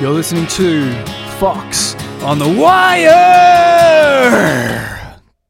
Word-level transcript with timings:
You're 0.00 0.10
listening 0.12 0.46
to 0.48 0.92
Fox 1.38 1.94
on 2.22 2.38
the 2.38 2.48
Wire 2.48 3.08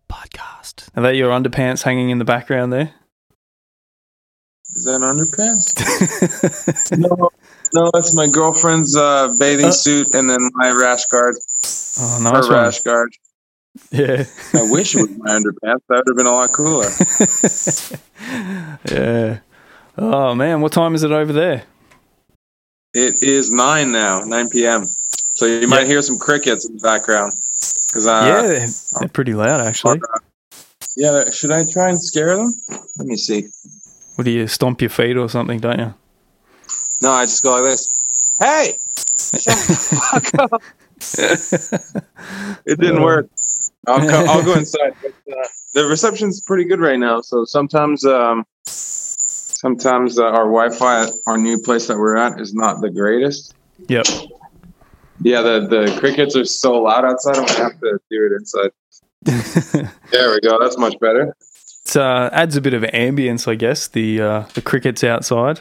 podcast. 0.09 0.89
Are 0.95 1.03
that 1.03 1.17
your 1.17 1.31
underpants 1.31 1.83
hanging 1.83 2.11
in 2.11 2.19
the 2.19 2.25
background 2.25 2.73
there? 2.73 2.95
Is 4.67 4.85
that 4.85 5.01
underpants? 5.01 5.75
no, 6.99 7.31
no, 7.75 7.91
that's 7.93 8.15
my 8.15 8.29
girlfriend's 8.29 8.95
uh, 8.97 9.35
bathing 9.41 9.67
Uh. 9.67 9.71
suit, 9.73 10.15
and 10.15 10.31
then 10.31 10.39
my 10.55 10.71
rash 10.71 11.07
guard. 11.07 11.35
Oh, 11.99 12.19
Her 12.23 12.33
nice 12.33 12.45
one. 12.45 12.53
rash 12.53 12.81
guard. 12.83 13.13
Yeah. 13.91 14.25
I 14.55 14.63
wish 14.71 14.95
it 14.95 15.01
was 15.01 15.11
my 15.19 15.31
underpants. 15.31 15.83
That 15.89 16.05
would 16.07 16.09
have 16.09 16.17
been 16.17 16.27
a 16.27 16.33
lot 16.33 16.53
cooler. 16.53 16.89
yeah. 18.93 19.39
Oh 19.99 20.35
man, 20.37 20.61
what 20.61 20.71
time 20.73 20.95
is 20.95 21.03
it 21.03 21.11
over 21.11 21.33
there? 21.33 21.65
It 22.97 23.23
is 23.23 23.51
nine 23.51 23.93
now, 23.93 24.21
nine 24.21 24.49
p.m. 24.49 24.87
So 24.87 25.45
you 25.45 25.69
might 25.69 25.87
hear 25.87 26.01
some 26.01 26.17
crickets 26.17 26.67
in 26.67 26.77
the 26.77 26.81
background. 26.81 27.35
Because 27.89 28.07
uh, 28.07 28.23
yeah, 28.27 28.43
they're, 28.43 28.69
they're 29.01 29.09
pretty 29.11 29.35
loud 29.35 29.61
actually. 29.61 30.01
yeah. 30.97 31.29
Should 31.31 31.51
I 31.51 31.65
try 31.71 31.91
and 31.91 32.01
scare 32.01 32.35
them? 32.35 32.55
Let 32.97 33.07
me 33.07 33.17
see. 33.17 33.49
What 34.15 34.25
do 34.25 34.31
you 34.31 34.47
stomp 34.47 34.81
your 34.81 34.89
feet 34.89 35.19
or 35.19 35.29
something, 35.29 35.61
don't 35.61 35.79
you? 35.79 35.95
No, 37.03 37.11
I 37.11 37.25
just 37.25 37.43
go 37.43 37.53
like 37.53 37.65
this. 37.65 38.35
Hey, 38.41 38.73
fuck 40.33 40.53
up. 40.53 40.63
it 42.65 42.81
didn't 42.81 43.03
work. 43.03 43.29
I'll, 43.87 44.01
co- 44.01 44.25
I'll 44.27 44.43
go 44.43 44.55
inside. 44.55 44.95
But, 45.03 45.13
uh, 45.31 45.47
the 45.75 45.85
reception's 45.87 46.41
pretty 46.41 46.65
good 46.65 46.81
right 46.81 46.99
now. 46.99 47.21
So 47.21 47.45
sometimes, 47.45 48.07
um, 48.07 48.47
sometimes 49.57 50.19
uh, 50.19 50.25
our 50.25 50.45
Wi-Fi 50.45 51.05
at 51.05 51.13
our 51.27 51.39
new 51.39 51.59
place 51.59 51.87
that 51.89 51.97
we're 51.97 52.17
at 52.17 52.41
is 52.41 52.55
not 52.55 52.81
the 52.81 52.91
greatest. 52.91 53.55
Yep. 53.89 54.07
Yeah, 55.23 55.43
the 55.43 55.67
the 55.67 55.97
crickets 55.99 56.37
are 56.37 56.45
so 56.45 56.75
loud 56.83 57.05
outside. 57.05 57.37
I'm 57.37 57.47
gonna 57.47 57.63
have 57.65 57.81
to 57.81 57.99
do 58.11 58.27
it 58.27 58.33
inside. 58.33 58.71
There 60.13 60.31
we 60.31 60.41
go. 60.41 60.59
That's 60.61 60.79
much 60.79 60.99
better. 61.01 61.35
It 61.85 61.97
uh, 61.97 62.31
adds 62.33 62.57
a 62.57 62.61
bit 62.61 62.75
of 62.75 62.83
ambience, 62.83 63.49
I 63.49 63.55
guess. 63.55 63.89
The 63.89 64.21
uh, 64.21 64.45
the 64.55 64.63
crickets 64.63 65.03
outside. 65.03 65.61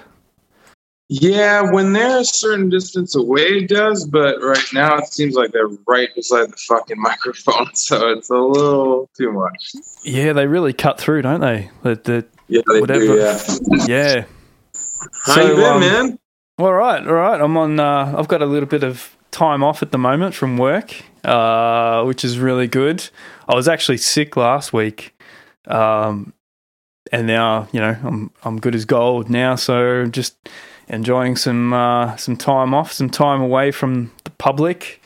Yeah, 1.07 1.71
when 1.71 1.93
they're 1.93 2.21
a 2.21 2.25
certain 2.25 2.69
distance 2.69 3.15
away, 3.15 3.43
it 3.43 3.69
does. 3.69 4.05
But 4.05 4.41
right 4.41 4.65
now, 4.73 4.97
it 4.97 5.07
seems 5.07 5.35
like 5.35 5.51
they're 5.51 5.69
right 5.87 6.09
beside 6.15 6.51
the 6.51 6.57
fucking 6.57 6.99
microphone, 6.99 7.73
so 7.75 8.09
it's 8.09 8.29
a 8.29 8.37
little 8.37 9.09
too 9.17 9.31
much. 9.31 9.73
Yeah, 10.03 10.33
they 10.33 10.47
really 10.47 10.73
cut 10.73 10.99
through, 10.99 11.21
don't 11.23 11.41
they? 11.41 11.69
The, 11.83 11.95
the 11.95 12.25
Yeah, 12.47 12.61
Whatever. 12.67 13.05
do. 13.05 13.15
Yeah. 13.17 13.85
yeah. 13.87 14.25
How 15.25 15.35
So, 15.35 15.41
you 15.47 15.55
been, 15.55 15.63
um, 15.65 15.79
man? 15.79 16.19
All 16.57 16.73
right, 16.73 17.05
all 17.05 17.13
right. 17.13 17.41
I'm 17.41 17.57
on. 17.57 17.79
Uh, 17.79 18.15
I've 18.17 18.27
got 18.27 18.41
a 18.41 18.45
little 18.45 18.69
bit 18.69 18.83
of 18.83 19.15
time 19.31 19.63
off 19.63 19.81
at 19.81 19.91
the 19.91 19.97
moment 19.97 20.33
from 20.35 20.57
work, 20.57 20.95
uh, 21.23 22.03
which 22.03 22.23
is 22.23 22.39
really 22.39 22.67
good. 22.67 23.09
I 23.49 23.55
was 23.55 23.67
actually 23.67 23.97
sick 23.97 24.37
last 24.37 24.71
week, 24.71 25.13
um, 25.67 26.33
and 27.11 27.27
now 27.27 27.67
you 27.71 27.81
know 27.81 27.97
I'm 28.03 28.31
I'm 28.43 28.59
good 28.59 28.75
as 28.75 28.85
gold 28.85 29.29
now. 29.29 29.55
So 29.55 30.05
just 30.05 30.35
enjoying 30.87 31.35
some 31.35 31.73
uh, 31.73 32.15
some 32.15 32.37
time 32.37 32.73
off, 32.73 32.93
some 32.93 33.09
time 33.09 33.41
away 33.41 33.71
from 33.71 34.11
the 34.23 34.31
public, 34.31 35.01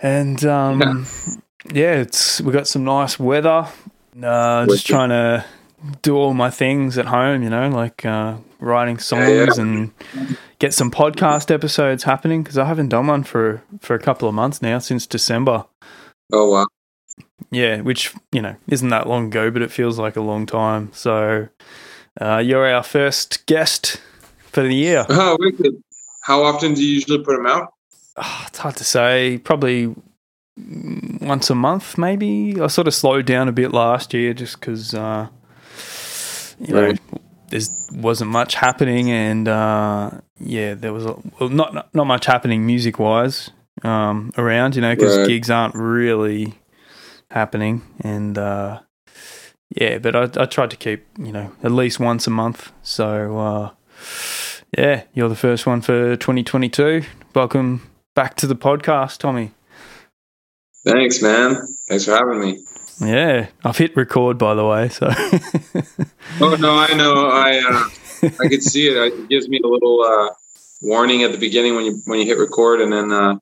and 0.00 0.44
um, 0.44 1.06
yeah. 1.72 1.94
it's 1.94 2.40
we 2.40 2.52
got 2.52 2.68
some 2.68 2.84
nice 2.84 3.18
weather. 3.18 3.66
Uh, 4.22 4.66
just 4.66 4.86
trying 4.86 5.08
to 5.08 5.44
do 6.02 6.16
all 6.16 6.34
my 6.34 6.50
things 6.50 6.96
at 6.98 7.06
home, 7.06 7.42
you 7.42 7.50
know, 7.50 7.68
like 7.68 8.04
uh, 8.06 8.36
writing 8.60 8.98
songs 8.98 9.28
Yeah, 9.28 9.44
yeah. 9.54 9.60
and 9.60 9.92
get 10.58 10.72
some 10.74 10.90
podcast 10.90 11.50
episodes 11.50 12.04
happening 12.04 12.42
because 12.42 12.58
I 12.58 12.64
haven't 12.64 12.88
done 12.88 13.06
one 13.06 13.24
for 13.24 13.62
for 13.80 13.94
a 13.94 13.98
couple 13.98 14.28
of 14.28 14.34
months 14.34 14.62
now 14.62 14.78
since 14.78 15.06
December. 15.06 15.64
Oh 16.32 16.50
wow. 16.50 16.66
Yeah, 17.50 17.80
which 17.82 18.14
you 18.32 18.40
know 18.42 18.56
isn't 18.68 18.88
that 18.88 19.08
long 19.08 19.26
ago, 19.26 19.50
but 19.50 19.62
it 19.62 19.70
feels 19.70 19.98
like 19.98 20.16
a 20.16 20.20
long 20.22 20.46
time. 20.46 20.90
So 20.92 21.48
uh, 22.20 22.38
you're 22.38 22.66
our 22.66 22.82
first 22.82 23.46
guest 23.46 24.00
for 24.38 24.62
the 24.62 24.74
year. 24.74 25.04
Oh, 25.08 25.36
wicked. 25.38 25.74
How 26.22 26.42
often 26.42 26.74
do 26.74 26.82
you 26.82 26.94
usually 26.94 27.18
put 27.22 27.36
them 27.36 27.46
out? 27.46 27.68
Ah, 28.16 28.46
it's 28.48 28.58
hard 28.58 28.76
to 28.76 28.84
say. 28.84 29.38
Probably 29.38 29.94
once 31.20 31.50
a 31.50 31.54
month, 31.54 31.98
maybe. 31.98 32.60
I 32.60 32.68
sort 32.68 32.86
of 32.86 32.94
slowed 32.94 33.26
down 33.26 33.48
a 33.48 33.52
bit 33.52 33.72
last 33.72 34.14
year 34.14 34.32
just 34.32 34.58
because, 34.60 34.94
uh, 34.94 35.28
you 36.60 36.74
know, 36.74 36.92
there 37.50 37.60
wasn't 37.92 38.30
much 38.30 38.54
happening, 38.54 39.10
and 39.10 39.46
uh, 39.48 40.10
yeah, 40.38 40.74
there 40.74 40.92
was 40.92 41.04
a, 41.06 41.14
well, 41.38 41.48
not 41.50 41.74
not- 41.74 41.94
not 41.94 42.06
much 42.06 42.26
happening 42.26 42.66
music 42.66 42.98
wise 42.98 43.50
um, 43.82 44.32
around. 44.38 44.74
You 44.76 44.82
know, 44.82 44.94
because 44.94 45.16
Right. 45.18 45.26
gigs 45.28 45.50
aren't 45.50 45.74
really 45.74 46.54
happening, 47.30 47.82
and 48.00 48.36
uh, 48.38 48.80
yeah, 49.76 49.98
but 49.98 50.14
I, 50.16 50.42
I 50.42 50.46
tried 50.46 50.70
to 50.70 50.76
keep 50.76 51.06
you 51.18 51.32
know 51.32 51.52
at 51.62 51.70
least 51.72 52.00
once 52.00 52.26
a 52.26 52.30
month. 52.30 52.72
So 52.82 53.38
uh, 53.38 53.70
yeah, 54.76 55.02
you're 55.14 55.28
the 55.28 55.36
first 55.36 55.66
one 55.66 55.80
for 55.80 56.16
2022. 56.16 57.02
Welcome 57.34 57.88
back 58.14 58.36
to 58.36 58.46
the 58.46 58.56
podcast, 58.56 59.18
Tommy. 59.18 59.52
Thanks, 60.84 61.22
man. 61.22 61.56
Thanks 61.88 62.04
for 62.04 62.12
having 62.12 62.40
me. 62.40 62.64
Yeah, 63.00 63.48
I've 63.64 63.76
hit 63.76 63.96
record 63.96 64.38
by 64.38 64.54
the 64.54 64.64
way, 64.64 64.88
so 64.88 65.06
Oh 66.40 66.56
no, 66.56 66.76
I 66.76 66.94
know. 66.94 67.28
I 67.28 67.58
uh, 67.58 68.30
I 68.40 68.48
could 68.48 68.62
see 68.62 68.88
it. 68.88 68.96
It 68.96 69.28
gives 69.28 69.48
me 69.48 69.60
a 69.62 69.66
little 69.66 70.02
uh, 70.02 70.30
warning 70.82 71.22
at 71.22 71.32
the 71.32 71.38
beginning 71.38 71.74
when 71.74 71.84
you 71.84 72.00
when 72.06 72.20
you 72.20 72.26
hit 72.26 72.38
record, 72.38 72.80
and 72.80 72.92
then 72.92 73.12
uh, 73.12 73.36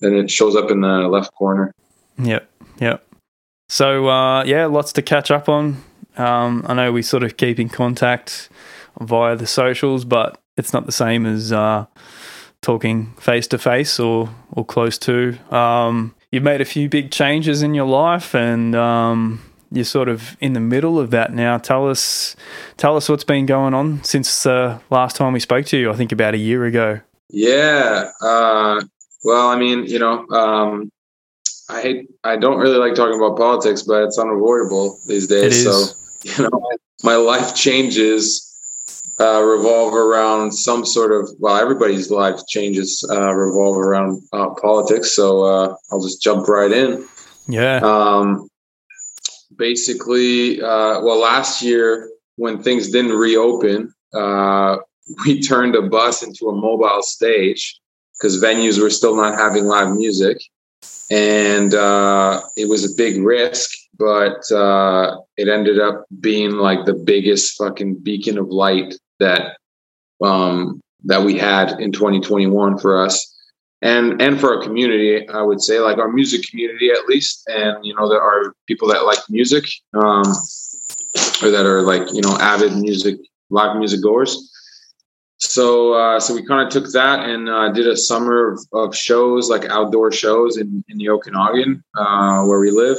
then 0.00 0.14
it 0.14 0.30
shows 0.30 0.56
up 0.56 0.70
in 0.70 0.80
the 0.80 1.08
left 1.08 1.32
corner. 1.34 1.72
Yep, 2.18 2.48
yep. 2.80 3.06
So 3.68 4.08
uh, 4.08 4.44
yeah, 4.44 4.66
lots 4.66 4.92
to 4.94 5.02
catch 5.02 5.30
up 5.30 5.48
on. 5.48 5.82
Um, 6.16 6.64
I 6.66 6.74
know 6.74 6.92
we 6.92 7.02
sort 7.02 7.22
of 7.22 7.36
keep 7.36 7.58
in 7.58 7.68
contact 7.68 8.48
via 9.00 9.36
the 9.36 9.46
socials, 9.46 10.04
but 10.04 10.40
it's 10.56 10.72
not 10.72 10.86
the 10.86 10.92
same 10.92 11.24
as 11.24 11.52
uh, 11.52 11.86
talking 12.60 13.12
face 13.14 13.46
to 13.48 13.58
face 13.58 13.98
or 13.98 14.30
or 14.52 14.64
close 14.64 14.98
to. 14.98 15.38
Um, 15.54 16.14
you've 16.30 16.42
made 16.42 16.60
a 16.60 16.64
few 16.64 16.88
big 16.88 17.10
changes 17.10 17.62
in 17.62 17.74
your 17.74 17.86
life, 17.86 18.34
and 18.34 18.74
um, 18.74 19.40
you're 19.70 19.84
sort 19.84 20.08
of 20.08 20.36
in 20.40 20.52
the 20.52 20.60
middle 20.60 20.98
of 20.98 21.10
that 21.10 21.32
now. 21.32 21.58
Tell 21.58 21.88
us, 21.88 22.36
tell 22.76 22.96
us 22.96 23.08
what's 23.08 23.24
been 23.24 23.46
going 23.46 23.74
on 23.74 24.02
since 24.04 24.46
uh, 24.46 24.78
last 24.90 25.16
time 25.16 25.32
we 25.32 25.40
spoke 25.40 25.66
to 25.66 25.76
you. 25.76 25.90
I 25.90 25.94
think 25.94 26.12
about 26.12 26.34
a 26.34 26.38
year 26.38 26.64
ago. 26.64 27.00
Yeah. 27.28 28.10
Uh, 28.20 28.82
well, 29.22 29.48
I 29.48 29.56
mean, 29.56 29.86
you 29.86 29.98
know, 29.98 30.26
um, 30.30 30.90
I 31.68 31.80
hate, 31.80 32.10
I 32.24 32.36
don't 32.36 32.58
really 32.58 32.78
like 32.78 32.94
talking 32.94 33.16
about 33.16 33.36
politics, 33.36 33.82
but 33.82 34.02
it's 34.02 34.18
unavoidable 34.18 34.98
these 35.06 35.28
days. 35.28 35.62
So, 35.62 35.94
you 36.24 36.42
know, 36.42 36.60
my 37.04 37.14
life 37.14 37.54
changes 37.54 38.49
uh, 39.20 39.42
revolve 39.42 39.94
around 39.94 40.52
some 40.52 40.84
sort 40.84 41.12
of, 41.12 41.28
well, 41.38 41.56
everybody's 41.56 42.10
life 42.10 42.40
changes 42.48 43.04
uh, 43.10 43.32
revolve 43.32 43.76
around 43.76 44.22
uh, 44.32 44.50
politics. 44.54 45.14
So 45.14 45.44
uh, 45.44 45.74
I'll 45.92 46.02
just 46.02 46.22
jump 46.22 46.48
right 46.48 46.72
in. 46.72 47.06
Yeah, 47.46 47.80
Um, 47.82 48.48
basically, 49.56 50.62
uh, 50.62 51.00
well, 51.02 51.20
last 51.20 51.62
year 51.62 52.10
when 52.36 52.62
things 52.62 52.90
didn't 52.90 53.12
reopen, 53.12 53.92
uh, 54.14 54.78
we 55.26 55.40
turned 55.42 55.76
a 55.76 55.82
bus 55.82 56.22
into 56.22 56.48
a 56.48 56.54
mobile 56.54 57.02
stage 57.02 57.78
because 58.14 58.42
venues 58.42 58.80
were 58.80 58.90
still 58.90 59.16
not 59.16 59.38
having 59.38 59.64
live 59.64 59.94
music, 59.94 60.38
and 61.10 61.74
uh, 61.74 62.40
it 62.56 62.68
was 62.68 62.84
a 62.84 62.94
big 62.96 63.22
risk, 63.22 63.70
but 63.98 64.50
uh, 64.52 65.16
it 65.36 65.48
ended 65.48 65.80
up 65.80 66.04
being 66.20 66.52
like 66.52 66.84
the 66.84 66.94
biggest 66.94 67.56
fucking 67.56 67.96
beacon 68.02 68.38
of 68.38 68.48
light 68.48 68.94
that 69.20 69.56
um, 70.22 70.80
that 71.04 71.22
we 71.22 71.38
had 71.38 71.80
in 71.80 71.92
2021 71.92 72.78
for 72.78 73.02
us 73.02 73.34
and 73.82 74.20
and 74.20 74.38
for 74.38 74.54
our 74.54 74.62
community 74.62 75.26
i 75.30 75.40
would 75.40 75.62
say 75.62 75.80
like 75.80 75.96
our 75.96 76.12
music 76.12 76.46
community 76.46 76.90
at 76.90 77.06
least 77.06 77.42
and 77.48 77.82
you 77.82 77.94
know 77.94 78.06
there 78.06 78.20
are 78.20 78.54
people 78.66 78.86
that 78.86 79.06
like 79.06 79.18
music 79.30 79.64
um 79.94 80.22
or 81.42 81.50
that 81.50 81.64
are 81.64 81.80
like 81.80 82.12
you 82.12 82.20
know 82.20 82.36
avid 82.40 82.76
music 82.76 83.16
live 83.50 83.76
music 83.76 84.02
goers. 84.02 84.48
So 85.38 85.94
uh 85.94 86.20
so 86.20 86.34
we 86.34 86.44
kind 86.44 86.66
of 86.66 86.72
took 86.72 86.90
that 86.92 87.28
and 87.28 87.48
uh 87.48 87.72
did 87.72 87.86
a 87.86 87.96
summer 87.96 88.52
of, 88.52 88.60
of 88.72 88.96
shows 88.96 89.48
like 89.48 89.64
outdoor 89.66 90.12
shows 90.12 90.56
in 90.56 90.84
in 90.88 90.98
the 90.98 91.08
okanagan 91.08 91.82
uh 91.96 92.44
where 92.44 92.60
we 92.60 92.70
live. 92.70 92.98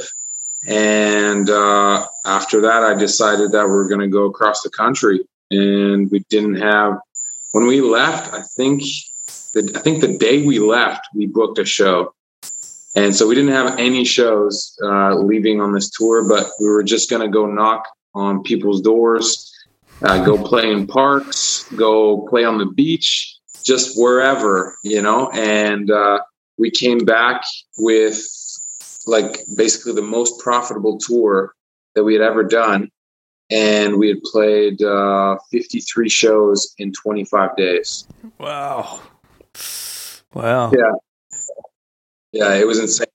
And 0.68 1.48
uh 1.50 2.06
after 2.26 2.60
that 2.60 2.82
i 2.84 2.94
decided 2.94 3.52
that 3.52 3.66
we 3.66 3.72
are 3.72 3.88
going 3.88 4.00
to 4.00 4.08
go 4.08 4.24
across 4.26 4.62
the 4.62 4.70
country 4.70 5.20
and 5.52 6.10
we 6.10 6.20
didn't 6.30 6.56
have 6.56 6.98
when 7.52 7.66
we 7.66 7.80
left 7.80 8.32
i 8.34 8.42
think 8.56 8.82
the, 9.52 9.70
I 9.74 9.80
think 9.80 10.00
the 10.00 10.16
day 10.18 10.44
we 10.44 10.58
left, 10.58 11.08
we 11.14 11.26
booked 11.26 11.58
a 11.58 11.64
show. 11.64 12.14
And 12.94 13.14
so 13.14 13.26
we 13.26 13.34
didn't 13.34 13.52
have 13.52 13.78
any 13.78 14.04
shows 14.04 14.76
uh, 14.82 15.14
leaving 15.14 15.60
on 15.60 15.72
this 15.72 15.90
tour, 15.90 16.28
but 16.28 16.50
we 16.60 16.68
were 16.68 16.82
just 16.82 17.08
going 17.08 17.22
to 17.22 17.28
go 17.28 17.46
knock 17.46 17.86
on 18.14 18.42
people's 18.42 18.82
doors, 18.82 19.50
uh, 20.02 20.22
go 20.24 20.42
play 20.48 20.70
in 20.70 20.86
parks, 20.86 21.66
go 21.76 22.26
play 22.28 22.44
on 22.44 22.58
the 22.58 22.66
beach, 22.66 23.34
just 23.64 23.98
wherever, 23.98 24.76
you 24.84 25.00
know. 25.00 25.30
And 25.30 25.90
uh, 25.90 26.20
we 26.58 26.70
came 26.70 26.98
back 26.98 27.42
with 27.78 28.22
like 29.06 29.40
basically 29.56 29.94
the 29.94 30.02
most 30.02 30.38
profitable 30.40 30.98
tour 30.98 31.54
that 31.94 32.04
we 32.04 32.12
had 32.12 32.22
ever 32.22 32.44
done. 32.44 32.90
And 33.50 33.98
we 33.98 34.08
had 34.08 34.22
played 34.22 34.82
uh, 34.82 35.36
53 35.50 36.08
shows 36.08 36.74
in 36.78 36.92
25 36.92 37.56
days. 37.56 38.06
Wow. 38.38 39.00
Wow. 40.32 40.72
Yeah. 40.72 40.92
Yeah, 42.32 42.54
it 42.54 42.66
was 42.66 42.78
insane. 42.78 43.06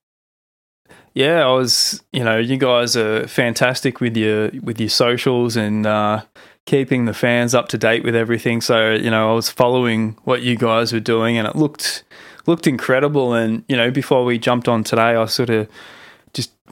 Yeah, 1.12 1.44
I 1.44 1.52
was. 1.52 2.00
You 2.12 2.22
know, 2.22 2.38
you 2.38 2.56
guys 2.56 2.96
are 2.96 3.26
fantastic 3.26 4.00
with 4.00 4.16
your 4.16 4.50
with 4.62 4.78
your 4.78 4.88
socials 4.88 5.56
and 5.56 5.84
uh, 5.84 6.22
keeping 6.66 7.06
the 7.06 7.14
fans 7.14 7.54
up 7.54 7.66
to 7.68 7.78
date 7.78 8.04
with 8.04 8.14
everything. 8.14 8.60
So 8.60 8.92
you 8.92 9.10
know, 9.10 9.30
I 9.30 9.34
was 9.34 9.50
following 9.50 10.16
what 10.22 10.42
you 10.42 10.56
guys 10.56 10.92
were 10.92 11.00
doing, 11.00 11.36
and 11.36 11.48
it 11.48 11.56
looked 11.56 12.04
looked 12.46 12.68
incredible. 12.68 13.34
And 13.34 13.64
you 13.68 13.76
know, 13.76 13.90
before 13.90 14.24
we 14.24 14.38
jumped 14.38 14.68
on 14.68 14.84
today, 14.84 15.16
I 15.16 15.24
sort 15.26 15.50
of 15.50 15.68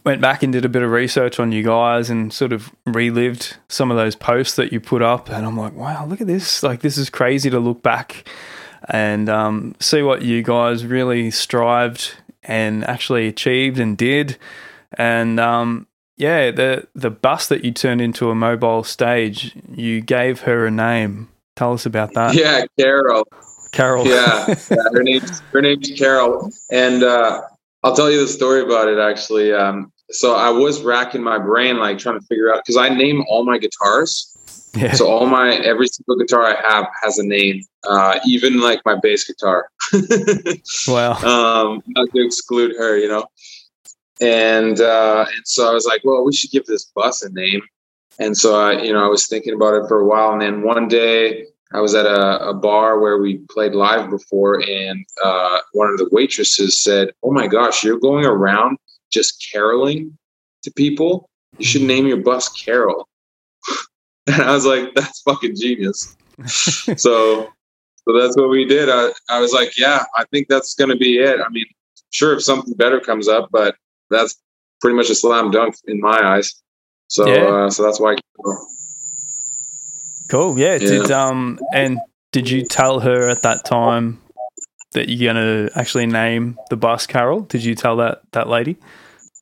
went 0.07 0.21
back 0.21 0.45
and 0.45 0.53
did 0.53 0.65
a 0.65 0.69
bit 0.69 0.83
of 0.83 0.91
research 0.93 1.41
on 1.41 1.51
you 1.51 1.65
guys 1.65 2.09
and 2.09 2.33
sort 2.33 2.53
of 2.53 2.71
relived 2.87 3.57
some 3.69 3.91
of 3.91 3.97
those 3.97 4.15
posts 4.15 4.55
that 4.55 4.73
you 4.73 4.81
put 4.81 5.03
up. 5.03 5.29
And 5.29 5.45
I'm 5.45 5.57
like, 5.57 5.75
wow, 5.75 6.07
look 6.07 6.21
at 6.21 6.29
this! 6.29 6.63
Like 6.63 6.81
this 6.81 6.97
is 6.97 7.11
crazy 7.11 7.51
to 7.51 7.59
look 7.59 7.83
back 7.83 8.27
and 8.89 9.29
um, 9.29 9.75
see 9.81 10.03
what 10.03 10.23
you 10.23 10.43
guys 10.43 10.87
really 10.87 11.31
strived 11.33 12.15
and 12.45 12.85
actually 12.85 13.27
achieved 13.27 13.81
and 13.81 13.99
did. 13.99 14.39
And 14.93 15.41
um, 15.41 15.89
yeah, 16.17 16.53
the 16.53 16.87
the 16.95 17.11
bus 17.11 17.49
that 17.49 17.65
you 17.65 17.73
turned 17.73 18.01
into 18.01 18.31
a 18.31 18.35
mobile 18.35 18.85
stage, 18.85 19.57
you 19.75 20.01
gave 20.01 20.43
her 20.43 20.67
a 20.67 20.71
name. 20.71 21.29
Tell 21.57 21.73
us 21.73 21.85
about 21.85 22.15
that. 22.15 22.35
Yeah, 22.35 22.65
Carol. 22.79 23.27
Carol. 23.73 24.07
Yeah, 24.07 24.47
yeah 24.71 24.77
her 24.93 25.03
name's 25.03 25.41
her 25.53 25.61
name's 25.61 25.91
Carol, 25.99 26.53
and 26.71 27.03
uh, 27.03 27.43
I'll 27.83 27.97
tell 27.97 28.11
you 28.11 28.21
the 28.21 28.29
story 28.29 28.63
about 28.63 28.87
it. 28.87 28.99
Actually, 28.99 29.53
um, 29.53 29.93
so 30.11 30.35
I 30.35 30.51
was 30.51 30.83
racking 30.83 31.23
my 31.23 31.39
brain, 31.39 31.79
like 31.79 31.99
trying 31.99 32.19
to 32.19 32.27
figure 32.27 32.53
out 32.53 32.63
because 32.65 32.77
I 32.77 32.89
name 32.89 33.25
all 33.29 33.45
my 33.45 33.59
guitars. 33.59 34.33
Yeah. 34.75 34.93
So 34.93 35.09
all 35.09 35.27
my 35.27 35.55
every 35.57 35.89
single 35.89 36.17
guitar 36.17 36.45
I 36.45 36.73
have 36.73 36.87
has 37.03 37.19
a 37.19 37.25
name, 37.25 37.63
uh, 37.89 38.19
even 38.27 38.61
like 38.61 38.81
my 38.85 38.97
bass 39.01 39.25
guitar. 39.25 39.71
wow. 40.89 41.13
Um, 41.13 41.83
not 41.89 42.09
to 42.15 42.25
exclude 42.25 42.77
her, 42.77 42.97
you 42.97 43.09
know. 43.09 43.27
And 44.21 44.81
uh, 44.81 45.27
and 45.29 45.47
so 45.47 45.69
I 45.69 45.73
was 45.73 45.87
like, 45.87 46.03
well, 46.05 46.25
we 46.25 46.33
should 46.33 46.51
give 46.51 46.67
this 46.67 46.85
bus 46.95 47.23
a 47.23 47.31
name. 47.31 47.63
And 48.19 48.37
so 48.37 48.59
I, 48.59 48.81
you 48.83 48.93
know, 48.93 49.05
I 49.05 49.09
was 49.09 49.27
thinking 49.27 49.55
about 49.55 49.75
it 49.75 49.89
for 49.89 50.01
a 50.01 50.07
while, 50.07 50.33
and 50.33 50.41
then 50.41 50.63
one 50.63 50.89
day 50.89 51.47
I 51.73 51.81
was 51.81 51.95
at 51.95 52.07
a, 52.07 52.49
a 52.49 52.55
bar 52.55 52.99
where 52.99 53.19
we 53.19 53.39
played 53.51 53.75
live 53.75 54.09
before, 54.09 54.63
and 54.63 55.05
uh, 55.23 55.59
one 55.73 55.89
of 55.89 55.99
the 55.99 56.09
waitresses 56.13 56.83
said, 56.83 57.11
"Oh 57.23 57.33
my 57.33 57.47
gosh, 57.47 57.85
you're 57.85 57.99
going 57.99 58.25
around 58.25 58.79
just 59.17 59.47
caroling 59.53 60.17
to 60.63 60.71
people. 60.73 61.29
You 61.59 61.65
should 61.65 61.81
mm-hmm. 61.83 61.89
name 61.89 62.07
your 62.07 62.19
bus 62.19 62.49
Carol." 62.49 63.09
And 64.29 64.43
I 64.43 64.53
was 64.53 64.67
like, 64.67 64.93
that's 64.97 65.23
fucking 65.23 65.55
genius. 65.55 66.17
so, 66.47 66.97
so 66.97 67.49
that's 68.21 68.37
what 68.37 68.51
we 68.51 68.65
did. 68.65 68.89
I, 68.91 69.13
I 69.29 69.39
was 69.39 69.53
like, 69.53 69.79
yeah, 69.79 70.03
I 70.17 70.25
think 70.33 70.49
that's 70.49 70.75
going 70.75 70.91
to 70.91 70.97
be 70.97 71.19
it. 71.19 71.39
I 71.41 71.49
mean, 71.51 71.67
sure, 72.11 72.35
if 72.35 72.43
something 72.43 72.75
better 72.75 72.99
comes 72.99 73.29
up, 73.29 73.51
but 73.53 73.77
that's 74.11 74.37
pretty 74.81 74.97
much 74.97 75.11
a 75.11 75.15
slam 75.15 75.53
dunk 75.53 75.77
in 75.87 76.01
my 76.01 76.21
eyes. 76.21 76.61
So, 77.09 77.29
yeah. 77.29 77.45
uh, 77.45 77.71
so 77.71 77.85
that's 77.85 78.01
why. 78.01 78.17
Cool. 80.29 80.59
Yeah. 80.59 80.73
yeah. 80.73 80.79
Did 80.79 81.11
um 81.13 81.59
and 81.73 82.01
did 82.33 82.51
you 82.51 82.65
tell 82.65 83.01
her 83.01 83.29
at 83.29 83.43
that 83.43 83.65
time 83.65 84.21
that 84.93 85.09
you're 85.09 85.33
gonna 85.33 85.71
actually 85.77 86.07
name 86.07 86.59
the 86.69 86.77
bus 86.77 87.07
Carol? 87.07 87.43
Did 87.43 87.65
you 87.65 87.75
tell 87.75 87.97
that 87.97 88.23
that 88.33 88.49
lady? 88.49 88.77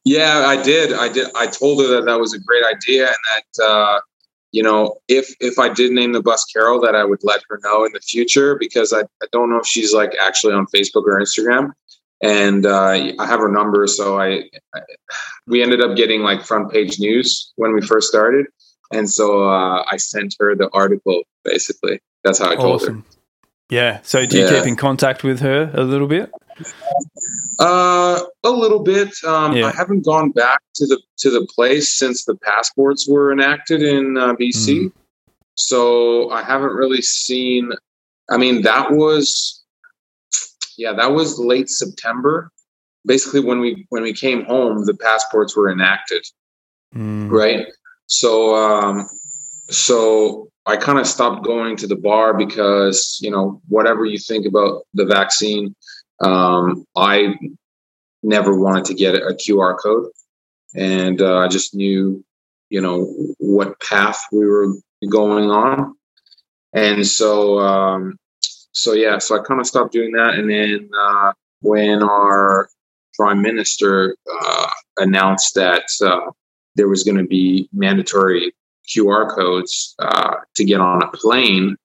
Yeah, 0.05 0.45
I 0.47 0.63
did. 0.63 0.93
I 0.93 1.09
did. 1.09 1.29
I 1.35 1.47
told 1.47 1.81
her 1.81 1.89
that 1.89 2.05
that 2.05 2.21
was 2.21 2.35
a 2.35 2.39
great 2.39 2.65
idea 2.65 3.07
and 3.07 3.17
that 3.57 3.65
uh, 3.65 4.01
you 4.55 4.63
know, 4.63 4.99
if 5.09 5.35
if 5.41 5.59
I 5.59 5.69
did 5.69 5.91
name 5.91 6.13
the 6.13 6.23
bus 6.23 6.45
Carol, 6.45 6.81
that 6.83 6.95
I 6.95 7.05
would 7.05 7.19
let 7.25 7.43
her 7.49 7.59
know 7.65 7.85
in 7.85 7.93
the 7.93 8.01
future 8.01 8.55
because 8.55 8.93
I, 8.93 9.01
I 9.01 9.27
don't 9.33 9.51
know 9.51 9.59
if 9.59 9.67
she's 9.67 9.93
like 9.93 10.15
actually 10.23 10.55
on 10.55 10.67
Facebook 10.67 11.05
or 11.07 11.19
Instagram. 11.21 11.73
And 12.23 12.65
uh, 12.65 13.13
I 13.19 13.27
have 13.27 13.41
her 13.41 13.51
number, 13.51 13.87
so 13.89 14.19
I, 14.19 14.45
I, 14.75 14.81
we 15.49 15.63
ended 15.63 15.83
up 15.83 15.97
getting 15.97 16.23
like 16.23 16.43
front 16.43 16.71
page 16.71 17.01
news 17.01 17.53
when 17.57 17.75
we 17.75 17.83
first 17.83 18.09
started, 18.09 18.47
and 18.93 19.11
so 19.11 19.49
uh, 19.51 19.85
I 19.91 19.97
sent 19.97 20.37
her 20.39 20.55
the 20.55 20.71
article. 20.73 21.23
Basically, 21.43 22.01
that's 22.23 22.39
how 22.39 22.53
I 22.53 22.55
told 22.55 22.83
awesome. 22.83 23.01
her. 23.01 23.05
Yeah. 23.71 24.01
So 24.03 24.25
do 24.25 24.39
you 24.39 24.45
yeah. 24.45 24.61
keep 24.61 24.69
in 24.69 24.77
contact 24.77 25.25
with 25.25 25.41
her 25.41 25.71
a 25.75 25.83
little 25.83 26.07
bit? 26.07 26.31
Uh, 27.59 28.21
a 28.43 28.51
little 28.51 28.83
bit. 28.83 29.13
Um, 29.25 29.57
yeah. 29.57 29.67
I 29.67 29.71
haven't 29.71 30.05
gone 30.05 30.31
back 30.31 30.61
to 30.77 30.87
the 30.87 31.01
to 31.19 31.31
the 31.31 31.47
place 31.55 31.97
since 31.97 32.25
the 32.25 32.35
passports 32.37 33.09
were 33.09 33.33
enacted 33.33 33.83
in 33.83 34.17
uh, 34.17 34.35
BC, 34.35 34.85
mm. 34.85 34.93
so 35.55 36.31
I 36.31 36.43
haven't 36.43 36.73
really 36.73 37.03
seen. 37.03 37.71
I 38.31 38.39
mean, 38.39 38.63
that 38.63 38.91
was 38.91 39.65
yeah, 40.77 40.93
that 40.95 41.13
was 41.13 41.39
late 41.39 41.69
September. 41.69 42.51
Basically, 43.07 43.41
when 43.41 43.61
we 43.61 43.87
when 43.91 44.03
we 44.03 44.13
came 44.13 44.45
home, 44.45 44.85
the 44.87 44.95
passports 44.95 45.57
were 45.57 45.71
enacted, 45.71 46.25
mm. 46.95 47.31
right? 47.31 47.67
So, 48.07 48.55
um, 48.55 49.09
so 49.69 50.49
I 50.67 50.77
kind 50.77 50.99
of 50.99 51.07
stopped 51.07 51.45
going 51.45 51.77
to 51.77 51.87
the 51.87 51.97
bar 51.97 52.35
because 52.35 53.19
you 53.21 53.31
know 53.31 53.61
whatever 53.69 54.05
you 54.05 54.19
think 54.19 54.47
about 54.47 54.83
the 54.95 55.05
vaccine, 55.05 55.75
um, 56.21 56.85
I 56.97 57.35
never 58.23 58.59
wanted 58.59 58.85
to 58.87 58.95
get 58.95 59.15
a 59.15 59.35
QR 59.35 59.77
code, 59.83 60.11
and 60.75 61.21
uh, 61.21 61.39
I 61.39 61.49
just 61.49 61.75
knew 61.75 62.25
you 62.71 62.81
know 62.81 63.05
what 63.39 63.81
path 63.81 64.23
we 64.33 64.47
were 64.47 64.75
going 65.11 65.51
on, 65.51 65.95
and 66.73 67.07
so 67.07 67.59
um, 67.59 68.19
so 68.73 68.93
yeah, 68.93 69.19
so 69.19 69.39
I 69.39 69.43
kind 69.43 69.61
of 69.61 69.67
stopped 69.67 69.93
doing 69.93 70.13
that, 70.13 70.35
and 70.35 70.51
then 70.51 70.91
uh, 70.99 71.33
when 71.61 72.03
our 72.03 72.69
prime 73.15 73.43
minister 73.43 74.17
uh, 74.41 74.67
announced 74.99 75.55
that 75.55 75.85
uh, 76.05 76.31
there 76.75 76.89
was 76.89 77.05
going 77.05 77.19
to 77.19 77.27
be 77.27 77.69
mandatory 77.73 78.53
QR 78.89 79.35
codes 79.35 79.95
uh, 79.99 80.37
to 80.57 80.65
get 80.65 80.81
on 80.81 81.03
a 81.03 81.09
plane, 81.09 81.77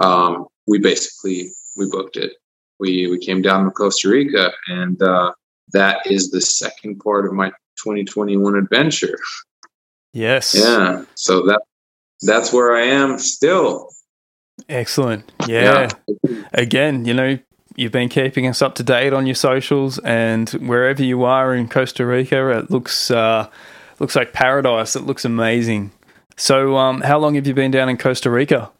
um, 0.00 0.46
we 0.66 0.78
basically 0.78 1.50
we 1.76 1.88
booked 1.90 2.16
it. 2.16 2.32
We 2.80 3.08
we 3.08 3.18
came 3.18 3.42
down 3.42 3.64
to 3.64 3.70
Costa 3.70 4.08
Rica, 4.08 4.52
and 4.68 5.00
uh, 5.02 5.32
that 5.72 6.06
is 6.06 6.30
the 6.30 6.40
second 6.40 6.98
part 6.98 7.26
of 7.26 7.32
my 7.32 7.50
2021 7.82 8.56
adventure. 8.56 9.18
Yes. 10.12 10.54
Yeah. 10.54 11.04
So 11.14 11.46
that 11.46 11.62
that's 12.22 12.52
where 12.52 12.74
I 12.74 12.82
am 12.82 13.18
still. 13.18 13.90
Excellent. 14.68 15.30
Yeah. 15.46 15.88
yeah. 16.22 16.42
Again, 16.52 17.04
you 17.04 17.12
know, 17.12 17.38
you've 17.76 17.92
been 17.92 18.08
keeping 18.08 18.46
us 18.46 18.62
up 18.62 18.76
to 18.76 18.82
date 18.82 19.12
on 19.12 19.26
your 19.26 19.34
socials, 19.34 19.98
and 19.98 20.48
wherever 20.50 21.02
you 21.02 21.24
are 21.24 21.54
in 21.54 21.68
Costa 21.68 22.06
Rica, 22.06 22.50
it 22.58 22.70
looks 22.70 23.10
uh, 23.10 23.48
looks 23.98 24.16
like 24.16 24.32
paradise. 24.32 24.96
It 24.96 25.02
looks 25.02 25.24
amazing. 25.24 25.92
So, 26.36 26.76
um, 26.76 27.02
how 27.02 27.18
long 27.18 27.34
have 27.34 27.46
you 27.46 27.54
been 27.54 27.70
down 27.70 27.88
in 27.88 27.96
Costa 27.96 28.30
Rica? 28.30 28.70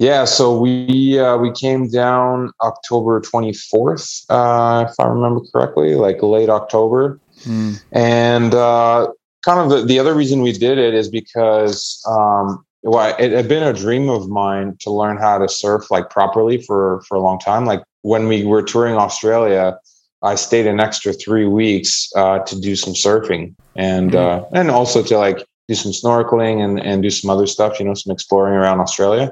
Yeah, 0.00 0.24
so 0.24 0.58
we 0.58 1.18
uh, 1.18 1.36
we 1.36 1.52
came 1.52 1.86
down 1.90 2.52
October 2.62 3.20
twenty 3.20 3.52
fourth, 3.52 4.24
uh, 4.30 4.86
if 4.88 4.94
I 4.98 5.06
remember 5.06 5.42
correctly, 5.52 5.94
like 5.94 6.22
late 6.22 6.48
October, 6.48 7.20
mm. 7.40 7.78
and 7.92 8.54
uh, 8.54 9.08
kind 9.44 9.60
of 9.60 9.68
the, 9.68 9.84
the 9.84 9.98
other 9.98 10.14
reason 10.14 10.40
we 10.40 10.52
did 10.52 10.78
it 10.78 10.94
is 10.94 11.10
because 11.10 12.02
um, 12.08 12.64
well, 12.82 13.14
it 13.18 13.32
had 13.32 13.46
been 13.46 13.62
a 13.62 13.74
dream 13.74 14.08
of 14.08 14.30
mine 14.30 14.74
to 14.80 14.90
learn 14.90 15.18
how 15.18 15.36
to 15.36 15.50
surf 15.50 15.90
like 15.90 16.08
properly 16.08 16.62
for 16.62 17.02
for 17.06 17.18
a 17.18 17.20
long 17.20 17.38
time. 17.38 17.66
Like 17.66 17.82
when 18.00 18.26
we 18.26 18.46
were 18.46 18.62
touring 18.62 18.96
Australia, 18.96 19.78
I 20.22 20.36
stayed 20.36 20.66
an 20.66 20.80
extra 20.80 21.12
three 21.12 21.46
weeks 21.46 22.10
uh, 22.16 22.38
to 22.38 22.58
do 22.58 22.74
some 22.74 22.94
surfing 22.94 23.54
and 23.76 24.12
mm. 24.12 24.48
and 24.54 24.70
also 24.70 25.02
to 25.02 25.18
like 25.18 25.44
do 25.68 25.74
some 25.74 25.92
snorkeling 25.92 26.64
and, 26.64 26.80
and 26.80 27.02
do 27.02 27.10
some 27.10 27.28
other 27.28 27.46
stuff, 27.46 27.78
you 27.78 27.84
know, 27.84 27.92
some 27.92 28.12
exploring 28.12 28.54
around 28.54 28.80
Australia. 28.80 29.30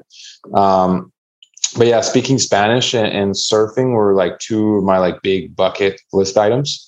Um, 0.55 1.13
but 1.77 1.87
yeah, 1.87 2.01
speaking 2.01 2.39
Spanish 2.39 2.95
and, 2.95 3.07
and, 3.07 3.33
surfing 3.33 3.93
were 3.93 4.15
like 4.15 4.39
two 4.39 4.77
of 4.77 4.85
my 4.85 4.99
like 4.99 5.21
big 5.23 5.55
bucket 5.55 6.01
list 6.13 6.39
items. 6.39 6.85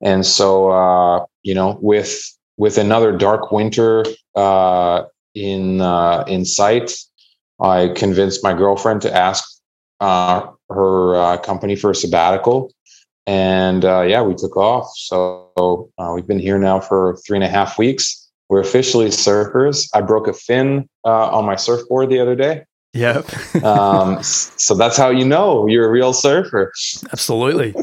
And 0.00 0.24
so, 0.24 0.70
uh, 0.70 1.26
you 1.42 1.54
know, 1.54 1.78
with, 1.82 2.22
with 2.56 2.78
another 2.78 3.16
dark 3.16 3.50
winter, 3.50 4.04
uh, 4.36 5.02
in, 5.34 5.80
uh, 5.80 6.24
in 6.26 6.44
sight, 6.44 6.92
I 7.60 7.88
convinced 7.88 8.42
my 8.42 8.54
girlfriend 8.54 9.02
to 9.02 9.14
ask, 9.14 9.44
uh, 10.00 10.46
her, 10.70 11.16
uh, 11.16 11.36
company 11.38 11.76
for 11.76 11.90
a 11.90 11.94
sabbatical 11.94 12.72
and 13.26 13.84
uh, 13.84 14.02
yeah, 14.02 14.22
we 14.22 14.34
took 14.34 14.56
off. 14.56 14.90
So 14.96 15.92
uh, 15.98 16.12
we've 16.14 16.26
been 16.26 16.40
here 16.40 16.58
now 16.58 16.80
for 16.80 17.16
three 17.24 17.36
and 17.36 17.44
a 17.44 17.48
half 17.48 17.78
weeks. 17.78 18.28
We're 18.48 18.60
officially 18.60 19.06
surfers. 19.06 19.88
I 19.94 20.00
broke 20.00 20.26
a 20.26 20.32
fin 20.32 20.88
uh, 21.04 21.30
on 21.30 21.44
my 21.44 21.54
surfboard 21.54 22.10
the 22.10 22.18
other 22.18 22.34
day. 22.34 22.64
Yep. 22.92 23.64
um, 23.64 24.22
so 24.22 24.74
that's 24.74 24.96
how 24.96 25.10
you 25.10 25.24
know 25.24 25.66
you're 25.66 25.86
a 25.86 25.90
real 25.90 26.12
surfer. 26.12 26.72
Absolutely. 27.12 27.74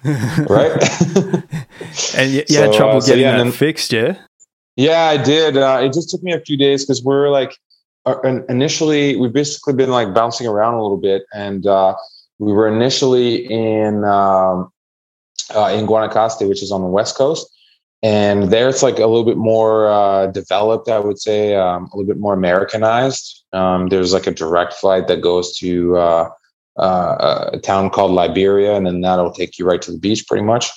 right. 0.04 0.72
and 2.14 2.32
you, 2.32 2.44
you 2.48 2.54
so, 2.54 2.62
had 2.62 2.72
trouble 2.72 2.98
uh, 2.98 3.00
so 3.00 3.06
getting 3.08 3.24
yeah, 3.24 3.32
that 3.32 3.44
then, 3.44 3.52
fixed, 3.52 3.92
yeah? 3.92 4.18
Yeah, 4.76 5.04
I 5.04 5.16
did. 5.16 5.56
Uh, 5.56 5.80
it 5.82 5.92
just 5.92 6.10
took 6.10 6.22
me 6.22 6.32
a 6.32 6.40
few 6.40 6.56
days 6.56 6.84
because 6.84 7.02
we're 7.02 7.30
like, 7.30 7.56
uh, 8.06 8.20
initially, 8.48 9.16
we've 9.16 9.32
basically 9.32 9.74
been 9.74 9.90
like 9.90 10.14
bouncing 10.14 10.46
around 10.46 10.74
a 10.74 10.82
little 10.82 10.96
bit, 10.98 11.24
and 11.34 11.66
uh, 11.66 11.94
we 12.38 12.52
were 12.52 12.68
initially 12.68 13.44
in 13.46 14.04
um, 14.04 14.70
uh, 15.54 15.74
in 15.76 15.86
Guanacaste, 15.86 16.48
which 16.48 16.62
is 16.62 16.70
on 16.70 16.80
the 16.80 16.86
west 16.86 17.16
coast, 17.16 17.48
and 18.02 18.44
there 18.44 18.68
it's 18.68 18.82
like 18.82 18.98
a 18.98 19.06
little 19.06 19.24
bit 19.24 19.36
more 19.36 19.88
uh, 19.88 20.28
developed, 20.28 20.88
I 20.88 21.00
would 21.00 21.18
say, 21.18 21.56
um, 21.56 21.88
a 21.92 21.96
little 21.96 22.06
bit 22.06 22.20
more 22.20 22.34
Americanized. 22.34 23.37
Um, 23.52 23.88
there's 23.88 24.12
like 24.12 24.26
a 24.26 24.32
direct 24.32 24.74
flight 24.74 25.08
that 25.08 25.20
goes 25.20 25.56
to 25.58 25.96
uh, 25.96 26.30
uh, 26.78 27.50
a 27.52 27.58
town 27.58 27.90
called 27.90 28.12
Liberia, 28.12 28.74
and 28.74 28.86
then 28.86 29.00
that'll 29.00 29.32
take 29.32 29.58
you 29.58 29.66
right 29.66 29.82
to 29.82 29.92
the 29.92 29.98
beach, 29.98 30.26
pretty 30.26 30.44
much. 30.44 30.70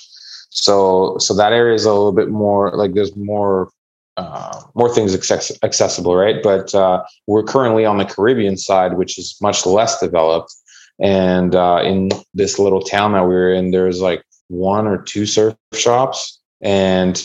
So, 0.50 1.16
so 1.18 1.34
that 1.34 1.52
area 1.52 1.74
is 1.74 1.84
a 1.84 1.92
little 1.92 2.12
bit 2.12 2.28
more 2.28 2.76
like 2.76 2.94
there's 2.94 3.16
more 3.16 3.70
uh, 4.16 4.60
more 4.74 4.92
things 4.94 5.14
access- 5.14 5.58
accessible, 5.62 6.14
right? 6.14 6.42
But 6.42 6.74
uh, 6.74 7.02
we're 7.26 7.42
currently 7.42 7.84
on 7.84 7.98
the 7.98 8.04
Caribbean 8.04 8.56
side, 8.56 8.98
which 8.98 9.18
is 9.18 9.36
much 9.40 9.64
less 9.64 9.98
developed. 10.00 10.54
And 11.00 11.54
uh, 11.54 11.80
in 11.82 12.10
this 12.34 12.58
little 12.58 12.82
town 12.82 13.12
that 13.12 13.26
we 13.26 13.34
are 13.34 13.52
in, 13.52 13.70
there's 13.70 14.00
like 14.00 14.22
one 14.48 14.86
or 14.86 15.00
two 15.02 15.24
surf 15.24 15.54
shops. 15.72 16.40
And 16.60 17.24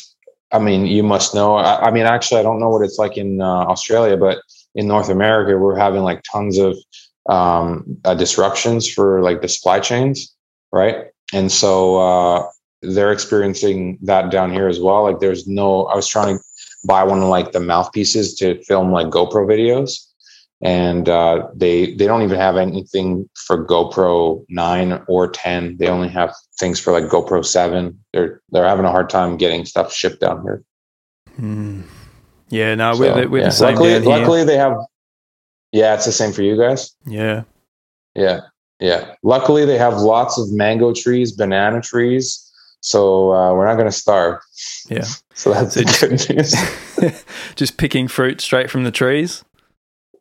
I 0.53 0.59
mean, 0.59 0.85
you 0.85 1.03
must 1.03 1.35
know. 1.35 1.55
I, 1.55 1.87
I 1.87 1.91
mean, 1.91 2.05
actually, 2.05 2.39
I 2.39 2.43
don't 2.43 2.59
know 2.59 2.69
what 2.69 2.83
it's 2.83 2.97
like 2.97 3.17
in 3.17 3.41
uh, 3.41 3.65
Australia, 3.65 4.15
but 4.15 4.39
in 4.77 4.87
North 4.87 5.09
America, 5.09 5.57
we're 5.57 5.75
having 5.75 6.03
like 6.03 6.23
tons 6.31 6.57
of 6.57 6.77
um, 7.27 7.97
uh, 8.05 8.13
disruptions 8.13 8.89
for 8.89 9.21
like 9.21 9.41
the 9.41 9.49
supply 9.49 9.79
chains, 9.79 10.33
right? 10.71 11.07
And 11.33 11.51
so 11.51 11.97
uh, 11.97 12.47
they're 12.81 13.11
experiencing 13.11 13.97
that 14.03 14.31
down 14.31 14.53
here 14.53 14.67
as 14.67 14.79
well. 14.79 15.03
Like, 15.03 15.19
there's 15.19 15.47
no. 15.47 15.85
I 15.85 15.95
was 15.95 16.07
trying 16.07 16.37
to 16.37 16.43
buy 16.87 17.03
one 17.03 17.21
of 17.21 17.27
like 17.27 17.51
the 17.51 17.59
mouthpieces 17.59 18.35
to 18.35 18.63
film 18.63 18.91
like 18.91 19.07
GoPro 19.07 19.45
videos, 19.47 19.97
and 20.61 21.09
uh, 21.09 21.47
they 21.55 21.95
they 21.95 22.05
don't 22.05 22.21
even 22.21 22.39
have 22.39 22.55
anything 22.55 23.27
for 23.47 23.65
GoPro 23.65 24.45
nine 24.47 25.01
or 25.07 25.27
ten. 25.27 25.75
They 25.77 25.87
only 25.87 26.09
have 26.09 26.33
things 26.59 26.79
for 26.79 26.93
like 26.93 27.05
GoPro 27.05 27.43
seven. 27.43 27.99
They're 28.13 28.41
they're 28.51 28.67
having 28.67 28.85
a 28.85 28.91
hard 28.91 29.09
time 29.09 29.37
getting 29.37 29.65
stuff 29.65 29.91
shipped 29.91 30.21
down 30.21 30.43
here. 30.43 30.63
Hmm. 31.35 31.81
Yeah, 32.49 32.75
no, 32.75 32.93
so, 32.93 32.99
we're, 32.99 33.21
the, 33.21 33.29
we're 33.29 33.37
yeah. 33.39 33.45
the 33.45 33.51
same 33.51 33.75
luckily. 33.75 33.99
Luckily, 33.99 34.43
they 34.43 34.57
have. 34.57 34.77
Yeah, 35.71 35.95
it's 35.95 36.05
the 36.05 36.11
same 36.11 36.31
for 36.31 36.43
you 36.43 36.57
guys. 36.57 36.95
Yeah, 37.05 37.43
yeah, 38.15 38.41
yeah. 38.79 39.15
Luckily, 39.23 39.65
they 39.65 39.77
have 39.77 39.97
lots 39.97 40.39
of 40.39 40.51
mango 40.51 40.93
trees, 40.93 41.31
banana 41.31 41.81
trees, 41.81 42.47
so 42.81 43.33
uh, 43.33 43.53
we're 43.53 43.65
not 43.65 43.75
going 43.75 43.87
to 43.87 43.97
starve. 43.97 44.39
Yeah. 44.89 45.05
So 45.37 45.53
that's 45.53 45.75
so 45.75 45.83
good 46.07 46.35
news. 46.35 46.55
just 47.55 47.77
picking 47.77 48.07
fruit 48.07 48.41
straight 48.41 48.71
from 48.71 48.85
the 48.85 48.91
trees. 48.91 49.45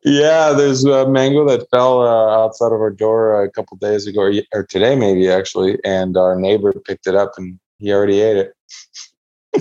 Yeah, 0.03 0.53
there's 0.53 0.85
a 0.85 1.09
mango 1.09 1.43
that 1.47 1.67
fell 1.71 2.03
uh, 2.03 2.43
outside 2.43 2.67
of 2.67 2.79
our 2.79 2.91
door 2.91 3.43
a 3.43 3.49
couple 3.49 3.77
days 3.77 4.05
ago, 4.05 4.21
or, 4.21 4.33
or, 4.53 4.63
today 4.63 4.95
maybe 4.95 5.27
actually, 5.27 5.79
and 5.83 6.15
our 6.17 6.39
neighbor 6.39 6.71
picked 6.71 7.07
it 7.07 7.15
up 7.15 7.31
and 7.37 7.59
he 7.79 7.91
already 7.91 8.21
ate 8.21 8.37
it. 8.37 8.53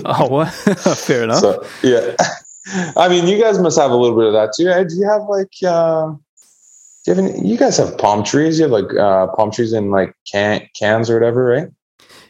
oh, 0.05 0.29
what? 0.31 0.51
Fair 0.53 1.25
enough. 1.25 1.41
So, 1.41 1.67
yeah, 1.83 2.15
I 2.97 3.09
mean, 3.09 3.27
you 3.27 3.41
guys 3.41 3.59
must 3.59 3.79
have 3.79 3.91
a 3.91 3.97
little 3.97 4.17
bit 4.17 4.27
of 4.27 4.33
that 4.33 4.53
too. 4.57 4.65
Do 4.89 4.97
you 4.97 5.09
have 5.09 5.23
like? 5.29 5.53
Uh, 5.65 6.15
do 7.05 7.13
you, 7.13 7.15
have 7.15 7.25
any, 7.25 7.49
you 7.49 7.57
guys 7.57 7.77
have 7.77 7.97
palm 7.99 8.25
trees? 8.25 8.59
You 8.59 8.65
have 8.65 8.73
like 8.73 8.93
uh, 8.99 9.29
palm 9.29 9.53
trees 9.53 9.73
in 9.73 9.91
like 9.91 10.15
can, 10.31 10.69
cans 10.77 11.09
or 11.09 11.15
whatever, 11.15 11.45
right? 11.45 11.69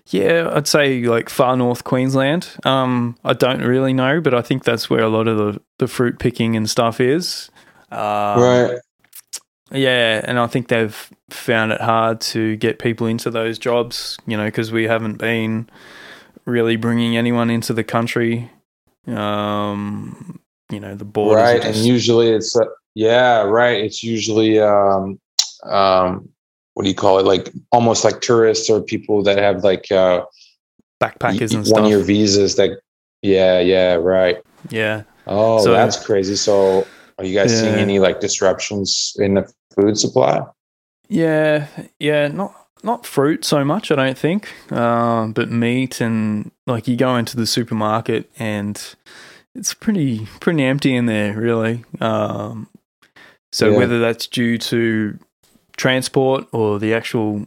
Yeah, 0.09 0.50
I'd 0.52 0.69
say 0.69 1.02
like 1.02 1.31
far 1.31 1.57
north 1.57 1.85
Queensland. 1.85 2.57
Um, 2.64 3.16
I 3.25 3.33
don't 3.33 3.62
really 3.62 3.93
know, 3.93 4.21
but 4.21 4.35
I 4.35 4.43
think 4.43 4.64
that's 4.64 4.90
where 4.90 5.02
a 5.02 5.09
lot 5.09 5.28
of 5.28 5.38
the, 5.38 5.61
the 5.78 5.88
fruit 5.88 6.19
picking 6.19 6.57
and 6.57 6.69
stuff 6.69 7.00
is. 7.00 7.50
Um, 7.90 8.40
right. 8.40 8.78
Yeah, 9.73 10.21
and 10.25 10.38
I 10.38 10.47
think 10.47 10.69
they've 10.69 11.11
found 11.31 11.73
it 11.73 11.81
hard 11.81 12.21
to 12.21 12.57
get 12.57 12.78
people 12.78 13.07
into 13.07 13.31
those 13.31 13.59
jobs, 13.59 14.16
you 14.26 14.37
know, 14.37 14.45
because 14.45 14.71
we 14.71 14.85
haven't 14.85 15.16
been 15.16 15.69
really 16.45 16.76
bringing 16.76 17.16
anyone 17.16 17.50
into 17.50 17.73
the 17.73 17.83
country. 17.83 18.50
Um, 19.08 20.40
you 20.70 20.80
know, 20.80 20.94
the 20.94 21.04
borders. 21.04 21.42
Right, 21.42 21.62
just- 21.62 21.78
and 21.78 21.86
usually 21.86 22.30
it's 22.30 22.56
uh, 22.56 22.64
yeah, 22.94 23.42
right. 23.42 23.84
It's 23.84 24.02
usually 24.02 24.58
um, 24.58 25.20
um, 25.64 26.28
what 26.75 26.82
do 26.82 26.88
you 26.88 26.94
call 26.94 27.18
it? 27.18 27.26
Like 27.26 27.52
almost 27.72 28.04
like 28.04 28.20
tourists 28.20 28.68
or 28.68 28.82
people 28.82 29.22
that 29.25 29.38
have 29.38 29.64
like 29.64 29.90
uh, 29.92 30.25
backpackers 31.00 31.54
and 31.54 31.66
one 31.68 31.86
year 31.86 32.00
visas. 32.00 32.56
That 32.56 32.80
yeah, 33.22 33.60
yeah, 33.60 33.94
right. 33.94 34.38
Yeah. 34.70 35.02
Oh, 35.26 35.62
so, 35.62 35.72
that's 35.72 36.04
crazy. 36.04 36.36
So, 36.36 36.86
are 37.18 37.25
you 37.25 37.34
guys 37.34 37.52
yeah. 37.52 37.60
seeing 37.60 37.75
any 37.75 37.98
like 37.98 38.20
disruptions 38.20 39.14
in 39.18 39.34
the 39.34 39.52
food 39.75 39.98
supply? 39.98 40.42
Yeah, 41.08 41.66
yeah, 41.98 42.28
not 42.28 42.65
not 42.87 43.05
fruit 43.05 43.45
so 43.45 43.64
much, 43.64 43.90
I 43.90 43.97
don't 43.97 44.16
think, 44.16 44.49
uh, 44.71 45.26
but 45.26 45.50
meat 45.50 46.00
and 46.00 46.50
like 46.66 46.88
you 46.88 46.97
go 46.97 47.16
into 47.16 47.37
the 47.37 47.47
supermarket 47.47 48.31
and 48.38 48.81
it's 49.55 49.75
pretty 49.75 50.26
pretty 50.40 50.64
empty 50.64 50.95
in 50.95 51.07
there, 51.07 51.38
really. 51.38 51.85
Um, 52.00 52.69
so 53.52 53.71
yeah. 53.71 53.76
whether 53.76 53.99
that's 53.99 54.26
due 54.26 54.57
to 54.59 55.19
transport 55.76 56.47
or 56.52 56.78
the 56.78 56.95
actual 56.95 57.47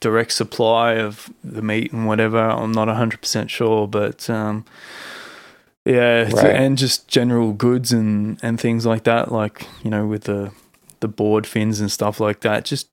direct 0.00 0.32
supply 0.32 0.94
of 0.94 1.30
the 1.42 1.62
meat 1.62 1.92
and 1.92 2.06
whatever. 2.06 2.38
I'm 2.38 2.72
not 2.72 2.88
100% 2.88 3.48
sure, 3.48 3.88
but 3.88 4.28
um, 4.28 4.64
yeah, 5.84 6.24
right. 6.24 6.56
and 6.56 6.76
just 6.76 7.08
general 7.08 7.52
goods 7.52 7.92
and, 7.92 8.38
and 8.42 8.60
things 8.60 8.84
like 8.84 9.04
that, 9.04 9.32
like, 9.32 9.66
you 9.82 9.90
know, 9.90 10.06
with 10.06 10.24
the, 10.24 10.52
the 11.00 11.08
board 11.08 11.46
fins 11.46 11.80
and 11.80 11.90
stuff 11.90 12.20
like 12.20 12.40
that, 12.40 12.64
just 12.64 12.88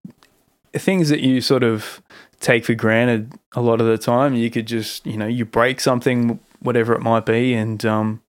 things 0.74 1.10
that 1.10 1.22
you 1.22 1.42
sort 1.42 1.63
of 1.63 2.01
take 2.40 2.66
for 2.66 2.74
granted 2.74 3.34
a 3.54 3.62
lot 3.62 3.82
of 3.82 3.88
the 3.88 3.98
time. 3.98 4.34
You 4.34 4.50
could 4.50 4.68
just, 4.68 5.06
you 5.06 5.18
know, 5.18 5.28
you 5.28 5.46
break 5.46 5.80
something, 5.80 6.40
whatever 6.60 6.94
it 6.94 7.01
might 7.01 7.25
be, 7.25 7.54
and, 7.54 7.84
um, 7.86 8.22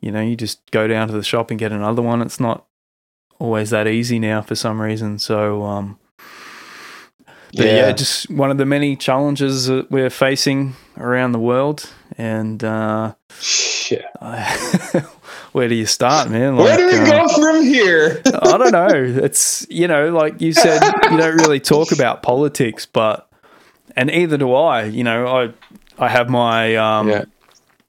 you 0.00 0.10
know, 0.10 0.20
you 0.20 0.36
just 0.36 0.70
go 0.70 0.86
down 0.86 1.08
to 1.08 1.14
the 1.14 1.22
shop 1.22 1.50
and 1.50 1.58
get 1.58 1.72
another 1.72 2.02
one. 2.02 2.22
It's 2.22 2.40
not 2.40 2.66
always 3.38 3.70
that 3.70 3.86
easy 3.86 4.18
now 4.18 4.42
for 4.42 4.54
some 4.54 4.80
reason. 4.80 5.18
So, 5.18 5.62
um, 5.64 5.98
yeah. 7.52 7.64
yeah. 7.64 7.92
just 7.92 8.30
one 8.30 8.50
of 8.50 8.58
the 8.58 8.66
many 8.66 8.96
challenges 8.96 9.66
that 9.66 9.90
we're 9.90 10.10
facing 10.10 10.74
around 10.96 11.32
the 11.32 11.38
world. 11.38 11.90
And 12.18 12.62
uh, 12.62 13.14
yeah. 13.90 15.06
where 15.56 15.68
do 15.68 15.74
you 15.74 15.86
start, 15.86 16.28
man? 16.30 16.56
Like, 16.56 16.66
where 16.66 16.76
do 16.76 16.86
we 16.86 17.10
uh, 17.10 17.26
go 17.26 17.28
from 17.34 17.62
here? 17.64 18.20
I 18.26 18.58
don't 18.58 18.72
know. 18.72 19.22
It's 19.24 19.66
you 19.70 19.88
know, 19.88 20.12
like 20.12 20.40
you 20.40 20.52
said, 20.52 20.82
you 21.10 21.16
don't 21.16 21.36
really 21.36 21.60
talk 21.60 21.92
about 21.92 22.22
politics, 22.22 22.84
but 22.86 23.28
and 23.96 24.10
either 24.10 24.36
do 24.36 24.52
I. 24.52 24.84
You 24.84 25.04
know, 25.04 25.26
I 25.26 25.52
I 26.04 26.08
have 26.08 26.28
my 26.28 26.76
um, 26.76 27.08
yeah. 27.08 27.24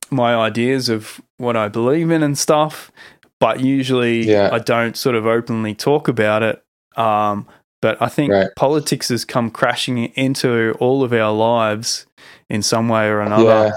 my 0.09 0.35
ideas 0.35 0.87
of 0.87 1.19
what 1.37 1.57
I 1.57 1.67
believe 1.67 2.09
in 2.09 2.23
and 2.23 2.37
stuff 2.37 2.91
but 3.39 3.59
usually 3.59 4.27
yeah. 4.27 4.49
I 4.51 4.59
don't 4.59 4.97
sort 4.97 5.15
of 5.15 5.25
openly 5.25 5.75
talk 5.75 6.07
about 6.07 6.43
it. 6.43 6.63
Um, 6.95 7.47
but 7.81 8.01
I 8.01 8.07
think 8.07 8.31
right. 8.31 8.49
politics 8.55 9.09
has 9.09 9.23
come 9.23 9.51
crashing 9.51 10.05
into 10.15 10.75
all 10.79 11.03
of 11.03 11.13
our 11.13 11.31
lives 11.31 12.07
in 12.49 12.63
some 12.63 12.89
way 12.89 13.07
or 13.07 13.21
another. 13.21 13.43
Yeah. 13.43 13.71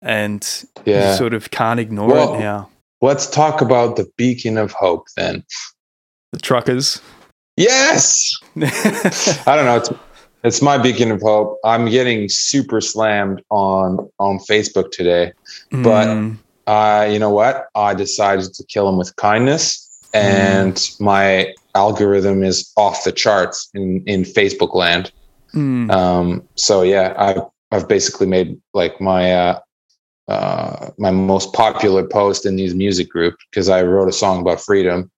And 0.00 0.64
yeah. 0.84 1.10
you 1.10 1.16
sort 1.18 1.34
of 1.34 1.50
can't 1.50 1.78
ignore 1.78 2.08
well, 2.08 2.34
it 2.34 2.38
now. 2.38 2.70
Let's 3.02 3.28
talk 3.28 3.60
about 3.60 3.96
the 3.96 4.10
beacon 4.16 4.56
of 4.56 4.72
hope 4.72 5.06
then. 5.16 5.44
The 6.32 6.38
truckers. 6.38 7.00
Yes. 7.56 8.32
I 8.56 9.56
don't 9.56 9.66
know. 9.66 9.76
It's 9.76 9.90
it's 10.44 10.62
my 10.62 10.78
beacon 10.78 11.12
of 11.12 11.20
hope. 11.20 11.58
I'm 11.64 11.88
getting 11.90 12.28
super 12.28 12.80
slammed 12.80 13.42
on 13.50 14.08
on 14.18 14.38
Facebook 14.38 14.90
today, 14.92 15.32
but 15.70 16.06
mm 16.06 16.38
uh, 16.66 17.08
you 17.10 17.18
know 17.18 17.30
what? 17.30 17.66
I 17.74 17.94
decided 17.94 18.52
to 18.54 18.64
kill 18.64 18.88
him 18.88 18.96
with 18.96 19.14
kindness, 19.16 19.88
and 20.14 20.74
mm. 20.74 21.00
my 21.00 21.54
algorithm 21.74 22.42
is 22.44 22.70
off 22.76 23.04
the 23.04 23.12
charts 23.12 23.68
in 23.74 24.02
in 24.06 24.22
Facebook 24.22 24.74
land. 24.74 25.12
Mm. 25.54 25.90
Um, 25.90 26.48
so 26.54 26.82
yeah, 26.82 27.14
I've 27.16 27.42
I've 27.72 27.88
basically 27.88 28.26
made 28.26 28.60
like 28.74 29.00
my 29.00 29.32
uh, 29.32 29.58
uh, 30.28 30.90
my 30.98 31.10
most 31.10 31.52
popular 31.52 32.06
post 32.06 32.46
in 32.46 32.56
these 32.56 32.74
music 32.74 33.08
groups 33.08 33.44
because 33.50 33.68
I 33.68 33.82
wrote 33.82 34.08
a 34.08 34.12
song 34.12 34.40
about 34.40 34.60
freedom, 34.60 35.10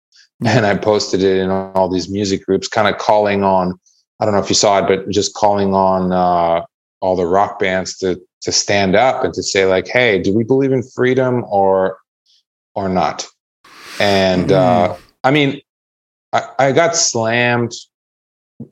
mm. 0.42 0.48
and 0.48 0.66
I 0.66 0.76
posted 0.76 1.22
it 1.22 1.38
in 1.38 1.50
all 1.50 1.88
these 1.88 2.08
music 2.08 2.44
groups, 2.46 2.68
kind 2.68 2.88
of 2.88 2.98
calling 2.98 3.42
on. 3.42 3.78
I 4.20 4.24
don't 4.24 4.34
know 4.34 4.40
if 4.40 4.48
you 4.48 4.54
saw 4.54 4.78
it, 4.78 4.88
but 4.88 5.08
just 5.10 5.34
calling 5.34 5.74
on 5.74 6.12
uh, 6.12 6.64
all 7.00 7.16
the 7.16 7.26
rock 7.26 7.58
bands 7.58 7.98
to 7.98 8.20
to 8.42 8.52
stand 8.52 8.94
up 8.94 9.24
and 9.24 9.32
to 9.32 9.42
say 9.42 9.64
like 9.64 9.88
hey 9.88 10.18
do 10.18 10.34
we 10.34 10.44
believe 10.44 10.70
in 10.70 10.82
freedom 10.82 11.44
or 11.48 11.96
or 12.74 12.90
not 12.90 13.26
and 13.98 14.52
uh, 14.52 14.94
i 15.22 15.30
mean 15.30 15.62
I, 16.34 16.48
I 16.58 16.72
got 16.72 16.96
slammed 16.96 17.72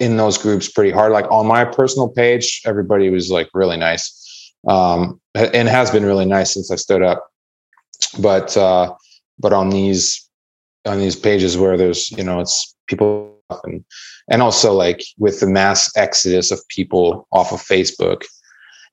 in 0.00 0.16
those 0.16 0.36
groups 0.36 0.68
pretty 0.68 0.90
hard. 0.90 1.12
Like 1.12 1.30
on 1.30 1.46
my 1.46 1.64
personal 1.64 2.08
page, 2.08 2.60
everybody 2.66 3.08
was 3.08 3.30
like 3.30 3.48
really 3.54 3.76
nice, 3.76 4.21
um, 4.69 5.21
and 5.35 5.69
has 5.69 5.90
been 5.90 6.04
really 6.04 6.26
nice 6.26 6.54
since 6.54 6.71
I 6.71 6.76
stood 6.76 7.02
up. 7.02 7.28
But 8.21 8.57
uh, 8.57 8.95
but 9.38 9.52
on 9.52 9.71
these 9.71 10.28
on 10.85 10.99
these 10.99 11.16
pages 11.16 11.57
where 11.57 11.76
there's 11.76 12.11
you 12.12 12.25
know 12.25 12.40
it's 12.40 12.75
people 12.87 13.33
and 13.64 13.85
and 14.31 14.42
also 14.42 14.73
like 14.73 15.02
with 15.19 15.40
the 15.40 15.47
mass 15.47 15.95
exodus 15.97 16.50
of 16.50 16.66
people 16.69 17.26
off 17.33 17.52
of 17.52 17.61
Facebook, 17.61 18.23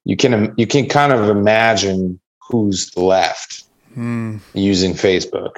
you 0.05 0.15
can 0.15 0.53
you 0.57 0.67
can 0.67 0.87
kind 0.87 1.13
of 1.13 1.29
imagine 1.29 2.19
who's 2.49 2.95
left 2.97 3.63
mm. 3.95 4.39
using 4.53 4.93
Facebook 4.93 5.55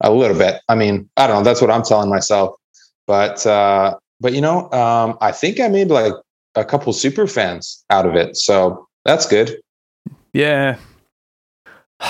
a 0.00 0.12
little 0.12 0.36
bit. 0.36 0.60
I 0.68 0.74
mean, 0.74 1.08
I 1.16 1.26
don't 1.26 1.38
know. 1.38 1.44
That's 1.44 1.60
what 1.60 1.70
I'm 1.70 1.82
telling 1.82 2.10
myself. 2.10 2.54
But 3.06 3.46
uh, 3.46 3.96
but 4.20 4.32
you 4.32 4.40
know, 4.40 4.70
um, 4.72 5.16
I 5.20 5.32
think 5.32 5.60
I 5.60 5.68
made 5.68 5.88
like 5.88 6.14
a 6.54 6.64
couple 6.64 6.92
super 6.92 7.26
fans 7.26 7.84
out 7.90 8.06
of 8.06 8.14
it, 8.14 8.36
so 8.36 8.88
that's 9.06 9.26
good. 9.26 9.60
Yeah, 10.32 10.76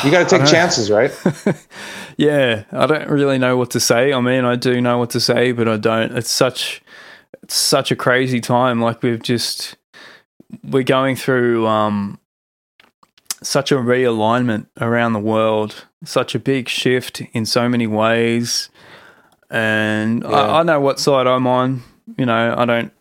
you 0.04 0.10
got 0.10 0.28
to 0.28 0.38
take 0.38 0.48
chances, 0.48 0.90
right? 0.90 1.12
yeah, 2.16 2.64
I 2.72 2.86
don't 2.86 3.08
really 3.08 3.38
know 3.38 3.56
what 3.56 3.70
to 3.70 3.80
say. 3.80 4.12
I 4.12 4.20
mean, 4.20 4.44
I 4.44 4.56
do 4.56 4.80
know 4.80 4.98
what 4.98 5.10
to 5.10 5.20
say, 5.20 5.52
but 5.52 5.68
I 5.68 5.76
don't. 5.76 6.16
It's 6.16 6.30
such 6.30 6.82
it's 7.42 7.54
such 7.54 7.92
a 7.92 7.96
crazy 7.96 8.40
time. 8.40 8.80
Like 8.80 9.02
we've 9.02 9.22
just 9.22 9.76
we're 10.64 10.82
going 10.82 11.14
through 11.14 11.66
um, 11.66 12.18
such 13.42 13.70
a 13.70 13.76
realignment 13.76 14.66
around 14.80 15.12
the 15.12 15.20
world, 15.20 15.86
such 16.04 16.34
a 16.34 16.40
big 16.40 16.68
shift 16.68 17.22
in 17.32 17.46
so 17.46 17.68
many 17.68 17.86
ways. 17.86 18.70
And 19.50 20.24
yeah. 20.24 20.30
I, 20.30 20.60
I 20.60 20.62
know 20.64 20.80
what 20.80 20.98
side 20.98 21.28
I'm 21.28 21.46
on. 21.46 21.84
You 22.18 22.26
know, 22.26 22.54
I 22.56 22.64
don't. 22.64 22.92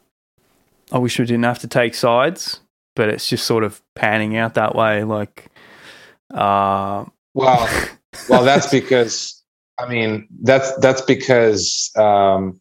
I 0.91 0.99
wish 0.99 1.17
we 1.17 1.25
didn't 1.25 1.43
have 1.43 1.59
to 1.59 1.67
take 1.67 1.95
sides, 1.95 2.59
but 2.95 3.09
it's 3.09 3.27
just 3.27 3.45
sort 3.45 3.63
of 3.63 3.81
panning 3.93 4.35
out 4.37 4.55
that 4.55 4.75
way. 4.75 5.03
Like, 5.03 5.51
uh, 6.33 7.05
well, 7.33 7.89
well, 8.29 8.43
that's 8.43 8.67
because 8.67 9.43
I 9.77 9.87
mean 9.87 10.27
that's 10.41 10.75
that's 10.77 11.01
because 11.01 11.91
um, 11.97 12.59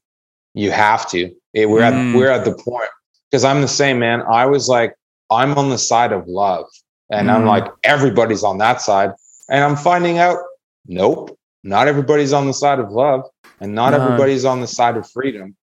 you 0.55 0.71
have 0.71 1.09
to. 1.11 1.31
It, 1.55 1.71
we're 1.71 1.81
mm. 1.81 2.13
at 2.13 2.17
we're 2.17 2.31
at 2.31 2.45
the 2.45 2.55
point 2.55 2.91
because 3.31 3.45
I'm 3.45 3.61
the 3.61 3.69
same 3.69 3.99
man. 3.99 4.23
I 4.23 4.47
was 4.47 4.69
like, 4.69 4.95
I'm 5.31 5.57
on 5.57 5.71
the 5.71 5.79
side 5.79 6.13
of 6.13 6.27
love, 6.27 6.67
and 7.11 7.29
mm. 7.29 7.33
I'm 7.33 7.47
like, 7.47 7.65
everybody's 7.85 8.45
on 8.45 8.59
that 8.59 8.81
side, 8.81 9.13
and 9.49 9.63
I'm 9.63 9.77
finding 9.77 10.19
out, 10.19 10.39
nope, 10.87 11.37
not 11.63 11.89
everybody's 11.89 12.33
on 12.33 12.47
the 12.47 12.55
side 12.55 12.79
of 12.79 12.91
love, 12.91 13.23
and 13.61 13.75
not 13.75 13.91
no. 13.91 14.01
everybody's 14.01 14.45
on 14.45 14.61
the 14.61 14.67
side 14.67 14.97
of 14.97 15.09
freedom, 15.11 15.57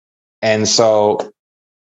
and 0.43 0.69
so, 0.69 1.33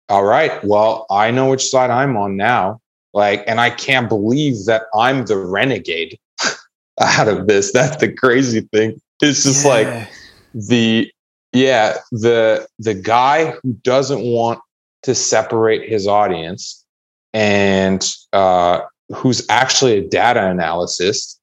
all 0.09 0.23
right, 0.23 0.63
well, 0.63 1.05
I 1.09 1.31
know 1.31 1.49
which 1.49 1.67
side 1.67 1.89
I'm 1.89 2.17
on 2.17 2.35
now, 2.35 2.81
like, 3.13 3.43
and 3.47 3.59
I 3.59 3.69
can't 3.69 4.09
believe 4.09 4.65
that 4.65 4.83
I'm 4.95 5.25
the 5.25 5.37
renegade 5.37 6.19
out 6.99 7.27
of 7.27 7.47
this. 7.47 7.71
That's 7.71 7.97
the 7.97 8.11
crazy 8.11 8.61
thing. 8.61 8.99
It's 9.21 9.43
just 9.43 9.65
yeah. 9.65 9.71
like 9.71 10.09
the 10.53 11.11
yeah, 11.53 11.97
the 12.11 12.67
the 12.79 12.93
guy 12.93 13.51
who 13.51 13.73
doesn't 13.83 14.21
want 14.21 14.59
to 15.03 15.15
separate 15.15 15.89
his 15.89 16.07
audience 16.07 16.85
and 17.33 18.07
uh, 18.33 18.81
who's 19.15 19.45
actually 19.49 19.97
a 19.97 20.07
data 20.07 20.47
analysis 20.47 21.39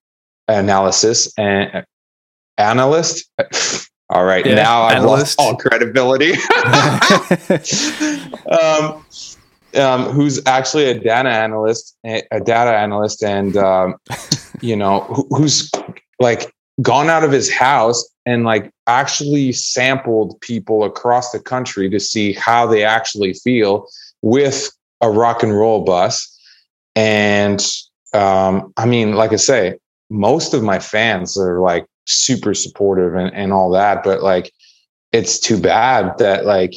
analysis 0.48 1.32
and 1.36 1.84
analyst. 2.58 3.30
All 4.08 4.24
right, 4.24 4.46
yeah, 4.46 4.54
now 4.54 4.82
I've 4.82 4.98
analyst. 4.98 5.38
lost 5.38 5.40
all 5.40 5.56
credibility. 5.56 6.32
um, 8.50 9.04
um, 9.76 10.12
who's 10.12 10.40
actually 10.46 10.84
a 10.84 10.98
data 10.98 11.28
analyst, 11.28 11.96
a 12.04 12.40
data 12.40 12.76
analyst, 12.76 13.22
and 13.22 13.56
um, 13.56 13.96
you 14.60 14.76
know, 14.76 15.00
who, 15.00 15.26
who's 15.30 15.70
like 16.20 16.52
gone 16.82 17.08
out 17.08 17.24
of 17.24 17.32
his 17.32 17.50
house 17.52 18.06
and 18.26 18.44
like 18.44 18.70
actually 18.86 19.52
sampled 19.52 20.40
people 20.40 20.84
across 20.84 21.32
the 21.32 21.40
country 21.40 21.88
to 21.90 22.00
see 22.00 22.32
how 22.32 22.66
they 22.66 22.84
actually 22.84 23.32
feel 23.32 23.86
with 24.22 24.70
a 25.00 25.10
rock 25.10 25.42
and 25.42 25.56
roll 25.56 25.84
bus. 25.84 26.32
And 26.94 27.64
um, 28.14 28.72
I 28.76 28.86
mean, 28.86 29.12
like 29.12 29.32
I 29.32 29.36
say, 29.36 29.78
most 30.10 30.54
of 30.54 30.62
my 30.62 30.78
fans 30.78 31.36
are 31.36 31.60
like 31.60 31.86
super 32.06 32.54
supportive 32.54 33.14
and, 33.14 33.34
and 33.34 33.52
all 33.52 33.70
that, 33.70 34.02
but 34.02 34.22
like 34.22 34.52
it's 35.12 35.38
too 35.38 35.60
bad 35.60 36.16
that 36.18 36.44
like 36.44 36.74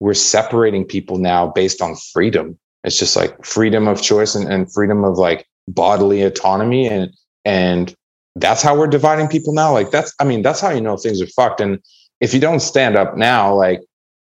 we're 0.00 0.14
separating 0.14 0.84
people 0.84 1.18
now 1.18 1.48
based 1.48 1.80
on 1.80 1.96
freedom. 2.12 2.58
It's 2.84 2.98
just 2.98 3.16
like 3.16 3.44
freedom 3.44 3.86
of 3.86 4.02
choice 4.02 4.34
and, 4.34 4.50
and 4.52 4.72
freedom 4.72 5.04
of 5.04 5.16
like 5.16 5.46
bodily 5.68 6.22
autonomy 6.22 6.88
and 6.88 7.12
and 7.44 7.94
that's 8.36 8.62
how 8.62 8.76
we're 8.76 8.86
dividing 8.86 9.28
people 9.28 9.54
now. 9.54 9.72
Like 9.72 9.90
that's 9.90 10.14
I 10.18 10.24
mean, 10.24 10.42
that's 10.42 10.60
how 10.60 10.70
you 10.70 10.80
know 10.80 10.96
things 10.96 11.20
are 11.20 11.26
fucked. 11.26 11.60
And 11.60 11.78
if 12.20 12.32
you 12.32 12.40
don't 12.40 12.60
stand 12.60 12.96
up 12.96 13.16
now, 13.16 13.54
like, 13.54 13.80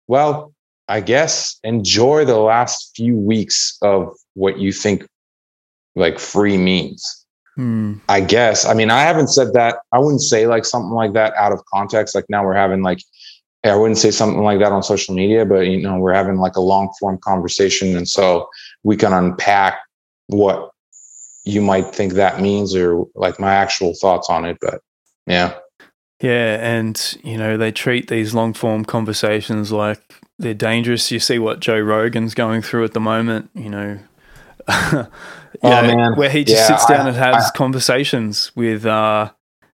well, 0.08 0.52
I 0.88 1.00
guess 1.00 1.58
enjoy 1.62 2.24
the 2.24 2.38
last 2.38 2.92
few 2.96 3.16
weeks 3.16 3.78
of 3.82 4.12
what 4.34 4.58
you 4.58 4.72
think 4.72 5.06
like 5.94 6.18
free 6.18 6.58
means. 6.58 7.19
I 8.08 8.20
guess. 8.20 8.64
I 8.64 8.74
mean, 8.74 8.90
I 8.90 9.02
haven't 9.02 9.28
said 9.28 9.52
that. 9.54 9.78
I 9.92 9.98
wouldn't 9.98 10.22
say 10.22 10.46
like 10.46 10.64
something 10.64 10.92
like 10.92 11.12
that 11.14 11.34
out 11.34 11.52
of 11.52 11.64
context. 11.66 12.14
Like 12.14 12.26
now 12.28 12.44
we're 12.44 12.54
having 12.54 12.82
like 12.82 13.00
I 13.64 13.76
wouldn't 13.76 13.98
say 13.98 14.10
something 14.10 14.42
like 14.42 14.58
that 14.60 14.72
on 14.72 14.82
social 14.82 15.14
media, 15.14 15.44
but 15.44 15.66
you 15.66 15.80
know, 15.82 15.98
we're 15.98 16.14
having 16.14 16.36
like 16.36 16.56
a 16.56 16.60
long 16.60 16.90
form 16.98 17.18
conversation. 17.18 17.96
And 17.96 18.08
so 18.08 18.48
we 18.84 18.96
can 18.96 19.12
unpack 19.12 19.80
what 20.28 20.70
you 21.44 21.60
might 21.60 21.94
think 21.94 22.14
that 22.14 22.40
means 22.40 22.74
or 22.74 23.06
like 23.14 23.38
my 23.38 23.52
actual 23.52 23.94
thoughts 23.94 24.30
on 24.30 24.46
it. 24.46 24.56
But 24.60 24.80
yeah. 25.26 25.54
Yeah. 26.20 26.56
And, 26.60 27.18
you 27.22 27.36
know, 27.36 27.56
they 27.56 27.72
treat 27.72 28.08
these 28.08 28.34
long 28.34 28.54
form 28.54 28.84
conversations 28.84 29.72
like 29.72 30.00
they're 30.38 30.54
dangerous. 30.54 31.10
You 31.10 31.18
see 31.18 31.38
what 31.38 31.60
Joe 31.60 31.80
Rogan's 31.80 32.34
going 32.34 32.62
through 32.62 32.84
at 32.84 32.94
the 32.94 33.00
moment, 33.00 33.50
you 33.54 33.68
know. 33.68 33.98
oh, 35.62 35.82
man. 35.82 36.14
Where 36.16 36.30
he 36.30 36.44
just 36.44 36.68
yeah, 36.68 36.76
sits 36.76 36.86
down 36.86 37.06
I, 37.06 37.08
and 37.08 37.16
has 37.16 37.46
I, 37.46 37.56
conversations 37.56 38.52
with 38.54 38.86
uh, 38.86 39.30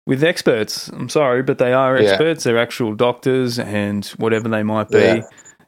with 0.07 0.25
experts. 0.25 0.89
I'm 0.89 1.09
sorry, 1.09 1.43
but 1.43 1.59
they 1.59 1.73
are 1.73 1.97
experts. 1.97 2.45
Yeah. 2.45 2.53
They're 2.53 2.63
actual 2.63 2.95
doctors 2.95 3.59
and 3.59 4.05
whatever 4.19 4.49
they 4.49 4.63
might 4.63 4.89
be. 4.89 4.99
Yeah. 4.99 5.23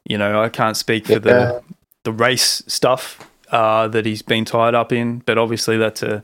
You 0.05 0.17
know, 0.17 0.41
I 0.41 0.49
can't 0.49 0.77
speak 0.77 1.07
for 1.07 1.13
yeah. 1.13 1.19
the 1.19 1.63
the 2.03 2.11
race 2.11 2.63
stuff 2.67 3.29
uh, 3.51 3.87
that 3.87 4.05
he's 4.05 4.21
been 4.21 4.45
tied 4.45 4.75
up 4.75 4.91
in, 4.91 5.19
but 5.19 5.37
obviously 5.37 5.77
that's 5.77 6.03
a 6.03 6.23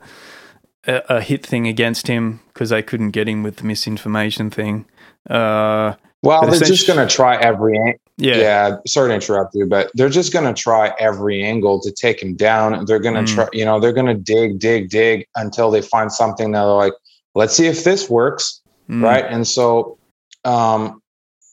a, 0.86 1.02
a 1.08 1.20
hit 1.20 1.44
thing 1.44 1.66
against 1.66 2.06
him 2.06 2.40
because 2.52 2.70
they 2.70 2.82
couldn't 2.82 3.10
get 3.10 3.28
him 3.28 3.42
with 3.42 3.56
the 3.56 3.64
misinformation 3.64 4.50
thing. 4.50 4.86
Uh, 5.28 5.94
well, 6.22 6.48
they're 6.48 6.60
just 6.60 6.86
going 6.86 7.06
to 7.06 7.12
try 7.12 7.36
every. 7.36 7.98
Yeah. 8.18 8.36
yeah. 8.36 8.76
Sorry 8.86 9.08
to 9.08 9.14
interrupt 9.14 9.54
you, 9.54 9.66
but 9.66 9.90
they're 9.94 10.08
just 10.08 10.32
going 10.32 10.52
to 10.52 10.60
try 10.60 10.92
every 10.98 11.42
angle 11.42 11.80
to 11.80 11.90
take 11.90 12.22
him 12.22 12.34
down. 12.34 12.84
They're 12.84 12.98
going 12.98 13.14
to 13.14 13.32
mm. 13.32 13.34
try. 13.34 13.48
You 13.52 13.64
know, 13.64 13.80
they're 13.80 13.92
going 13.92 14.06
to 14.06 14.14
dig, 14.14 14.58
dig, 14.58 14.90
dig 14.90 15.26
until 15.34 15.70
they 15.70 15.82
find 15.82 16.12
something 16.12 16.52
that 16.52 16.60
they're 16.60 16.72
like, 16.72 16.92
let's 17.34 17.56
see 17.56 17.66
if 17.66 17.84
this 17.84 18.10
works 18.10 18.60
mm. 18.88 19.02
right 19.02 19.24
and 19.24 19.46
so 19.46 19.98
um 20.44 21.00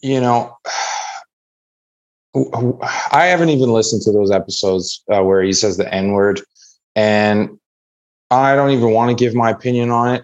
you 0.01 0.19
know 0.19 0.55
i 3.11 3.25
haven't 3.25 3.49
even 3.49 3.71
listened 3.71 4.01
to 4.01 4.11
those 4.11 4.31
episodes 4.31 5.03
uh, 5.11 5.23
where 5.23 5.41
he 5.41 5.53
says 5.53 5.77
the 5.77 5.93
n 5.93 6.11
word 6.11 6.41
and 6.95 7.57
i 8.29 8.55
don't 8.55 8.71
even 8.71 8.91
want 8.91 9.09
to 9.09 9.15
give 9.15 9.33
my 9.33 9.49
opinion 9.49 9.89
on 9.89 10.15
it 10.15 10.23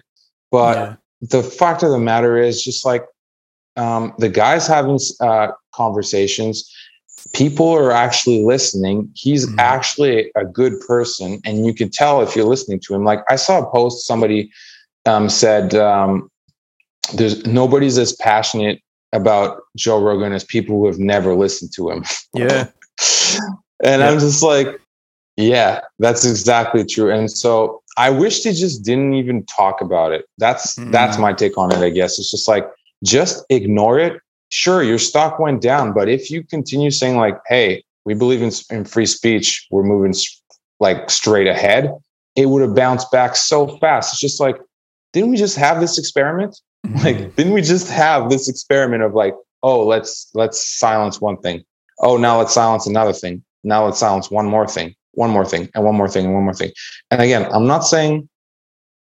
but 0.50 0.76
yeah. 0.76 0.96
the 1.22 1.42
fact 1.42 1.82
of 1.82 1.90
the 1.90 1.98
matter 1.98 2.38
is 2.38 2.62
just 2.62 2.86
like 2.86 3.04
um, 3.76 4.14
the 4.18 4.28
guys 4.28 4.66
having 4.66 4.98
uh, 5.20 5.48
conversations 5.74 6.70
people 7.34 7.68
are 7.70 7.90
actually 7.90 8.44
listening 8.44 9.10
he's 9.14 9.46
mm. 9.46 9.58
actually 9.58 10.30
a 10.36 10.44
good 10.44 10.74
person 10.86 11.40
and 11.44 11.66
you 11.66 11.74
can 11.74 11.90
tell 11.90 12.22
if 12.22 12.36
you're 12.36 12.44
listening 12.44 12.78
to 12.78 12.94
him 12.94 13.04
like 13.04 13.20
i 13.28 13.36
saw 13.36 13.60
a 13.60 13.70
post 13.70 14.06
somebody 14.06 14.50
um, 15.06 15.28
said 15.28 15.74
um, 15.74 16.30
there's 17.14 17.44
nobody's 17.46 17.98
as 17.98 18.12
passionate 18.14 18.80
about 19.12 19.60
Joe 19.76 20.00
Rogan 20.02 20.32
as 20.32 20.44
people 20.44 20.78
who 20.78 20.86
have 20.86 20.98
never 20.98 21.34
listened 21.34 21.72
to 21.74 21.90
him. 21.90 22.04
Yeah. 22.34 22.68
and 23.82 24.00
yeah. 24.02 24.08
I'm 24.08 24.18
just 24.18 24.42
like, 24.42 24.80
yeah, 25.36 25.80
that's 25.98 26.24
exactly 26.24 26.84
true. 26.84 27.10
And 27.10 27.30
so 27.30 27.82
I 27.96 28.10
wish 28.10 28.42
they 28.42 28.52
just 28.52 28.84
didn't 28.84 29.14
even 29.14 29.44
talk 29.46 29.80
about 29.80 30.12
it. 30.12 30.26
That's 30.38 30.76
mm 30.76 30.90
that's 30.90 31.18
my 31.18 31.32
take 31.32 31.58
on 31.58 31.72
it, 31.72 31.78
I 31.78 31.90
guess. 31.90 32.18
It's 32.18 32.30
just 32.30 32.48
like 32.48 32.68
just 33.04 33.44
ignore 33.50 33.98
it. 33.98 34.20
Sure, 34.48 34.82
your 34.82 34.98
stock 34.98 35.38
went 35.38 35.60
down, 35.60 35.92
but 35.92 36.08
if 36.08 36.30
you 36.30 36.44
continue 36.44 36.90
saying 36.90 37.16
like, 37.16 37.36
"Hey, 37.48 37.84
we 38.04 38.14
believe 38.14 38.42
in, 38.42 38.52
in 38.70 38.84
free 38.84 39.06
speech, 39.06 39.66
we're 39.70 39.82
moving 39.82 40.14
like 40.80 41.10
straight 41.10 41.46
ahead," 41.46 41.92
it 42.36 42.46
would 42.46 42.62
have 42.62 42.74
bounced 42.74 43.10
back 43.10 43.36
so 43.36 43.76
fast. 43.78 44.12
It's 44.12 44.20
just 44.20 44.40
like 44.40 44.56
didn't 45.16 45.30
we 45.30 45.38
just 45.38 45.56
have 45.56 45.80
this 45.80 45.96
experiment? 45.96 46.60
Mm-hmm. 46.86 46.98
Like, 46.98 47.36
didn't 47.36 47.54
we 47.54 47.62
just 47.62 47.88
have 47.88 48.28
this 48.28 48.50
experiment 48.50 49.02
of 49.02 49.14
like, 49.14 49.34
oh, 49.62 49.82
let's 49.82 50.30
let's 50.34 50.62
silence 50.78 51.22
one 51.22 51.38
thing. 51.38 51.64
Oh, 52.00 52.18
now 52.18 52.38
let's 52.38 52.52
silence 52.52 52.86
another 52.86 53.14
thing. 53.14 53.42
Now 53.64 53.86
let's 53.86 53.98
silence 53.98 54.30
one 54.30 54.46
more 54.46 54.68
thing, 54.68 54.94
one 55.12 55.30
more 55.30 55.46
thing, 55.46 55.70
and 55.74 55.84
one 55.84 55.94
more 55.94 56.06
thing, 56.06 56.26
and 56.26 56.34
one 56.34 56.44
more 56.44 56.52
thing. 56.52 56.70
And 57.10 57.22
again, 57.22 57.48
I'm 57.50 57.66
not 57.66 57.80
saying 57.80 58.28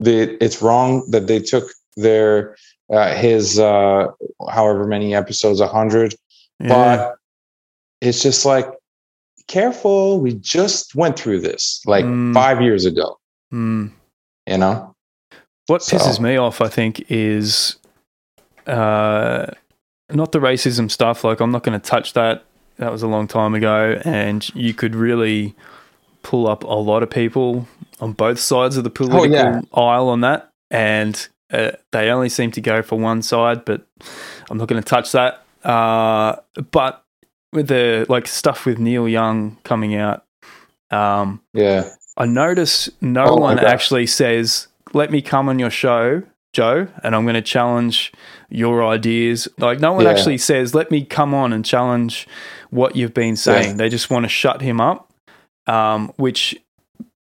that 0.01 0.43
it's 0.43 0.61
wrong 0.61 1.09
that 1.11 1.27
they 1.27 1.39
took 1.39 1.71
their 1.95 2.57
uh, 2.91 3.13
his 3.15 3.59
uh, 3.59 4.07
however 4.49 4.85
many 4.85 5.15
episodes, 5.15 5.59
a 5.59 5.67
hundred, 5.67 6.15
yeah. 6.59 6.67
but 6.69 7.15
it's 8.01 8.21
just 8.21 8.45
like 8.45 8.67
careful. 9.47 10.19
We 10.19 10.33
just 10.33 10.95
went 10.95 11.17
through 11.17 11.41
this 11.41 11.81
like 11.85 12.05
mm. 12.05 12.33
five 12.33 12.61
years 12.61 12.85
ago. 12.85 13.17
Mm. 13.53 13.91
You 14.47 14.57
know, 14.57 14.95
what 15.67 15.83
so. 15.83 15.97
pisses 15.97 16.19
me 16.19 16.35
off, 16.35 16.61
I 16.61 16.67
think, 16.67 17.05
is 17.09 17.77
uh, 18.67 19.47
not 20.09 20.31
the 20.31 20.39
racism 20.39 20.89
stuff. 20.89 21.23
Like, 21.23 21.39
I'm 21.39 21.51
not 21.51 21.63
going 21.63 21.79
to 21.79 21.89
touch 21.89 22.13
that. 22.13 22.43
That 22.77 22.91
was 22.91 23.03
a 23.03 23.07
long 23.07 23.27
time 23.27 23.53
ago, 23.53 24.01
and 24.03 24.53
you 24.55 24.73
could 24.73 24.95
really 24.95 25.55
pull 26.23 26.47
up 26.47 26.63
a 26.63 26.67
lot 26.67 27.03
of 27.03 27.09
people 27.09 27.67
on 27.99 28.13
both 28.13 28.39
sides 28.39 28.77
of 28.77 28.83
the 28.83 28.89
political 28.89 29.21
oh, 29.21 29.25
yeah. 29.25 29.61
aisle 29.73 30.09
on 30.09 30.21
that, 30.21 30.51
and 30.71 31.27
uh, 31.51 31.71
they 31.91 32.09
only 32.09 32.29
seem 32.29 32.51
to 32.51 32.61
go 32.61 32.81
for 32.81 32.97
one 32.97 33.21
side. 33.21 33.65
But 33.65 33.85
I'm 34.49 34.57
not 34.57 34.67
going 34.67 34.81
to 34.81 34.87
touch 34.87 35.11
that. 35.11 35.43
Uh, 35.63 36.37
but 36.71 37.03
with 37.53 37.67
the 37.67 38.05
like 38.09 38.27
stuff 38.27 38.65
with 38.65 38.79
Neil 38.79 39.07
Young 39.07 39.57
coming 39.63 39.95
out, 39.95 40.25
um, 40.89 41.41
yeah, 41.53 41.89
I 42.17 42.25
notice 42.25 42.89
no 43.01 43.25
oh, 43.25 43.35
one 43.35 43.59
actually 43.59 44.07
says, 44.07 44.67
"Let 44.93 45.11
me 45.11 45.21
come 45.21 45.49
on 45.49 45.59
your 45.59 45.71
show." 45.71 46.23
Joe, 46.53 46.87
and 47.01 47.15
I'm 47.15 47.23
going 47.23 47.35
to 47.35 47.41
challenge 47.41 48.11
your 48.49 48.85
ideas. 48.85 49.47
Like, 49.57 49.79
no 49.79 49.93
one 49.93 50.03
yeah. 50.03 50.11
actually 50.11 50.37
says, 50.37 50.75
let 50.75 50.91
me 50.91 51.05
come 51.05 51.33
on 51.33 51.53
and 51.53 51.63
challenge 51.63 52.27
what 52.71 52.95
you've 52.95 53.13
been 53.13 53.37
saying. 53.37 53.69
Yeah. 53.69 53.75
They 53.75 53.89
just 53.89 54.09
want 54.09 54.25
to 54.25 54.29
shut 54.29 54.61
him 54.61 54.81
up, 54.81 55.13
um, 55.67 56.11
which 56.17 56.57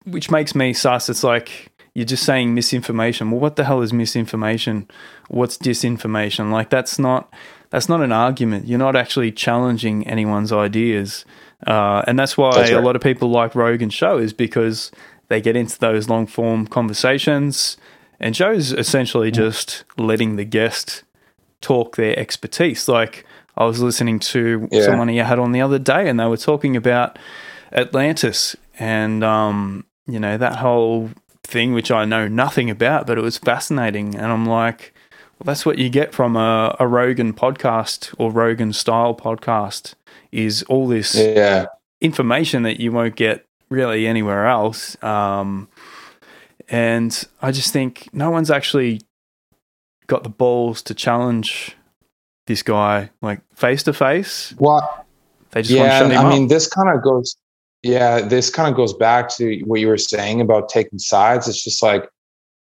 which 0.05 0.29
makes 0.29 0.53
me 0.53 0.73
sus. 0.73 1.07
It's 1.07 1.23
like 1.23 1.71
you're 1.93 2.05
just 2.05 2.23
saying 2.23 2.53
misinformation. 2.53 3.29
Well, 3.29 3.39
what 3.39 3.55
the 3.55 3.65
hell 3.65 3.81
is 3.81 3.93
misinformation? 3.93 4.87
What's 5.27 5.57
disinformation? 5.57 6.51
Like 6.51 6.69
that's 6.69 6.97
not 6.97 7.31
that's 7.69 7.87
not 7.87 8.01
an 8.01 8.11
argument. 8.11 8.67
You're 8.67 8.79
not 8.79 8.95
actually 8.95 9.31
challenging 9.31 10.07
anyone's 10.07 10.51
ideas, 10.51 11.25
uh, 11.67 12.03
and 12.07 12.17
that's 12.17 12.37
why 12.37 12.55
that's 12.55 12.71
right. 12.71 12.79
a 12.79 12.85
lot 12.85 12.95
of 12.95 13.01
people 13.01 13.29
like 13.29 13.55
Rogan's 13.55 13.93
show 13.93 14.17
is 14.17 14.33
because 14.33 14.91
they 15.27 15.39
get 15.41 15.55
into 15.55 15.77
those 15.79 16.09
long 16.09 16.25
form 16.25 16.65
conversations, 16.67 17.77
and 18.19 18.33
Joe's 18.33 18.71
essentially 18.71 19.31
mm. 19.31 19.35
just 19.35 19.83
letting 19.97 20.35
the 20.35 20.45
guest 20.45 21.03
talk 21.61 21.95
their 21.95 22.17
expertise. 22.17 22.87
Like 22.87 23.23
I 23.55 23.65
was 23.65 23.81
listening 23.81 24.17
to 24.19 24.67
yeah. 24.71 24.83
someone 24.83 25.09
he 25.09 25.17
had 25.17 25.37
on 25.37 25.51
the 25.51 25.61
other 25.61 25.79
day, 25.79 26.09
and 26.09 26.19
they 26.19 26.25
were 26.25 26.37
talking 26.37 26.75
about 26.75 27.19
Atlantis 27.71 28.55
and 28.79 29.23
um, 29.23 29.85
you 30.07 30.19
know 30.19 30.37
that 30.37 30.55
whole 30.55 31.09
thing 31.53 31.73
which 31.73 31.91
I 31.91 32.03
know 32.03 32.27
nothing 32.27 32.69
about, 32.69 33.07
but 33.07 33.17
it 33.17 33.21
was 33.21 33.37
fascinating. 33.37 34.15
And 34.15 34.25
I'm 34.25 34.45
like, 34.45 34.93
well, 35.39 35.45
that's 35.45 35.65
what 35.65 35.77
you 35.77 35.89
get 35.89 36.13
from 36.13 36.35
a, 36.35 36.75
a 36.79 36.87
Rogan 36.87 37.31
podcast 37.31 38.13
or 38.17 38.31
Rogan 38.31 38.73
style 38.73 39.15
podcast 39.15 39.93
is 40.31 40.63
all 40.63 40.87
this 40.87 41.15
yeah. 41.15 41.67
information 42.01 42.63
that 42.63 42.79
you 42.79 42.91
won't 42.91 43.15
get 43.15 43.45
really 43.69 44.07
anywhere 44.07 44.47
else. 44.47 45.01
Um, 45.03 45.69
and 46.69 47.23
I 47.41 47.51
just 47.51 47.71
think 47.71 48.09
no 48.13 48.31
one's 48.31 48.49
actually 48.49 49.01
got 50.07 50.23
the 50.23 50.29
balls 50.29 50.81
to 50.83 50.93
challenge 50.93 51.77
this 52.47 52.63
guy 52.63 53.11
like 53.21 53.41
face 53.55 53.83
to 53.83 53.93
face. 53.93 54.53
What? 54.57 55.05
They 55.51 55.61
just 55.61 55.71
yeah, 55.71 55.81
want 55.81 55.91
to 55.91 55.97
shut 55.99 56.11
him 56.11 56.17
I 56.17 56.29
up. 56.29 56.33
mean, 56.33 56.47
this 56.47 56.67
kind 56.67 56.89
of 56.89 57.03
goes 57.03 57.35
yeah, 57.83 58.21
this 58.21 58.49
kind 58.49 58.69
of 58.69 58.75
goes 58.75 58.93
back 58.93 59.29
to 59.35 59.59
what 59.65 59.81
you 59.81 59.87
were 59.87 59.97
saying 59.97 60.39
about 60.39 60.69
taking 60.69 60.99
sides. 60.99 61.47
It's 61.47 61.63
just 61.63 61.83
like 61.83 62.09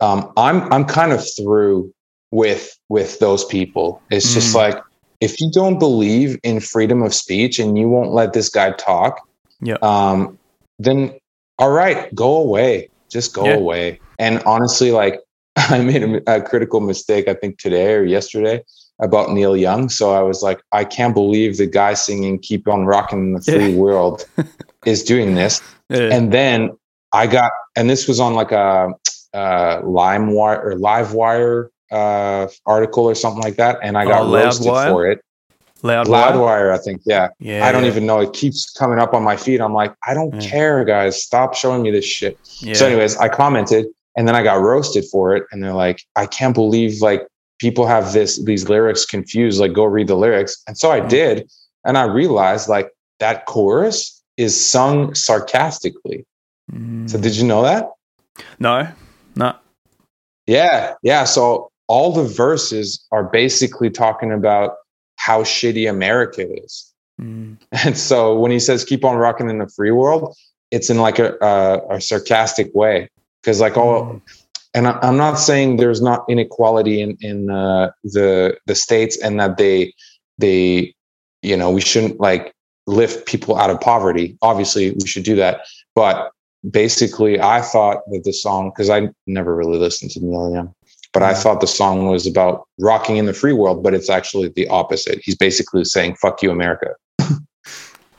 um, 0.00 0.32
I'm 0.36 0.72
I'm 0.72 0.86
kind 0.86 1.12
of 1.12 1.24
through 1.36 1.92
with 2.30 2.76
with 2.88 3.18
those 3.18 3.44
people. 3.44 4.02
It's 4.10 4.30
mm. 4.30 4.34
just 4.34 4.54
like 4.54 4.82
if 5.20 5.40
you 5.40 5.50
don't 5.52 5.78
believe 5.78 6.38
in 6.42 6.58
freedom 6.58 7.02
of 7.02 7.14
speech 7.14 7.58
and 7.58 7.78
you 7.78 7.88
won't 7.88 8.12
let 8.12 8.32
this 8.32 8.48
guy 8.48 8.72
talk, 8.72 9.28
yeah, 9.60 9.76
um, 9.82 10.38
then 10.78 11.14
all 11.58 11.70
right, 11.70 12.12
go 12.14 12.36
away. 12.36 12.88
Just 13.10 13.34
go 13.34 13.44
yeah. 13.44 13.54
away. 13.54 14.00
And 14.18 14.42
honestly, 14.44 14.90
like 14.90 15.20
I 15.56 15.80
made 15.80 16.02
a, 16.02 16.36
a 16.38 16.42
critical 16.42 16.80
mistake, 16.80 17.28
I 17.28 17.34
think 17.34 17.58
today 17.58 17.94
or 17.94 18.04
yesterday 18.04 18.62
about 19.00 19.30
Neil 19.30 19.56
Young. 19.56 19.88
So 19.88 20.12
I 20.12 20.22
was 20.22 20.42
like, 20.42 20.62
I 20.72 20.84
can't 20.84 21.14
believe 21.14 21.56
the 21.56 21.66
guy 21.66 21.94
singing 21.94 22.38
"Keep 22.38 22.68
on 22.68 22.86
Rocking 22.86 23.34
the 23.34 23.40
Free 23.40 23.70
yeah. 23.70 23.76
World" 23.76 24.26
is 24.86 25.02
doing 25.02 25.34
this. 25.34 25.60
Yeah. 25.88 26.10
And 26.12 26.32
then 26.32 26.70
I 27.12 27.26
got, 27.26 27.52
and 27.76 27.88
this 27.88 28.08
was 28.08 28.20
on 28.20 28.34
like 28.34 28.52
a, 28.52 28.90
a 29.32 29.38
LimeWire 29.82 30.64
or 30.64 30.74
LiveWire 30.76 31.68
uh, 31.90 32.48
article 32.66 33.04
or 33.04 33.14
something 33.14 33.42
like 33.42 33.56
that, 33.56 33.78
and 33.82 33.96
I 33.98 34.04
got 34.04 34.22
oh, 34.22 34.34
roasted 34.34 34.66
wire? 34.66 34.90
for 34.90 35.06
it. 35.06 35.20
Loud 35.84 36.06
Loudwire, 36.06 36.72
I 36.72 36.78
think. 36.78 37.02
Yeah. 37.04 37.28
Yeah. 37.38 37.66
I 37.66 37.70
don't 37.70 37.84
even 37.84 38.06
know. 38.06 38.18
It 38.20 38.32
keeps 38.32 38.70
coming 38.72 38.98
up 38.98 39.12
on 39.12 39.22
my 39.22 39.36
feed. 39.36 39.60
I'm 39.60 39.74
like, 39.74 39.94
I 40.06 40.14
don't 40.14 40.34
yeah. 40.40 40.48
care, 40.48 40.84
guys. 40.84 41.22
Stop 41.22 41.54
showing 41.54 41.82
me 41.82 41.90
this 41.90 42.06
shit. 42.06 42.38
Yeah. 42.60 42.72
So, 42.72 42.86
anyways, 42.86 43.18
I 43.18 43.28
commented 43.28 43.86
and 44.16 44.26
then 44.26 44.34
I 44.34 44.42
got 44.42 44.62
roasted 44.62 45.04
for 45.12 45.36
it. 45.36 45.44
And 45.52 45.62
they're 45.62 45.74
like, 45.74 46.02
I 46.16 46.24
can't 46.24 46.54
believe 46.54 47.02
like 47.02 47.26
people 47.58 47.86
have 47.86 48.12
this 48.12 48.42
these 48.44 48.68
lyrics 48.68 49.04
confused 49.04 49.60
like 49.60 49.72
go 49.72 49.84
read 49.84 50.08
the 50.08 50.14
lyrics 50.14 50.62
and 50.66 50.76
so 50.76 50.90
i 50.90 51.00
mm. 51.00 51.08
did 51.08 51.50
and 51.84 51.96
i 51.98 52.04
realized 52.04 52.68
like 52.68 52.90
that 53.18 53.46
chorus 53.46 54.22
is 54.36 54.58
sung 54.58 55.14
sarcastically 55.14 56.24
mm. 56.72 57.08
so 57.08 57.18
did 57.18 57.36
you 57.36 57.46
know 57.46 57.62
that 57.62 57.90
no 58.58 58.88
not 59.36 59.62
yeah 60.46 60.94
yeah 61.02 61.24
so 61.24 61.70
all 61.86 62.12
the 62.12 62.24
verses 62.24 63.06
are 63.12 63.24
basically 63.24 63.90
talking 63.90 64.32
about 64.32 64.76
how 65.16 65.42
shitty 65.42 65.88
america 65.88 66.46
is 66.64 66.92
mm. 67.20 67.56
and 67.84 67.96
so 67.96 68.38
when 68.38 68.50
he 68.50 68.58
says 68.58 68.84
keep 68.84 69.04
on 69.04 69.16
rocking 69.16 69.48
in 69.48 69.58
the 69.58 69.68
free 69.68 69.92
world 69.92 70.36
it's 70.70 70.90
in 70.90 70.98
like 70.98 71.20
a, 71.20 71.36
a, 71.40 71.96
a 71.96 72.00
sarcastic 72.00 72.74
way 72.74 73.08
because 73.40 73.60
like 73.60 73.76
all 73.76 74.04
mm 74.04 74.20
and 74.74 74.88
I, 74.88 74.98
am 75.02 75.16
not 75.16 75.34
saying 75.34 75.76
there's 75.76 76.02
not 76.02 76.24
inequality 76.28 77.00
in 77.00 77.16
in 77.20 77.50
uh, 77.50 77.92
the 78.02 78.58
the 78.66 78.74
states 78.74 79.16
and 79.22 79.38
that 79.40 79.56
they 79.56 79.94
they 80.38 80.94
you 81.42 81.56
know 81.56 81.70
we 81.70 81.80
shouldn't 81.80 82.20
like 82.20 82.52
lift 82.86 83.26
people 83.26 83.56
out 83.56 83.70
of 83.70 83.80
poverty. 83.80 84.36
Obviously, 84.42 84.90
we 84.90 85.06
should 85.06 85.24
do 85.24 85.36
that, 85.36 85.60
but 85.94 86.30
basically, 86.70 87.40
I 87.40 87.60
thought 87.62 88.02
that 88.10 88.24
the 88.24 88.32
song 88.32 88.70
because 88.70 88.90
I 88.90 89.08
never 89.26 89.54
really 89.54 89.78
listened 89.78 90.10
to 90.12 90.20
Neil 90.20 90.52
Young, 90.52 90.74
but 91.12 91.22
I 91.22 91.32
mm. 91.32 91.42
thought 91.42 91.60
the 91.60 91.66
song 91.66 92.06
was 92.06 92.26
about 92.26 92.66
rocking 92.80 93.16
in 93.16 93.26
the 93.26 93.32
free 93.32 93.52
world, 93.52 93.82
but 93.82 93.94
it's 93.94 94.10
actually 94.10 94.48
the 94.48 94.68
opposite. 94.68 95.20
He's 95.22 95.36
basically 95.36 95.84
saying 95.84 96.16
"fuck 96.16 96.42
you, 96.42 96.50
America." 96.50 96.94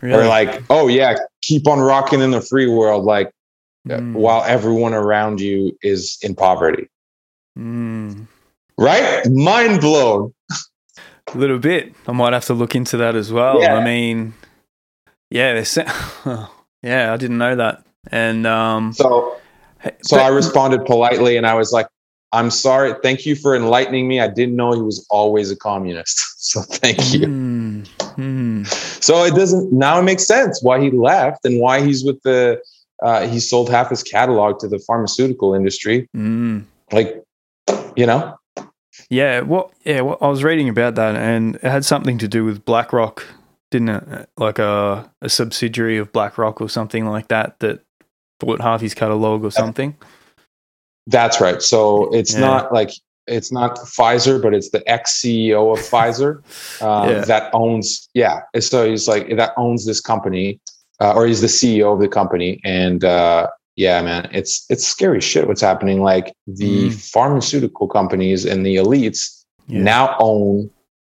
Really? 0.02 0.26
or 0.26 0.28
like, 0.28 0.62
oh 0.70 0.88
yeah, 0.88 1.16
keep 1.42 1.68
on 1.68 1.80
rocking 1.80 2.22
in 2.22 2.30
the 2.30 2.42
free 2.42 2.68
world. 2.68 3.06
Like 3.06 3.32
mm. 3.88 4.14
while 4.14 4.44
everyone 4.44 4.94
around 4.94 5.40
you 5.40 5.78
is 5.82 6.18
in 6.22 6.36
poverty. 6.36 6.90
Mm. 7.58 8.28
Right? 8.78 9.26
Mind 9.30 9.82
blown. 9.82 10.34
A 11.34 11.38
little 11.38 11.60
bit. 11.60 11.94
I 12.08 12.12
might 12.12 12.34
have 12.34 12.46
to 12.46 12.54
look 12.54 12.76
into 12.76 12.98
that 12.98 13.16
as 13.16 13.32
well. 13.32 13.62
Yeah. 13.62 13.76
I 13.76 13.84
mean, 13.84 14.34
yeah, 15.30 15.64
yeah, 16.84 17.14
I 17.14 17.18
didn't 17.18 17.38
know 17.38 17.56
that. 17.56 17.84
And 18.12 18.46
um, 18.46 18.94
so, 18.94 19.38
so 20.04 20.18
but, 20.18 20.20
I 20.20 20.28
responded 20.28 20.86
politely, 20.86 21.36
and 21.36 21.48
I 21.48 21.56
was 21.56 21.72
like, 21.72 21.88
"I'm 22.32 22.52
sorry. 22.52 22.94
Thank 23.02 23.26
you 23.26 23.36
for 23.36 23.56
enlightening 23.56 24.08
me. 24.08 24.20
I 24.20 24.28
didn't 24.28 24.56
know 24.56 24.74
he 24.74 24.82
was 24.82 25.06
always 25.10 25.52
a 25.52 25.56
communist. 25.56 26.20
So 26.46 26.62
thank 26.62 27.12
you." 27.12 27.22
Mm, 27.22 27.88
mm. 28.18 28.68
So 29.04 29.24
it 29.24 29.34
doesn't 29.34 29.74
now 29.74 30.00
it 30.00 30.04
makes 30.04 30.28
sense 30.28 30.62
why 30.62 30.80
he 30.80 30.92
left 30.92 31.44
and 31.44 31.60
why 31.60 31.82
he's 31.82 32.06
with 32.06 32.22
the 32.22 32.62
uh, 33.04 33.28
he 33.28 33.40
sold 33.40 33.70
half 33.70 33.90
his 33.90 34.04
catalog 34.04 34.60
to 34.60 34.68
the 34.68 34.80
pharmaceutical 34.80 35.54
industry. 35.54 36.08
Mm. 36.16 36.66
Like, 36.92 37.24
you 37.96 38.06
know. 38.06 38.38
Yeah, 39.10 39.42
well, 39.42 39.72
yeah, 39.84 40.02
well, 40.02 40.18
I 40.22 40.28
was 40.28 40.44
reading 40.44 40.70
about 40.70 40.96
that, 40.96 41.16
and 41.16 41.56
it 41.56 41.64
had 41.64 41.86
something 41.86 42.18
to 42.20 42.28
do 42.28 42.46
with 42.46 42.66
BlackRock, 42.66 43.26
didn't 43.70 43.90
it? 43.90 44.30
Like 44.38 44.58
a 44.58 45.12
a 45.22 45.30
subsidiary 45.30 45.98
of 45.98 46.14
BlackRock 46.14 46.62
or 46.62 46.70
something 46.70 47.06
like 47.06 47.28
that 47.28 47.60
that 47.60 47.82
bought 48.40 48.62
half 48.62 48.82
his 48.82 48.94
catalog 48.94 49.44
or 49.44 49.52
something. 49.52 49.96
That's 51.08 51.40
right. 51.40 51.62
So 51.62 52.10
it's 52.14 52.34
yeah. 52.34 52.40
not 52.40 52.74
like 52.74 52.92
it's 53.28 53.52
not 53.52 53.78
Pfizer, 53.78 54.42
but 54.42 54.54
it's 54.54 54.70
the 54.70 54.88
ex 54.90 55.22
CEO 55.22 55.74
of 55.74 55.80
Pfizer 55.92 56.38
um, 56.82 57.10
yeah. 57.10 57.22
that 57.26 57.54
owns. 57.54 58.10
Yeah, 58.14 58.42
so 58.60 58.90
he's 58.90 59.08
like 59.08 59.36
that 59.36 59.54
owns 59.58 59.86
this 59.86 60.02
company, 60.02 60.60
uh, 61.00 61.14
or 61.14 61.26
he's 61.26 61.42
the 61.42 61.48
CEO 61.48 61.94
of 61.94 62.00
the 62.00 62.08
company. 62.08 62.60
And 62.64 63.04
uh, 63.04 63.48
yeah, 63.76 64.02
man, 64.02 64.30
it's 64.32 64.66
it's 64.70 64.86
scary 64.86 65.22
shit 65.22 65.48
what's 65.48 65.62
happening. 65.62 66.02
Like 66.02 66.34
the 66.48 66.90
mm. 66.90 67.12
pharmaceutical 67.12 67.88
companies 67.88 68.46
and 68.46 68.66
the 68.66 68.76
elites 68.76 69.44
yeah. 69.68 69.82
now 69.82 70.16
own 70.20 70.70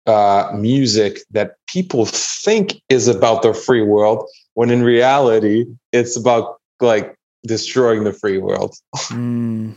uh, 0.07 0.51
music 0.55 1.19
that 1.31 1.55
people 1.67 2.05
think 2.05 2.81
is 2.89 3.07
about 3.07 3.41
the 3.41 3.53
free 3.53 3.81
world, 3.81 4.27
when 4.53 4.71
in 4.71 4.81
reality, 4.83 5.65
it's 5.91 6.17
about 6.17 6.57
like 6.79 7.15
destroying 7.45 8.03
the 8.03 8.13
free 8.13 8.37
world. 8.37 8.75
Mm, 9.07 9.75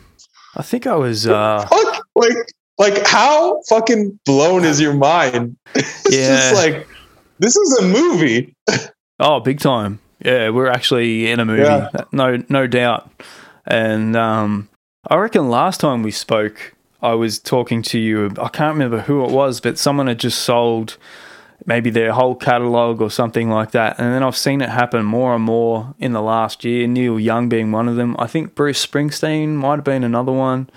I 0.57 0.63
think 0.63 0.87
I 0.87 0.97
was. 0.97 1.27
Uh, 1.27 1.67
Fuck, 1.67 2.07
like, 2.15 2.53
like 2.79 3.07
how 3.07 3.61
fucking 3.69 4.19
blown 4.25 4.65
is 4.65 4.81
your 4.81 4.95
mind? 4.95 5.57
It's 5.75 6.17
Yeah. 6.17 6.51
just 6.51 6.55
like 6.55 6.89
this 7.39 7.57
is 7.57 7.79
a 7.79 7.83
movie. 7.83 8.55
Oh, 9.21 9.39
big 9.39 9.61
time. 9.61 10.01
Yeah, 10.25 10.51
we're 10.51 10.69
actually 10.69 11.31
in 11.31 11.41
a 11.41 11.45
movie. 11.45 11.63
Yeah. 11.63 11.89
No 12.13 12.43
no 12.49 12.67
doubt. 12.67 13.11
And 13.67 14.17
um 14.17 14.69
I 15.09 15.17
reckon 15.17 15.49
last 15.49 15.81
time 15.81 16.03
we 16.03 16.11
spoke 16.11 16.75
I 17.03 17.15
was 17.15 17.39
talking 17.39 17.83
to 17.83 17.99
you 17.99 18.27
I 18.41 18.49
can't 18.49 18.75
remember 18.75 19.01
who 19.01 19.25
it 19.25 19.31
was, 19.31 19.61
but 19.61 19.79
someone 19.79 20.09
had 20.09 20.19
just 20.19 20.41
sold 20.41 20.97
maybe 21.67 21.91
their 21.91 22.13
whole 22.13 22.35
catalog 22.35 23.01
or 23.01 23.11
something 23.11 23.51
like 23.51 23.73
that. 23.73 23.99
And 23.99 24.13
then 24.13 24.23
I've 24.23 24.37
seen 24.37 24.61
it 24.61 24.69
happen 24.69 25.05
more 25.05 25.35
and 25.35 25.45
more 25.45 25.95
in 25.99 26.13
the 26.13 26.23
last 26.23 26.65
year, 26.65 26.87
Neil 26.87 27.21
Young 27.21 27.49
being 27.49 27.73
one 27.73 27.89
of 27.89 27.97
them. 27.97 28.17
I 28.19 28.27
think 28.27 28.55
Bruce 28.55 28.85
Springsteen 28.85 29.51
might 29.51 29.77
have 29.77 29.85
been 29.85 30.05
another 30.05 30.33
one. 30.33 30.71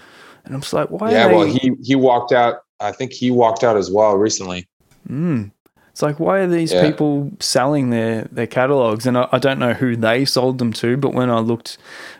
And 0.45 0.53
I'm 0.53 0.61
just 0.61 0.73
like, 0.73 0.89
why 0.89 1.11
yeah, 1.11 1.27
they 1.27 1.35
well, 1.35 1.45
he 1.45 1.71
he 1.81 1.95
walked 1.95 2.33
out. 2.33 2.63
I 2.79 2.91
think 2.91 3.13
he 3.13 3.31
walked 3.31 3.63
out 3.63 3.77
as 3.77 3.89
well 3.89 4.17
recently. 4.17 4.67
Mm. 5.09 5.51
It's 5.93 6.01
like, 6.01 6.19
why 6.19 6.39
are 6.39 6.47
these 6.47 6.73
Yeah. 6.73 6.81
people 6.89 7.31
selling 7.39 7.91
their, 7.91 8.23
their 8.31 8.47
catalogs? 8.47 9.05
And 9.05 9.15
I, 9.15 9.29
I 9.31 9.37
don't 9.37 9.59
know 9.59 9.73
who 9.73 9.95
they 9.95 10.25
sold 10.25 10.57
them 10.57 10.73
to, 10.73 10.97
but 10.97 11.13
when 11.13 11.29
I 11.29 11.37
looked 11.39 11.77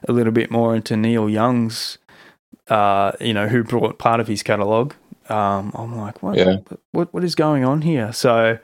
a 0.08 0.12
little 0.14 0.32
bit 0.32 0.52
more 0.52 0.76
into 0.76 0.96
Neil 0.96 1.28
Young's, 1.28 1.98
uh, 2.70 3.14
you 3.20 3.34
know, 3.34 3.48
who 3.48 3.64
brought 3.64 3.98
part 3.98 4.20
of 4.20 4.28
his 4.28 4.44
catalog, 4.44 4.94
um, 5.30 5.72
I'm 5.74 5.98
like, 5.98 6.22
what, 6.22 6.38
Yeah. 6.38 6.58
what, 6.92 7.12
what 7.16 7.24
is 7.24 7.34
going 7.34 7.66
on 7.66 7.82
here? 7.82 8.14
So, 8.14 8.60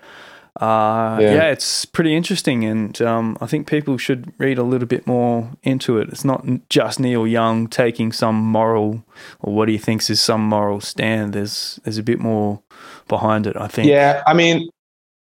uh, 0.62 1.18
Yeah. 1.20 1.34
yeah. 1.34 1.44
it's 1.52 1.86
pretty 1.86 2.16
interesting, 2.16 2.64
and 2.64 3.02
um, 3.02 3.36
I 3.42 3.48
think 3.48 3.66
people 3.66 3.98
should 3.98 4.32
read 4.38 4.58
a 4.60 4.64
little 4.64 4.88
bit 4.88 5.08
more 5.08 5.50
into 5.64 5.98
it. 5.98 6.10
It's 6.10 6.26
not 6.26 6.46
just 6.70 7.00
Neil 7.00 7.26
Young 7.26 7.68
taking 7.68 8.12
some 8.12 8.36
moral 8.36 9.04
or 9.40 9.54
what 9.54 9.70
he 9.70 9.78
thinks 9.80 10.10
is 10.10 10.22
some 10.22 10.42
moral 10.42 10.82
stand. 10.82 11.34
There's 11.34 11.80
there's 11.84 11.98
a 11.98 12.04
bit 12.04 12.20
more 12.20 12.62
behind 13.08 13.48
it. 13.48 13.56
I 13.58 13.68
think. 13.68 13.88
Yeah, 13.88 14.22
I 14.28 14.34
mean, 14.34 14.70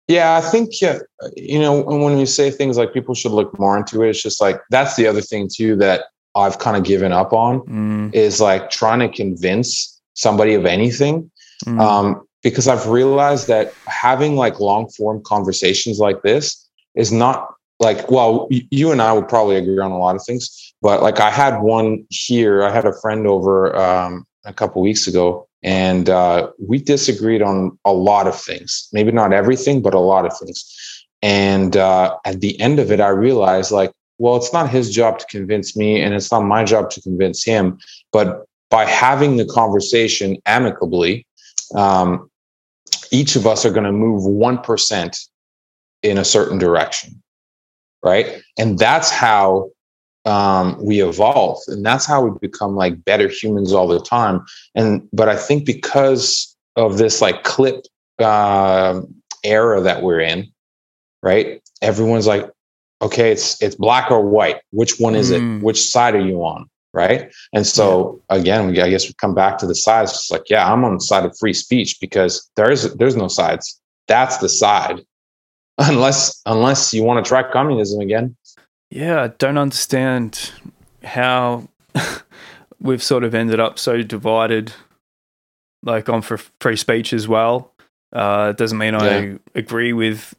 yeah, 0.08 0.36
I 0.36 0.40
think 0.40 0.70
uh, 0.82 0.98
you 1.36 1.58
know 1.58 1.82
when 1.82 2.16
we 2.16 2.26
say 2.26 2.50
things 2.50 2.76
like 2.76 2.92
people 2.92 3.14
should 3.14 3.32
look 3.32 3.58
more 3.58 3.76
into 3.76 4.02
it, 4.02 4.10
it's 4.10 4.22
just 4.22 4.40
like 4.40 4.60
that's 4.70 4.96
the 4.96 5.06
other 5.06 5.20
thing 5.22 5.48
too 5.52 5.76
that 5.76 6.04
I've 6.34 6.58
kind 6.58 6.76
of 6.76 6.84
given 6.84 7.12
up 7.12 7.32
on 7.32 7.60
Mm, 7.60 8.14
is 8.14 8.40
like 8.40 8.70
trying 8.70 8.98
to 9.00 9.08
convince 9.08 10.00
somebody 10.14 10.54
of 10.54 10.66
anything. 10.66 11.30
mm. 11.64 11.80
um, 11.80 12.26
because 12.42 12.68
I've 12.68 12.88
realized 12.88 13.48
that 13.48 13.72
having 13.86 14.36
like 14.36 14.60
long 14.60 14.88
form 14.90 15.22
conversations 15.24 15.98
like 15.98 16.22
this 16.22 16.68
is 16.94 17.10
not 17.10 17.48
like 17.80 18.10
well, 18.10 18.48
you 18.50 18.92
and 18.92 19.00
I 19.00 19.12
would 19.12 19.28
probably 19.28 19.56
agree 19.56 19.78
on 19.78 19.90
a 19.90 19.98
lot 19.98 20.16
of 20.16 20.22
things, 20.24 20.74
but 20.82 21.02
like 21.02 21.20
I 21.20 21.30
had 21.30 21.60
one 21.60 22.04
here. 22.10 22.62
I 22.62 22.70
had 22.70 22.84
a 22.84 22.92
friend 23.00 23.26
over 23.26 23.74
um, 23.76 24.26
a 24.44 24.52
couple 24.52 24.82
weeks 24.82 25.06
ago, 25.06 25.48
and 25.64 26.08
uh, 26.08 26.50
we 26.58 26.78
disagreed 26.78 27.42
on 27.42 27.76
a 27.84 27.92
lot 27.92 28.26
of 28.26 28.40
things. 28.40 28.88
Maybe 28.92 29.10
not 29.10 29.32
everything, 29.32 29.82
but 29.82 29.94
a 29.94 29.98
lot 29.98 30.26
of 30.26 30.38
things. 30.38 30.64
And 31.22 31.76
uh, 31.76 32.16
at 32.24 32.40
the 32.40 32.60
end 32.60 32.78
of 32.78 32.92
it, 32.92 33.00
I 33.00 33.08
realized 33.08 33.72
like, 33.72 33.90
well, 34.18 34.36
it's 34.36 34.52
not 34.52 34.70
his 34.70 34.94
job 34.94 35.18
to 35.18 35.26
convince 35.26 35.76
me, 35.76 36.00
and 36.00 36.14
it's 36.14 36.30
not 36.30 36.42
my 36.42 36.62
job 36.64 36.90
to 36.90 37.00
convince 37.00 37.42
him. 37.42 37.78
But 38.12 38.44
by 38.70 38.84
having 38.84 39.38
the 39.38 39.46
conversation 39.46 40.36
amicably, 40.46 41.26
um, 41.74 42.30
each 43.10 43.34
of 43.34 43.46
us 43.46 43.64
are 43.64 43.70
going 43.70 43.84
to 43.84 43.92
move 43.92 44.22
1% 44.22 45.28
in 46.02 46.18
a 46.18 46.24
certain 46.24 46.58
direction 46.58 47.22
right 48.04 48.42
and 48.58 48.78
that's 48.78 49.10
how 49.10 49.70
um, 50.24 50.82
we 50.82 51.02
evolve. 51.02 51.58
And 51.68 51.84
that's 51.84 52.06
how 52.06 52.24
we 52.24 52.38
become 52.40 52.74
like 52.76 53.04
better 53.04 53.28
humans 53.28 53.72
all 53.72 53.86
the 53.88 54.00
time. 54.00 54.44
And 54.74 55.08
but 55.12 55.28
i 55.28 55.36
think 55.36 55.66
because 55.66 56.56
of 56.76 56.98
this 56.98 57.20
like 57.20 57.44
clip 57.44 57.84
uh, 58.18 59.00
era 59.44 59.80
that 59.80 60.02
we're 60.02 60.20
in 60.20 60.50
right? 61.22 61.62
Everyone's 61.82 62.26
like 62.26 62.48
okay 63.02 63.32
it's 63.32 63.60
it's 63.62 63.74
black 63.74 64.10
or 64.10 64.20
white. 64.20 64.60
Which 64.70 64.98
one 65.00 65.14
is 65.16 65.30
Mm. 65.32 65.58
it 65.58 65.64
which 65.64 65.82
side 65.90 66.14
are 66.14 66.20
you 66.20 66.44
on? 66.44 66.68
Right? 66.92 67.32
And 67.52 67.66
so 67.66 68.20
again 68.30 68.68
we, 68.68 68.80
i 68.80 68.88
guess 68.90 69.08
we 69.08 69.14
come 69.20 69.34
back 69.34 69.58
to 69.58 69.66
the 69.66 69.74
sides. 69.74 70.12
It's 70.12 70.30
like 70.30 70.48
yeah 70.50 70.70
i'm 70.70 70.84
on 70.84 70.94
the 70.94 71.00
side 71.00 71.24
of 71.24 71.36
free 71.38 71.54
speech 71.54 71.98
because 72.00 72.48
there's 72.56 72.94
there's 72.94 73.16
no 73.16 73.28
sides. 73.28 73.80
That's 74.06 74.36
the 74.38 74.48
side. 74.48 75.00
Unless 75.78 76.40
unless 76.46 76.94
you 76.94 77.02
want 77.02 77.24
to 77.24 77.28
try 77.28 77.42
communism 77.50 78.00
again 78.00 78.36
Yeah, 78.90 79.22
I 79.22 79.28
don't 79.28 79.58
understand 79.58 80.52
how 81.02 81.68
we've 82.80 83.02
sort 83.02 83.24
of 83.24 83.34
ended 83.34 83.60
up 83.60 83.78
so 83.78 84.02
divided, 84.02 84.72
like 85.82 86.08
on 86.08 86.22
for 86.22 86.38
free 86.60 86.76
speech 86.76 87.12
as 87.12 87.26
well. 87.28 87.72
Uh, 88.12 88.48
it 88.54 88.56
doesn't 88.58 88.78
mean 88.78 88.94
Yeah. 88.94 89.00
I 89.00 89.38
agree 89.58 89.92
with, 89.92 90.34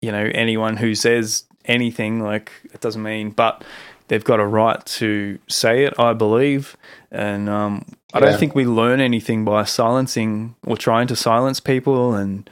you 0.00 0.10
know, 0.10 0.30
anyone 0.34 0.76
who 0.78 0.94
says 0.94 1.44
anything. 1.66 2.22
Like 2.22 2.50
it 2.72 2.80
doesn't 2.80 3.02
mean, 3.02 3.30
but 3.30 3.62
they've 4.08 4.24
got 4.24 4.40
a 4.40 4.46
right 4.46 4.84
to 4.86 5.38
say 5.48 5.84
it. 5.84 5.92
I 5.98 6.14
believe, 6.14 6.76
and 7.10 7.48
um, 7.50 7.84
I 8.14 8.18
Yeah. 8.20 8.26
don't 8.30 8.38
think 8.40 8.54
we 8.54 8.64
learn 8.64 9.00
anything 9.00 9.44
by 9.44 9.64
silencing 9.64 10.54
or 10.66 10.76
trying 10.78 11.06
to 11.08 11.16
silence 11.16 11.60
people 11.60 12.14
and 12.14 12.48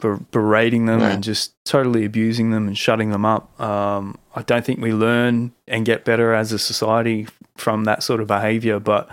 berating 0.00 0.86
them 0.86 1.00
Yeah. 1.00 1.10
and 1.12 1.22
just 1.24 1.54
totally 1.64 2.04
abusing 2.04 2.50
them 2.50 2.66
and 2.66 2.76
shutting 2.76 3.10
them 3.10 3.24
up. 3.24 3.58
Um, 3.60 4.18
I 4.34 4.42
don't 4.42 4.64
think 4.64 4.80
we 4.80 4.92
learn 4.92 5.52
and 5.66 5.84
get 5.86 6.04
better 6.04 6.34
as 6.34 6.52
a 6.52 6.58
society 6.58 7.26
from 7.56 7.84
that 7.84 8.02
sort 8.02 8.20
of 8.20 8.26
behavior. 8.26 8.78
But 8.80 9.08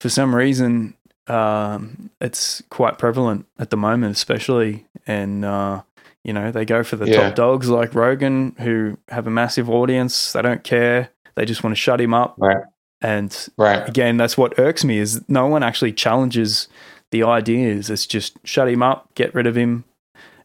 for 0.00 0.08
some 0.08 0.34
reason, 0.34 0.94
um, 1.28 2.10
it's 2.20 2.62
quite 2.70 2.98
prevalent 2.98 3.46
at 3.58 3.70
the 3.70 3.76
moment, 3.76 4.16
especially. 4.16 4.86
And, 5.06 5.44
uh, 5.44 5.82
you 6.24 6.32
know, 6.32 6.50
they 6.50 6.64
go 6.64 6.82
for 6.82 6.96
the 6.96 7.08
Yeah. 7.08 7.22
top 7.28 7.34
dogs 7.34 7.68
like 7.68 7.94
Rogan, 7.94 8.54
who 8.58 8.98
have 9.08 9.26
a 9.26 9.30
massive 9.30 9.70
audience. 9.70 10.32
They 10.32 10.42
don't 10.42 10.64
care. 10.64 11.10
They 11.36 11.44
just 11.44 11.62
want 11.62 11.74
to 11.74 11.80
shut 11.80 12.00
him 12.00 12.12
up. 12.12 12.34
Right. 12.38 12.64
And 13.00 13.34
right 13.56 13.88
again, 13.88 14.16
that's 14.16 14.36
what 14.36 14.58
irks 14.58 14.84
me 14.84 14.98
is 14.98 15.22
no 15.28 15.46
one 15.46 15.62
actually 15.62 15.92
challenges 15.92 16.66
the 17.12 17.22
ideas. 17.22 17.88
It's 17.88 18.06
just 18.06 18.36
shut 18.44 18.68
him 18.68 18.82
up, 18.82 19.08
get 19.14 19.32
rid 19.34 19.46
of 19.46 19.54
him, 19.56 19.84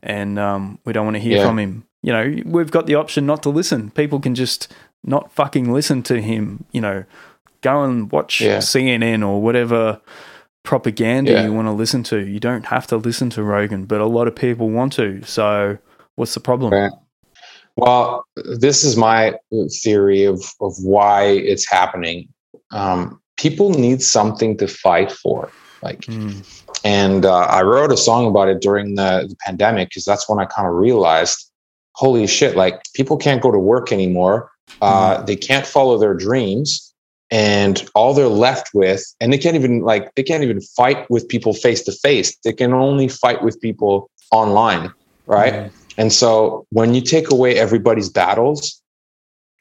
and 0.04 0.38
um, 0.38 0.78
we 0.86 0.94
don't 0.94 1.06
want 1.06 1.16
to 1.16 1.22
hear 1.22 1.38
Yeah. 1.38 1.48
from 1.48 1.58
him. 1.60 1.84
You 2.02 2.12
know, 2.14 2.36
we've 2.46 2.70
got 2.72 2.86
the 2.86 2.96
option 2.96 3.26
not 3.26 3.42
to 3.44 3.50
listen. 3.50 3.90
People 3.92 4.20
can 4.20 4.36
just 4.36 4.72
not 5.04 5.32
fucking 5.32 5.72
listen 5.72 6.04
to 6.04 6.22
him. 6.22 6.66
You 6.72 6.82
know, 6.82 7.04
go 7.62 7.84
and 7.84 8.12
watch 8.12 8.42
Yeah. 8.42 8.58
CNN 8.58 9.26
or 9.26 9.42
whatever 9.42 10.02
propaganda 10.64 11.32
Yeah. 11.32 11.44
you 11.46 11.54
want 11.54 11.68
to 11.68 11.72
listen 11.72 12.04
to. 12.04 12.20
You 12.20 12.40
don't 12.40 12.66
have 12.68 12.88
to 12.88 12.98
listen 12.98 13.30
to 13.32 13.44
Rogan, 13.44 13.86
but 13.86 14.02
a 14.02 14.06
lot 14.06 14.28
of 14.28 14.36
people 14.36 14.70
want 14.70 14.94
to. 14.94 15.22
So, 15.24 15.78
what's 16.16 16.34
the 16.34 16.40
problem? 16.40 16.74
Right. 16.74 16.92
Well, 17.76 18.26
this 18.36 18.84
is 18.84 18.96
my 18.98 19.34
theory 19.82 20.26
of 20.26 20.44
of 20.62 20.74
why 20.82 21.24
it's 21.26 21.70
happening. 21.70 22.28
Um, 22.72 23.20
people 23.38 23.72
need 23.72 24.02
something 24.02 24.58
to 24.58 24.68
fight 24.68 25.12
for, 25.12 25.50
like, 25.82 26.02
Mm, 26.02 26.63
and 26.84 27.26
uh, 27.26 27.46
I 27.46 27.62
wrote 27.62 27.92
a 27.92 27.98
song 27.98 28.28
about 28.28 28.48
it 28.50 28.62
during 28.62 28.96
the, 28.96 29.26
the 29.30 29.36
pandemic 29.46 29.90
because 29.90 30.06
that's 30.06 30.28
when 30.28 30.40
I 30.40 30.46
kind 30.46 30.68
of 30.68 30.74
realized, 30.74 31.50
holy 31.96 32.28
shit, 32.28 32.56
like 32.56 32.82
people 32.94 33.18
can't 33.18 33.42
go 33.42 33.52
to 33.52 33.60
work 33.60 33.92
anymore. 33.92 34.52
Uh, 34.82 35.22
They 35.24 35.36
can't 35.38 35.66
follow 35.66 35.98
their 35.98 36.14
dreams, 36.14 36.94
and 37.32 37.90
all 37.96 38.14
they're 38.14 38.28
left 38.28 38.72
with, 38.74 39.02
and 39.22 39.32
they 39.32 39.38
can't 39.38 39.56
even 39.56 39.82
like 39.82 40.14
they 40.16 40.24
can't 40.24 40.44
even 40.44 40.60
fight 40.62 41.10
with 41.10 41.28
people 41.30 41.54
face 41.54 41.82
to 41.84 41.92
face. 41.92 42.36
They 42.44 42.54
can 42.54 42.74
only 42.74 43.08
fight 43.08 43.44
with 43.44 43.60
people 43.62 44.10
online, 44.32 44.92
right? 45.26 45.54
mm, 45.54 45.72
And 45.98 46.12
so 46.12 46.66
when 46.72 46.94
you 46.94 47.02
take 47.02 47.32
away 47.32 47.58
everybody's 47.58 48.10
battles, 48.10 48.82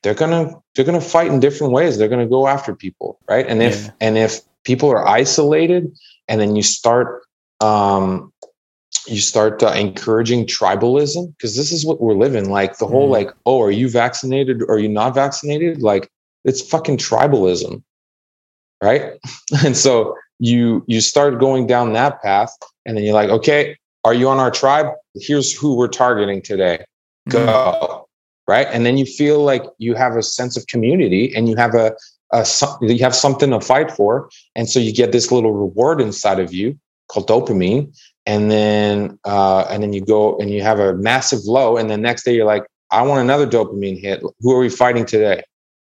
they're 0.02 0.14
gonna 0.14 0.50
they're 0.74 0.84
gonna 0.84 1.00
fight 1.00 1.28
in 1.28 1.38
different 1.40 1.72
ways. 1.72 1.98
They're 1.98 2.08
gonna 2.08 2.26
go 2.28 2.48
after 2.48 2.74
people, 2.74 3.20
right? 3.30 3.46
And 3.46 3.62
if 3.62 3.84
Yeah. 3.84 3.90
and 4.00 4.18
if 4.18 4.40
people 4.64 4.90
are 4.90 5.06
isolated, 5.06 5.92
and 6.32 6.40
then 6.40 6.56
you 6.56 6.62
start 6.62 7.22
um, 7.60 8.32
you 9.06 9.20
start 9.20 9.62
uh, 9.62 9.68
encouraging 9.68 10.46
tribalism 10.46 11.32
because 11.36 11.56
this 11.56 11.70
is 11.70 11.84
what 11.86 12.00
we're 12.00 12.14
living 12.14 12.50
like 12.50 12.78
the 12.78 12.86
whole 12.86 13.08
Mhm. 13.08 13.12
like 13.18 13.30
oh 13.46 13.60
are 13.60 13.70
you 13.70 13.88
vaccinated 13.88 14.62
or 14.62 14.72
are 14.72 14.78
you 14.78 14.88
not 14.88 15.14
vaccinated? 15.14 15.82
Like 15.82 16.10
it's 16.44 16.62
fucking 16.62 16.96
tribalism 16.96 17.82
right? 18.82 19.04
And 19.64 19.76
so 19.76 20.16
you 20.38 20.82
you 20.88 21.00
start 21.00 21.38
going 21.38 21.66
down 21.66 21.92
that 21.92 22.22
path 22.22 22.52
and 22.86 22.96
then 22.96 23.04
you're 23.04 23.14
like 23.22 23.30
okay 23.30 23.76
are 24.04 24.14
you 24.14 24.28
on 24.28 24.38
our 24.38 24.50
tribe? 24.50 24.86
Here's 25.14 25.52
who 25.52 25.76
we're 25.76 25.86
targeting 26.04 26.42
today. 26.42 26.84
Mm, 27.28 27.32
go 27.32 28.08
right? 28.48 28.66
And 28.72 28.84
then 28.84 28.96
you 28.96 29.06
feel 29.06 29.44
like 29.44 29.64
you 29.78 29.94
have 29.94 30.16
a 30.16 30.22
sense 30.22 30.56
of 30.56 30.66
community 30.66 31.32
and 31.36 31.48
you 31.48 31.54
have 31.56 31.74
a, 31.74 31.94
some- 32.44 32.78
you 32.80 33.02
have 33.04 33.14
something 33.14 33.50
to 33.50 33.60
fight 33.60 33.90
for 33.90 34.30
and 34.56 34.68
so 34.68 34.78
you 34.78 34.92
get 34.92 35.12
this 35.12 35.30
little 35.30 35.52
reward 35.52 36.00
inside 36.00 36.40
of 36.40 36.52
you 36.52 36.78
called 37.12 37.28
dopamine, 37.28 37.94
and 38.26 38.50
then 38.50 39.18
uh, 39.24 39.66
and 39.70 39.82
then 39.82 39.92
you 39.92 40.04
go 40.04 40.36
and 40.38 40.50
you 40.50 40.62
have 40.62 40.78
a 40.78 40.94
massive 40.94 41.40
low, 41.44 41.76
and 41.76 41.90
the 41.90 41.96
next 41.96 42.24
day 42.24 42.34
you're 42.34 42.46
like, 42.46 42.64
I 42.90 43.02
want 43.02 43.20
another 43.20 43.46
dopamine 43.46 44.00
hit. 44.00 44.22
Who 44.40 44.52
are 44.52 44.58
we 44.58 44.68
fighting 44.68 45.04
today? 45.04 45.42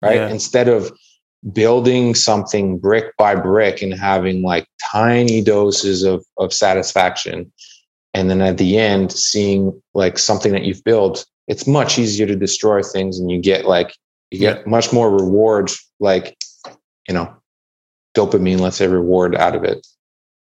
Right? 0.01 0.16
Yeah. 0.16 0.29
Instead 0.29 0.68
of 0.68 0.90
building 1.53 2.14
something 2.14 2.79
brick 2.79 3.16
by 3.16 3.35
brick 3.35 3.83
and 3.83 3.95
having 3.95 4.42
like 4.42 4.66
tiny 4.92 5.42
doses 5.42 6.05
of 6.05 6.25
of 6.38 6.53
satisfaction 6.53 7.53
and 8.14 8.31
then 8.31 8.40
at 8.40 8.59
the 8.59 8.79
end 8.79 9.11
seeing 9.11 9.83
like 9.92 10.18
something 10.18 10.53
that 10.53 10.62
you've 10.62 10.85
built 10.85 11.27
it's 11.49 11.66
much 11.66 11.99
easier 11.99 12.29
to 12.29 12.37
destroy 12.37 12.81
things 12.81 13.18
and 13.18 13.29
you 13.29 13.40
get 13.40 13.64
like 13.64 13.92
you 14.33 14.38
get 14.38 14.59
yeah. 14.59 14.62
much 14.66 14.92
more 14.92 15.11
reward 15.11 15.71
like 16.01 16.37
you 17.09 17.14
know 17.14 17.35
dopamine 18.16 18.61
let's 18.61 18.77
say 18.77 18.87
reward 18.87 19.35
out 19.37 19.55
of 19.55 19.64
it 19.64 19.87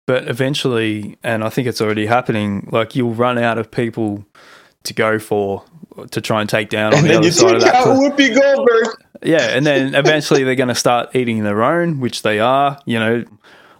but 0.06 0.26
eventually 0.28 1.18
and 1.22 1.44
i 1.44 1.48
think 1.48 1.66
it's 1.66 1.80
already 1.80 2.06
happening 2.06 2.68
like 2.72 2.94
you'll 2.94 3.14
run 3.14 3.38
out 3.38 3.58
of 3.58 3.70
people 3.70 4.24
to 4.84 4.94
go 4.94 5.18
for 5.18 5.64
to 6.10 6.20
try 6.20 6.40
and 6.40 6.48
take 6.48 6.68
down 6.68 6.94
on 6.94 7.00
and 7.00 7.08
the 7.08 7.16
other 7.16 7.30
side 7.30 7.56
of 7.56 7.62
that. 7.62 7.86
Whoopi 7.86 8.34
Goldberg. 8.34 9.04
Yeah, 9.22 9.56
and 9.56 9.66
then 9.66 9.94
eventually 9.94 10.44
they're 10.44 10.54
going 10.54 10.68
to 10.68 10.74
start 10.74 11.14
eating 11.14 11.42
their 11.44 11.62
own, 11.62 12.00
which 12.00 12.22
they 12.22 12.38
are. 12.40 12.78
You 12.84 12.98
know, 12.98 13.24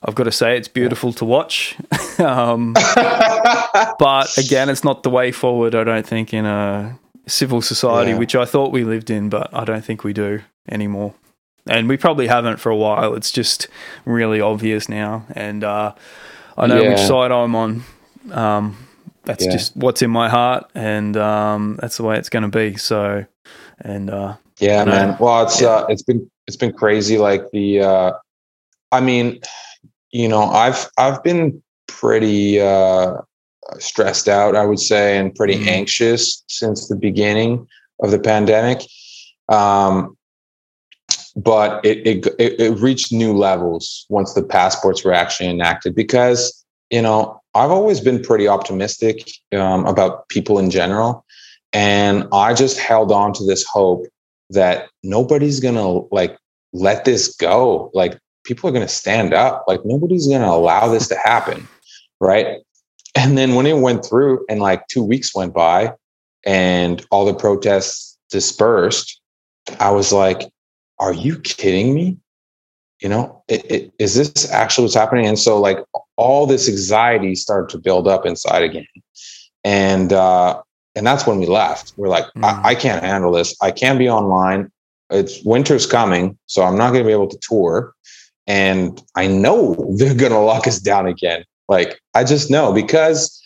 I've 0.03 0.15
got 0.15 0.25
to 0.25 0.33
say 0.33 0.57
it's 0.57 0.69
beautiful 0.69 1.13
to 1.15 1.25
watch. 1.25 1.77
um, 2.19 2.73
but 3.99 4.37
again, 4.39 4.69
it's 4.69 4.85
not 4.85 5.03
the 5.03 5.11
way 5.11 5.33
forward. 5.33 5.75
I 5.75 5.85
don't 5.85 6.07
think 6.07 6.35
in 6.35 6.47
a 6.47 6.99
civil 7.29 7.63
society, 7.63 8.13
yeah. 8.13 8.19
which 8.19 8.35
I 8.35 8.45
thought 8.45 8.73
we 8.73 8.85
lived 8.85 9.11
in, 9.11 9.29
but 9.29 9.53
I 9.53 9.65
don't 9.65 9.85
think 9.85 10.05
we 10.05 10.13
do 10.13 10.43
anymore. 10.69 11.15
And 11.67 11.89
we 11.89 11.97
probably 11.97 12.27
haven't 12.27 12.59
for 12.59 12.71
a 12.71 12.77
while. 12.77 13.15
It's 13.15 13.31
just 13.31 13.69
really 14.05 14.41
obvious 14.41 14.89
now, 14.89 15.27
and 15.35 15.63
uh, 15.63 15.95
I 16.57 16.67
know 16.67 16.83
yeah. 16.83 16.91
which 16.91 17.01
side 17.01 17.31
I'm 17.31 17.55
on. 17.55 17.85
Um, 18.31 18.89
that's 19.25 19.45
yeah. 19.45 19.53
just 19.53 19.77
what's 19.77 20.01
in 20.01 20.11
my 20.11 20.31
heart, 20.31 20.71
and 20.75 21.17
um, 21.17 21.79
that's 21.81 21.99
the 21.99 22.03
way 22.03 22.17
it's 22.17 22.31
going 22.31 22.45
to 22.45 22.49
be. 22.49 22.77
So, 22.79 23.27
and 23.81 24.09
uh, 24.09 24.37
yeah, 24.59 24.85
man. 24.85 25.17
Well, 25.21 25.45
it's 25.45 25.63
uh, 25.63 25.85
it's 25.91 26.03
been 26.03 26.31
it's 26.47 26.57
been 26.57 26.73
crazy. 26.73 27.19
Like 27.19 27.51
the, 27.51 27.81
uh, 27.81 28.13
I 28.91 29.01
mean, 29.01 29.41
you 30.11 30.29
know, 30.29 30.45
I've 30.45 30.89
I've 30.97 31.23
been 31.23 31.63
pretty 31.87 32.61
uh, 32.61 33.19
stressed 33.79 34.29
out, 34.29 34.57
I 34.57 34.65
would 34.65 34.81
say, 34.81 35.19
and 35.19 35.35
pretty 35.35 35.57
mm-hmm. 35.57 35.69
anxious 35.69 36.43
since 36.49 36.89
the 36.89 36.97
beginning 36.97 37.67
of 38.03 38.11
the 38.11 38.19
pandemic. 38.19 38.83
Um, 39.49 40.17
but 41.37 41.85
it, 41.85 42.07
it 42.07 42.61
it 42.61 42.79
reached 42.81 43.13
new 43.13 43.33
levels 43.33 44.07
once 44.09 44.35
the 44.35 44.43
passports 44.43 45.05
were 45.05 45.13
actually 45.13 45.49
enacted 45.49 45.95
because 45.95 46.65
you 46.91 47.01
know 47.01 47.41
I've 47.59 47.71
always 47.71 48.01
been 48.01 48.23
pretty 48.23 48.47
optimistic 48.47 49.29
um, 49.53 49.85
about 49.87 50.29
people 50.29 50.59
in 50.59 50.71
general. 50.71 51.25
And 51.73 52.27
I 52.33 52.55
just 52.55 52.79
held 52.79 53.13
on 53.13 53.33
to 53.35 53.45
this 53.45 53.65
hope 53.65 54.07
that 54.51 54.89
nobody's 55.03 55.61
going 55.61 55.75
to 55.75 56.09
like 56.13 56.39
let 56.73 57.05
this 57.05 57.35
go. 57.37 57.91
Like 57.95 58.19
people 58.45 58.69
are 58.69 58.73
going 58.73 58.87
to 58.87 58.93
stand 58.93 59.35
up. 59.35 59.65
Like 59.67 59.81
nobody's 59.85 60.29
going 60.29 60.43
to 60.43 60.49
allow 60.49 60.89
this 60.89 61.09
to 61.09 61.17
happen. 61.17 61.67
Right. 62.21 62.59
And 63.19 63.37
then 63.37 63.57
when 63.57 63.67
it 63.67 63.79
went 63.79 64.05
through 64.05 64.47
and 64.49 64.61
like 64.61 64.87
two 64.87 65.03
weeks 65.03 65.35
went 65.35 65.53
by 65.53 65.93
and 66.47 67.05
all 67.11 67.27
the 67.27 67.35
protests 67.35 68.17
dispersed, 68.31 69.21
I 69.81 69.91
was 69.91 70.13
like, 70.13 70.43
are 71.01 71.13
you 71.13 71.41
kidding 71.41 71.95
me? 71.95 72.17
You 73.01 73.09
know, 73.09 73.43
it, 73.49 73.69
it, 73.69 73.93
is 73.99 74.15
this 74.15 74.49
actually 74.53 74.85
what's 74.85 74.95
happening? 74.95 75.27
And 75.27 75.39
so, 75.39 75.61
like, 75.61 75.79
all 76.17 76.47
this 76.47 76.69
anxiety 76.69 77.35
started 77.35 77.69
to 77.71 77.79
build 77.79 78.07
up 78.07 78.25
inside 78.25 78.63
again. 78.63 78.87
And 79.65 80.13
uh, 80.13 80.63
and 80.95 81.05
that's 81.05 81.27
when 81.27 81.41
we 81.41 81.47
left. 81.47 81.95
We're 81.97 82.09
like, 82.09 82.27
mm. 82.37 82.45
I, 82.45 82.71
I 82.71 82.75
can't 82.77 83.03
handle 83.03 83.33
this. 83.33 83.57
I 83.61 83.73
can't 83.73 83.99
be 83.99 84.09
online. 84.09 84.71
It's 85.11 85.45
winter's 85.45 85.87
coming, 85.87 86.39
so 86.47 86.63
I'm 86.63 86.79
not 86.79 86.93
going 86.93 87.03
to 87.03 87.09
be 87.09 87.13
able 87.13 87.29
to 87.29 87.39
tour. 87.41 87.95
And 88.47 89.03
I 89.17 89.27
know 89.27 89.75
they're 89.97 90.15
going 90.15 90.33
to 90.33 90.39
lock 90.39 90.69
us 90.69 90.79
down 90.79 91.07
again. 91.09 91.45
Like 91.69 92.01
I 92.15 92.25
just 92.25 92.51
know 92.51 92.73
because 92.73 93.43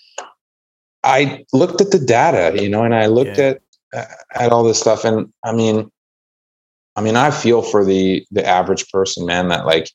I 1.04 1.44
looked 1.52 1.80
at 1.80 1.90
the 1.90 1.98
data, 1.98 2.60
you 2.62 2.68
know, 2.68 2.84
and 2.84 2.94
I 2.94 3.06
looked 3.06 3.38
yeah. 3.38 3.54
at 3.92 4.08
at 4.34 4.52
all 4.52 4.64
this 4.64 4.80
stuff, 4.80 5.04
and 5.04 5.32
I 5.44 5.52
mean, 5.52 5.90
I 6.96 7.00
mean, 7.00 7.16
I 7.16 7.30
feel 7.30 7.62
for 7.62 7.84
the 7.84 8.24
the 8.30 8.46
average 8.46 8.88
person, 8.90 9.26
man, 9.26 9.48
that 9.48 9.66
like 9.66 9.90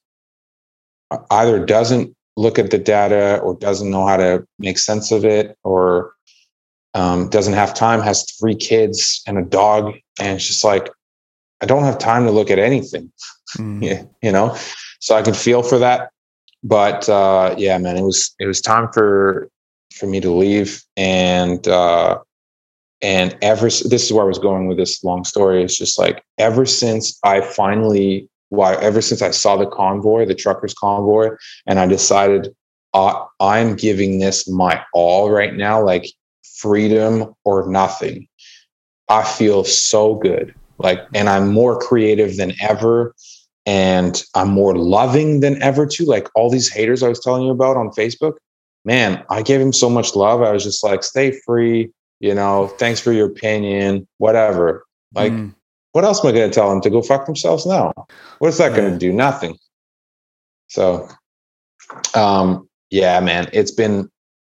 either 1.31 1.65
doesn't 1.65 2.15
look 2.35 2.59
at 2.59 2.71
the 2.71 2.77
data 2.77 3.39
or 3.39 3.57
doesn't 3.57 3.89
know 3.89 4.05
how 4.05 4.17
to 4.17 4.45
make 4.59 4.77
sense 4.77 5.11
of 5.11 5.25
it 5.25 5.57
or 5.63 6.13
um, 6.93 7.29
doesn't 7.29 7.53
have 7.53 7.73
time, 7.73 8.01
has 8.01 8.29
three 8.39 8.55
kids 8.55 9.21
and 9.27 9.37
a 9.37 9.43
dog. 9.43 9.95
And 10.19 10.35
it's 10.35 10.47
just 10.47 10.63
like, 10.63 10.89
I 11.61 11.65
don't 11.65 11.83
have 11.83 11.97
time 11.97 12.25
to 12.25 12.31
look 12.31 12.51
at 12.51 12.59
anything, 12.59 13.11
mm. 13.57 14.09
you 14.21 14.31
know? 14.31 14.55
So 14.99 15.15
I 15.15 15.21
can 15.21 15.33
feel 15.33 15.63
for 15.63 15.79
that. 15.79 16.11
But 16.63 17.07
uh, 17.07 17.55
yeah, 17.57 17.77
man, 17.77 17.97
it 17.97 18.03
was, 18.03 18.33
it 18.39 18.45
was 18.45 18.61
time 18.61 18.89
for, 18.91 19.49
for 19.93 20.07
me 20.07 20.19
to 20.19 20.31
leave. 20.31 20.83
And, 20.95 21.67
uh, 21.67 22.19
and 23.01 23.37
ever, 23.41 23.65
this 23.65 24.05
is 24.05 24.13
where 24.13 24.23
I 24.23 24.27
was 24.27 24.39
going 24.39 24.67
with 24.67 24.77
this 24.77 25.03
long 25.03 25.23
story. 25.23 25.63
It's 25.63 25.77
just 25.77 25.99
like, 25.99 26.23
ever 26.37 26.65
since 26.65 27.19
I 27.23 27.41
finally 27.41 28.29
why 28.49 28.75
ever 28.75 29.01
since 29.01 29.21
I 29.21 29.31
saw 29.31 29.57
the 29.57 29.67
convoy, 29.67 30.25
the 30.25 30.35
truckers 30.35 30.73
convoy, 30.73 31.29
and 31.65 31.79
I 31.79 31.85
decided 31.85 32.55
uh, 32.93 33.25
I'm 33.39 33.75
giving 33.75 34.19
this 34.19 34.47
my 34.47 34.81
all 34.93 35.29
right 35.29 35.53
now, 35.53 35.83
like 35.83 36.07
freedom 36.57 37.33
or 37.43 37.69
nothing. 37.69 38.27
I 39.09 39.23
feel 39.23 39.63
so 39.63 40.15
good. 40.15 40.53
Like, 40.79 40.99
and 41.13 41.29
I'm 41.29 41.51
more 41.51 41.79
creative 41.79 42.37
than 42.37 42.53
ever. 42.61 43.15
And 43.67 44.23
I'm 44.33 44.49
more 44.49 44.75
loving 44.75 45.41
than 45.41 45.61
ever 45.61 45.85
too. 45.85 46.05
Like 46.05 46.27
all 46.33 46.49
these 46.49 46.71
haters 46.71 47.03
I 47.03 47.09
was 47.09 47.19
telling 47.19 47.43
you 47.43 47.51
about 47.51 47.77
on 47.77 47.89
Facebook, 47.89 48.37
man, 48.85 49.23
I 49.29 49.43
gave 49.43 49.61
him 49.61 49.73
so 49.73 49.89
much 49.89 50.15
love. 50.15 50.41
I 50.41 50.51
was 50.51 50.63
just 50.63 50.83
like, 50.83 51.03
stay 51.03 51.37
free, 51.45 51.91
you 52.19 52.33
know, 52.33 52.67
thanks 52.79 52.99
for 52.99 53.11
your 53.11 53.27
opinion, 53.27 54.07
whatever. 54.17 54.85
Like, 55.13 55.33
mm. 55.33 55.53
What 55.97 56.05
else 56.05 56.23
am 56.23 56.27
I 56.27 56.31
going 56.31 56.47
to 56.47 56.53
tell 56.53 56.69
them 56.69 56.79
to 56.81 56.91
go 56.91 57.01
fuck 57.01 57.25
themselves 57.25 57.65
now? 57.65 57.91
What's 58.37 58.59
that 58.59 58.69
yeah. 58.69 58.77
going 58.77 58.91
to 58.91 58.99
do? 58.99 59.11
Nothing. 59.11 59.57
So, 60.67 61.09
um, 62.13 62.69
yeah, 62.91 63.19
man, 63.19 63.49
it's 63.51 63.71
been 63.71 64.07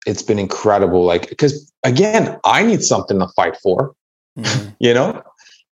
it's 0.06 0.22
been 0.22 0.38
incredible. 0.38 1.04
Like, 1.04 1.28
because 1.28 1.72
again, 1.82 2.38
I 2.44 2.62
need 2.62 2.82
something 2.82 3.18
to 3.18 3.26
fight 3.34 3.56
for, 3.56 3.92
mm-hmm. 4.38 4.68
you 4.78 4.94
know. 4.94 5.20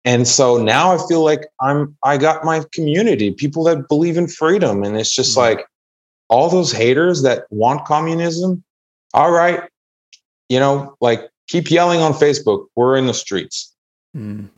And 0.06 0.28
so 0.28 0.58
now 0.58 0.94
I 0.94 1.08
feel 1.08 1.24
like 1.24 1.48
I'm 1.62 1.96
I 2.04 2.18
got 2.18 2.44
my 2.44 2.64
community, 2.74 3.32
people 3.32 3.64
that 3.66 3.88
believe 3.90 4.18
in 4.18 4.28
freedom, 4.28 4.84
and 4.84 4.98
it's 4.98 5.14
just 5.14 5.32
mm-hmm. 5.32 5.58
like 5.58 5.68
all 6.30 6.50
those 6.50 6.72
haters 6.72 7.22
that 7.24 7.46
want 7.50 7.86
communism. 7.86 8.64
All 9.14 9.32
right, 9.32 9.62
you 10.48 10.60
know, 10.60 10.96
like 11.02 11.30
keep 11.48 11.70
yelling 11.70 12.00
on 12.02 12.14
Facebook. 12.14 12.68
We're 12.76 12.96
in 12.96 13.08
the 13.08 13.14
streets. 13.14 13.74
Mm 14.16 14.50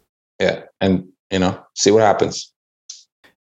yeah, 0.42 0.64
and 0.82 1.08
you 1.30 1.40
know, 1.40 1.64
see 1.76 1.92
what 1.92 2.02
happens. 2.02 2.52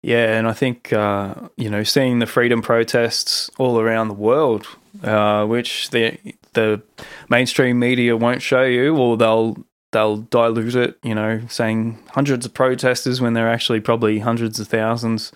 Yeah, 0.03 0.37
and 0.37 0.47
I 0.47 0.53
think 0.53 0.93
uh, 0.93 1.33
you 1.57 1.69
know, 1.69 1.83
seeing 1.83 2.19
the 2.19 2.25
freedom 2.25 2.61
protests 2.61 3.49
all 3.57 3.79
around 3.79 4.09
the 4.09 4.13
world, 4.13 4.67
uh, 5.03 5.45
which 5.45 5.89
the 5.89 6.17
the 6.53 6.81
mainstream 7.29 7.79
media 7.79 8.15
won't 8.15 8.41
show 8.41 8.63
you, 8.63 8.95
or 8.95 9.17
they'll 9.17 9.57
they'll 9.93 10.17
dilute 10.17 10.75
it. 10.75 10.97
You 11.03 11.15
know, 11.15 11.41
saying 11.47 11.99
hundreds 12.09 12.45
of 12.45 12.53
protesters 12.53 13.21
when 13.21 13.33
they're 13.33 13.49
actually 13.49 13.79
probably 13.79 14.19
hundreds 14.19 14.59
of 14.59 14.67
thousands. 14.67 15.31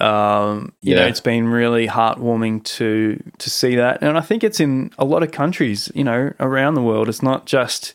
Um, 0.00 0.72
you 0.80 0.94
yeah. 0.94 1.02
know, 1.02 1.06
it's 1.06 1.20
been 1.20 1.48
really 1.48 1.86
heartwarming 1.86 2.64
to 2.64 3.22
to 3.38 3.50
see 3.50 3.76
that, 3.76 4.02
and 4.02 4.18
I 4.18 4.22
think 4.22 4.42
it's 4.42 4.58
in 4.58 4.90
a 4.98 5.04
lot 5.04 5.22
of 5.22 5.30
countries. 5.30 5.92
You 5.94 6.04
know, 6.04 6.32
around 6.40 6.74
the 6.74 6.82
world. 6.82 7.08
It's 7.08 7.22
not 7.22 7.46
just 7.46 7.94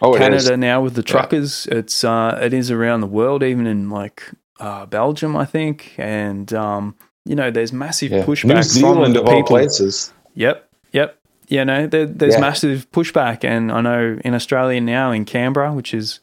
oh, 0.00 0.16
Canada 0.16 0.56
now 0.56 0.80
with 0.80 0.94
the 0.94 1.02
truckers. 1.02 1.66
Yeah. 1.70 1.78
It's 1.78 2.04
uh, 2.04 2.38
it 2.42 2.54
is 2.54 2.70
around 2.70 3.00
the 3.00 3.06
world, 3.06 3.42
even 3.42 3.66
in 3.66 3.90
like 3.90 4.22
uh, 4.60 4.86
Belgium, 4.86 5.36
I 5.36 5.44
think, 5.44 5.94
and 5.98 6.52
um, 6.52 6.94
you 7.24 7.34
know, 7.34 7.50
there's 7.50 7.72
massive 7.72 8.12
yeah. 8.12 8.24
pushback 8.24 8.54
New 8.54 8.62
Zealand 8.62 9.14
from 9.14 9.22
of 9.22 9.26
people. 9.26 9.34
all 9.34 9.44
places. 9.44 10.12
Yep, 10.34 10.68
yep. 10.92 11.18
You 11.48 11.64
know, 11.64 11.86
there, 11.86 12.06
there's 12.06 12.34
yeah. 12.34 12.40
massive 12.40 12.90
pushback, 12.92 13.44
and 13.44 13.70
I 13.70 13.80
know 13.80 14.18
in 14.24 14.34
Australia 14.34 14.80
now, 14.80 15.10
in 15.12 15.24
Canberra, 15.24 15.72
which 15.72 15.92
is, 15.92 16.20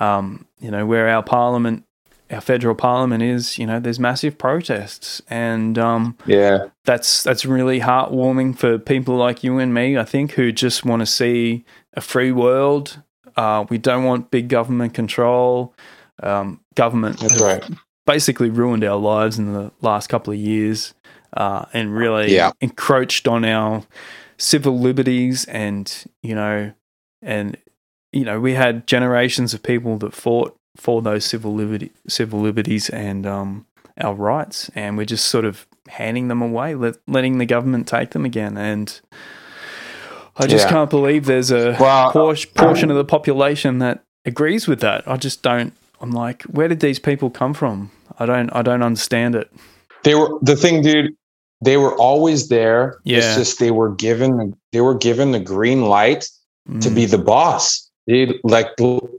um, 0.00 0.46
you 0.60 0.70
know, 0.70 0.84
where 0.84 1.08
our 1.08 1.22
parliament, 1.22 1.84
our 2.30 2.40
federal 2.40 2.74
parliament 2.74 3.22
is, 3.22 3.58
you 3.58 3.66
know, 3.66 3.80
there's 3.80 3.98
massive 4.00 4.36
protests, 4.36 5.22
and 5.30 5.78
um, 5.78 6.16
yeah, 6.26 6.66
that's 6.84 7.22
that's 7.22 7.44
really 7.46 7.80
heartwarming 7.80 8.58
for 8.58 8.78
people 8.78 9.16
like 9.16 9.42
you 9.42 9.58
and 9.58 9.72
me, 9.72 9.96
I 9.96 10.04
think, 10.04 10.32
who 10.32 10.52
just 10.52 10.84
want 10.84 11.00
to 11.00 11.06
see 11.06 11.64
a 11.94 12.00
free 12.00 12.32
world 12.32 13.02
uh, 13.38 13.64
we 13.70 13.78
don't 13.78 14.02
want 14.04 14.30
big 14.32 14.48
government 14.48 14.94
control. 14.94 15.72
Um, 16.20 16.60
government 16.74 17.20
That's 17.20 17.40
right. 17.40 17.64
basically 18.04 18.50
ruined 18.50 18.82
our 18.82 18.96
lives 18.96 19.38
in 19.38 19.52
the 19.54 19.70
last 19.80 20.08
couple 20.08 20.32
of 20.32 20.38
years. 20.38 20.92
uh, 21.36 21.66
and 21.74 21.94
really 21.94 22.34
Yeah. 22.34 22.52
encroached 22.62 23.28
on 23.28 23.44
our 23.44 23.84
civil 24.38 24.78
liberties 24.78 25.44
and 25.46 26.04
you 26.22 26.34
know 26.34 26.72
and 27.22 27.56
you 28.12 28.24
know 28.24 28.38
we 28.40 28.54
had 28.54 28.86
generations 28.86 29.52
of 29.52 29.62
people 29.62 29.98
that 29.98 30.14
fought 30.14 30.56
for 30.76 31.02
those 31.02 31.24
civil 31.24 31.52
liberty 31.54 31.90
civil 32.06 32.40
liberties 32.40 32.88
and 32.90 33.26
um, 33.26 33.66
our 34.00 34.14
rights 34.14 34.70
and 34.76 34.96
we're 34.96 35.04
just 35.04 35.26
sort 35.26 35.44
of 35.44 35.66
handing 35.88 36.28
them 36.28 36.40
away 36.40 36.74
let, 36.74 36.96
letting 37.08 37.38
the 37.38 37.46
government 37.46 37.88
take 37.88 38.10
them 38.10 38.24
again 38.24 38.56
and 38.56 39.00
I 40.36 40.46
just 40.46 40.66
Yeah. 40.66 40.70
can't 40.70 40.90
believe 40.90 41.24
there's 41.26 41.50
a 41.50 41.76
Well, 41.80 42.12
por- 42.12 42.36
portion 42.54 42.90
of 42.92 42.96
the 42.96 43.04
population 43.04 43.78
that 43.80 44.04
agrees 44.24 44.68
with 44.68 44.80
that 44.80 45.02
I 45.08 45.16
just 45.16 45.42
don't 45.42 45.72
I'm 46.00 46.12
like 46.12 46.42
where 46.44 46.68
did 46.68 46.78
these 46.80 47.00
people 47.00 47.28
come 47.30 47.54
from 47.54 47.90
I 48.20 48.26
don't 48.26 48.50
I 48.54 48.62
don't 48.62 48.82
understand 48.84 49.34
it 49.34 49.50
They 50.04 50.14
were 50.14 50.38
the 50.42 50.54
thing, 50.54 50.80
dude. 50.82 51.14
They 51.60 51.76
were 51.76 51.94
always 51.96 52.48
there. 52.48 52.98
Yeah. 53.04 53.18
It's 53.18 53.36
just 53.36 53.58
they 53.58 53.70
were 53.70 53.94
given 53.94 54.56
they 54.72 54.80
were 54.80 54.94
given 54.94 55.32
the 55.32 55.40
green 55.40 55.82
light 55.86 56.22
to 56.80 56.88
Mm. 56.90 56.94
be 56.94 57.04
the 57.06 57.18
boss. 57.18 57.88
They, 58.06 58.38
like 58.44 58.68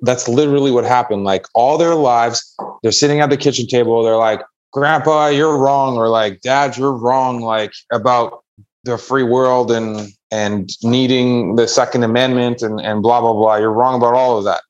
that's 0.02 0.28
literally 0.28 0.72
what 0.72 0.84
happened. 0.86 1.24
Like 1.24 1.46
all 1.54 1.78
their 1.78 1.96
lives, 1.96 2.56
they're 2.82 2.92
sitting 2.92 3.20
at 3.20 3.30
the 3.30 3.38
kitchen 3.38 3.68
table. 3.68 4.04
They're 4.04 4.18
like, 4.18 4.42
"Grandpa, 4.74 5.28
you're 5.28 5.58
wrong," 5.58 5.98
or 5.98 6.10
like, 6.10 6.42
"Dad, 6.42 6.78
you're 6.78 6.94
wrong." 6.94 7.42
Like 7.42 7.72
about 7.92 8.44
the 8.84 8.98
free 8.98 9.24
world 9.24 9.72
and 9.72 10.10
and 10.32 10.70
needing 10.84 11.56
the 11.56 11.68
Second 11.68 12.04
Amendment 12.04 12.62
and 12.62 12.80
and 12.82 13.02
blah 13.04 13.20
blah 13.22 13.34
blah. 13.34 13.58
You're 13.58 13.74
wrong 13.74 13.96
about 13.96 14.14
all 14.16 14.38
of 14.38 14.44
that, 14.46 14.62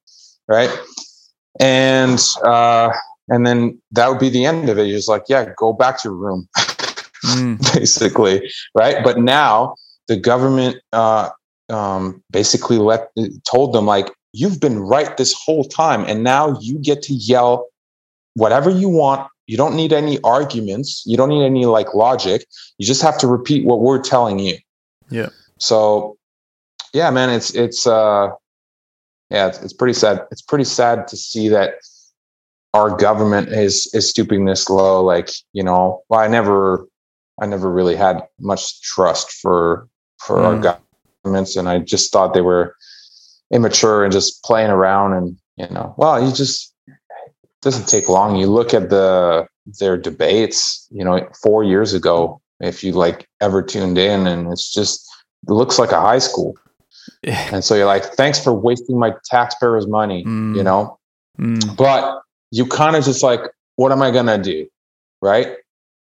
right? 0.48 0.72
And 1.60 2.20
uh, 2.44 2.92
and 3.30 3.46
then 3.46 3.82
that 3.92 4.08
would 4.10 4.20
be 4.20 4.30
the 4.30 4.46
end 4.46 4.70
of 4.70 4.78
it. 4.78 4.88
You're 4.88 4.98
just 4.98 5.10
like, 5.10 5.24
yeah, 5.30 5.52
go 5.58 5.74
back 5.74 6.02
to 6.02 6.10
your 6.10 6.16
room, 6.18 6.48
Mm. 7.26 7.74
basically, 7.74 8.52
right? 8.76 9.04
But 9.04 9.20
now 9.20 9.76
the 10.08 10.18
government 10.18 10.78
uh, 10.94 11.30
um, 11.70 12.24
basically 12.32 12.78
let 12.78 13.10
told 13.50 13.74
them 13.74 13.86
like, 13.86 14.12
you've 14.34 14.60
been 14.60 14.80
right 14.80 15.18
this 15.18 15.34
whole 15.34 15.64
time, 15.64 16.04
and 16.06 16.24
now 16.24 16.58
you 16.62 16.78
get 16.80 17.02
to 17.04 17.14
yell 17.14 17.68
whatever 18.36 18.70
you 18.70 18.90
want. 18.90 19.30
You 19.48 19.58
don't 19.58 19.76
need 19.76 19.92
any 19.92 20.20
arguments. 20.24 21.04
You 21.06 21.18
don't 21.18 21.30
need 21.30 21.44
any 21.44 21.66
like 21.66 21.94
logic. 21.96 22.46
You 22.78 22.86
just 22.86 23.02
have 23.02 23.18
to 23.20 23.28
repeat 23.28 23.66
what 23.66 23.82
we're 23.82 24.02
telling 24.02 24.38
you. 24.38 24.58
Yeah. 25.10 25.30
So, 25.58 26.18
yeah, 26.94 27.10
man, 27.10 27.32
it's 27.32 27.56
it's 27.56 27.88
uh, 27.88 28.30
yeah, 29.30 29.48
it's, 29.48 29.62
it's 29.62 29.74
pretty 29.74 29.94
sad. 29.94 30.26
It's 30.32 30.42
pretty 30.42 30.64
sad 30.64 31.08
to 31.08 31.18
see 31.18 31.50
that 31.50 31.76
our 32.74 32.96
government 32.96 33.50
is 33.50 33.90
is 33.94 34.10
stooping 34.10 34.46
this 34.46 34.70
low. 34.70 35.04
Like, 35.04 35.30
you 35.54 35.64
know, 35.64 36.04
well, 36.10 36.20
I 36.20 36.28
never, 36.28 36.88
I 37.42 37.46
never 37.46 37.72
really 37.72 37.96
had 37.96 38.22
much 38.40 38.82
trust 38.82 39.32
for 39.32 39.88
for 40.26 40.40
our 40.44 40.56
Mm. 40.56 40.78
governments, 41.24 41.56
and 41.56 41.70
I 41.70 41.80
just 41.80 42.12
thought 42.12 42.34
they 42.34 42.42
were 42.42 42.76
immature 43.52 44.04
and 44.04 44.12
just 44.12 44.44
playing 44.44 44.70
around. 44.70 45.14
And 45.14 45.38
you 45.58 45.68
know, 45.70 45.94
well, 45.98 46.24
you 46.24 46.32
just 46.34 46.74
it 46.88 46.96
doesn't 47.62 47.88
take 47.88 48.10
long. 48.10 48.36
You 48.36 48.48
look 48.48 48.74
at 48.74 48.90
the 48.90 49.48
their 49.80 49.98
debates. 49.98 50.88
You 50.92 51.04
know, 51.06 51.28
four 51.44 51.64
years 51.64 51.94
ago, 51.94 52.42
if 52.60 52.84
you 52.84 52.92
like 52.92 53.28
ever 53.42 53.62
tuned 53.62 53.98
in, 53.98 54.28
and 54.28 54.52
it's 54.52 54.72
just 54.74 55.08
it 55.48 55.52
looks 55.52 55.80
like 55.80 55.92
a 55.92 56.02
high 56.02 56.20
school. 56.20 56.56
Yeah. 57.24 57.50
And 57.54 57.64
so 57.64 57.76
you're 57.76 57.86
like, 57.86 58.04
thanks 58.16 58.44
for 58.44 58.54
wasting 58.54 59.00
my 59.00 59.14
taxpayers' 59.26 59.88
money, 59.88 60.24
Mm. 60.26 60.56
you 60.56 60.64
know? 60.64 61.00
Mm. 61.40 61.76
But 61.76 62.22
you 62.52 62.66
kind 62.66 62.96
of 62.96 63.04
just 63.04 63.24
like, 63.24 63.42
what 63.78 63.92
am 63.92 64.02
I 64.02 64.12
going 64.12 64.28
to 64.28 64.38
do? 64.38 64.68
Right? 65.22 65.56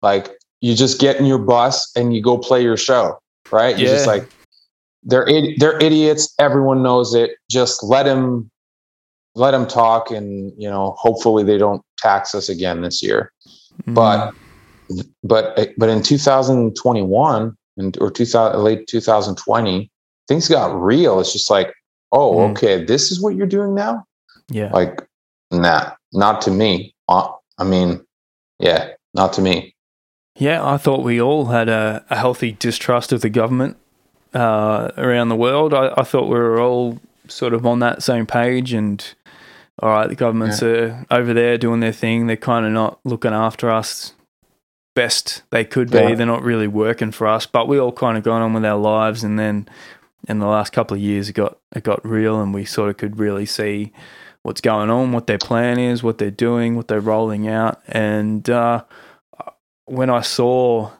Like, 0.01 0.31
you 0.63 0.75
just 0.75 0.99
get 0.99 1.17
in 1.17 1.25
your 1.25 1.37
bus 1.39 1.91
and 1.95 2.15
you 2.15 2.21
go 2.21 2.37
play 2.37 2.63
your 2.63 2.77
show, 2.77 3.19
right? 3.51 3.77
You're 3.77 3.89
just 3.89 4.07
like, 4.07 4.23
they're, 5.03 5.27
they're 5.57 5.77
idiots. 5.79 6.33
Everyone 6.39 6.81
knows 6.81 7.13
it. 7.13 7.31
Just 7.49 7.83
let 7.83 8.03
them, 8.03 8.49
let 9.35 9.51
them 9.51 9.67
talk. 9.67 10.09
And, 10.09 10.53
you 10.57 10.69
know, 10.69 10.95
hopefully 10.97 11.43
they 11.43 11.57
don't 11.57 11.81
tax 11.97 12.33
us 12.33 12.47
again 12.49 12.81
this 12.81 13.03
year 13.03 13.31
Mm. 13.87 13.95
but 13.95 14.33
but 15.23 15.69
but 15.77 15.89
in 15.89 16.01
2021 16.01 17.57
and 17.77 17.97
or 17.99 18.11
2000 18.11 18.61
late 18.61 18.87
2020 18.87 19.91
things 20.27 20.47
got 20.47 20.79
real 20.79 21.19
it's 21.19 21.33
just 21.33 21.49
like 21.49 21.73
oh 22.11 22.35
Mm. 22.37 22.51
okay 22.51 22.83
this 22.83 23.11
is 23.11 23.21
what 23.21 23.35
you're 23.35 23.47
doing 23.47 23.73
now 23.73 24.05
yeah, 24.49 24.71
like 24.71 25.07
nah 25.51 25.91
not 26.11 26.41
to 26.41 26.51
me 26.51 26.93
uh, 27.09 27.29
i 27.57 27.63
mean 27.63 28.05
yeah 28.59 28.89
not 29.13 29.33
to 29.33 29.41
me 29.41 29.72
yeah. 30.35 30.65
I 30.65 30.77
thought 30.77 31.03
we 31.03 31.21
all 31.21 31.45
had 31.45 31.69
a, 31.69 32.05
a 32.09 32.17
healthy 32.17 32.53
distrust 32.53 33.11
of 33.11 33.21
the 33.21 33.29
government 33.29 33.77
uh, 34.33 34.91
around 34.97 35.29
the 35.29 35.35
world. 35.35 35.73
I, 35.73 35.93
I 35.97 36.03
thought 36.03 36.23
we 36.23 36.37
were 36.37 36.59
all 36.59 36.99
sort 37.27 37.53
of 37.53 37.65
on 37.65 37.79
that 37.79 38.03
same 38.03 38.25
page. 38.25 38.73
And 38.73 39.05
all 39.79 39.89
right, 39.89 40.07
the 40.07 40.15
governments 40.15 40.61
are 40.63 41.05
over 41.09 41.33
there 41.33 41.57
doing 41.57 41.79
their 41.79 41.93
thing. 41.93 42.27
They're 42.27 42.37
kind 42.37 42.65
of 42.65 42.71
not 42.71 42.99
looking 43.03 43.33
after 43.33 43.69
us 43.69 44.13
best 44.95 45.43
they 45.49 45.65
could 45.65 45.89
be. 45.89 45.97
Yeah. 45.97 46.15
They're 46.15 46.25
not 46.25 46.43
really 46.43 46.67
working 46.67 47.11
for 47.11 47.27
us. 47.27 47.45
But 47.45 47.67
we 47.67 47.79
all 47.79 47.91
kind 47.91 48.17
of 48.17 48.23
gone 48.23 48.41
on 48.41 48.53
with 48.53 48.65
our 48.65 48.79
lives. 48.79 49.23
And 49.23 49.39
then 49.39 49.67
in 50.27 50.39
the 50.39 50.47
last 50.47 50.71
couple 50.71 50.95
of 50.95 51.01
years, 51.01 51.29
it 51.29 51.33
got 51.33 51.57
it 51.75 51.83
got 51.83 52.05
real, 52.05 52.41
and 52.41 52.53
we 52.53 52.65
sort 52.65 52.89
of 52.89 52.97
could 52.97 53.19
really 53.19 53.45
see 53.45 53.91
what's 54.43 54.61
going 54.61 54.89
on, 54.89 55.11
what 55.11 55.27
their 55.27 55.37
plan 55.37 55.79
is, 55.79 56.03
what 56.03 56.17
they're 56.17 56.31
doing, 56.31 56.75
what 56.75 56.87
they're 56.87 56.99
rolling 56.99 57.47
out. 57.47 57.81
And 57.87 58.49
uh, 58.49 58.83
when 59.85 60.09
I 60.09 60.21
saw 60.21 60.91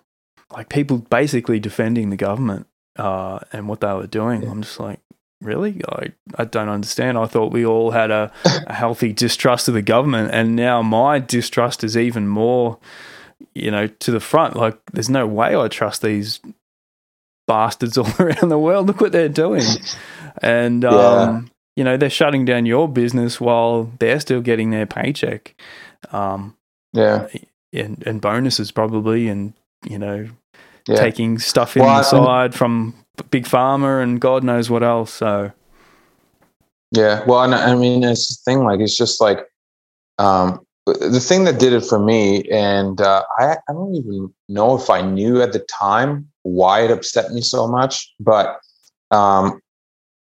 like 0.51 0.69
people 0.69 0.99
basically 0.99 1.59
defending 1.59 2.09
the 2.09 2.15
government 2.17 2.67
uh, 2.97 3.39
and 3.51 3.67
what 3.67 3.81
they 3.81 3.93
were 3.93 4.07
doing, 4.07 4.43
Yeah. 4.43 4.51
I'm 4.51 4.61
just 4.61 4.79
like, 4.79 4.99
really? 5.41 5.81
I, 5.89 6.13
I 6.35 6.45
don't 6.45 6.69
understand. 6.69 7.17
I 7.17 7.25
thought 7.25 7.51
we 7.51 7.65
all 7.65 7.91
had 7.91 8.11
a, 8.11 8.31
a 8.67 8.73
healthy 8.73 9.13
distrust 9.13 9.67
of 9.67 9.73
the 9.73 9.81
government, 9.81 10.31
and 10.31 10.55
now 10.55 10.81
my 10.81 11.19
distrust 11.19 11.83
is 11.83 11.97
even 11.97 12.27
more, 12.27 12.77
you 13.53 13.71
know, 13.71 13.87
to 13.87 14.11
the 14.11 14.19
front. 14.19 14.55
Like, 14.55 14.77
there's 14.91 15.09
no 15.09 15.25
way 15.27 15.55
I 15.55 15.67
trust 15.67 16.01
these 16.01 16.39
bastards 17.47 17.97
all 17.97 18.11
around 18.19 18.49
the 18.49 18.59
world. 18.59 18.87
Look 18.87 19.01
what 19.01 19.11
they're 19.11 19.29
doing, 19.29 19.65
and 20.41 20.85
um, 20.85 21.51
you 21.75 21.83
know, 21.83 21.97
they're 21.97 22.09
shutting 22.09 22.45
down 22.45 22.65
your 22.65 22.87
business 22.87 23.41
while 23.41 23.91
they're 23.99 24.19
still 24.19 24.41
getting 24.41 24.69
their 24.71 24.85
paycheck. 24.85 25.55
Um, 26.11 26.55
yeah 26.91 27.27
and, 27.73 28.03
and 28.05 28.21
bonuses 28.21 28.71
probably, 28.71 29.27
and 29.27 29.53
you 29.85 29.99
know, 29.99 30.29
yeah 30.87 31.01
taking 31.01 31.39
stuff 31.39 31.75
in 31.77 31.83
Well, 31.83 31.97
the 31.97 32.03
side 32.03 32.55
from 32.55 32.95
big 33.29 33.45
pharma 33.45 34.01
and 34.01 34.19
God 34.19 34.43
knows 34.43 34.69
what 34.69 34.83
else. 34.83 35.13
So 35.13 35.51
Yeah, 36.91 37.23
well, 37.25 37.43
and 37.43 37.55
I 37.55 37.75
mean, 37.75 38.03
it's 38.03 38.27
the 38.27 38.51
thing. 38.51 38.63
Like, 38.63 38.79
it's 38.79 38.97
just 38.97 39.21
like 39.21 39.39
um, 40.19 40.65
the 40.85 41.19
thing 41.19 41.45
that 41.45 41.59
did 41.59 41.73
it 41.73 41.85
for 41.85 41.99
me, 41.99 42.43
and 42.51 42.99
uh, 42.99 43.23
I, 43.39 43.57
I 43.67 43.73
don't 43.73 43.95
even 43.95 44.33
know 44.49 44.75
if 44.75 44.89
I 44.89 45.01
knew 45.01 45.41
at 45.41 45.53
the 45.53 45.59
time 45.59 46.27
why 46.43 46.81
it 46.81 46.91
upset 46.91 47.31
me 47.31 47.41
so 47.41 47.67
much, 47.67 48.13
but 48.19 48.59
um, 49.11 49.61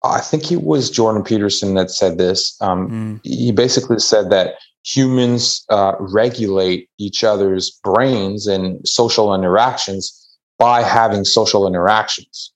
I 0.04 0.20
think 0.20 0.50
it 0.50 0.62
was 0.62 0.90
Jordan 0.90 1.22
Peterson 1.22 1.74
that 1.74 1.90
said 1.90 2.18
this. 2.18 2.56
Um, 2.60 2.90
mm, 2.90 3.20
he 3.22 3.52
basically 3.52 3.98
said 4.00 4.30
that 4.30 4.54
humans 4.84 5.64
uh, 5.70 5.94
regulate 5.98 6.88
each 6.98 7.22
other's 7.24 7.70
brains 7.82 8.46
and 8.46 8.86
social 8.86 9.34
interactions 9.34 10.16
by 10.58 10.82
having 10.82 11.24
social 11.24 11.66
interactions 11.66 12.52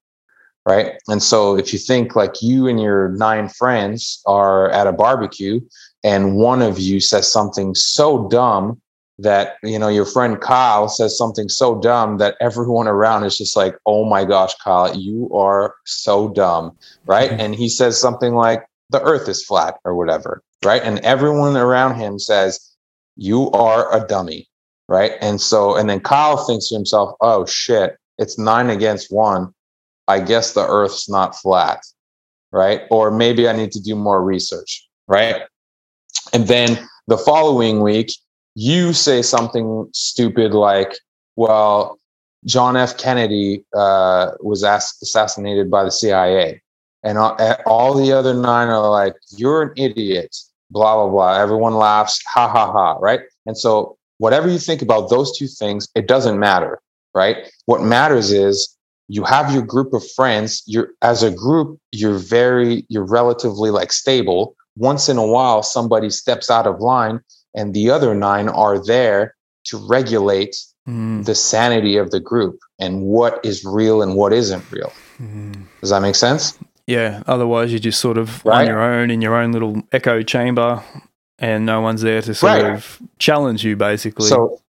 right? 0.66 0.95
And 1.09 1.22
so 1.22 1.57
if 1.57 1.72
you 1.72 1.79
think 1.79 2.16
like 2.16 2.41
you 2.41 2.66
and 2.66 2.81
your 2.81 3.11
nine 3.11 3.49
friends 3.49 4.22
are 4.27 4.70
at 4.70 4.87
a 4.87 4.93
barbecue 4.93 5.61
and 6.03 6.37
one 6.37 6.62
of 6.62 6.79
you 6.79 7.01
says 7.01 7.31
something 7.31 7.75
so 7.75 8.29
dumb 8.29 8.81
that 9.18 9.57
you 9.62 9.79
know 9.79 9.89
your 9.89 10.07
friend 10.07 10.41
Kyle 10.41 10.89
says 10.89 11.16
something 11.16 11.49
so 11.49 11.79
dumb 11.81 12.18
that 12.18 12.37
everyone 12.41 12.89
around 12.89 13.22
is 13.22 13.39
just 13.39 13.57
like 13.57 13.77
oh 13.87 14.05
my 14.05 14.25
gosh 14.25 14.55
Kyle 14.57 14.97
you 14.97 15.31
are 15.33 15.77
so 15.85 16.29
dumb 16.31 16.77
right? 17.07 17.31
Mhm. 17.31 17.39
and 17.39 17.55
he 17.55 17.68
says 17.68 18.01
something 18.01 18.35
like 18.35 18.66
the 18.91 19.01
earth 19.03 19.29
is 19.29 19.45
flat 19.45 19.77
or 19.85 19.95
whatever 19.95 20.43
right? 20.65 20.83
And 20.83 20.99
everyone 21.01 21.57
around 21.57 21.97
him 21.97 22.19
says 22.19 22.75
you 23.17 23.51
are 23.51 23.95
a 23.95 24.07
dummy 24.07 24.49
right? 24.89 25.12
And 25.21 25.41
so 25.41 25.77
and 25.77 25.89
then 25.89 26.01
Kyle 26.01 26.37
thinks 26.47 26.69
to 26.69 26.75
himself 26.75 27.17
oh 27.21 27.47
shit 27.47 27.97
it's 28.19 28.39
9 28.39 28.71
against 28.71 29.12
1 29.12 29.53
I 30.07 30.21
guess 30.21 30.53
the 30.53 30.67
earth's 30.67 31.09
not 31.09 31.37
flat 31.37 31.83
right? 32.53 32.83
Or 32.91 33.11
maybe 33.11 33.49
I 33.49 33.53
need 33.53 33.73
to 33.73 33.81
do 33.81 33.95
more 33.95 34.23
research 34.23 34.87
right? 35.09 35.43
And 36.33 36.47
then 36.49 36.89
the 37.07 37.19
following 37.19 37.81
week 37.81 38.12
you 38.55 38.93
say 38.93 39.23
something 39.23 39.89
stupid 39.93 40.53
like 40.53 40.97
well 41.37 41.99
John 42.47 42.77
F. 42.77 42.99
Kennedy 42.99 43.65
uh, 43.75 44.33
was 44.41 44.65
ass- 44.65 45.01
assassinated 45.01 45.71
by 45.71 45.83
the 45.83 45.91
CIA 45.91 46.61
and 47.03 47.17
all, 47.17 47.39
all 47.65 47.95
the 47.95 48.12
other 48.12 48.35
nine 48.35 48.69
are 48.69 48.91
like 48.91 49.15
you're 49.31 49.62
an 49.62 49.73
idiot 49.77 50.37
blah 50.75 50.95
blah 50.97 51.09
blah 51.09 51.33
everyone 51.45 51.75
laughs 51.75 52.20
ha 52.35 52.47
ha 52.49 52.64
ha 52.70 52.89
right 53.01 53.20
and 53.47 53.57
so 53.57 53.97
whatever 54.18 54.49
you 54.49 54.59
think 54.59 54.83
about 54.83 55.09
those 55.09 55.37
two 55.39 55.47
things 55.47 55.89
it 55.95 56.07
doesn't 56.07 56.39
matter 56.39 56.81
right? 57.14 57.49
What 57.66 57.83
matters 57.83 58.31
is 58.31 58.77
you 59.09 59.25
have 59.25 59.53
your 59.53 59.62
group 59.62 59.95
of 59.95 60.03
friends. 60.12 60.62
You're 60.66 60.91
as 61.03 61.22
a 61.22 61.31
group, 61.31 61.79
you're 61.93 62.18
very, 62.18 62.85
you're 62.89 63.07
relatively 63.07 63.70
like 63.70 63.93
stable. 63.93 64.57
Once 64.77 65.09
in 65.09 65.16
a 65.16 65.27
while, 65.27 65.62
somebody 65.62 66.11
steps 66.11 66.51
out 66.51 66.66
of 66.66 66.81
line, 66.81 67.20
and 67.55 67.72
the 67.72 67.91
other 67.91 68.14
nine 68.14 68.49
are 68.49 68.85
there 68.85 69.35
to 69.64 69.87
regulate 69.87 70.57
mm. 70.89 71.25
the 71.25 71.35
sanity 71.35 71.97
of 71.97 72.11
the 72.11 72.20
group 72.20 72.59
and 72.81 73.03
what 73.03 73.43
is 73.45 73.64
real 73.64 74.03
and 74.03 74.16
what 74.16 74.33
isn't 74.33 74.64
real. 74.72 74.93
Mm. 75.20 75.64
Does 75.81 75.91
that 75.91 76.03
make 76.03 76.16
sense? 76.16 76.59
Yeah. 76.87 77.22
Otherwise, 77.26 77.72
you're 77.72 77.78
just 77.80 78.01
sort 78.01 78.18
of 78.18 78.45
right? 78.45 78.62
on 78.62 78.66
your 78.66 78.80
own 78.80 79.11
in 79.11 79.22
your 79.22 79.35
own 79.35 79.53
little 79.53 79.82
echo 79.93 80.22
chamber, 80.22 80.82
and 81.39 81.66
no 81.66 81.80
one's 81.80 82.03
there 82.03 82.22
to 82.22 82.35
sort 82.35 82.62
right. 82.62 82.74
of 82.74 83.01
challenge 83.18 83.64
you, 83.64 83.76
basically. 83.76 84.26
So, 84.26 84.61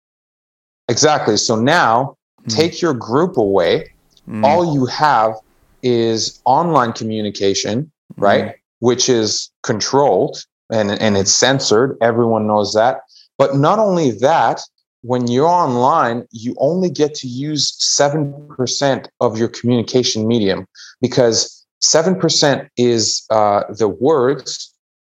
exactly. 0.88 1.36
So 1.36 1.56
now, 1.56 2.16
mm. 2.42 2.54
take 2.54 2.80
your 2.80 2.94
group 2.94 3.36
away. 3.36 3.92
Mm. 4.28 4.44
All 4.44 4.74
you 4.74 4.86
have 4.86 5.34
is 5.82 6.40
online 6.44 6.92
communication, 6.92 7.90
right? 8.16 8.44
Mm. 8.44 8.54
Which 8.80 9.08
is 9.08 9.50
controlled 9.62 10.44
and 10.70 10.90
and 10.90 11.16
it's 11.16 11.32
censored. 11.32 11.96
Everyone 12.00 12.46
knows 12.46 12.72
that. 12.74 13.00
But 13.38 13.56
not 13.56 13.78
only 13.78 14.12
that, 14.12 14.60
when 15.02 15.26
you're 15.26 15.48
online, 15.48 16.26
you 16.30 16.54
only 16.58 16.88
get 16.88 17.14
to 17.16 17.28
use 17.28 17.72
7% 17.72 19.06
of 19.20 19.36
your 19.36 19.48
communication 19.48 20.26
medium 20.26 20.66
because 21.00 21.63
7% 21.85 22.68
is 22.76 23.26
uh, 23.30 23.64
the 23.68 23.89
words. 23.89 24.70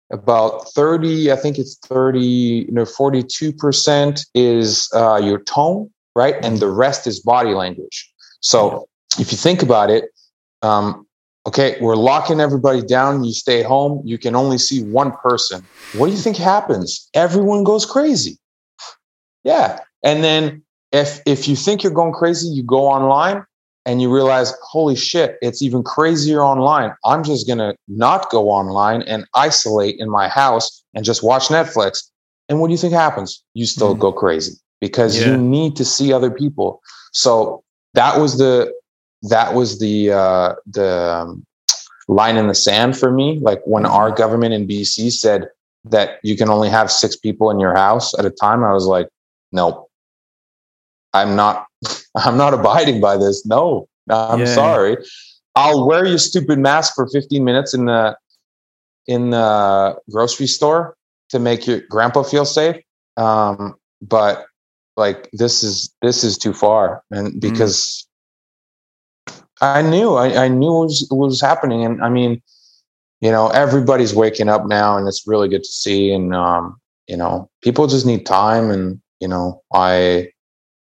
About 0.09 0.70
30, 0.70 1.34
I 1.34 1.36
think 1.36 1.57
it's 1.57 1.78
30, 1.80 2.20
you 2.20 2.72
know, 2.72 2.84
42% 2.84 4.26
is 4.34 4.89
uh, 4.93 5.20
your 5.22 5.39
tone, 5.39 5.89
right? 6.15 6.36
And 6.45 6.59
the 6.59 6.70
rest 6.70 7.07
is 7.07 7.20
body 7.20 7.53
language. 7.53 8.09
So 8.39 8.88
if 9.20 9.34
you 9.34 9.38
think 9.38 9.61
about 9.61 9.89
it, 9.89 10.05
um, 10.61 11.05
okay, 11.45 11.78
we're 11.82 11.97
locking 11.97 12.39
everybody 12.39 12.82
down. 12.82 13.26
You 13.26 13.34
stay 13.34 13.63
home. 13.63 14.01
You 14.05 14.18
can 14.18 14.34
only 14.34 14.57
see 14.57 14.82
one 14.84 15.11
person. 15.11 15.65
What 15.93 16.07
do 16.07 16.13
you 16.13 16.20
think 16.20 16.38
happens? 16.38 17.09
Everyone 17.13 17.65
goes 17.65 17.86
crazy. 17.86 18.38
Yeah. 19.43 19.80
And 20.03 20.24
then 20.24 20.63
if 20.91 21.22
if 21.26 21.47
you 21.47 21.55
think 21.55 21.84
you're 21.84 21.91
going 21.93 22.13
crazy, 22.13 22.47
you 22.47 22.63
go 22.63 22.88
online 22.88 23.43
and 23.88 24.01
you 24.01 24.13
realize, 24.13 24.53
holy 24.61 24.97
shit, 24.97 25.38
it's 25.41 25.61
even 25.61 25.81
crazier 25.81 26.41
online. 26.41 26.93
I'm 27.05 27.23
just 27.23 27.47
going 27.47 27.59
to 27.59 27.73
not 27.88 28.29
go 28.29 28.49
online 28.49 29.01
and 29.03 29.25
isolate 29.33 29.97
in 29.97 30.09
my 30.09 30.27
house 30.27 30.83
and 30.93 31.05
just 31.05 31.23
watch 31.23 31.47
Netflix. 31.47 32.03
And 32.49 32.59
what 32.59 32.67
do 32.67 32.73
you 32.73 32.77
think 32.77 32.93
happens? 32.93 33.41
You 33.53 33.65
still 33.65 33.95
mm. 33.95 33.99
go 33.99 34.11
crazy 34.11 34.59
because 34.81 35.17
yeah. 35.17 35.27
you 35.27 35.38
need 35.38 35.77
to 35.77 35.85
see 35.85 36.11
other 36.11 36.29
people. 36.29 36.81
So 37.13 37.63
that 37.93 38.19
was 38.19 38.38
the 38.38 38.73
that 39.23 39.53
was 39.53 39.79
the 39.79 40.11
uh, 40.11 40.55
the 40.65 41.13
um, 41.13 41.45
line 42.09 42.35
in 42.35 42.47
the 42.47 42.55
sand 42.55 42.97
for 42.97 43.09
me. 43.09 43.39
Like 43.39 43.61
when 43.63 43.83
mm. 43.83 43.89
our 43.89 44.11
government 44.11 44.53
in 44.53 44.67
BC 44.67 45.13
said 45.13 45.47
that 45.85 46.19
you 46.23 46.35
can 46.35 46.49
only 46.49 46.69
have 46.69 46.91
six 46.91 47.15
people 47.15 47.49
in 47.51 47.59
your 47.59 47.73
house 47.73 48.13
at 48.19 48.25
a 48.25 48.31
time, 48.31 48.65
I 48.65 48.73
was 48.73 48.85
like, 48.85 49.07
nope, 49.53 49.89
I'm 51.13 51.38
not 51.38 51.66
I'm 52.15 52.38
not 52.38 52.53
abiding 52.53 53.01
by 53.01 53.17
this. 53.17 53.45
No, 53.45 53.88
I'm 54.09 54.41
yeah. 54.41 54.45
sorry. 54.45 54.97
I'll 55.55 55.88
wear 55.88 56.05
your 56.05 56.19
stupid 56.19 56.59
mask 56.59 56.93
for 56.95 57.07
15 57.07 57.43
minutes 57.43 57.73
in 57.73 57.86
the 57.86 58.15
in 59.07 59.32
the 59.32 59.97
grocery 60.11 60.47
store 60.47 60.95
to 61.30 61.39
make 61.39 61.65
your 61.65 61.82
grandpa 61.89 62.23
feel 62.23 62.45
safe. 62.45 62.78
Um, 63.15 63.75
but 64.01 64.45
like 64.95 65.30
this 65.34 65.63
is 65.63 65.93
this 66.01 66.23
is 66.23 66.38
too 66.38 66.53
far, 66.53 67.03
and 67.11 67.34
mm. 67.34 67.41
because 67.41 68.07
mm. 69.28 69.43
I 69.61 69.82
knew 69.82 70.15
I, 70.15 70.45
I 70.45 70.47
knew 70.47 70.71
what 70.71 70.86
was, 70.86 71.07
what 71.09 71.25
was 71.28 71.41
happening, 71.41 71.84
and 71.84 72.03
I 72.03 72.09
mean, 72.09 72.41
you 73.21 73.32
know, 73.32 73.49
everybody's 73.49 74.13
waking 74.13 74.49
up 74.49 74.67
now, 74.67 74.97
and 74.97 75.07
it's 75.07 75.25
really 75.25 75.49
good 75.49 75.63
to 75.63 75.71
see. 75.71 76.11
And 76.11 76.36
um, 76.36 76.80
you 77.07 77.17
know, 77.17 77.49
people 77.63 77.88
just 77.88 78.05
need 78.05 78.25
time, 78.25 78.69
and 78.69 79.01
you 79.19 79.28
know, 79.28 79.61
I 79.73 80.30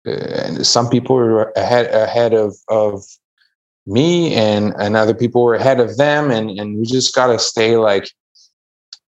and 0.08 0.66
some 0.66 0.90
people 0.90 1.16
were 1.16 1.52
ahead 1.56 1.94
ahead 1.94 2.34
of 2.34 2.56
of 2.70 3.04
me 3.86 4.34
and 4.34 4.74
and 4.78 4.96
other 4.96 5.14
people 5.14 5.44
were 5.44 5.56
ahead 5.56 5.80
of 5.80 5.98
them. 5.98 6.32
And 6.32 6.52
and 6.60 6.80
we 6.80 6.86
just 6.86 7.14
got 7.14 7.28
to 7.28 7.40
stay 7.40 7.78
like 7.78 8.10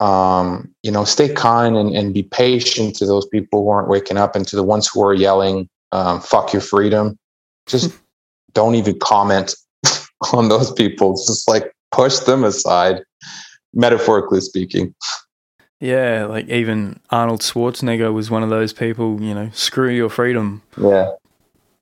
um 0.00 0.72
you 0.82 0.90
know 0.90 1.04
stay 1.04 1.32
kind 1.32 1.76
and, 1.76 1.94
and 1.94 2.12
be 2.12 2.24
patient 2.24 2.96
to 2.96 3.06
those 3.06 3.26
people 3.26 3.62
who 3.62 3.68
aren't 3.68 3.88
waking 3.88 4.16
up 4.16 4.34
and 4.34 4.46
to 4.48 4.56
the 4.56 4.64
ones 4.64 4.88
who 4.88 5.04
are 5.04 5.14
yelling 5.14 5.68
um, 5.92 6.20
fuck 6.20 6.52
your 6.52 6.62
freedom. 6.62 7.18
Just 7.66 7.96
don't 8.52 8.74
even 8.74 8.98
comment 8.98 9.54
on 10.32 10.48
those 10.48 10.72
people. 10.72 11.14
Just 11.14 11.48
like 11.48 11.72
push 11.90 12.18
them 12.20 12.44
aside 12.44 13.02
metaphorically 13.74 14.40
speaking 14.40 14.94
yeah, 15.82 16.26
like 16.26 16.48
even 16.48 17.00
Arnold 17.10 17.40
Schwarzenegger 17.40 18.14
was 18.14 18.30
one 18.30 18.44
of 18.44 18.50
those 18.50 18.72
people, 18.72 19.20
you 19.20 19.34
know, 19.34 19.50
screw 19.52 19.90
your 19.90 20.08
freedom. 20.08 20.62
Yeah. 20.80 21.10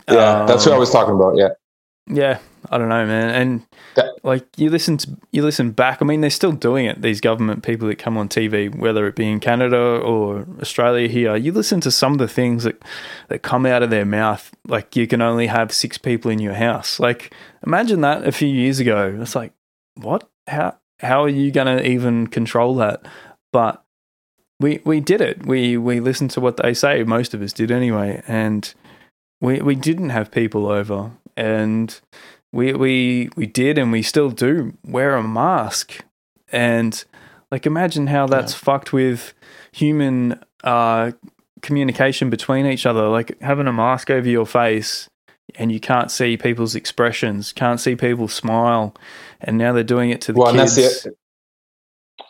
Yeah, 0.08 0.40
um, 0.40 0.46
that's 0.46 0.64
what 0.64 0.74
I 0.74 0.78
was 0.78 0.90
talking 0.90 1.14
about. 1.14 1.36
Yeah. 1.36 1.50
Yeah, 2.06 2.38
I 2.70 2.78
don't 2.78 2.88
know, 2.88 3.04
man. 3.04 3.28
And 3.28 3.66
that, 3.96 4.06
like 4.24 4.46
you 4.56 4.70
listen 4.70 4.96
to 4.96 5.18
you 5.32 5.42
listen 5.42 5.72
back. 5.72 6.00
I 6.00 6.06
mean, 6.06 6.22
they're 6.22 6.30
still 6.30 6.50
doing 6.50 6.86
it. 6.86 7.02
These 7.02 7.20
government 7.20 7.62
people 7.62 7.88
that 7.88 7.98
come 7.98 8.16
on 8.16 8.30
TV, 8.30 8.74
whether 8.74 9.06
it 9.06 9.16
be 9.16 9.28
in 9.28 9.38
Canada 9.38 9.76
or 9.76 10.46
Australia 10.62 11.06
here, 11.06 11.36
you 11.36 11.52
listen 11.52 11.82
to 11.82 11.90
some 11.90 12.12
of 12.12 12.18
the 12.18 12.26
things 12.26 12.64
that 12.64 12.82
that 13.28 13.42
come 13.42 13.66
out 13.66 13.82
of 13.82 13.90
their 13.90 14.06
mouth. 14.06 14.50
Like 14.66 14.96
you 14.96 15.06
can 15.06 15.20
only 15.20 15.46
have 15.46 15.72
six 15.72 15.98
people 15.98 16.30
in 16.30 16.38
your 16.38 16.54
house. 16.54 16.98
Like 16.98 17.34
imagine 17.66 18.00
that 18.00 18.26
a 18.26 18.32
few 18.32 18.48
years 18.48 18.80
ago. 18.80 19.18
It's 19.20 19.36
like 19.36 19.52
what? 19.94 20.26
How 20.46 20.78
how 21.00 21.22
are 21.22 21.28
you 21.28 21.52
going 21.52 21.76
to 21.76 21.86
even 21.86 22.28
control 22.28 22.76
that? 22.76 23.02
But 23.52 23.84
we 24.60 24.80
we 24.84 25.00
did 25.00 25.20
it. 25.20 25.44
We 25.44 25.76
we 25.76 25.98
listened 25.98 26.30
to 26.32 26.40
what 26.40 26.58
they 26.58 26.74
say. 26.74 27.02
Most 27.02 27.34
of 27.34 27.42
us 27.42 27.52
did 27.52 27.70
anyway, 27.70 28.22
and 28.28 28.72
we 29.40 29.60
we 29.60 29.74
didn't 29.74 30.10
have 30.10 30.30
people 30.30 30.68
over, 30.68 31.10
and 31.36 31.98
we 32.52 32.74
we 32.74 33.30
we 33.34 33.46
did, 33.46 33.78
and 33.78 33.90
we 33.90 34.02
still 34.02 34.30
do 34.30 34.74
wear 34.84 35.16
a 35.16 35.22
mask, 35.22 36.04
and 36.52 37.02
like 37.50 37.66
imagine 37.66 38.06
how 38.06 38.26
that's 38.26 38.52
yeah. 38.52 38.58
fucked 38.58 38.92
with 38.92 39.32
human 39.72 40.38
uh, 40.62 41.12
communication 41.62 42.28
between 42.30 42.66
each 42.66 42.84
other. 42.84 43.08
Like 43.08 43.40
having 43.40 43.66
a 43.66 43.72
mask 43.72 44.10
over 44.10 44.28
your 44.28 44.46
face, 44.46 45.08
and 45.54 45.72
you 45.72 45.80
can't 45.80 46.10
see 46.10 46.36
people's 46.36 46.74
expressions, 46.74 47.54
can't 47.54 47.80
see 47.80 47.96
people 47.96 48.28
smile, 48.28 48.94
and 49.40 49.56
now 49.56 49.72
they're 49.72 49.82
doing 49.82 50.10
it 50.10 50.20
to 50.22 50.34
the 50.34 50.38
well, 50.38 50.52
kids. 50.52 51.06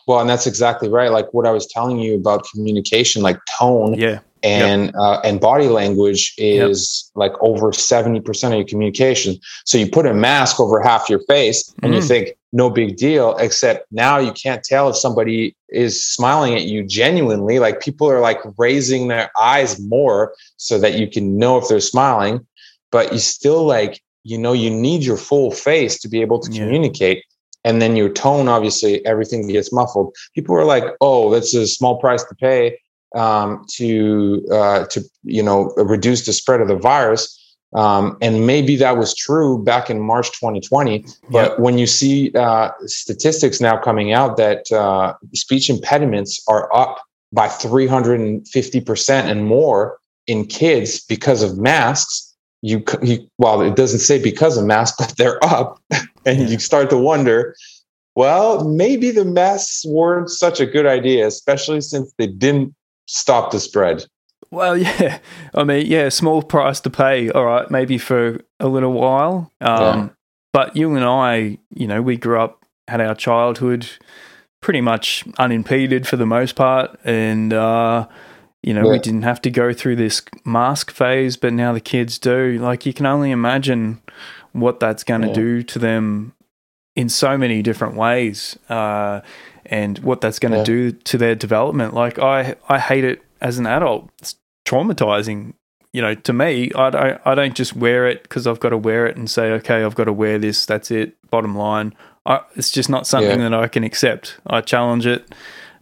Well, 0.06 0.20
and 0.20 0.28
that's 0.28 0.46
exactly 0.46 0.88
right. 0.88 1.10
Like 1.10 1.32
what 1.32 1.46
I 1.46 1.50
was 1.50 1.66
telling 1.66 1.98
you 1.98 2.14
about 2.14 2.44
communication, 2.52 3.22
like 3.22 3.38
tone, 3.58 3.94
yeah, 3.94 4.20
and 4.42 4.86
yep. 4.86 4.94
uh, 4.98 5.20
and 5.22 5.40
body 5.40 5.68
language 5.68 6.34
is 6.38 7.10
yep. 7.14 7.20
like 7.20 7.32
over 7.42 7.72
seventy 7.72 8.20
percent 8.20 8.54
of 8.54 8.58
your 8.58 8.66
communication. 8.66 9.38
So 9.64 9.78
you 9.78 9.90
put 9.90 10.06
a 10.06 10.14
mask 10.14 10.60
over 10.60 10.80
half 10.80 11.08
your 11.08 11.20
face, 11.20 11.72
and 11.82 11.92
mm. 11.92 11.96
you 11.96 12.02
think 12.02 12.30
no 12.52 12.70
big 12.70 12.96
deal. 12.96 13.36
Except 13.36 13.86
now 13.92 14.18
you 14.18 14.32
can't 14.32 14.64
tell 14.64 14.88
if 14.88 14.96
somebody 14.96 15.54
is 15.68 16.02
smiling 16.04 16.54
at 16.54 16.64
you 16.64 16.84
genuinely. 16.84 17.58
Like 17.58 17.80
people 17.80 18.10
are 18.10 18.20
like 18.20 18.40
raising 18.58 19.08
their 19.08 19.30
eyes 19.40 19.80
more 19.80 20.34
so 20.56 20.78
that 20.78 20.94
you 20.94 21.08
can 21.08 21.38
know 21.38 21.58
if 21.58 21.68
they're 21.68 21.80
smiling, 21.80 22.46
but 22.90 23.12
you 23.12 23.18
still 23.18 23.64
like 23.64 24.02
you 24.24 24.38
know 24.38 24.52
you 24.52 24.70
need 24.70 25.02
your 25.02 25.16
full 25.16 25.50
face 25.50 25.98
to 26.00 26.08
be 26.08 26.20
able 26.20 26.40
to 26.40 26.50
yeah. 26.50 26.64
communicate 26.64 27.24
and 27.64 27.80
then 27.80 27.96
your 27.96 28.08
tone 28.08 28.48
obviously 28.48 29.04
everything 29.06 29.46
gets 29.46 29.72
muffled 29.72 30.14
people 30.34 30.54
are 30.54 30.64
like 30.64 30.84
oh 31.00 31.30
that's 31.30 31.54
a 31.54 31.66
small 31.66 31.98
price 32.00 32.24
to 32.24 32.34
pay 32.36 32.78
um, 33.16 33.64
to 33.68 34.46
uh, 34.52 34.84
to 34.86 35.02
you 35.24 35.42
know 35.42 35.72
reduce 35.76 36.26
the 36.26 36.32
spread 36.32 36.60
of 36.60 36.68
the 36.68 36.76
virus 36.76 37.36
um, 37.74 38.16
and 38.20 38.46
maybe 38.46 38.76
that 38.76 38.96
was 38.96 39.14
true 39.14 39.62
back 39.62 39.90
in 39.90 40.00
March 40.00 40.28
2020. 40.32 41.04
But 41.30 41.50
yep. 41.50 41.58
when 41.58 41.78
you 41.78 41.86
see 41.86 42.32
uh, 42.34 42.70
statistics 42.86 43.60
now 43.60 43.76
coming 43.78 44.12
out 44.12 44.36
that 44.38 44.70
uh, 44.72 45.14
speech 45.34 45.70
impediments 45.70 46.42
are 46.48 46.74
up 46.74 47.00
by 47.32 47.46
350% 47.46 49.10
and 49.10 49.44
more 49.44 49.98
in 50.26 50.46
kids 50.46 51.00
because 51.04 51.42
of 51.42 51.58
masks, 51.58 52.29
you, 52.62 52.84
you 53.02 53.26
well, 53.38 53.62
it 53.62 53.76
doesn't 53.76 54.00
say 54.00 54.22
because 54.22 54.56
of 54.56 54.64
masks, 54.64 54.96
but 54.98 55.16
they're 55.16 55.42
up. 55.44 55.80
and 56.26 56.40
yeah. 56.40 56.48
you 56.48 56.58
start 56.58 56.90
to 56.90 56.96
wonder 56.96 57.54
well 58.14 58.68
maybe 58.68 59.10
the 59.10 59.24
masks 59.24 59.84
weren't 59.86 60.30
such 60.30 60.60
a 60.60 60.66
good 60.66 60.86
idea 60.86 61.26
especially 61.26 61.80
since 61.80 62.12
they 62.18 62.26
didn't 62.26 62.74
stop 63.06 63.50
the 63.50 63.60
spread 63.60 64.04
well 64.50 64.76
yeah 64.76 65.18
i 65.54 65.64
mean 65.64 65.86
yeah 65.86 66.08
small 66.08 66.42
price 66.42 66.80
to 66.80 66.90
pay 66.90 67.30
all 67.30 67.44
right 67.44 67.70
maybe 67.70 67.98
for 67.98 68.40
a 68.58 68.68
little 68.68 68.92
while 68.92 69.50
um, 69.60 69.98
yeah. 69.98 70.08
but 70.52 70.76
you 70.76 70.94
and 70.94 71.04
i 71.04 71.58
you 71.74 71.86
know 71.86 72.02
we 72.02 72.16
grew 72.16 72.40
up 72.40 72.64
had 72.88 73.00
our 73.00 73.14
childhood 73.14 73.88
pretty 74.60 74.80
much 74.80 75.24
unimpeded 75.38 76.06
for 76.06 76.16
the 76.16 76.26
most 76.26 76.56
part 76.56 76.98
and 77.04 77.52
uh, 77.52 78.06
you 78.62 78.74
know, 78.74 78.84
yeah. 78.84 78.92
we 78.92 78.98
didn't 78.98 79.22
have 79.22 79.40
to 79.42 79.50
go 79.50 79.72
through 79.72 79.96
this 79.96 80.22
mask 80.44 80.90
phase, 80.90 81.36
but 81.36 81.52
now 81.52 81.72
the 81.72 81.80
kids 81.80 82.18
do. 82.18 82.58
Like, 82.60 82.84
you 82.84 82.92
can 82.92 83.06
only 83.06 83.30
imagine 83.30 84.02
what 84.52 84.80
that's 84.80 85.04
going 85.04 85.22
to 85.22 85.28
yeah. 85.28 85.34
do 85.34 85.62
to 85.62 85.78
them 85.78 86.34
in 86.94 87.08
so 87.08 87.38
many 87.38 87.62
different 87.62 87.94
ways, 87.94 88.58
uh, 88.68 89.20
and 89.64 89.98
what 90.00 90.20
that's 90.20 90.38
going 90.38 90.52
to 90.52 90.58
yeah. 90.58 90.64
do 90.64 90.92
to 90.92 91.16
their 91.16 91.34
development. 91.34 91.94
Like, 91.94 92.18
I 92.18 92.56
I 92.68 92.78
hate 92.78 93.04
it 93.04 93.22
as 93.40 93.58
an 93.58 93.66
adult. 93.66 94.10
It's 94.18 94.36
traumatizing. 94.66 95.54
You 95.92 96.02
know, 96.02 96.14
to 96.14 96.32
me, 96.32 96.70
I 96.74 96.90
don't 96.90 97.20
I 97.24 97.34
don't 97.34 97.54
just 97.54 97.74
wear 97.74 98.06
it 98.06 98.22
because 98.24 98.46
I've 98.46 98.60
got 98.60 98.70
to 98.70 98.76
wear 98.76 99.06
it 99.06 99.16
and 99.16 99.30
say, 99.30 99.52
okay, 99.52 99.82
I've 99.82 99.94
got 99.94 100.04
to 100.04 100.12
wear 100.12 100.38
this. 100.38 100.66
That's 100.66 100.90
it. 100.90 101.16
Bottom 101.30 101.56
line, 101.56 101.94
I, 102.26 102.40
it's 102.56 102.70
just 102.70 102.90
not 102.90 103.06
something 103.06 103.38
that 103.40 103.54
I 103.54 103.68
can 103.68 103.84
accept. 103.84 104.38
I 104.46 104.60
challenge 104.60 105.06
it. 105.06 105.32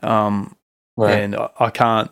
Um, 0.02 0.54
right. 0.96 1.18
and 1.18 1.34
I, 1.34 1.50
I 1.58 1.70
can't 1.70 2.10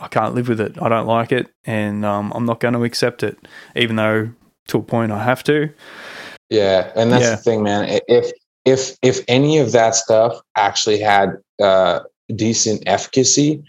I 0.00 0.08
can't 0.08 0.34
live 0.34 0.48
with 0.48 0.60
it. 0.60 0.80
I 0.80 0.88
don't 0.88 1.06
like 1.06 1.32
it, 1.32 1.48
and 1.64 2.04
um, 2.04 2.32
I'm 2.34 2.46
not 2.46 2.60
going 2.60 2.74
to 2.74 2.84
accept 2.84 3.22
it, 3.22 3.38
even 3.76 3.96
though 3.96 4.30
to 4.68 4.78
a 4.78 4.82
point 4.82 5.12
I 5.12 5.22
have 5.22 5.42
to. 5.44 5.70
Yeah, 6.48 6.90
and 6.96 7.12
that's 7.12 7.24
yeah. 7.24 7.30
the 7.30 7.36
thing, 7.36 7.62
man. 7.62 8.00
If 8.08 8.32
if 8.64 8.96
if 9.02 9.20
any 9.28 9.58
of 9.58 9.72
that 9.72 9.94
stuff 9.94 10.40
actually 10.56 11.00
had 11.00 11.36
uh, 11.62 12.00
decent 12.34 12.82
efficacy, 12.86 13.62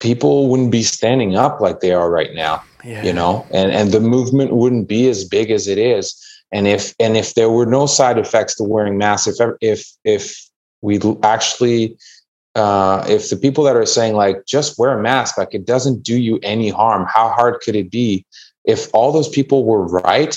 people 0.00 0.48
wouldn't 0.48 0.72
be 0.72 0.82
standing 0.82 1.36
up 1.36 1.60
like 1.60 1.80
they 1.80 1.92
are 1.92 2.10
right 2.10 2.34
now. 2.34 2.62
Yeah. 2.84 3.02
You 3.02 3.12
know, 3.12 3.46
and 3.50 3.70
and 3.70 3.92
the 3.92 4.00
movement 4.00 4.52
wouldn't 4.52 4.88
be 4.88 5.08
as 5.08 5.24
big 5.24 5.50
as 5.50 5.68
it 5.68 5.78
is. 5.78 6.16
And 6.52 6.66
if 6.66 6.94
and 6.98 7.16
if 7.16 7.34
there 7.34 7.50
were 7.50 7.66
no 7.66 7.86
side 7.86 8.18
effects 8.18 8.56
to 8.56 8.64
wearing 8.64 8.98
masks, 8.98 9.40
if 9.40 9.56
if 9.60 9.92
if 10.04 10.50
we 10.82 10.98
actually 11.22 11.96
uh, 12.54 13.04
if 13.08 13.30
the 13.30 13.36
people 13.36 13.64
that 13.64 13.76
are 13.76 13.86
saying 13.86 14.14
like 14.14 14.44
just 14.46 14.78
wear 14.78 14.98
a 14.98 15.02
mask 15.02 15.38
like 15.38 15.54
it 15.54 15.64
doesn't 15.64 16.02
do 16.02 16.16
you 16.16 16.38
any 16.42 16.68
harm 16.68 17.06
how 17.12 17.28
hard 17.28 17.60
could 17.60 17.76
it 17.76 17.90
be? 17.90 18.24
If 18.64 18.88
all 18.92 19.12
those 19.12 19.28
people 19.28 19.64
were 19.64 19.86
right 19.86 20.36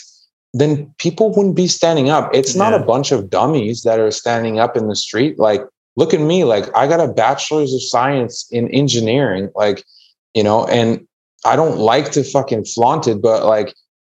then 0.56 0.94
people 1.00 1.32
wouldn't 1.32 1.56
be 1.56 1.66
standing 1.68 2.12
up. 2.12 2.30
It's 2.32 2.54
not 2.54 2.76
a 2.76 2.86
bunch 2.86 3.12
of 3.12 3.28
dummies 3.28 3.82
that 3.82 4.00
are 4.00 4.12
standing 4.12 4.60
up 4.60 4.78
in 4.78 4.88
the 4.88 4.96
street. 4.96 5.40
Like 5.40 5.62
look 5.96 6.14
at 6.14 6.20
me 6.20 6.44
like 6.44 6.66
i 6.76 6.88
got 6.88 7.00
a 7.00 7.12
bachelor's 7.12 7.74
of 7.74 7.82
science 7.82 8.48
in 8.52 8.70
engineering 8.70 9.50
like 9.56 9.84
you 10.34 10.44
know 10.44 10.66
and 10.68 11.06
i 11.46 11.56
don't 11.56 11.78
like 11.78 12.12
to 12.12 12.24
fucking 12.24 12.66
flaunt 12.66 13.08
it 13.08 13.22
but 13.22 13.46
like 13.46 13.74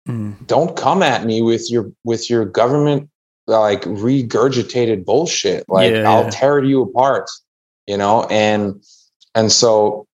mm. 0.08 0.34
don't 0.48 0.78
come 0.78 1.04
at 1.04 1.26
me 1.26 1.41
with 1.41 1.70
your 1.70 1.91
with 2.04 2.30
your 2.30 2.46
government 2.46 3.10
like 3.48 3.84
regurgitated 3.84 5.06
bullshit. 5.06 5.64
Like 5.70 5.91
yeah, 5.91 6.10
i'll 6.10 6.32
tear 6.32 6.64
you 6.64 6.82
apart 6.82 7.30
you 7.88 7.97
know 7.97 8.23
and 8.29 8.81
and 9.33 9.51
so 9.51 10.07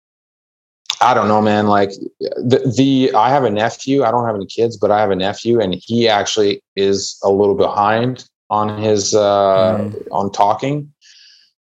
i 1.02 1.14
don't 1.14 1.28
know 1.28 1.42
man 1.42 1.68
like 1.68 1.92
the, 2.20 2.74
the 2.76 3.12
i 3.16 3.30
have 3.30 3.44
a 3.44 3.50
nephew 3.50 4.04
i 4.04 4.12
don't 4.12 4.26
have 4.26 4.36
any 4.36 4.46
kids 4.46 4.78
but 4.78 4.92
i 4.92 5.00
have 5.00 5.12
a 5.12 5.16
nephew 5.16 5.60
and 5.60 5.76
he 5.76 6.08
actually 6.08 6.62
is 6.76 7.20
a 7.24 7.30
little 7.30 7.56
behind 7.56 8.28
on 8.50 8.82
his 8.82 9.16
uh 9.16 9.78
mm. 9.80 10.08
on 10.12 10.32
talking 10.32 10.92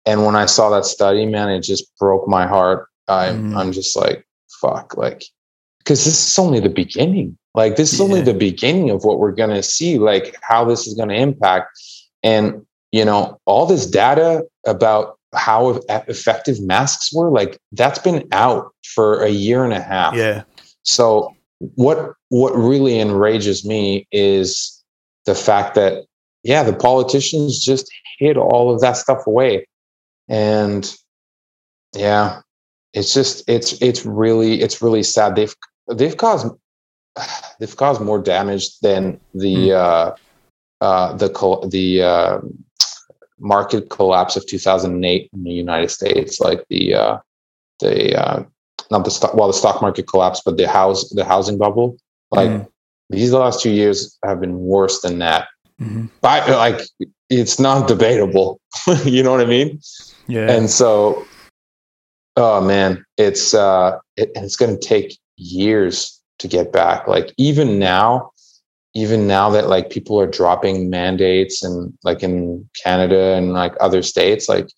and 0.04 0.24
when 0.24 0.36
i 0.36 0.46
saw 0.46 0.70
that 0.70 0.84
study 0.84 1.26
man 1.26 1.48
it 1.48 1.60
just 1.60 1.96
broke 1.98 2.28
my 2.28 2.46
heart 2.46 2.88
i 3.08 3.28
mm. 3.28 3.56
i'm 3.56 3.72
just 3.72 3.96
like 3.96 4.26
fuck 4.60 4.96
like 4.96 5.24
because 5.78 6.04
this 6.04 6.28
is 6.28 6.38
only 6.38 6.60
the 6.60 6.68
beginning 6.68 7.36
like 7.54 7.76
this 7.76 7.92
is 7.92 7.98
yeah. 7.98 8.04
only 8.04 8.20
the 8.20 8.34
beginning 8.34 8.90
of 8.90 9.04
what 9.04 9.18
we're 9.18 9.32
going 9.32 9.50
to 9.50 9.62
see 9.62 9.98
like 9.98 10.36
how 10.42 10.64
this 10.64 10.86
is 10.86 10.94
going 10.94 11.08
to 11.08 11.14
impact 11.14 11.78
and 12.22 12.64
you 12.92 13.04
know 13.04 13.38
all 13.46 13.66
this 13.66 13.86
data 13.86 14.44
about 14.66 15.15
how 15.34 15.80
effective 15.88 16.60
masks 16.62 17.12
were 17.12 17.30
like 17.30 17.58
that's 17.72 17.98
been 17.98 18.26
out 18.32 18.72
for 18.84 19.22
a 19.22 19.28
year 19.28 19.64
and 19.64 19.72
a 19.72 19.80
half. 19.80 20.14
Yeah. 20.14 20.44
So 20.82 21.34
what 21.58 22.12
what 22.28 22.54
really 22.54 23.00
enrages 23.00 23.64
me 23.64 24.06
is 24.12 24.82
the 25.24 25.34
fact 25.34 25.74
that 25.74 26.04
yeah 26.42 26.62
the 26.62 26.72
politicians 26.72 27.58
just 27.58 27.90
hid 28.18 28.36
all 28.36 28.72
of 28.72 28.80
that 28.80 28.96
stuff 28.96 29.26
away. 29.26 29.66
And 30.28 30.94
yeah 31.94 32.40
it's 32.96 33.12
just 33.12 33.44
it's 33.46 33.80
it's 33.82 34.04
really 34.06 34.62
it's 34.62 34.80
really 34.80 35.02
sad. 35.02 35.36
They've 35.36 35.54
they've 35.94 36.16
caused 36.16 36.48
they've 37.60 37.76
caused 37.76 38.00
more 38.00 38.18
damage 38.18 38.78
than 38.80 39.20
the 39.34 39.54
mm. 39.54 39.76
uh 39.76 40.14
uh 40.80 41.12
the 41.12 41.28
the 41.70 42.02
uh 42.02 42.40
market 43.38 43.90
collapse 43.90 44.36
of 44.36 44.46
2008 44.46 45.30
in 45.32 45.42
the 45.44 45.52
United 45.52 45.90
States, 45.90 46.40
like 46.40 46.64
the 46.68 46.94
uh, 46.94 47.18
the 47.80 48.16
uh, 48.16 48.42
not 48.90 49.04
the 49.04 49.10
stock 49.10 49.34
well 49.34 49.48
the 49.48 49.54
stock 49.54 49.82
market 49.82 50.06
collapse, 50.06 50.42
but 50.44 50.56
the 50.56 50.68
house 50.68 51.08
the 51.10 51.24
housing 51.24 51.58
bubble. 51.58 51.96
Like 52.30 52.50
mm. 52.50 52.68
these 53.10 53.32
last 53.32 53.62
two 53.62 53.70
years 53.70 54.18
have 54.24 54.40
been 54.40 54.58
worse 54.58 55.00
than 55.00 55.18
that. 55.20 55.48
Mm-hmm. 55.80 56.06
But 56.20 56.48
like 56.48 56.80
it's 57.30 57.58
not 57.58 57.88
debatable. 57.88 58.60
you 59.04 59.22
know 59.22 59.32
what 59.32 59.40
I 59.40 59.46
mean? 59.46 59.80
Yeah. 60.26 60.50
And 60.50 60.70
so, 60.70 61.26
oh 62.36 62.60
man, 62.60 63.04
it's 63.16 63.54
uh, 63.54 63.98
it, 64.16 64.30
it's 64.34 64.56
going 64.56 64.78
to 64.78 64.86
take 64.86 65.18
years 65.36 66.20
to 66.38 66.48
get 66.48 66.72
back. 66.72 67.06
Like 67.08 67.32
even 67.36 67.78
now, 67.78 68.30
even 68.96 69.26
now 69.26 69.50
that 69.50 69.68
like 69.68 69.90
people 69.90 70.18
are 70.18 70.26
dropping 70.26 70.88
mandates 70.88 71.62
and 71.62 71.92
like 72.02 72.22
in 72.22 72.66
Canada 72.82 73.34
and 73.34 73.52
like 73.52 73.74
other 73.78 74.02
states, 74.02 74.48
like, 74.48 74.70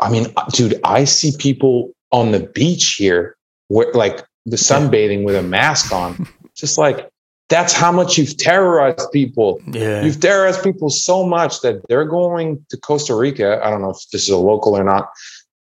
I 0.00 0.10
mean, 0.10 0.26
uh, 0.36 0.46
dude, 0.52 0.80
I 0.82 1.04
see 1.04 1.32
people 1.38 1.94
on 2.10 2.32
the 2.32 2.40
beach 2.40 2.96
here 2.98 3.36
where 3.68 3.92
like 3.92 4.24
the 4.46 4.56
sunbathing 4.56 5.24
with 5.24 5.36
a 5.36 5.44
mask 5.44 5.92
on, 5.92 6.26
just 6.56 6.76
like 6.76 7.08
that's 7.48 7.72
how 7.72 7.92
much 7.92 8.18
you've 8.18 8.36
terrorized 8.36 9.12
people. 9.12 9.60
Yeah. 9.70 10.02
You've 10.02 10.20
terrorized 10.20 10.64
people 10.64 10.90
so 10.90 11.24
much 11.24 11.60
that 11.60 11.86
they're 11.88 12.04
going 12.04 12.66
to 12.70 12.76
Costa 12.76 13.14
Rica. 13.14 13.60
I 13.62 13.70
don't 13.70 13.80
know 13.80 13.90
if 13.90 14.10
this 14.10 14.24
is 14.24 14.30
a 14.30 14.38
local 14.38 14.76
or 14.76 14.82
not, 14.82 15.08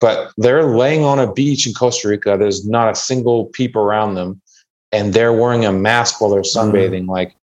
but 0.01 0.31
they're 0.37 0.75
laying 0.75 1.03
on 1.03 1.19
a 1.19 1.31
beach 1.31 1.67
in 1.67 1.73
Costa 1.73 2.07
Rica. 2.07 2.35
There's 2.39 2.67
not 2.67 2.91
a 2.91 2.95
single 2.95 3.45
peep 3.45 3.75
around 3.75 4.15
them. 4.15 4.41
And 4.91 5.13
they're 5.13 5.33
wearing 5.33 5.65
a 5.65 5.73
mask 5.73 6.19
while 6.19 6.31
they're 6.31 6.41
sunbathing. 6.41 7.03
Mm. 7.03 7.09
Like, 7.09 7.35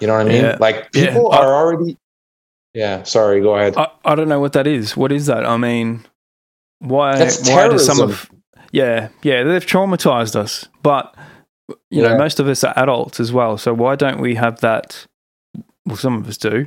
you 0.00 0.06
know 0.06 0.14
what 0.14 0.26
I 0.26 0.28
mean? 0.28 0.42
Yeah. 0.42 0.56
Like 0.60 0.92
people 0.92 1.28
yeah. 1.30 1.38
are 1.38 1.54
already. 1.54 1.96
Yeah. 2.72 3.02
Sorry. 3.04 3.40
Go 3.40 3.54
ahead. 3.54 3.76
I, 3.76 3.88
I 4.04 4.14
don't 4.14 4.28
know 4.28 4.40
what 4.40 4.52
that 4.54 4.66
is. 4.66 4.96
What 4.96 5.12
is 5.12 5.26
that? 5.26 5.44
I 5.44 5.56
mean, 5.56 6.04
why? 6.80 7.16
That's 7.18 7.48
why 7.48 7.68
do 7.68 7.78
some 7.78 8.00
of? 8.00 8.30
Yeah, 8.72 9.10
yeah, 9.22 9.44
they've 9.44 9.64
traumatized 9.64 10.34
us, 10.34 10.68
but 10.82 11.14
you 11.90 12.02
yeah. 12.02 12.08
know, 12.08 12.18
most 12.18 12.40
of 12.40 12.48
us 12.48 12.64
are 12.64 12.74
adults 12.76 13.20
as 13.20 13.32
well. 13.32 13.56
So 13.56 13.72
why 13.72 13.94
don't 13.94 14.20
we 14.20 14.34
have 14.34 14.60
that? 14.62 15.06
Well, 15.86 15.96
some 15.96 16.16
of 16.16 16.28
us 16.28 16.36
do. 16.36 16.66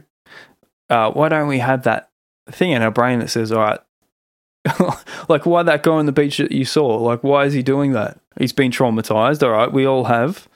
Uh, 0.89 1.11
why 1.11 1.28
don't 1.28 1.49
we 1.49 1.59
have 1.59 1.84
that 1.84 2.09
thing 2.49 2.71
in 2.71 2.82
our 2.82 2.91
brain 2.91 3.19
that 3.19 3.30
says, 3.30 3.51
"All 3.51 3.59
right, 3.59 3.80
like 5.28 5.45
why 5.45 5.63
that 5.63 5.84
guy 5.84 5.91
on 5.91 6.05
the 6.05 6.13
beach 6.13 6.38
that 6.38 6.53
you 6.53 6.63
saw? 6.63 6.95
Like 6.97 7.23
why 7.23 7.43
is 7.43 7.53
he 7.53 7.61
doing 7.61 7.91
that? 7.91 8.17
He's 8.39 8.53
been 8.53 8.71
traumatized. 8.71 9.43
All 9.43 9.51
right, 9.51 9.71
we 9.71 9.86
all 9.86 10.05
have. 10.05 10.47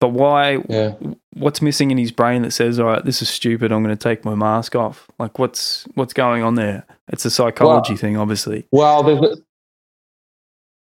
But 0.00 0.08
why? 0.08 0.62
Yeah. 0.68 0.94
What's 1.34 1.62
missing 1.62 1.90
in 1.90 1.98
his 1.98 2.12
brain 2.12 2.42
that 2.42 2.52
says, 2.52 2.78
"All 2.78 2.86
right, 2.86 3.04
this 3.04 3.22
is 3.22 3.28
stupid. 3.28 3.72
I'm 3.72 3.82
going 3.82 3.96
to 3.96 4.02
take 4.02 4.24
my 4.24 4.34
mask 4.34 4.76
off." 4.76 5.08
Like, 5.18 5.38
what's 5.38 5.86
what's 5.94 6.12
going 6.12 6.42
on 6.42 6.54
there? 6.54 6.84
It's 7.08 7.24
a 7.24 7.30
psychology 7.30 7.92
well, 7.92 7.98
thing, 7.98 8.16
obviously. 8.16 8.66
Well, 8.72 9.02
there's 9.02 9.20
a, 9.20 9.36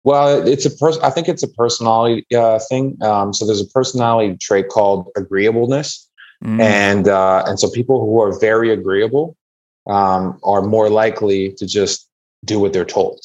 well, 0.05 0.47
it's 0.47 0.67
a 0.67 0.71
person. 0.71 1.03
I 1.05 1.11
think 1.11 1.29
it's 1.29 1.43
a 1.43 1.49
personality 1.49 2.27
uh, 2.37 2.59
thing. 2.69 2.97
Um, 3.03 3.33
so 3.33 3.47
there's 3.47 3.61
a 3.61 3.67
personality 3.67 4.37
trait 4.37 4.69
called 4.69 5.09
agreeableness, 5.17 6.09
mm. 6.45 6.61
and 6.61 7.07
uh, 7.07 7.45
and 7.47 7.61
so 7.61 7.71
people 7.71 8.01
who 8.01 8.21
are 8.21 8.39
very 8.41 8.73
agreeable 8.73 9.37
um, 9.89 10.41
are 10.43 10.63
more 10.63 10.91
likely 10.91 11.53
to 11.53 11.67
just 11.67 12.09
do 12.45 12.59
what 12.59 12.73
they're 12.73 12.85
told 12.85 13.21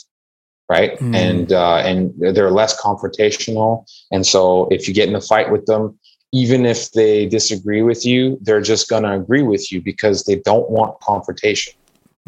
right? 0.69 0.97
Mm. 0.99 1.15
And 1.15 1.51
uh, 1.51 1.77
and 1.77 2.13
they're 2.17 2.51
less 2.51 2.79
confrontational. 2.79 3.85
And 4.11 4.25
so 4.25 4.67
if 4.71 4.87
you 4.87 4.93
get 4.93 5.09
in 5.09 5.15
a 5.15 5.21
fight 5.21 5.51
with 5.51 5.65
them, 5.65 5.97
even 6.31 6.65
if 6.65 6.91
they 6.91 7.27
disagree 7.27 7.83
with 7.83 8.05
you, 8.05 8.39
they're 8.41 8.61
just 8.61 8.89
going 8.89 9.03
to 9.03 9.13
agree 9.13 9.43
with 9.43 9.71
you 9.71 9.81
because 9.81 10.23
they 10.23 10.37
don't 10.37 10.69
want 10.69 10.99
confrontation. 10.99 11.73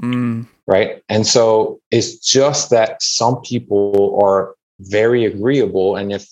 Mm. 0.02 0.48
Right. 0.68 1.04
And 1.10 1.26
so 1.26 1.80
it's 1.92 2.18
just 2.18 2.70
that 2.70 3.02
some 3.02 3.42
people 3.42 4.20
are 4.24 4.56
very 4.80 5.26
agreeable. 5.26 5.96
And 5.96 6.12
if 6.12 6.28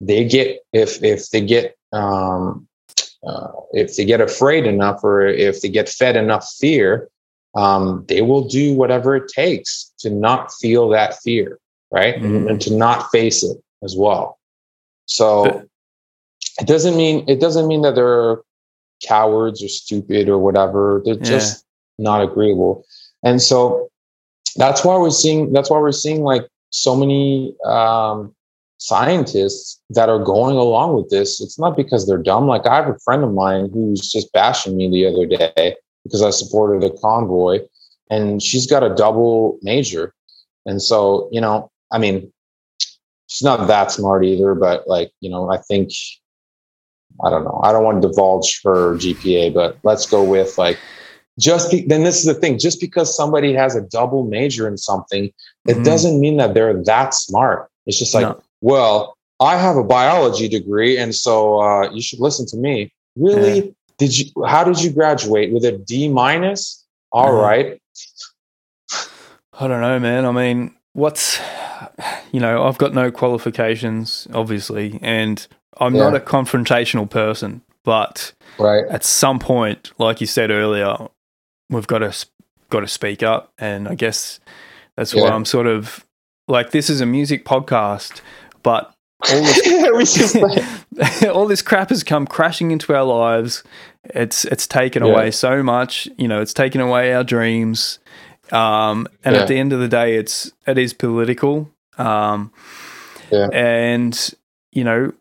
they 0.00 0.24
get, 0.24 0.60
if, 0.72 1.02
if 1.02 1.30
they 1.30 1.40
get, 1.40 1.76
um, 1.92 2.68
uh, 3.26 3.48
if 3.72 3.96
they 3.96 4.04
get 4.04 4.20
afraid 4.20 4.66
enough 4.66 5.02
or 5.02 5.26
if 5.26 5.62
they 5.62 5.68
get 5.68 5.88
fed 5.88 6.16
enough 6.16 6.48
fear, 6.60 7.08
um, 7.56 8.04
they 8.06 8.22
will 8.22 8.46
do 8.46 8.74
whatever 8.74 9.16
it 9.16 9.28
takes 9.28 9.92
to 10.00 10.10
not 10.10 10.52
feel 10.60 10.88
that 10.90 11.16
fear, 11.24 11.58
right? 11.90 12.16
Mm-hmm. 12.16 12.36
And, 12.36 12.50
and, 12.50 12.60
to 12.62 12.74
not 12.74 13.10
face 13.10 13.42
it 13.42 13.56
as 13.82 13.96
well. 13.96 14.38
So 15.06 15.44
but, 15.44 15.66
it 16.60 16.66
doesn't 16.66 16.96
mean 16.96 17.24
it 17.28 17.40
doesn't 17.40 17.66
mean 17.66 17.82
that 17.82 17.94
they're 17.94 18.42
cowards 19.02 19.62
or 19.62 19.68
stupid 19.68 20.28
or 20.28 20.38
whatever. 20.38 21.02
They're 21.04 21.14
yeah. 21.14 21.22
just 21.22 21.64
not 21.98 22.22
agreeable. 22.22 22.84
And 23.22 23.40
so 23.40 23.88
that's 24.56 24.84
why 24.84 24.98
we're 24.98 25.10
seeing 25.10 25.52
that's 25.52 25.70
why 25.70 25.78
we're 25.78 25.92
seeing 25.92 26.22
like 26.22 26.46
so 26.70 26.94
many 26.94 27.54
um, 27.64 28.34
scientists 28.76 29.80
that 29.90 30.10
are 30.10 30.22
going 30.22 30.56
along 30.56 30.94
with 30.94 31.08
this. 31.08 31.40
It's 31.40 31.58
not 31.58 31.74
because 31.74 32.06
they're 32.06 32.18
dumb. 32.18 32.46
Like 32.46 32.66
I 32.66 32.76
have 32.76 32.88
a 32.88 32.98
friend 32.98 33.24
of 33.24 33.32
mine 33.32 33.70
who's 33.72 34.12
just 34.12 34.30
bashing 34.34 34.76
me 34.76 34.90
the 34.90 35.06
other 35.06 35.26
day 35.26 35.76
because 36.06 36.22
I 36.22 36.30
supported 36.30 36.84
a 36.84 36.96
convoy, 36.98 37.60
and 38.10 38.42
she's 38.42 38.66
got 38.66 38.82
a 38.82 38.94
double 38.94 39.58
major, 39.62 40.14
and 40.64 40.80
so 40.80 41.28
you 41.32 41.40
know, 41.40 41.70
I 41.92 41.98
mean, 41.98 42.32
she's 43.28 43.42
not 43.42 43.66
that 43.66 43.90
smart 43.90 44.24
either. 44.24 44.54
But 44.54 44.88
like 44.88 45.10
you 45.20 45.30
know, 45.30 45.50
I 45.50 45.58
think 45.58 45.90
I 47.24 47.30
don't 47.30 47.44
know. 47.44 47.60
I 47.62 47.72
don't 47.72 47.84
want 47.84 48.02
to 48.02 48.08
divulge 48.08 48.60
her 48.64 48.94
GPA, 48.94 49.54
but 49.54 49.78
let's 49.82 50.06
go 50.06 50.22
with 50.22 50.58
like 50.58 50.78
just 51.38 51.70
be, 51.70 51.82
then 51.82 52.04
this 52.04 52.18
is 52.18 52.24
the 52.24 52.34
thing 52.34 52.58
just 52.58 52.80
because 52.80 53.14
somebody 53.14 53.52
has 53.52 53.76
a 53.76 53.82
double 53.82 54.24
major 54.24 54.66
in 54.66 54.76
something 54.76 55.24
it 55.66 55.72
mm-hmm. 55.72 55.82
doesn't 55.82 56.20
mean 56.20 56.36
that 56.36 56.54
they're 56.54 56.82
that 56.84 57.14
smart 57.14 57.68
it's 57.86 57.98
just 57.98 58.14
like 58.14 58.22
no. 58.22 58.42
well 58.60 59.16
i 59.40 59.56
have 59.56 59.76
a 59.76 59.84
biology 59.84 60.48
degree 60.48 60.96
and 60.96 61.14
so 61.14 61.60
uh, 61.60 61.90
you 61.92 62.00
should 62.00 62.20
listen 62.20 62.46
to 62.46 62.56
me 62.56 62.92
really 63.16 63.66
yeah. 63.66 63.72
Did 63.98 64.16
you 64.16 64.26
how 64.44 64.64
did 64.64 64.82
you 64.82 64.90
graduate 64.90 65.52
with 65.52 65.64
a 65.64 65.72
d 65.72 66.08
minus 66.08 66.84
All 67.12 67.28
mm-hmm. 67.28 67.36
right. 67.36 67.82
i 69.58 69.68
don't 69.68 69.80
know 69.80 69.98
man 69.98 70.24
i 70.24 70.32
mean 70.32 70.74
what's 70.92 71.40
you 72.32 72.40
know 72.40 72.64
i've 72.64 72.78
got 72.78 72.94
no 72.94 73.10
qualifications 73.10 74.26
obviously 74.32 74.98
and 75.02 75.46
i'm 75.78 75.94
yeah. 75.94 76.04
not 76.04 76.16
a 76.16 76.20
confrontational 76.20 77.08
person 77.08 77.62
but 77.84 78.32
right 78.58 78.84
at 78.88 79.04
some 79.04 79.38
point 79.38 79.92
like 79.98 80.20
you 80.20 80.26
said 80.26 80.50
earlier 80.50 80.96
we've 81.70 81.86
got 81.86 81.98
to 81.98 82.12
got 82.70 82.80
to 82.80 82.88
speak 82.88 83.22
up, 83.22 83.52
and 83.58 83.88
I 83.88 83.94
guess 83.94 84.40
that's 84.96 85.14
yeah. 85.14 85.22
why 85.22 85.30
I'm 85.30 85.44
sort 85.44 85.66
of 85.66 86.04
like 86.48 86.70
this 86.70 86.90
is 86.90 87.00
a 87.00 87.06
music 87.06 87.44
podcast, 87.44 88.20
but 88.62 88.92
all 89.20 89.42
this, 89.42 90.36
all 91.24 91.46
this 91.46 91.62
crap 91.62 91.90
has 91.90 92.02
come 92.02 92.26
crashing 92.26 92.70
into 92.70 92.94
our 92.94 93.04
lives. 93.04 93.62
It's 94.04 94.44
it's 94.44 94.66
taken 94.66 95.04
yeah. 95.04 95.12
away 95.12 95.30
so 95.30 95.62
much. 95.62 96.08
You 96.16 96.28
know, 96.28 96.40
it's 96.40 96.54
taken 96.54 96.80
away 96.80 97.14
our 97.14 97.24
dreams. 97.24 97.98
Um, 98.52 99.08
and 99.24 99.34
yeah. 99.34 99.42
at 99.42 99.48
the 99.48 99.58
end 99.58 99.72
of 99.72 99.80
the 99.80 99.88
day, 99.88 100.16
it's 100.16 100.52
it 100.66 100.78
is 100.78 100.92
political. 100.92 101.70
Um, 101.98 102.52
yeah. 103.30 103.48
And 103.52 104.34
you 104.72 104.84
know, 104.84 105.12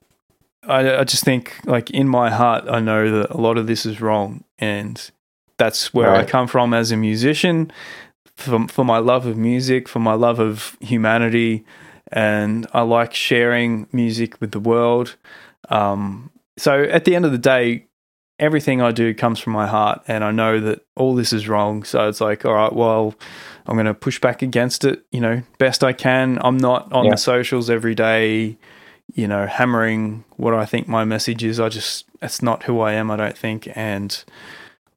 I, 0.68 0.98
I 0.98 1.04
just 1.04 1.24
think 1.24 1.56
like 1.66 1.90
in 1.90 2.08
my 2.08 2.30
heart, 2.30 2.66
I 2.70 2.80
know 2.80 3.20
that 3.20 3.32
a 3.32 3.38
lot 3.38 3.58
of 3.58 3.68
this 3.68 3.86
is 3.86 4.02
wrong, 4.02 4.44
and 4.60 5.10
that's 5.58 5.94
where 5.94 6.10
right. 6.10 6.26
I 6.26 6.30
come 6.30 6.48
from 6.48 6.74
as 6.74 6.92
a 6.92 6.98
musician, 6.98 7.72
for, 8.36 8.68
for 8.68 8.84
my 8.86 8.98
love 8.98 9.26
of 9.26 9.38
music, 9.38 9.88
for 9.88 10.00
my 10.00 10.14
love 10.14 10.40
of 10.40 10.78
humanity, 10.82 11.66
and 12.12 12.68
I 12.74 12.82
like 12.82 13.14
sharing 13.14 13.88
music 13.92 14.40
with 14.40 14.52
the 14.52 14.60
world. 14.60 15.16
Um, 15.70 16.32
so 16.58 16.84
at 16.84 17.06
the 17.06 17.16
end 17.16 17.26
of 17.26 17.32
the 17.32 17.38
day, 17.38 17.88
everything 18.38 18.82
I 18.82 18.92
do 18.92 19.14
comes 19.14 19.40
from 19.40 19.54
my 19.54 19.68
heart, 19.68 20.04
and 20.08 20.24
I 20.24 20.32
know 20.32 20.60
that 20.60 20.86
all 20.96 21.16
this 21.16 21.34
is 21.34 21.48
wrong. 21.48 21.84
So 21.84 22.08
it's 22.10 22.22
like, 22.22 22.46
all 22.46 22.54
right, 22.54 22.74
well, 22.74 23.16
I'm 23.66 23.76
going 23.76 23.86
to 23.86 23.94
push 23.94 24.20
back 24.20 24.42
against 24.42 24.84
it, 24.84 25.06
you 25.12 25.22
know, 25.22 25.42
best 25.58 25.84
I 25.84 25.94
can. 25.94 26.38
I'm 26.42 26.58
not 26.58 26.92
on 26.92 27.06
yeah. 27.06 27.12
the 27.12 27.18
socials 27.18 27.70
every 27.70 27.96
day, 27.96 28.58
you 29.14 29.28
know, 29.28 29.48
hammering 29.48 30.26
what 30.38 30.54
I 30.54 30.66
think 30.66 30.88
my 30.88 31.06
message 31.06 31.44
is. 31.44 31.60
I 31.60 31.70
just, 31.70 32.06
that's 32.20 32.42
not 32.42 32.64
who 32.64 32.82
I 32.82 32.94
am, 32.94 33.10
I 33.10 33.16
don't 33.16 33.38
think. 33.38 33.70
And, 33.74 34.24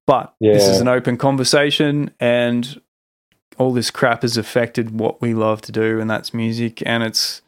but 0.05 0.35
yeah. 0.41 0.55
this 0.55 0.67
is 0.67 0.81
an 0.81 0.89
open 0.89 1.17
conversation, 1.17 2.11
and 2.19 2.81
all 3.59 3.73
this 3.73 3.91
crap 3.91 4.23
has 4.23 4.37
affected 4.37 4.99
what 4.99 5.21
we 5.21 5.35
love 5.35 5.61
to 5.63 5.73
do, 5.73 6.01
and 6.01 6.09
that's 6.09 6.33
music, 6.33 6.83
and 6.87 7.03
it's 7.03 7.43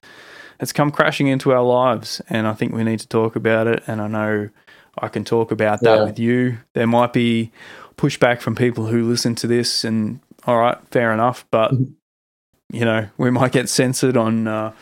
it's 0.59 0.73
come 0.73 0.91
crashing 0.91 1.29
into 1.29 1.53
our 1.53 1.63
lives, 1.63 2.21
and 2.29 2.47
I 2.47 2.53
think 2.53 2.75
we 2.75 2.85
need 2.85 3.01
to 3.01 3.09
talk 3.09 3.37
about 3.37 3.67
it. 3.67 3.83
And 3.87 4.01
I 4.01 4.09
know 4.09 4.51
I 4.99 5.09
can 5.09 5.25
talk 5.25 5.51
about 5.51 5.81
that 5.81 5.99
yeah. 5.99 6.05
with 6.05 6.19
you. 6.19 6.59
There 6.75 6.87
might 6.87 7.13
be 7.13 7.53
pushback 7.97 8.41
from 8.41 8.55
people 8.55 8.87
who 8.87 9.09
listen 9.09 9.35
to 9.37 9.47
this, 9.47 9.85
and 9.85 10.21
all 10.47 10.59
right, 10.59 10.79
fair 10.91 11.13
enough, 11.13 11.47
but 11.51 11.73
mm-hmm. 11.73 12.77
you 12.77 12.85
know 12.85 13.09
we 13.17 13.31
might 13.31 13.53
get 13.53 13.69
censored 13.69 14.17
on. 14.17 14.47
Uh, 14.47 14.73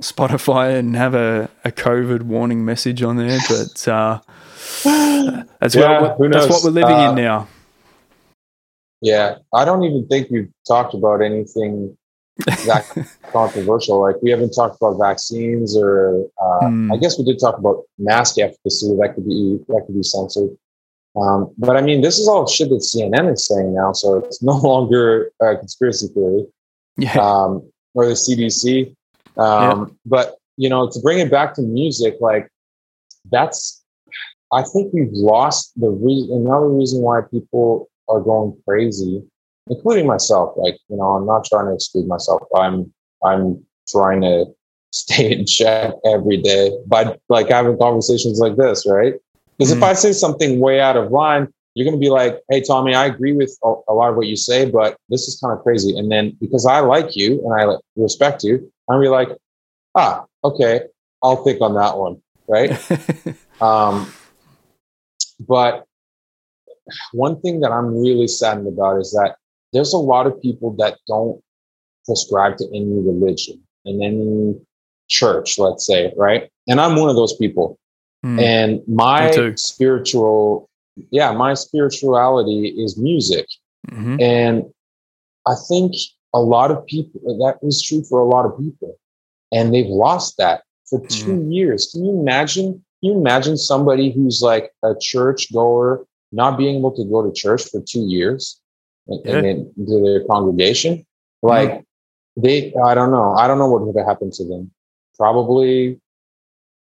Spotify 0.00 0.78
and 0.78 0.96
have 0.96 1.14
a, 1.14 1.50
a 1.62 1.70
COVID 1.70 2.22
warning 2.22 2.64
message 2.64 3.02
on 3.02 3.16
there, 3.16 3.38
but 3.50 3.86
uh, 3.86 4.20
that's, 5.60 5.74
yeah, 5.74 6.14
what, 6.16 6.32
that's 6.32 6.48
what 6.48 6.64
we're 6.64 6.70
living 6.70 6.96
uh, 6.96 7.10
in 7.10 7.16
now. 7.16 7.48
Yeah, 9.00 9.36
I 9.54 9.64
don't 9.64 9.82
even 9.84 10.06
think 10.08 10.30
we've 10.30 10.50
talked 10.66 10.94
about 10.94 11.22
anything 11.22 11.96
that 12.46 13.08
controversial. 13.32 14.00
Like 14.00 14.16
we 14.22 14.30
haven't 14.30 14.50
talked 14.50 14.76
about 14.80 14.98
vaccines, 14.98 15.76
or 15.76 16.26
uh, 16.40 16.60
mm. 16.64 16.92
I 16.92 16.96
guess 16.96 17.18
we 17.18 17.24
did 17.24 17.38
talk 17.38 17.58
about 17.58 17.84
mask 17.98 18.38
efficacy. 18.38 18.94
That 19.00 19.14
could 19.14 19.26
be 19.26 19.58
that 19.68 19.84
could 19.86 19.96
be 19.96 20.02
censored. 20.02 20.56
Um, 21.16 21.52
but 21.58 21.76
I 21.76 21.80
mean, 21.80 22.02
this 22.02 22.18
is 22.18 22.28
all 22.28 22.46
shit 22.46 22.68
that 22.68 22.76
CNN 22.76 23.32
is 23.32 23.46
saying 23.46 23.74
now, 23.74 23.92
so 23.92 24.18
it's 24.18 24.42
no 24.42 24.52
longer 24.56 25.32
a 25.40 25.56
conspiracy 25.56 26.08
theory. 26.08 26.46
Yeah. 26.96 27.18
Um, 27.18 27.68
or 27.94 28.06
the 28.06 28.12
CDC. 28.12 28.94
Um, 29.36 29.80
yeah. 29.80 29.84
But 30.06 30.36
you 30.56 30.68
know, 30.68 30.88
to 30.90 31.00
bring 31.00 31.18
it 31.18 31.30
back 31.30 31.54
to 31.54 31.62
music, 31.62 32.16
like 32.20 32.48
that's 33.30 33.82
I 34.52 34.62
think 34.62 34.92
we've 34.92 35.12
lost 35.12 35.72
the 35.80 35.90
reason. 35.90 36.46
Another 36.46 36.68
reason 36.68 37.02
why 37.02 37.20
people 37.22 37.88
are 38.10 38.20
going 38.20 38.56
crazy, 38.66 39.22
including 39.68 40.06
myself. 40.06 40.54
Like 40.56 40.78
you 40.88 40.96
know, 40.96 41.04
I'm 41.04 41.26
not 41.26 41.44
trying 41.44 41.66
to 41.66 41.74
exclude 41.74 42.06
myself. 42.06 42.42
I'm 42.56 42.92
I'm 43.24 43.64
trying 43.88 44.22
to 44.22 44.46
stay 44.92 45.32
in 45.32 45.46
check 45.46 45.92
every 46.04 46.36
day 46.36 46.72
by 46.86 47.16
like 47.28 47.48
having 47.48 47.78
conversations 47.78 48.40
like 48.40 48.56
this, 48.56 48.84
right? 48.86 49.14
Because 49.56 49.72
mm-hmm. 49.72 49.82
if 49.82 49.88
I 49.88 49.92
say 49.92 50.12
something 50.12 50.58
way 50.58 50.80
out 50.80 50.96
of 50.96 51.12
line, 51.12 51.48
you're 51.74 51.84
going 51.84 51.98
to 51.98 52.04
be 52.04 52.10
like, 52.10 52.40
"Hey, 52.50 52.60
Tommy, 52.60 52.94
I 52.94 53.06
agree 53.06 53.32
with 53.32 53.56
a 53.62 53.92
lot 53.92 54.10
of 54.10 54.16
what 54.16 54.26
you 54.26 54.36
say, 54.36 54.68
but 54.68 54.96
this 55.08 55.28
is 55.28 55.38
kind 55.40 55.56
of 55.56 55.62
crazy." 55.62 55.96
And 55.96 56.10
then 56.10 56.36
because 56.40 56.66
I 56.66 56.80
like 56.80 57.14
you 57.14 57.40
and 57.44 57.60
I 57.60 57.64
like, 57.64 57.80
respect 57.96 58.42
you, 58.42 58.72
I'm 58.88 59.00
be 59.00 59.08
like, 59.08 59.28
"Ah, 59.94 60.24
okay, 60.42 60.82
I'll 61.22 61.44
think 61.44 61.60
on 61.60 61.74
that 61.74 61.96
one." 61.96 62.20
Right? 62.48 62.72
um, 63.62 64.12
but 65.38 65.86
one 67.12 67.40
thing 67.40 67.60
that 67.60 67.72
I'm 67.72 67.96
really 67.96 68.28
saddened 68.28 68.68
about 68.68 69.00
is 69.00 69.12
that 69.12 69.36
there's 69.72 69.92
a 69.92 69.98
lot 69.98 70.26
of 70.26 70.40
people 70.40 70.72
that 70.78 70.98
don't 71.06 71.40
prescribe 72.06 72.56
to 72.58 72.66
any 72.68 73.00
religion 73.00 73.62
and 73.84 74.02
any 74.02 74.54
church, 75.08 75.58
let's 75.58 75.86
say, 75.86 76.12
right? 76.16 76.50
And 76.68 76.80
I'm 76.80 76.96
one 76.96 77.10
of 77.10 77.16
those 77.16 77.36
people. 77.36 77.78
Mm, 78.24 78.40
and 78.40 78.80
my 78.88 79.54
spiritual, 79.54 80.68
yeah, 81.10 81.32
my 81.32 81.54
spirituality 81.54 82.68
is 82.68 82.98
music. 82.98 83.46
Mm-hmm. 83.90 84.20
And 84.20 84.64
I 85.46 85.54
think 85.68 85.94
a 86.34 86.40
lot 86.40 86.70
of 86.70 86.84
people, 86.86 87.20
that 87.38 87.58
is 87.66 87.82
true 87.82 88.04
for 88.04 88.20
a 88.20 88.26
lot 88.26 88.44
of 88.44 88.58
people. 88.58 88.98
And 89.52 89.74
they've 89.74 89.86
lost 89.86 90.36
that 90.38 90.62
for 90.88 91.00
two 91.06 91.38
mm. 91.38 91.54
years. 91.54 91.90
Can 91.92 92.04
you 92.04 92.20
imagine 92.20 92.84
Can 93.00 93.12
you 93.12 93.18
imagine 93.18 93.56
somebody 93.56 94.12
who's 94.12 94.42
like 94.42 94.70
a 94.84 94.94
church 95.00 95.52
goer 95.52 96.04
not 96.32 96.58
being 96.58 96.78
able 96.78 96.94
to 96.96 97.04
go 97.04 97.22
to 97.22 97.32
church 97.32 97.64
for 97.64 97.80
two 97.80 98.02
years 98.06 98.60
and, 99.06 99.20
yeah. 99.24 99.36
and 99.38 99.86
to 99.86 100.02
their 100.02 100.24
congregation? 100.26 101.06
Like 101.42 101.70
mm-hmm. 101.70 102.42
they, 102.42 102.74
I 102.82 102.94
don't 102.94 103.10
know. 103.10 103.34
I 103.34 103.46
don't 103.46 103.58
know 103.58 103.68
what 103.68 103.86
would 103.86 103.96
have 103.96 104.06
happened 104.06 104.32
to 104.34 104.44
them. 104.44 104.70
Probably, 105.16 106.00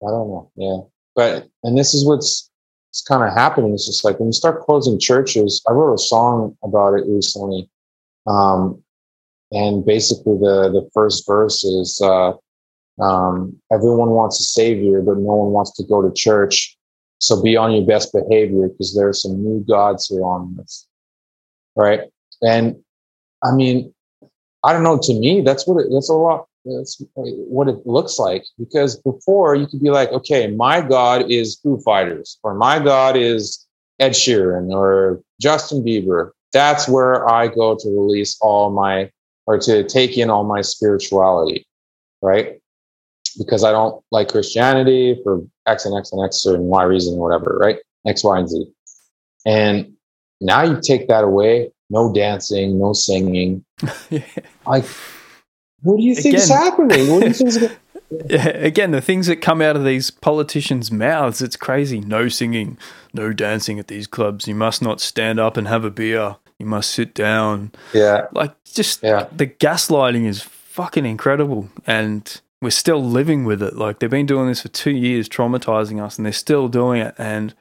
I 0.03 0.07
don't 0.07 0.29
know. 0.29 0.51
Yeah. 0.57 0.81
But, 1.15 1.49
and 1.65 1.77
this 1.77 1.95
is 1.95 2.07
what's, 2.07 2.51
it's 2.91 3.03
kind 3.03 3.23
of 3.23 3.37
happening. 3.37 3.75
It's 3.75 3.87
just 3.87 4.05
like 4.05 4.19
when 4.19 4.29
you 4.29 4.33
start 4.33 4.63
closing 4.63 4.99
churches, 4.99 5.63
I 5.69 5.73
wrote 5.73 5.95
a 5.95 5.99
song 5.99 6.57
about 6.63 6.95
it 6.95 7.05
recently. 7.07 7.69
Um, 8.27 8.83
and 9.51 9.85
basically 9.85 10.39
the, 10.39 10.71
the 10.71 10.89
first 10.95 11.27
verse 11.27 11.65
is, 11.65 12.01
uh, 12.03 12.33
um, 13.03 13.57
everyone 13.73 14.11
wants 14.11 14.41
a 14.41 14.45
savior, 14.45 15.03
but 15.03 15.19
no 15.19 15.35
one 15.35 15.53
wants 15.53 15.73
to 15.77 15.85
go 15.85 16.03
to 16.03 16.13
church. 16.15 16.78
So 17.19 17.43
be 17.43 17.57
on 17.57 17.73
your 17.73 17.87
best 17.87 18.13
behavior 18.13 18.69
because 18.69 18.95
there 18.95 19.09
are 19.09 19.13
some 19.13 19.43
new 19.43 19.65
gods 19.69 20.07
here 20.07 20.23
on 20.23 20.57
this. 20.57 20.87
Right. 21.77 22.03
And 22.43 22.77
I 23.43 23.53
mean, 23.53 23.93
I 24.65 24.73
don't 24.73 24.83
know. 24.83 24.99
To 24.99 25.19
me, 25.19 25.41
that's 25.41 25.67
what 25.67 25.81
it, 25.85 25.89
that's 25.93 26.09
a 26.09 26.15
lot. 26.15 26.47
That's 26.65 27.03
what 27.15 27.69
it 27.69 27.87
looks 27.87 28.19
like 28.19 28.45
because 28.59 28.97
before 29.01 29.55
you 29.55 29.67
could 29.67 29.81
be 29.81 29.91
like, 29.91 30.11
okay, 30.11 30.49
my 30.49 30.81
God 30.81 31.31
is 31.31 31.57
Foo 31.63 31.81
Fighters 31.81 32.39
or 32.43 32.55
my 32.55 32.79
God 32.79 33.17
is 33.17 33.67
Ed 34.01 34.11
Sheeran 34.11 34.71
or 34.71 35.23
Justin 35.41 35.83
Bieber. 35.83 36.33
That's 36.53 36.89
where 36.89 37.29
I 37.29 37.49
go 37.49 37.77
to 37.77 37.89
release 37.89 38.37
all 38.41 38.71
my 38.71 39.11
or 39.47 39.59
to 39.61 39.83
take 39.85 40.19
in 40.19 40.31
all 40.31 40.45
my 40.45 40.61
spirituality. 40.61 41.67
Right 42.21 42.61
because 43.39 43.65
I 43.65 43.73
don't 43.73 44.03
like 44.11 44.29
Christianity 44.29 45.19
for 45.23 45.41
X 45.67 45.85
and 45.85 45.97
X 45.97 46.13
and 46.13 46.25
X 46.25 46.45
and 46.45 46.65
Y 46.65 46.83
reason, 46.85 47.17
whatever, 47.17 47.57
right? 47.61 47.79
X, 48.07 48.25
Y, 48.25 48.39
and 48.39 48.49
Z. 48.49 48.67
And 49.47 49.93
now 50.41 50.63
you 50.63 50.81
take 50.81 51.09
that 51.09 51.25
away, 51.25 51.71
no 51.91 52.13
dancing, 52.13 52.79
no 52.79 52.93
singing. 52.93 53.65
yeah. 54.11 54.25
Like 54.67 54.85
what 55.83 55.99
do 55.99 56.03
you 56.03 56.15
think 56.15 56.35
is 56.35 56.49
happening? 56.49 57.11
What 57.11 57.21
do 57.21 57.29
you 57.29 57.35
think 57.35 57.49
is 57.49 57.71
again, 58.31 58.91
the 58.91 59.01
things 59.01 59.27
that 59.27 59.37
come 59.37 59.61
out 59.61 59.77
of 59.77 59.85
these 59.85 60.11
politicians' 60.11 60.91
mouths, 60.91 61.43
it's 61.43 61.57
crazy. 61.57 62.01
No 62.01 62.29
singing, 62.29 62.79
no 63.13 63.33
dancing 63.33 63.79
at 63.79 63.89
these 63.89 64.07
clubs. 64.07 64.49
You 64.49 64.55
must 64.55 64.83
not 64.83 65.01
stand 65.01 65.39
up 65.39 65.57
and 65.57 65.69
have 65.69 65.85
a 65.85 65.91
beer. 65.91 66.37
You 66.59 66.67
must 66.67 66.91
sit 66.91 67.15
down. 67.15 67.73
Yeah. 67.93 68.27
Like, 68.33 68.55
just 68.65 69.03
yeah. 69.03 69.29
the 69.31 69.47
gaslighting 69.47 70.27
is 70.27 70.43
fucking 70.43 71.07
incredible. 71.07 71.69
And 71.87 72.41
we're 72.61 72.71
still 72.71 73.03
living 73.03 73.45
with 73.45 73.63
it. 73.63 73.77
Like, 73.77 73.99
they've 73.99 74.11
been 74.11 74.27
doing 74.27 74.49
this 74.49 74.63
for 74.63 74.69
two 74.69 74.91
years, 74.91 75.29
traumatizing 75.29 76.03
us, 76.03 76.17
and 76.17 76.27
they're 76.27 76.33
still 76.33 76.69
doing 76.69 77.01
it. 77.01 77.15
And 77.19 77.55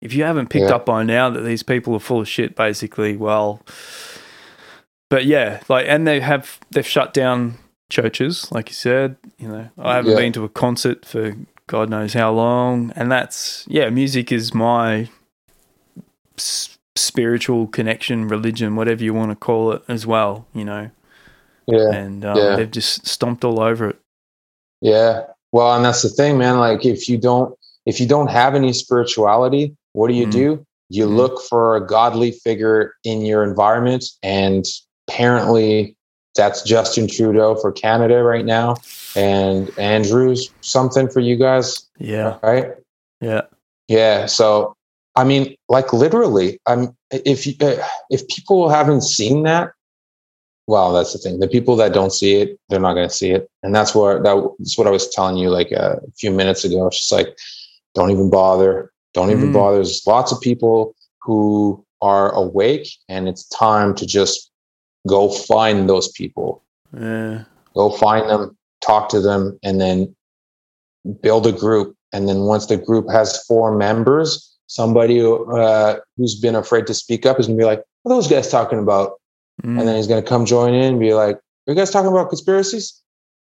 if 0.00 0.12
you 0.12 0.24
haven't 0.24 0.50
picked 0.50 0.68
yeah. 0.68 0.76
up 0.76 0.86
by 0.86 1.02
now 1.02 1.30
that 1.30 1.40
these 1.40 1.62
people 1.62 1.94
are 1.94 2.00
full 2.00 2.20
of 2.20 2.28
shit, 2.28 2.54
basically, 2.54 3.16
well, 3.16 3.62
but 5.08 5.24
yeah, 5.24 5.62
like, 5.68 5.86
and 5.88 6.06
they 6.06 6.20
have, 6.20 6.58
they've 6.70 6.86
shut 6.86 7.14
down 7.14 7.58
churches, 7.90 8.50
like 8.50 8.68
you 8.68 8.74
said. 8.74 9.16
You 9.38 9.48
know, 9.48 9.70
I 9.78 9.96
haven't 9.96 10.12
yeah. 10.12 10.18
been 10.18 10.32
to 10.32 10.44
a 10.44 10.48
concert 10.48 11.04
for 11.04 11.34
God 11.66 11.88
knows 11.88 12.12
how 12.12 12.32
long, 12.32 12.92
and 12.96 13.10
that's 13.10 13.64
yeah, 13.68 13.88
music 13.88 14.30
is 14.30 14.52
my 14.52 15.08
s- 16.36 16.76
spiritual 16.96 17.66
connection, 17.68 18.28
religion, 18.28 18.76
whatever 18.76 19.02
you 19.02 19.14
want 19.14 19.30
to 19.30 19.36
call 19.36 19.72
it, 19.72 19.82
as 19.88 20.06
well. 20.06 20.46
You 20.52 20.64
know, 20.64 20.90
yeah, 21.66 21.90
and 21.92 22.24
um, 22.24 22.36
yeah. 22.36 22.56
they've 22.56 22.70
just 22.70 23.06
stomped 23.06 23.44
all 23.44 23.60
over 23.60 23.90
it. 23.90 24.00
Yeah, 24.80 25.22
well, 25.52 25.74
and 25.76 25.84
that's 25.84 26.02
the 26.02 26.08
thing, 26.08 26.38
man. 26.38 26.58
Like, 26.58 26.84
if 26.84 27.08
you 27.08 27.18
don't, 27.18 27.56
if 27.86 28.00
you 28.00 28.06
don't 28.06 28.30
have 28.30 28.54
any 28.54 28.72
spirituality, 28.72 29.76
what 29.92 30.08
do 30.08 30.14
you 30.14 30.26
mm. 30.26 30.32
do? 30.32 30.66
You 30.88 31.06
mm. 31.06 31.16
look 31.16 31.40
for 31.42 31.76
a 31.76 31.86
godly 31.86 32.32
figure 32.32 32.94
in 33.04 33.22
your 33.22 33.44
environment, 33.44 34.04
and 34.22 34.64
apparently 35.08 35.96
that's 36.34 36.62
Justin 36.62 37.06
Trudeau 37.06 37.54
for 37.56 37.72
Canada 37.72 38.22
right 38.22 38.44
now, 38.44 38.76
and 39.14 39.70
Andrews 39.78 40.50
something 40.60 41.08
for 41.08 41.20
you 41.20 41.36
guys. 41.36 41.86
Yeah. 41.98 42.38
Right. 42.42 42.72
Yeah. 43.20 43.42
Yeah. 43.88 44.26
So, 44.26 44.74
I 45.16 45.24
mean, 45.24 45.54
like 45.68 45.92
literally, 45.92 46.58
I'm 46.66 46.96
if 47.10 47.46
you, 47.46 47.54
if 48.10 48.26
people 48.28 48.68
haven't 48.68 49.02
seen 49.02 49.44
that, 49.44 49.70
well, 50.66 50.92
that's 50.92 51.12
the 51.12 51.18
thing. 51.18 51.40
The 51.40 51.48
people 51.48 51.76
that 51.76 51.92
don't 51.92 52.12
see 52.12 52.36
it, 52.36 52.58
they're 52.68 52.80
not 52.80 52.94
going 52.94 53.08
to 53.08 53.14
see 53.14 53.30
it, 53.30 53.50
and 53.62 53.74
that's 53.74 53.94
what 53.94 54.22
that's 54.22 54.78
what 54.78 54.86
I 54.86 54.90
was 54.90 55.08
telling 55.10 55.36
you 55.36 55.50
like 55.50 55.70
a 55.72 56.00
few 56.16 56.30
minutes 56.30 56.64
ago. 56.64 56.86
It's 56.86 57.00
just 57.00 57.12
like, 57.12 57.36
don't 57.94 58.10
even 58.10 58.30
bother. 58.30 58.92
Don't 59.12 59.30
even 59.30 59.50
mm. 59.50 59.54
bother. 59.54 59.76
There's 59.76 60.06
lots 60.06 60.32
of 60.32 60.40
people 60.40 60.94
who 61.20 61.84
are 62.00 62.32
awake, 62.32 62.88
and 63.08 63.28
it's 63.28 63.48
time 63.48 63.94
to 63.96 64.06
just 64.06 64.50
go 65.06 65.30
find 65.30 65.88
those 65.88 66.08
people. 66.12 66.62
Yeah. 66.98 67.44
Go 67.74 67.90
find 67.90 68.28
them, 68.28 68.56
talk 68.80 69.08
to 69.10 69.20
them, 69.20 69.58
and 69.62 69.80
then 69.80 70.14
build 71.20 71.46
a 71.46 71.52
group. 71.52 71.96
And 72.12 72.28
then 72.28 72.40
once 72.40 72.66
the 72.66 72.76
group 72.76 73.10
has 73.10 73.44
four 73.44 73.76
members, 73.76 74.56
somebody 74.66 75.20
uh, 75.20 75.96
who's 76.16 76.38
been 76.40 76.54
afraid 76.54 76.86
to 76.86 76.94
speak 76.94 77.26
up 77.26 77.38
is 77.38 77.46
gonna 77.46 77.58
be 77.58 77.64
like, 77.64 77.82
"What 78.02 78.12
are 78.12 78.16
those 78.16 78.28
guys 78.28 78.50
talking 78.50 78.78
about?" 78.78 79.20
Mm. 79.62 79.78
And 79.78 79.88
then 79.88 79.96
he's 79.96 80.06
gonna 80.06 80.22
come 80.22 80.44
join 80.44 80.74
in 80.74 80.84
and 80.84 81.00
be 81.00 81.14
like, 81.14 81.36
"Are 81.36 81.40
you 81.68 81.74
guys 81.74 81.90
talking 81.90 82.10
about 82.10 82.28
conspiracies?" 82.28 83.00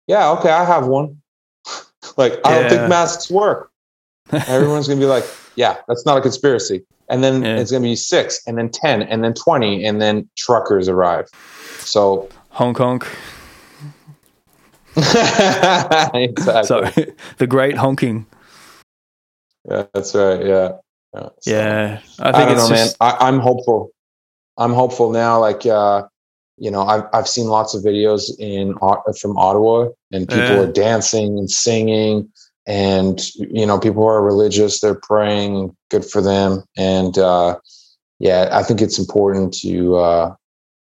Yeah, 0.08 0.32
okay, 0.32 0.50
I 0.50 0.64
have 0.64 0.88
one. 0.88 1.22
like, 2.18 2.40
I 2.46 2.60
don't 2.60 2.70
think 2.70 2.90
masks 2.90 3.30
work. 3.30 3.72
Everyone's 4.32 4.88
gonna 4.88 5.00
be 5.00 5.06
like, 5.06 5.26
"Yeah, 5.56 5.78
that's 5.88 6.06
not 6.06 6.18
a 6.18 6.22
conspiracy." 6.22 6.86
and 7.10 7.24
then 7.24 7.44
yeah. 7.44 7.58
it's 7.58 7.72
going 7.72 7.84
to 7.84 7.90
be 7.90 7.96
six, 7.96 8.42
and 8.48 8.58
then 8.58 8.70
ten, 8.70 9.02
and 9.02 9.24
then 9.24 9.34
twenty, 9.34 9.84
and 9.84 10.02
then 10.02 10.30
truckers 10.38 10.88
arrive. 10.88 11.28
So 11.80 12.30
Hong 12.52 12.74
Kong. 12.74 13.02
exactly. 14.96 16.64
So 16.66 16.90
the 17.38 17.48
great 17.48 17.76
honking. 17.78 18.26
Yeah, 19.70 19.86
that's 19.94 20.16
right. 20.16 20.46
Yeah. 20.46 20.72
Yeah, 21.14 21.30
so, 21.40 21.52
yeah 21.52 22.02
I 22.20 22.32
think 22.32 22.50
I 22.50 22.52
it's 22.54 22.70
know, 22.70 22.76
just... 22.76 23.00
man. 23.00 23.12
I, 23.20 23.28
I'm 23.28 23.40
hopeful. 23.40 23.92
I'm 24.60 24.74
hopeful 24.74 25.12
now. 25.12 25.40
Like, 25.40 25.66
uh, 25.66 26.04
you 26.58 26.70
know, 26.70 26.84
I've 26.84 27.06
I've 27.14 27.28
seen 27.28 27.48
lots 27.48 27.74
of 27.74 27.84
videos 27.84 28.30
in 28.38 28.76
from 29.20 29.38
Ottawa, 29.38 29.90
and 30.12 30.28
people 30.28 30.44
yeah. 30.44 30.60
are 30.60 30.72
dancing 30.72 31.40
and 31.40 31.50
singing 31.50 32.30
and 32.70 33.34
you 33.36 33.66
know 33.66 33.80
people 33.80 34.06
are 34.06 34.24
religious 34.24 34.80
they're 34.80 35.02
praying 35.02 35.76
good 35.90 36.06
for 36.06 36.22
them 36.22 36.64
and 36.78 37.18
uh 37.18 37.58
yeah 38.20 38.48
i 38.52 38.62
think 38.62 38.80
it's 38.80 39.00
important 39.00 39.52
to 39.52 39.96
uh 39.96 40.34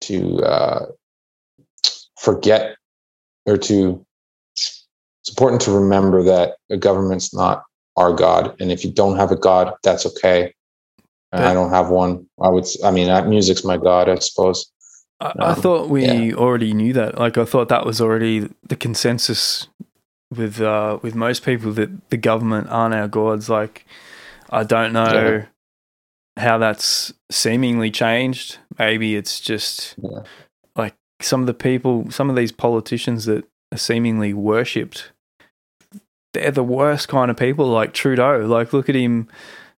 to 0.03 0.39
uh 0.45 0.85
forget 2.19 2.77
or 3.47 3.57
to 3.57 4.05
it's 4.55 5.31
important 5.31 5.63
to 5.63 5.73
remember 5.73 6.23
that 6.23 6.57
a 6.71 6.77
government's 6.77 7.35
not 7.35 7.63
our 7.97 8.13
god 8.13 8.55
and 8.61 8.71
if 8.71 8.85
you 8.85 8.93
don't 8.93 9.17
have 9.17 9.33
a 9.33 9.37
god 9.37 9.73
that's 9.83 10.05
okay 10.05 10.53
and 11.33 11.45
i 11.45 11.55
don't 11.55 11.71
have 11.71 11.89
one 11.89 12.27
i 12.41 12.49
would 12.49 12.67
i 12.85 12.91
mean 12.91 13.09
music's 13.29 13.65
my 13.65 13.77
god 13.77 14.09
i 14.09 14.15
suppose 14.17 14.73
I, 15.23 15.27
um, 15.27 15.35
I 15.41 15.55
thought 15.55 15.89
we 15.89 16.05
yeah. 16.05 16.35
already 16.35 16.73
knew 16.75 16.93
that. 16.95 17.17
Like, 17.17 17.39
I 17.39 17.45
thought 17.45 17.69
that 17.69 17.87
was 17.87 18.01
already 18.01 18.51
the 18.69 18.75
consensus 18.75 19.69
with 20.37 20.61
uh, 20.61 20.99
with 21.03 21.15
most 21.15 21.45
people 21.45 21.73
that 21.73 22.11
the 22.11 22.17
government 22.17 22.69
aren't 22.71 22.95
our 22.95 23.09
gods. 23.09 23.49
Like, 23.49 23.87
I 24.51 24.65
don't 24.65 24.93
know 24.93 25.45
yeah. 26.37 26.43
how 26.43 26.59
that's 26.59 27.13
seemingly 27.31 27.91
changed. 27.91 28.59
Maybe 28.79 29.15
it's 29.15 29.41
just 29.41 29.95
yeah. 30.03 30.23
like 30.75 30.95
some 31.21 31.41
of 31.41 31.47
the 31.47 31.55
people, 31.55 32.11
some 32.11 32.29
of 32.29 32.37
these 32.37 32.53
politicians 32.53 33.25
that 33.27 33.45
are 33.73 33.79
seemingly 33.79 34.35
worshipped. 34.35 35.13
They're 36.33 36.51
the 36.51 36.65
worst 36.65 37.09
kind 37.09 37.31
of 37.31 37.37
people, 37.37 37.67
like 37.67 37.93
Trudeau. 37.93 38.47
Like, 38.47 38.73
look 38.73 38.89
at 38.89 38.95
him 38.95 39.29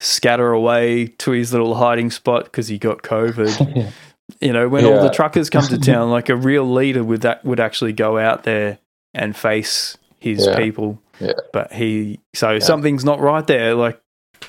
scatter 0.03 0.51
away 0.51 1.07
to 1.07 1.31
his 1.31 1.53
little 1.53 1.77
hiding 1.77 2.11
spot 2.11 2.45
because 2.45 2.69
he 2.69 2.77
got 2.77 3.03
COVID. 3.03 3.93
you 4.41 4.53
know, 4.53 4.69
when 4.69 4.85
yeah. 4.85 4.91
all 4.91 5.03
the 5.03 5.11
truckers 5.11 5.49
come 5.49 5.67
to 5.69 5.79
town, 5.81 6.11
like 6.11 6.29
a 6.29 6.37
real 6.37 6.71
leader 6.71 7.05
would 7.05 7.23
that 7.23 7.45
would 7.45 7.61
actually 7.61 7.93
go 7.93 8.19
out 8.19 8.43
there 8.45 8.79
and 9.15 9.37
face 9.37 9.97
his 10.19 10.47
yeah. 10.47 10.57
people. 10.57 11.01
Yeah. 11.21 11.33
But 11.53 11.73
he, 11.73 12.21
so 12.35 12.53
yeah. 12.53 12.59
something's 12.59 13.05
not 13.05 13.21
right 13.21 13.47
there. 13.47 13.75
Like 13.75 14.01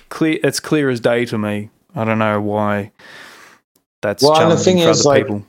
clear, 0.09 0.39
it's 0.43 0.59
clear 0.59 0.89
as 0.89 0.99
day 0.99 1.25
to 1.25 1.37
me. 1.37 1.69
I 1.95 2.03
don't 2.03 2.19
know 2.19 2.41
why 2.41 2.91
that's 4.01 4.23
well, 4.23 4.35
challenging 4.35 4.57
the 4.57 4.63
thing 4.63 4.77
for 4.83 4.89
is, 4.89 5.05
other 5.05 5.09
like, 5.09 5.23
people. 5.23 5.45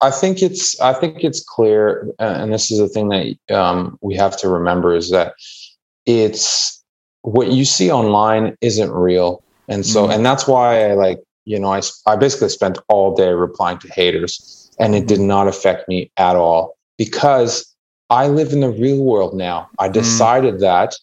I 0.00 0.10
think 0.10 0.42
it's 0.42 0.78
I 0.80 0.92
think 0.92 1.24
it's 1.24 1.42
clear, 1.42 2.08
and 2.18 2.52
this 2.52 2.70
is 2.70 2.78
the 2.78 2.88
thing 2.88 3.08
that 3.08 3.56
um, 3.56 3.98
we 4.00 4.14
have 4.14 4.36
to 4.38 4.48
remember 4.48 4.94
is 4.94 5.10
that 5.10 5.34
it's 6.04 6.75
what 7.26 7.50
you 7.50 7.64
see 7.64 7.90
online 7.90 8.56
isn't 8.60 8.92
real, 8.92 9.42
and 9.68 9.84
so 9.84 10.06
mm. 10.06 10.14
and 10.14 10.24
that's 10.24 10.46
why 10.46 10.90
I 10.90 10.94
like 10.94 11.20
you 11.44 11.58
know 11.58 11.72
I 11.72 11.82
I 12.06 12.14
basically 12.14 12.50
spent 12.50 12.78
all 12.88 13.14
day 13.16 13.32
replying 13.32 13.78
to 13.80 13.88
haters, 13.88 14.70
and 14.78 14.94
it 14.94 15.08
did 15.08 15.18
mm. 15.18 15.26
not 15.26 15.48
affect 15.48 15.88
me 15.88 16.10
at 16.16 16.36
all 16.36 16.76
because 16.98 17.74
I 18.10 18.28
live 18.28 18.52
in 18.52 18.60
the 18.60 18.70
real 18.70 19.02
world 19.02 19.34
now. 19.34 19.68
I 19.80 19.88
mm. 19.88 19.92
decided 19.92 20.56
mm. 20.56 20.60
that. 20.60 20.94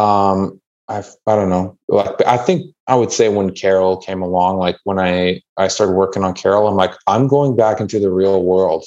Um, 0.00 0.60
I 0.88 1.02
I 1.26 1.34
don't 1.34 1.50
know. 1.50 1.76
Like 1.88 2.24
I 2.26 2.36
think 2.36 2.72
I 2.86 2.94
would 2.94 3.10
say 3.10 3.28
when 3.28 3.50
Carol 3.50 3.96
came 3.96 4.22
along, 4.22 4.58
like 4.58 4.78
when 4.84 5.00
I 5.00 5.42
I 5.56 5.66
started 5.66 5.94
working 5.94 6.22
on 6.22 6.34
Carol, 6.34 6.68
I'm 6.68 6.76
like 6.76 6.94
I'm 7.08 7.26
going 7.26 7.56
back 7.56 7.80
into 7.80 7.98
the 7.98 8.12
real 8.12 8.44
world, 8.44 8.84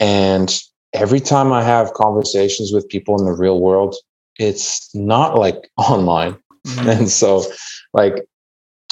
and 0.00 0.54
every 0.92 1.20
time 1.20 1.50
I 1.50 1.62
have 1.62 1.94
conversations 1.94 2.72
with 2.74 2.88
people 2.90 3.18
in 3.18 3.24
the 3.24 3.32
real 3.32 3.58
world, 3.58 3.96
it's 4.38 4.94
not 4.94 5.38
like 5.38 5.70
online, 5.76 6.36
mm. 6.66 6.98
and 6.98 7.08
so 7.08 7.44
like 7.92 8.26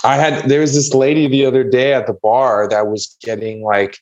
I 0.05 0.17
had 0.17 0.49
there 0.49 0.61
was 0.61 0.75
this 0.75 0.95
lady 0.95 1.29
the 1.29 1.47
other 1.47 1.65
day 1.65 1.95
at 1.95 2.07
the 2.07 2.19
bar 2.23 2.69
that 2.69 2.89
was 2.89 3.17
getting 3.23 3.63
like 3.63 3.99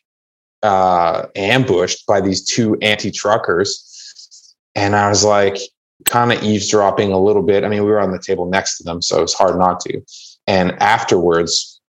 uh, 0.62 1.26
ambushed 1.36 2.06
by 2.06 2.20
these 2.20 2.44
two 2.44 2.76
anti-truckers, 2.82 4.54
and 4.74 4.96
I 4.96 5.08
was 5.08 5.24
like, 5.24 5.58
kind 6.04 6.32
of 6.32 6.42
eavesdropping 6.42 7.12
a 7.12 7.20
little 7.20 7.42
bit. 7.42 7.64
I 7.64 7.68
mean, 7.68 7.84
we 7.84 7.90
were 7.90 8.00
on 8.00 8.12
the 8.12 8.18
table 8.18 8.46
next 8.46 8.78
to 8.78 8.84
them, 8.84 9.02
so 9.02 9.22
it's 9.22 9.34
hard 9.34 9.58
not 9.58 9.80
to. 9.80 10.00
And 10.46 10.72
afterwards, 10.80 11.80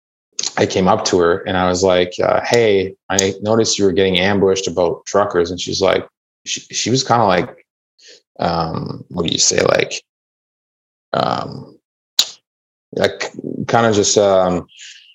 I 0.57 0.67
came 0.67 0.89
up 0.89 1.05
to 1.07 1.19
her 1.19 1.39
and 1.43 1.57
I 1.57 1.69
was 1.69 1.83
like, 1.83 2.13
uh, 2.23 2.41
"Hey, 2.45 2.95
I 3.09 3.35
noticed 3.43 3.79
you 3.79 3.85
were 3.85 3.93
getting 3.93 4.19
ambushed 4.19 4.67
about 4.67 5.05
truckers," 5.07 5.51
and 5.51 5.61
she's 5.61 5.81
like, 5.81 6.07
she, 6.47 6.61
she 6.61 6.91
was 6.91 7.05
kind 7.05 7.23
of 7.23 7.29
like, 7.29 7.67
um, 8.41 9.05
what 9.09 9.26
do 9.26 9.32
you 9.32 9.38
say, 9.38 9.61
like, 9.62 10.03
um, 11.12 11.78
like 12.97 13.30
kind 13.68 13.86
of 13.86 13.95
just 13.95 14.18
um, 14.18 14.66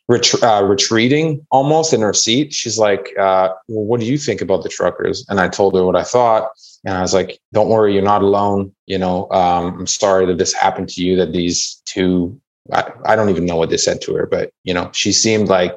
ret- 0.08 0.44
uh, 0.44 0.64
retreating 0.64 1.46
almost 1.52 1.94
in 1.94 2.02
her 2.02 2.14
seat. 2.14 2.54
She's 2.54 2.78
like, 2.78 3.10
uh, 3.20 3.50
well, 3.68 3.86
what 3.86 4.00
do 4.00 4.06
you 4.06 4.18
think 4.18 4.42
about 4.42 4.64
the 4.64 4.70
truckers? 4.70 5.26
And 5.28 5.40
I 5.40 5.50
told 5.50 5.76
her 5.76 5.84
what 5.84 5.96
I 5.96 6.04
thought. 6.04 6.52
And 6.86 6.96
I 6.96 7.02
was 7.02 7.14
like, 7.14 7.40
don't 7.52 7.70
worry, 7.70 7.94
you're 7.94 8.04
not 8.04 8.22
alone. 8.22 8.74
You 8.86 8.98
know, 8.98 9.30
um, 9.32 9.80
I'm 9.80 9.88
sorry 9.88 10.26
that 10.28 10.38
this 10.38 10.54
happened 10.54 10.90
to 10.90 11.04
you, 11.04 11.16
that 11.18 11.34
these 11.34 11.82
two, 11.86 12.40
I, 12.72 12.92
I 13.06 13.16
don't 13.16 13.30
even 13.30 13.46
know 13.46 13.58
what 13.58 13.70
they 13.70 13.78
said 13.78 14.02
to 14.02 14.14
her, 14.16 14.26
but, 14.26 14.52
you 14.64 14.74
know, 14.74 14.90
she 14.94 15.12
seemed 15.12 15.50
like 15.50 15.76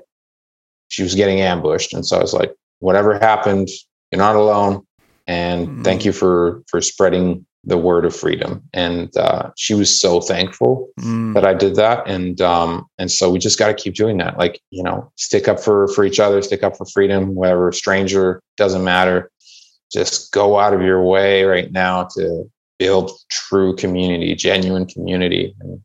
she 0.88 1.02
was 1.02 1.14
getting 1.14 1.40
ambushed. 1.40 1.94
And 1.94 2.06
so 2.06 2.18
I 2.18 2.20
was 2.20 2.34
like, 2.34 2.54
whatever 2.80 3.18
happened, 3.18 3.68
you're 4.10 4.18
not 4.18 4.36
alone. 4.36 4.86
And 5.28 5.68
mm. 5.68 5.84
thank 5.84 6.04
you 6.04 6.12
for 6.12 6.64
for 6.66 6.80
spreading 6.80 7.46
the 7.64 7.76
word 7.76 8.04
of 8.04 8.16
freedom. 8.16 8.62
And 8.72 9.14
uh, 9.16 9.50
she 9.56 9.74
was 9.74 10.00
so 10.00 10.20
thankful 10.20 10.88
mm. 11.00 11.34
that 11.34 11.44
i 11.44 11.52
did 11.54 11.76
that. 11.76 12.08
And 12.08 12.40
um 12.40 12.86
and 12.98 13.12
so 13.12 13.30
we 13.30 13.38
just 13.38 13.58
got 13.58 13.68
to 13.68 13.74
keep 13.74 13.94
doing 13.94 14.16
that. 14.18 14.38
Like 14.38 14.60
you 14.70 14.82
know 14.82 15.12
stick 15.16 15.46
up 15.46 15.60
for 15.60 15.86
for 15.88 16.04
each 16.04 16.18
other 16.18 16.42
stick 16.42 16.64
up 16.64 16.76
for 16.76 16.86
freedom 16.86 17.34
whatever 17.34 17.70
stranger 17.70 18.42
doesn't 18.56 18.82
matter. 18.82 19.30
Just 19.92 20.32
go 20.32 20.58
out 20.58 20.74
of 20.74 20.82
your 20.82 21.02
way 21.02 21.44
right 21.44 21.70
now 21.70 22.08
to 22.16 22.50
build 22.78 23.10
true 23.30 23.76
community 23.76 24.34
genuine 24.34 24.86
community. 24.86 25.54
And, 25.60 25.80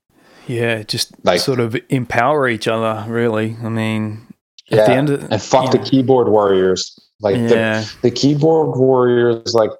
yeah 0.48 0.84
just 0.84 1.14
like 1.24 1.40
sort 1.40 1.60
of 1.60 1.76
empower 1.90 2.48
each 2.48 2.68
other 2.68 3.10
really. 3.12 3.58
I 3.62 3.70
mean 3.70 4.28
at 4.72 4.78
yeah, 4.78 4.86
the 4.86 4.94
end 4.94 5.10
of, 5.10 5.32
and 5.32 5.42
fuck 5.42 5.72
the 5.72 5.80
keyboard 5.80 6.30
warriors 6.30 6.98
like 7.22 7.36
yeah. 7.36 7.82
the, 7.82 7.96
the 8.04 8.12
keyboard 8.12 8.78
warriors 8.78 9.54
like 9.54 9.72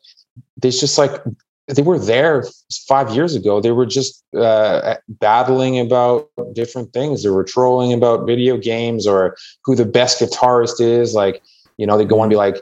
there's 0.58 0.80
just 0.80 0.98
like 0.98 1.22
they 1.68 1.82
were 1.82 2.00
there 2.00 2.46
five 2.88 3.16
years 3.16 3.36
ago. 3.36 3.62
They 3.62 3.72
were 3.72 3.86
just 3.86 4.24
uh, 4.36 4.96
battling 5.08 5.80
about 5.80 6.30
different 6.54 6.92
things. 6.92 7.24
They 7.24 7.30
were 7.30 7.44
trolling 7.44 7.94
about 7.94 8.26
video 8.26 8.58
games 8.58 9.08
or 9.08 9.38
who 9.64 9.76
the 9.76 9.86
best 9.86 10.20
guitarist 10.20 10.82
is. 10.82 11.14
Like, 11.14 11.42
you 11.78 11.88
know, 11.88 11.98
they 11.98 12.06
go 12.06 12.20
on 12.20 12.24
and 12.24 12.30
be 12.32 12.36
like, 12.36 12.62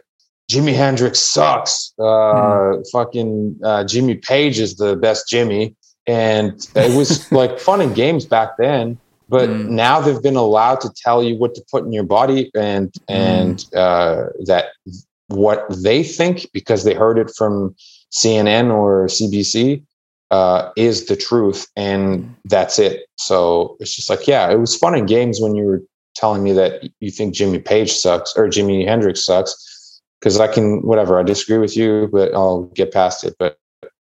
Jimi 0.51 0.75
Hendrix 0.75 1.19
sucks. 1.19 1.93
Uh, 1.97 2.03
mm. 2.03 2.91
Fucking 2.91 3.59
uh, 3.63 3.83
Jimmy 3.85 4.15
Page 4.15 4.59
is 4.59 4.75
the 4.75 4.95
best 4.95 5.27
Jimmy. 5.27 5.75
And 6.05 6.67
it 6.75 6.95
was 6.95 7.31
like 7.31 7.59
fun 7.59 7.81
and 7.81 7.95
games 7.95 8.25
back 8.25 8.57
then. 8.57 8.99
But 9.31 9.47
mm. 9.47 9.69
now 9.69 10.01
they've 10.01 10.21
been 10.21 10.35
allowed 10.35 10.81
to 10.81 10.89
tell 10.93 11.23
you 11.23 11.37
what 11.37 11.55
to 11.55 11.63
put 11.71 11.85
in 11.85 11.93
your 11.93 12.03
body 12.03 12.51
and 12.53 12.93
and 13.07 13.59
mm. 13.59 13.77
uh, 13.77 14.29
that 14.45 14.65
what 15.27 15.65
they 15.69 16.03
think 16.03 16.47
because 16.51 16.83
they 16.83 16.93
heard 16.93 17.17
it 17.17 17.31
from 17.37 17.73
CNN 18.11 18.73
or 18.73 19.05
CBC 19.05 19.83
uh, 20.31 20.71
is 20.75 21.05
the 21.05 21.15
truth, 21.15 21.65
and 21.77 22.35
that's 22.43 22.77
it. 22.77 23.05
So 23.15 23.77
it's 23.79 23.95
just 23.95 24.09
like, 24.09 24.27
yeah, 24.27 24.51
it 24.51 24.59
was 24.59 24.75
fun 24.75 24.95
in 24.95 25.05
games 25.05 25.39
when 25.39 25.55
you 25.55 25.63
were 25.63 25.81
telling 26.13 26.43
me 26.43 26.51
that 26.51 26.83
you 26.99 27.09
think 27.09 27.33
Jimmy 27.33 27.59
Page 27.59 27.93
sucks 27.93 28.33
or 28.35 28.47
Jimi 28.47 28.85
Hendrix 28.85 29.25
sucks, 29.25 30.01
because 30.19 30.41
I 30.41 30.47
can 30.47 30.81
whatever 30.81 31.17
I 31.17 31.23
disagree 31.23 31.57
with 31.57 31.77
you, 31.77 32.09
but 32.11 32.33
I'll 32.33 32.63
get 32.75 32.91
past 32.91 33.23
it. 33.23 33.35
But 33.39 33.57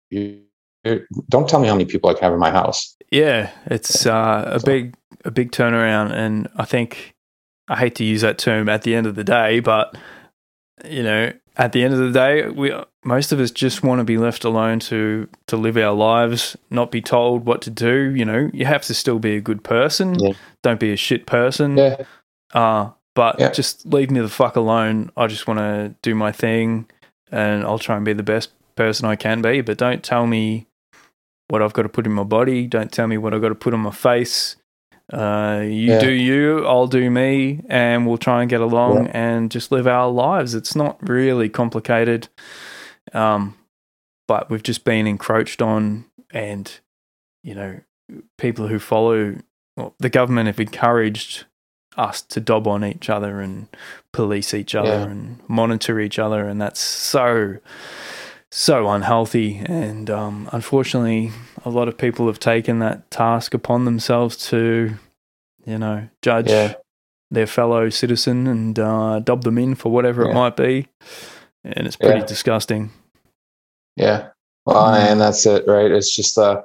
you, 0.10 0.42
don't 1.30 1.48
tell 1.48 1.60
me 1.60 1.68
how 1.68 1.76
many 1.76 1.86
people 1.86 2.10
I 2.10 2.14
can 2.14 2.24
have 2.24 2.34
in 2.34 2.40
my 2.40 2.52
house. 2.52 2.96
Yeah, 3.12 3.52
it's 3.66 4.06
uh, 4.06 4.44
a 4.48 4.60
so. 4.60 4.66
big 4.66 4.96
a 5.26 5.32
big 5.32 5.52
turnaround, 5.52 6.12
and 6.12 6.48
I 6.56 6.66
think 6.66 7.16
I 7.68 7.78
hate 7.78 7.96
to 7.96 8.04
use 8.04 8.22
that 8.22 8.38
term 8.38 8.70
at 8.70 8.84
the 8.84 8.96
end 8.96 9.08
of 9.08 9.16
the 9.16 9.24
day, 9.24 9.60
but 9.60 9.96
you 10.86 11.04
know, 11.04 11.32
at 11.58 11.74
the 11.74 11.84
end 11.84 11.94
of 11.94 12.00
the 12.00 12.12
day, 12.12 12.48
we 12.50 12.74
most 13.04 13.32
of 13.32 13.40
us 13.40 13.52
just 13.52 13.84
want 13.84 14.00
to 14.00 14.04
be 14.04 14.18
left 14.18 14.44
alone 14.44 14.80
to 14.80 15.28
to 15.48 15.58
live 15.58 15.78
our 15.78 15.94
lives, 15.94 16.56
not 16.70 16.92
be 16.92 17.02
told 17.02 17.46
what 17.46 17.62
to 17.64 17.70
do. 17.70 18.14
You 18.16 18.26
know, 18.26 18.50
you 18.54 18.66
have 18.66 18.84
to 18.84 18.94
still 18.94 19.20
be 19.20 19.36
a 19.36 19.42
good 19.42 19.64
person. 19.64 20.20
Yeah. 20.20 20.34
Don't 20.64 20.80
be 20.80 20.92
a 20.92 20.98
shit 20.98 21.26
person. 21.26 21.78
Yeah. 21.78 22.04
Uh, 22.54 22.92
but 23.14 23.40
yeah. 23.40 23.52
just 23.52 23.86
leave 23.86 24.10
me 24.10 24.22
the 24.22 24.30
fuck 24.30 24.56
alone. 24.56 25.12
I 25.18 25.28
just 25.28 25.48
want 25.48 25.60
to 25.60 25.94
do 26.02 26.16
my 26.16 26.32
thing, 26.32 26.90
and 27.32 27.64
I'll 27.64 27.80
try 27.80 27.96
and 27.96 28.06
be 28.06 28.14
the 28.14 28.24
best 28.24 28.52
person 28.76 29.06
I 29.06 29.16
can 29.16 29.42
be. 29.42 29.62
But 29.62 29.78
don't 29.78 30.04
tell 30.04 30.26
me 30.26 30.68
what 31.52 31.62
I've 31.62 31.74
got 31.74 31.82
to 31.82 31.90
put 31.90 32.06
in 32.06 32.14
my 32.14 32.24
body. 32.24 32.66
Don't 32.66 32.94
tell 32.94 33.08
me 33.08 33.18
what 33.18 33.34
I've 33.34 33.42
got 33.42 33.50
to 33.50 33.56
put 33.56 33.74
on 33.74 33.82
my 33.82 33.92
face. 33.92 34.56
Uh, 35.12 35.60
you 35.66 35.92
yeah. 35.92 36.00
do 36.00 36.10
you, 36.10 36.66
I'll 36.66 36.88
do 36.88 37.12
me, 37.12 37.62
and 37.68 38.08
we'll 38.08 38.18
try 38.18 38.40
and 38.40 38.50
get 38.50 38.62
along 38.62 39.08
yeah. 39.08 39.12
and 39.14 39.52
just 39.52 39.70
live 39.70 39.86
our 39.86 40.10
lives. 40.10 40.56
It's 40.56 40.78
not 40.78 40.98
really 41.08 41.50
complicated, 41.50 42.30
um, 43.12 43.58
but 44.30 44.50
we've 44.50 44.64
just 44.64 44.86
been 44.86 45.06
encroached 45.06 45.62
on, 45.62 46.06
and 46.32 46.72
you 47.44 47.54
know, 47.54 47.82
people 48.38 48.70
who 48.70 48.80
follow 48.80 49.36
well, 49.76 49.94
the 50.00 50.10
government 50.10 50.48
have 50.48 50.62
encouraged 50.62 51.44
us 51.98 52.22
to 52.22 52.40
dob 52.40 52.66
on 52.66 52.86
each 52.86 53.10
other 53.10 53.42
and 53.42 53.68
police 54.14 54.54
each 54.54 54.74
other 54.74 54.88
yeah. 54.88 55.04
and 55.04 55.42
monitor 55.50 56.00
each 56.00 56.18
other, 56.18 56.48
and 56.48 56.62
that's 56.62 56.80
so 56.80 57.58
so 58.52 58.90
unhealthy. 58.90 59.62
And 59.66 60.10
um, 60.10 60.50
unfortunately, 60.52 61.32
a 61.66 61.70
lot 61.70 61.88
of 61.88 61.98
people 61.98 62.28
have 62.28 62.40
taken 62.40 62.80
that 62.80 63.10
task 63.10 63.54
upon 63.54 63.86
themselves 63.86 64.38
to, 64.50 64.96
you 65.66 65.78
know, 65.78 66.10
judge 66.22 66.50
yeah. 66.50 66.76
their 67.30 67.48
fellow 67.48 67.90
citizen 67.90 68.48
and 68.48 68.78
uh, 68.78 69.20
dob 69.20 69.44
them 69.44 69.58
in 69.58 69.76
for 69.76 69.92
whatever 69.92 70.24
yeah. 70.24 70.32
it 70.32 70.34
might 70.34 70.58
be. 70.58 70.88
And 71.64 71.88
it's 71.88 71.96
pretty 71.96 72.20
yeah. 72.20 72.26
disgusting. 72.26 72.92
Yeah. 73.96 74.30
Well, 74.66 74.94
mm. 74.94 74.98
and 74.98 75.22
that's 75.22 75.46
it, 75.46 75.66
right? 75.68 75.92
It's 75.92 76.16
just, 76.16 76.38
uh, 76.38 76.62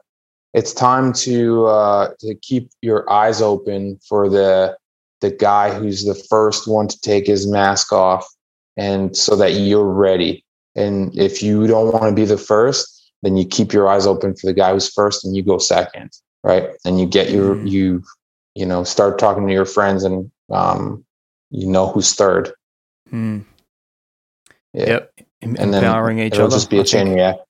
it's 0.57 0.73
time 0.73 1.13
to 1.13 1.67
uh, 1.67 2.15
to 2.21 2.35
keep 2.37 2.71
your 2.81 3.11
eyes 3.13 3.43
open 3.43 4.01
for 4.09 4.27
the 4.31 4.75
the 5.21 5.31
guy 5.31 5.75
who's 5.75 6.05
the 6.05 6.15
first 6.15 6.67
one 6.67 6.89
to 6.89 6.99
take 7.01 7.27
his 7.27 7.47
mask 7.47 7.93
off, 7.93 8.27
and 8.75 9.15
so 9.15 9.37
that 9.37 9.53
you're 9.53 9.85
ready 9.85 10.46
and 10.77 11.17
if 11.19 11.43
you 11.43 11.67
don't 11.67 11.93
want 11.93 12.05
to 12.05 12.13
be 12.13 12.27
the 12.27 12.39
first, 12.39 13.11
then 13.23 13.37
you 13.37 13.47
keep 13.47 13.73
your 13.73 13.89
eyes 13.89 14.07
open 14.07 14.37
for 14.37 14.47
the 14.47 14.53
guy 14.53 14.73
who's 14.73 14.93
first 14.93 15.25
and 15.25 15.35
you 15.35 15.43
go 15.43 15.59
second, 15.59 16.13
right? 16.45 16.69
And 16.85 17.01
you 17.01 17.07
get 17.07 17.31
your 17.31 17.57
mm. 17.57 17.69
you 17.69 18.05
you 18.55 18.67
know 18.67 18.85
start 18.85 19.19
talking 19.19 19.47
to 19.47 19.53
your 19.53 19.65
friends 19.65 20.05
and 20.05 20.31
um, 20.53 21.05
you 21.51 21.67
know 21.67 21.89
who's 21.89 22.15
third. 22.15 22.53
Mm. 23.11 23.45
Yeah. 24.75 24.87
Yep. 24.87 25.13
and 25.43 25.59
Empowering 25.59 26.19
then 26.19 26.27
each 26.27 26.35
it'll 26.35 26.47
other. 26.47 26.57
Just 26.57 26.71
be 26.71 26.79
a 26.79 26.85
chain 26.85 27.15
reaction. 27.15 27.43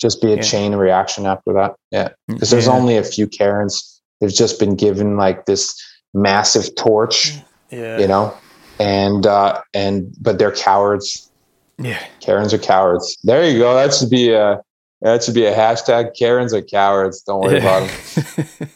Just 0.00 0.22
be 0.22 0.32
a 0.32 0.36
yeah. 0.36 0.42
chain 0.42 0.74
reaction 0.74 1.26
after 1.26 1.52
that. 1.54 1.74
Yeah. 1.90 2.10
Because 2.28 2.50
there's 2.50 2.66
yeah. 2.66 2.72
only 2.72 2.96
a 2.96 3.04
few 3.04 3.26
Karens. 3.26 4.00
They've 4.20 4.32
just 4.32 4.60
been 4.60 4.76
given 4.76 5.16
like 5.16 5.46
this 5.46 5.80
massive 6.14 6.74
torch. 6.76 7.34
Yeah. 7.70 7.98
You 7.98 8.06
know, 8.06 8.36
and 8.78 9.26
uh, 9.26 9.60
and 9.74 10.14
but 10.20 10.38
they're 10.38 10.52
cowards 10.52 11.31
yeah. 11.82 12.04
Karens 12.20 12.54
are 12.54 12.58
cowards. 12.58 13.16
There 13.24 13.48
you 13.48 13.58
go. 13.58 13.74
That 13.74 13.94
should 13.94 14.10
be 14.10 14.32
a 14.32 14.62
that 15.02 15.24
should 15.24 15.34
be 15.34 15.46
a 15.46 15.54
hashtag. 15.54 16.14
Karens 16.16 16.54
are 16.54 16.62
cowards. 16.62 17.22
Don't 17.22 17.40
worry 17.40 17.58
yeah. 17.58 17.84
about 17.84 17.90
them. 18.36 18.68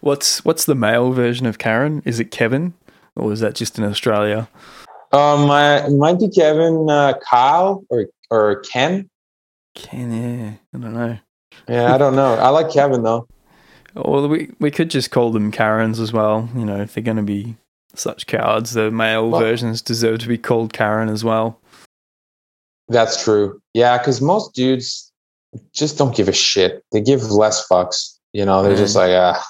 what's 0.00 0.44
what's 0.44 0.66
the 0.66 0.74
male 0.74 1.12
version 1.12 1.46
of 1.46 1.58
Karen? 1.58 2.02
Is 2.04 2.20
it 2.20 2.30
Kevin, 2.30 2.74
or 3.16 3.32
is 3.32 3.40
that 3.40 3.54
just 3.54 3.78
in 3.78 3.84
Australia? 3.84 4.48
Um, 5.12 5.50
I, 5.50 5.86
it 5.86 5.92
might 5.92 6.18
be 6.18 6.28
Kevin, 6.28 6.88
uh, 6.88 7.14
Kyle, 7.28 7.84
or 7.88 8.06
or 8.30 8.60
Ken. 8.60 9.08
Ken, 9.74 10.12
yeah. 10.12 10.52
I 10.74 10.82
don't 10.82 10.94
know. 10.94 11.18
Yeah, 11.68 11.94
I 11.94 11.98
don't 11.98 12.16
know. 12.16 12.34
I 12.34 12.48
like 12.48 12.70
Kevin 12.70 13.02
though. 13.02 13.26
Well, 13.94 14.28
we 14.28 14.50
we 14.58 14.70
could 14.70 14.90
just 14.90 15.10
call 15.10 15.32
them 15.32 15.50
Karens 15.50 16.00
as 16.00 16.12
well. 16.12 16.48
You 16.54 16.64
know, 16.64 16.80
if 16.80 16.94
they're 16.94 17.02
going 17.02 17.16
to 17.18 17.22
be 17.22 17.56
such 17.94 18.26
cowards, 18.26 18.72
the 18.72 18.90
male 18.90 19.30
well, 19.30 19.40
versions 19.40 19.82
deserve 19.82 20.20
to 20.20 20.28
be 20.28 20.38
called 20.38 20.72
Karen 20.72 21.08
as 21.08 21.24
well. 21.24 21.58
That's 22.92 23.22
true. 23.22 23.60
Yeah, 23.74 23.98
because 23.98 24.20
most 24.20 24.54
dudes 24.54 25.12
just 25.74 25.98
don't 25.98 26.14
give 26.14 26.28
a 26.28 26.32
shit. 26.32 26.84
They 26.92 27.00
give 27.00 27.30
less 27.30 27.66
fucks. 27.66 28.18
You 28.32 28.44
know, 28.44 28.62
they're 28.62 28.74
mm. 28.74 28.78
just 28.78 28.96
like, 28.96 29.12
ah, 29.12 29.44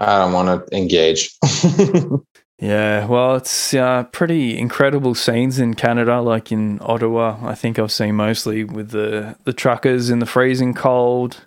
I 0.00 0.18
don't 0.18 0.32
want 0.32 0.66
to 0.66 0.76
engage. 0.76 1.36
yeah, 2.60 3.06
well, 3.06 3.36
it's 3.36 3.74
uh, 3.74 4.04
pretty 4.12 4.56
incredible 4.58 5.14
scenes 5.14 5.58
in 5.58 5.74
Canada, 5.74 6.20
like 6.20 6.52
in 6.52 6.78
Ottawa. 6.82 7.38
I 7.42 7.54
think 7.54 7.78
I've 7.78 7.92
seen 7.92 8.14
mostly 8.14 8.64
with 8.64 8.90
the 8.90 9.36
the 9.44 9.52
truckers 9.52 10.10
in 10.10 10.20
the 10.20 10.26
freezing 10.26 10.74
cold. 10.74 11.44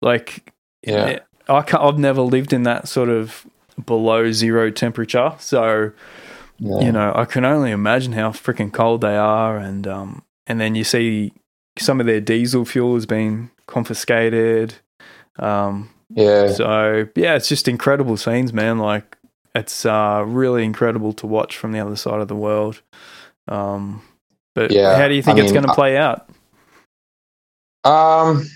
Like, 0.00 0.50
yeah, 0.82 1.20
I 1.48 1.64
I've 1.78 1.98
never 1.98 2.22
lived 2.22 2.52
in 2.52 2.62
that 2.64 2.88
sort 2.88 3.08
of 3.08 3.46
below 3.84 4.32
zero 4.32 4.70
temperature, 4.70 5.34
so. 5.38 5.92
Yeah. 6.58 6.80
You 6.80 6.92
know, 6.92 7.12
I 7.16 7.24
can 7.24 7.44
only 7.44 7.72
imagine 7.72 8.12
how 8.12 8.30
freaking 8.30 8.72
cold 8.72 9.00
they 9.00 9.16
are, 9.16 9.56
and 9.56 9.84
um, 9.88 10.22
and 10.46 10.60
then 10.60 10.74
you 10.74 10.84
see 10.84 11.32
some 11.78 12.00
of 12.00 12.06
their 12.06 12.20
diesel 12.20 12.64
fuel 12.64 12.94
has 12.94 13.06
been 13.06 13.50
confiscated. 13.66 14.74
Um, 15.38 15.90
yeah. 16.10 16.52
So 16.52 17.08
yeah, 17.14 17.34
it's 17.34 17.48
just 17.48 17.68
incredible 17.68 18.16
scenes, 18.16 18.52
man. 18.52 18.78
Like 18.78 19.16
it's 19.54 19.86
uh, 19.86 20.24
really 20.26 20.64
incredible 20.64 21.12
to 21.14 21.26
watch 21.26 21.56
from 21.56 21.72
the 21.72 21.80
other 21.80 21.96
side 21.96 22.20
of 22.20 22.28
the 22.28 22.36
world. 22.36 22.82
Um, 23.48 24.02
but 24.54 24.70
yeah, 24.70 24.96
how 24.96 25.08
do 25.08 25.14
you 25.14 25.22
think 25.22 25.38
I 25.38 25.42
it's 25.42 25.52
going 25.52 25.66
to 25.66 25.74
play 25.74 25.96
out? 25.96 26.28
Um, 27.84 28.46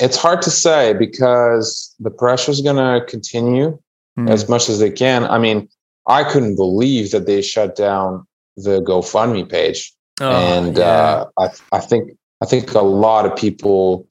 it's 0.00 0.16
hard 0.16 0.42
to 0.42 0.50
say 0.50 0.94
because 0.94 1.94
the 2.00 2.10
pressure 2.10 2.50
is 2.50 2.60
going 2.60 2.76
to 2.76 3.04
continue 3.06 3.78
mm. 4.18 4.30
as 4.30 4.48
much 4.48 4.68
as 4.68 4.78
they 4.78 4.90
can. 4.90 5.24
I 5.24 5.38
mean, 5.38 5.68
I 6.06 6.24
couldn't 6.24 6.56
believe 6.56 7.10
that 7.10 7.26
they 7.26 7.42
shut 7.42 7.76
down 7.76 8.26
the 8.56 8.80
GoFundMe 8.80 9.48
page. 9.48 9.92
Oh, 10.20 10.30
and 10.30 10.76
yeah. 10.76 10.84
uh, 10.84 11.26
I, 11.38 11.48
I 11.72 11.80
think 11.80 12.16
I 12.42 12.46
think 12.46 12.72
a 12.74 12.80
lot 12.80 13.26
of 13.26 13.36
people 13.36 14.06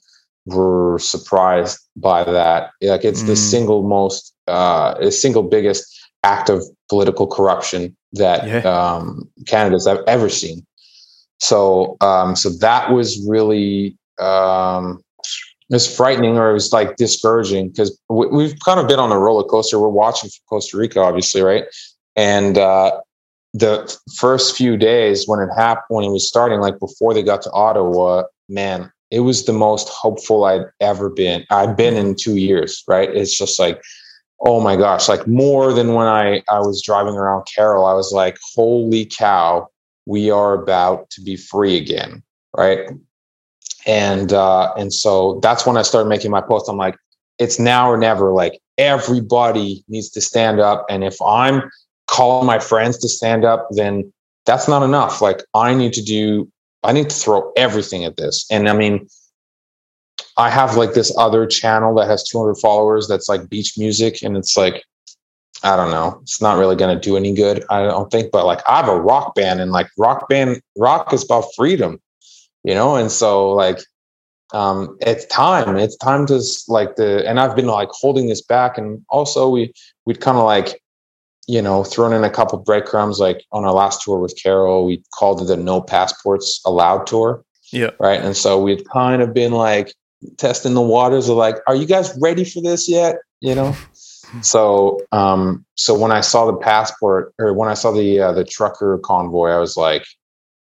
were 0.45 0.99
surprised 0.99 1.80
by 1.95 2.24
that. 2.24 2.72
Like 2.82 3.03
it's 3.03 3.24
mm. 3.24 3.28
the 3.28 3.36
single 3.36 3.84
most, 3.84 4.34
uh, 4.47 4.95
the 4.99 5.12
single 5.12 5.43
biggest 5.43 5.86
act 6.24 6.49
of 6.49 6.64
political 6.89 7.28
corruption 7.28 7.95
that 8.14 8.47
yeah. 8.47 8.60
um, 8.60 9.30
Canada's 9.47 9.88
ever 9.88 10.30
seen. 10.30 10.66
so 11.39 11.97
um, 12.01 12.36
so 12.36 12.49
that 12.49 12.91
was 12.91 13.24
really 13.28 13.97
um, 14.20 15.03
it 15.70 15.74
was 15.74 15.95
frightening 15.95 16.38
or 16.38 16.51
it 16.51 16.53
was 16.53 16.72
like 16.72 16.95
discouraging 16.95 17.70
because 17.70 17.99
we, 18.10 18.43
have 18.43 18.60
kind 18.60 18.80
of 18.80 18.88
been 18.88 18.99
on 18.99 19.12
a 19.12 19.18
roller 19.18 19.43
coaster. 19.43 19.80
We're 19.80 19.89
watching 19.89 20.30
from 20.30 20.41
Costa 20.47 20.78
Rica, 20.78 20.99
obviously, 21.01 21.41
right? 21.41 21.66
And 22.16 22.58
uh, 22.58 23.01
the 23.56 23.97
first 24.18 24.58
few 24.58 24.76
days 24.76 25.26
when 25.28 25.39
it 25.39 25.49
happened, 25.56 25.86
when 25.88 26.03
it 26.03 26.12
was 26.12 26.28
starting, 26.28 26.60
like 26.60 26.78
before 26.78 27.14
they 27.14 27.24
got 27.24 27.41
to 27.43 27.51
Ottawa, 27.51 28.24
man, 28.49 28.91
it 29.12 29.22
was 29.22 29.45
the 29.45 29.53
most 29.53 29.88
hopeful 29.88 30.43
I'd 30.43 30.66
ever 30.82 31.10
been. 31.10 31.45
I've 31.49 31.78
been 31.78 31.95
in 31.95 32.16
two 32.16 32.36
years, 32.36 32.84
right? 32.86 33.10
It's 33.10 33.38
just 33.38 33.58
like, 33.58 33.82
oh 34.41 34.60
my 34.60 34.76
gosh, 34.76 35.08
like 35.08 35.26
more 35.26 35.72
than 35.72 35.93
when 35.93 36.06
I 36.06 36.43
I 36.49 36.60
was 36.60 36.84
driving 36.86 37.16
around 37.16 37.47
Carol. 37.56 37.86
I 37.86 37.93
was 37.93 38.12
like, 38.12 38.38
holy 38.56 39.06
cow, 39.06 39.70
we 40.06 40.30
are 40.30 40.53
about 40.53 41.10
to 41.12 41.22
be 41.22 41.38
free 41.38 41.78
again, 41.78 42.24
right? 42.58 42.89
And 43.86 44.34
uh, 44.34 44.74
and 44.74 44.93
so 44.93 45.39
that's 45.41 45.66
when 45.66 45.78
I 45.78 45.84
started 45.84 46.10
making 46.10 46.32
my 46.32 46.41
post. 46.41 46.68
I'm 46.68 46.76
like, 46.76 46.97
it's 47.39 47.58
now 47.58 47.89
or 47.89 47.97
never. 47.97 48.34
Like 48.34 48.60
everybody 48.78 49.86
needs 49.88 50.10
to 50.10 50.20
stand 50.20 50.60
up, 50.60 50.86
and 50.89 51.06
if 51.06 51.22
I'm 51.22 51.72
calling 52.16 52.47
my 52.47 52.59
friends 52.59 52.97
to 52.99 53.09
stand 53.09 53.43
up, 53.43 53.68
then 53.72 54.11
that's 54.45 54.68
not 54.68 54.84
enough. 54.84 55.22
Like 55.22 55.43
I 55.53 55.74
need 55.74 55.93
to 55.93 56.01
do, 56.01 56.49
I 56.84 56.93
need 56.93 57.09
to 57.09 57.16
throw 57.16 57.51
everything 57.57 58.05
at 58.05 58.16
this. 58.16 58.45
And 58.49 58.70
I 58.70 58.74
mean, 58.74 59.07
I 60.38 60.49
have 60.49 60.78
like 60.78 60.93
this 60.93 61.13
other 61.18 61.45
channel 61.45 61.95
that 61.95 62.07
has 62.07 62.24
200 62.24 62.55
followers 62.55 63.07
that's 63.07 63.28
like 63.28 63.49
beach 63.49 63.74
music, 63.78 64.22
and 64.22 64.38
it's 64.38 64.55
like 64.55 64.84
I 65.63 65.76
don't 65.76 65.91
know. 65.91 66.20
It's 66.22 66.41
not 66.41 66.57
really 66.57 66.76
going 66.76 66.95
to 66.95 67.01
do 67.01 67.18
any 67.18 67.34
good. 67.34 67.63
I 67.70 67.84
don't 67.86 68.11
think. 68.11 68.32
But 68.32 68.45
like, 68.45 68.61
I 68.68 68.78
have 68.78 68.89
a 68.89 68.99
rock 68.99 69.36
band, 69.36 69.61
and 69.61 69.72
like, 69.72 69.88
rock 69.97 70.28
band, 70.30 70.61
rock 70.78 71.13
is 71.13 71.24
about 71.24 71.45
freedom, 71.55 71.99
you 72.63 72.74
know. 72.76 72.95
And 72.95 73.11
so, 73.11 73.51
like, 73.51 73.80
um, 74.53 74.97
it's 75.01 75.26
time. 75.26 75.78
It's 75.78 75.97
time 75.97 76.28
to 76.28 76.41
like 76.68 76.97
the. 76.97 77.28
And 77.28 77.39
I've 77.39 77.55
been 77.55 77.68
like 77.68 77.89
holding 77.91 78.28
this 78.28 78.41
back, 78.41 78.78
and 78.78 79.03
also 79.09 79.49
we 79.49 79.74
we'd 80.05 80.22
kind 80.22 80.38
of 80.38 80.43
like, 80.43 80.82
you 81.48 81.62
know, 81.62 81.84
thrown 81.84 82.14
in 82.14 82.24
a 82.24 82.30
couple 82.30 82.58
breadcrumbs. 82.60 83.20
Like 83.20 83.43
on 83.52 83.66
our 83.66 83.74
last 83.74 84.02
tour 84.02 84.20
with 84.20 84.39
Carol, 84.41 84.86
we 84.86 85.04
called 85.18 85.41
it 85.41 85.46
the 85.46 85.58
No 85.58 85.82
Passports 85.82 86.62
Allowed 86.66 87.08
tour. 87.08 87.43
Yeah. 87.72 87.91
Right. 88.00 88.22
And 88.22 88.36
so 88.38 88.62
we'd 88.62 88.88
kind 88.89 89.22
of 89.22 89.34
been 89.34 89.52
like 89.52 89.93
testing 90.38 90.74
the 90.74 90.82
waters 90.82 91.30
of 91.30 91.38
like, 91.38 91.58
are 91.68 91.76
you 91.76 91.86
guys 91.86 92.18
ready 92.22 92.43
for 92.43 92.62
this 92.62 92.89
yet? 92.89 93.18
You 93.41 93.56
know. 93.56 93.76
So, 94.41 95.00
um, 95.12 95.66
so 95.76 95.98
when 95.98 96.12
I 96.12 96.22
saw 96.22 96.46
the 96.46 96.58
passport 96.58 97.34
or 97.39 97.54
when 97.54 97.70
I 97.70 97.74
saw 97.74 97.91
the 97.91 98.20
uh, 98.20 98.32
the 98.34 98.43
trucker 98.43 98.98
convoy, 98.98 99.50
I 99.50 99.60
was 99.60 99.78
like, 99.78 100.06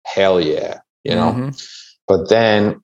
hell 0.05 0.41
yeah, 0.41 0.81
you 1.05 1.15
know. 1.15 1.33
Mm-hmm. 1.33 1.51
But 2.09 2.29
then, 2.29 2.83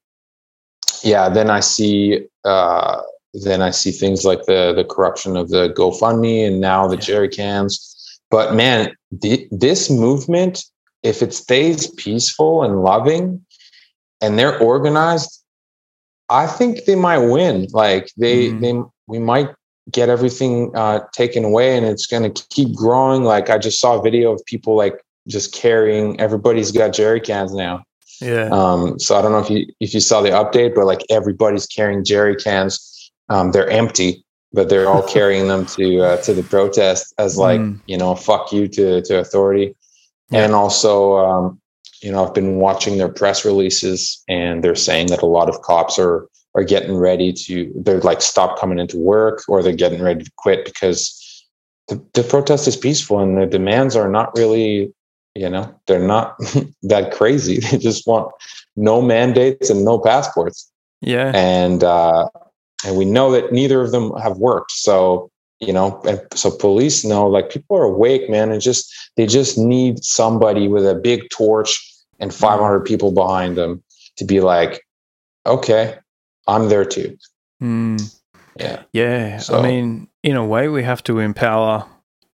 yeah, 1.02 1.28
then 1.28 1.50
I 1.50 1.60
see 1.60 2.26
uh, 2.44 3.02
then 3.34 3.62
I 3.62 3.70
see 3.70 3.90
things 3.90 4.24
like 4.24 4.44
the 4.46 4.72
the 4.74 4.84
corruption 4.84 5.36
of 5.36 5.50
the 5.50 5.68
GoFundMe 5.70 6.46
and 6.46 6.60
now 6.60 6.86
the 6.86 6.96
jerry 6.96 7.28
cans. 7.28 7.92
But 8.30 8.54
man, 8.54 8.94
the, 9.12 9.46
this 9.50 9.88
movement, 9.88 10.64
if 11.02 11.22
it 11.22 11.32
stays 11.32 11.88
peaceful 11.92 12.64
and 12.64 12.82
loving, 12.82 13.44
and 14.20 14.38
they're 14.38 14.58
organized, 14.58 15.42
I 16.28 16.46
think 16.46 16.84
they 16.84 16.96
might 16.96 17.18
win. 17.18 17.68
Like 17.72 18.10
they 18.16 18.50
mm. 18.50 18.60
they 18.60 18.82
we 19.06 19.18
might 19.18 19.50
get 19.90 20.08
everything 20.08 20.72
uh, 20.74 21.00
taken 21.12 21.44
away 21.44 21.76
and 21.76 21.86
it's 21.86 22.06
going 22.06 22.32
to 22.32 22.46
keep 22.50 22.74
growing. 22.74 23.22
Like 23.22 23.50
I 23.50 23.58
just 23.58 23.80
saw 23.80 23.98
a 23.98 24.02
video 24.02 24.32
of 24.32 24.44
people 24.46 24.74
like 24.76 25.00
just 25.28 25.54
carrying. 25.54 26.18
Everybody's 26.20 26.72
got 26.72 26.92
jerry 26.92 27.20
cans 27.20 27.54
now. 27.54 27.84
Yeah. 28.20 28.48
Um, 28.50 28.98
so 28.98 29.16
I 29.16 29.22
don't 29.22 29.32
know 29.32 29.38
if 29.38 29.50
you 29.50 29.66
if 29.80 29.94
you 29.94 30.00
saw 30.00 30.22
the 30.22 30.30
update, 30.30 30.74
but 30.74 30.86
like 30.86 31.02
everybody's 31.10 31.66
carrying 31.66 32.04
jerry 32.04 32.34
cans. 32.34 32.92
Um, 33.28 33.52
they're 33.52 33.68
empty, 33.68 34.24
but 34.52 34.68
they're 34.68 34.88
all 34.88 35.02
carrying 35.08 35.48
them 35.48 35.66
to 35.66 36.00
uh, 36.00 36.16
to 36.22 36.34
the 36.34 36.42
protest 36.42 37.14
as 37.18 37.36
like 37.36 37.60
mm. 37.60 37.80
you 37.86 37.96
know 37.96 38.14
fuck 38.14 38.52
you 38.52 38.68
to 38.68 39.02
to 39.02 39.18
authority. 39.18 39.74
Yeah. 40.30 40.44
And 40.44 40.54
also, 40.54 41.16
um, 41.18 41.60
you 42.02 42.10
know, 42.10 42.26
I've 42.26 42.34
been 42.34 42.56
watching 42.56 42.98
their 42.98 43.08
press 43.08 43.44
releases, 43.44 44.22
and 44.28 44.64
they're 44.64 44.74
saying 44.74 45.08
that 45.08 45.22
a 45.22 45.26
lot 45.26 45.48
of 45.48 45.62
cops 45.62 45.98
are 45.98 46.28
are 46.56 46.64
getting 46.64 46.96
ready 46.96 47.32
to 47.32 47.70
they're 47.76 48.00
like 48.00 48.22
stop 48.22 48.58
coming 48.58 48.78
into 48.78 48.96
work 48.96 49.42
or 49.46 49.62
they're 49.62 49.72
getting 49.72 50.02
ready 50.02 50.24
to 50.24 50.30
quit 50.36 50.64
because 50.64 51.44
the, 51.88 52.02
the 52.14 52.22
protest 52.22 52.66
is 52.66 52.76
peaceful 52.76 53.20
and 53.20 53.38
the 53.38 53.46
demands 53.46 53.94
are 53.94 54.08
not 54.08 54.34
really 54.36 54.92
you 55.34 55.48
know 55.48 55.72
they're 55.86 56.04
not 56.04 56.36
that 56.82 57.12
crazy 57.12 57.60
they 57.70 57.78
just 57.78 58.06
want 58.06 58.32
no 58.74 59.02
mandates 59.02 59.70
and 59.70 59.84
no 59.84 59.98
passports 59.98 60.72
yeah 61.02 61.30
and 61.34 61.84
uh 61.84 62.26
and 62.84 62.96
we 62.96 63.04
know 63.04 63.30
that 63.30 63.52
neither 63.52 63.80
of 63.80 63.90
them 63.90 64.12
have 64.16 64.36
worked 64.38 64.72
so 64.72 65.30
you 65.60 65.72
know 65.72 66.00
and 66.06 66.20
so 66.34 66.50
police 66.50 67.04
know 67.04 67.26
like 67.26 67.50
people 67.50 67.76
are 67.76 67.84
awake 67.84 68.28
man 68.28 68.50
and 68.52 68.60
just 68.60 68.92
they 69.16 69.26
just 69.26 69.56
need 69.56 70.02
somebody 70.04 70.68
with 70.68 70.86
a 70.86 70.94
big 70.94 71.28
torch 71.30 71.82
and 72.18 72.34
500 72.34 72.80
people 72.80 73.12
behind 73.12 73.56
them 73.56 73.82
to 74.16 74.24
be 74.24 74.40
like 74.40 74.82
okay 75.46 75.96
I'm 76.46 76.68
there 76.68 76.84
too. 76.84 77.16
Mm. 77.62 78.16
Yeah. 78.58 78.82
Yeah. 78.92 79.38
So, 79.38 79.58
I 79.58 79.62
mean, 79.62 80.08
in 80.22 80.36
a 80.36 80.46
way, 80.46 80.68
we 80.68 80.82
have 80.82 81.02
to 81.04 81.18
empower 81.18 81.86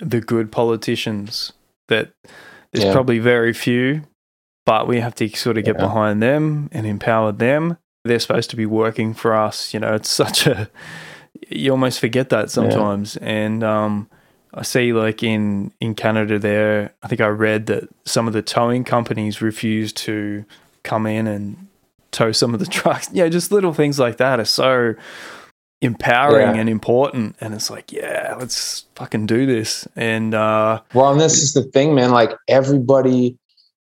the 0.00 0.20
good 0.20 0.50
politicians 0.50 1.52
that 1.88 2.12
there's 2.72 2.84
yeah. 2.84 2.92
probably 2.92 3.18
very 3.18 3.52
few, 3.52 4.02
but 4.66 4.86
we 4.86 5.00
have 5.00 5.14
to 5.16 5.28
sort 5.30 5.58
of 5.58 5.64
get 5.64 5.76
yeah. 5.76 5.86
behind 5.86 6.22
them 6.22 6.68
and 6.72 6.86
empower 6.86 7.32
them. 7.32 7.78
They're 8.08 8.18
supposed 8.18 8.50
to 8.50 8.56
be 8.56 8.66
working 8.66 9.14
for 9.14 9.34
us. 9.34 9.72
You 9.72 9.80
know, 9.80 9.94
it's 9.94 10.08
such 10.22 10.46
a, 10.46 10.68
you 11.48 11.70
almost 11.70 12.00
forget 12.00 12.30
that 12.30 12.50
sometimes. 12.50 13.16
Yeah. 13.20 13.28
And, 13.28 13.64
um, 13.64 14.08
I 14.54 14.62
see 14.62 14.92
like 14.92 15.22
in, 15.22 15.72
in 15.80 15.94
Canada 15.94 16.38
there, 16.38 16.94
I 17.02 17.08
think 17.08 17.20
I 17.20 17.26
read 17.28 17.66
that 17.66 17.88
some 18.04 18.26
of 18.26 18.32
the 18.32 18.42
towing 18.42 18.82
companies 18.82 19.42
refuse 19.42 19.92
to 19.92 20.44
come 20.82 21.06
in 21.06 21.26
and 21.26 21.68
tow 22.10 22.32
some 22.32 22.54
of 22.54 22.60
the 22.60 22.66
trucks. 22.78 23.08
Yeah, 23.12 23.28
just 23.28 23.52
little 23.52 23.74
things 23.74 23.98
like 23.98 24.16
that 24.16 24.40
are 24.40 24.44
so 24.44 24.94
empowering 25.80 26.54
yeah. 26.54 26.60
and 26.60 26.68
important. 26.68 27.36
And 27.40 27.54
it's 27.54 27.70
like, 27.70 27.92
yeah, 27.92 28.34
let's 28.38 28.86
fucking 28.94 29.26
do 29.26 29.46
this. 29.46 29.86
And 29.96 30.34
uh, 30.34 30.80
well, 30.94 31.12
and 31.12 31.20
this 31.20 31.42
is 31.42 31.52
the 31.52 31.64
thing, 31.64 31.94
man. 31.94 32.10
Like 32.10 32.32
everybody, 32.48 33.36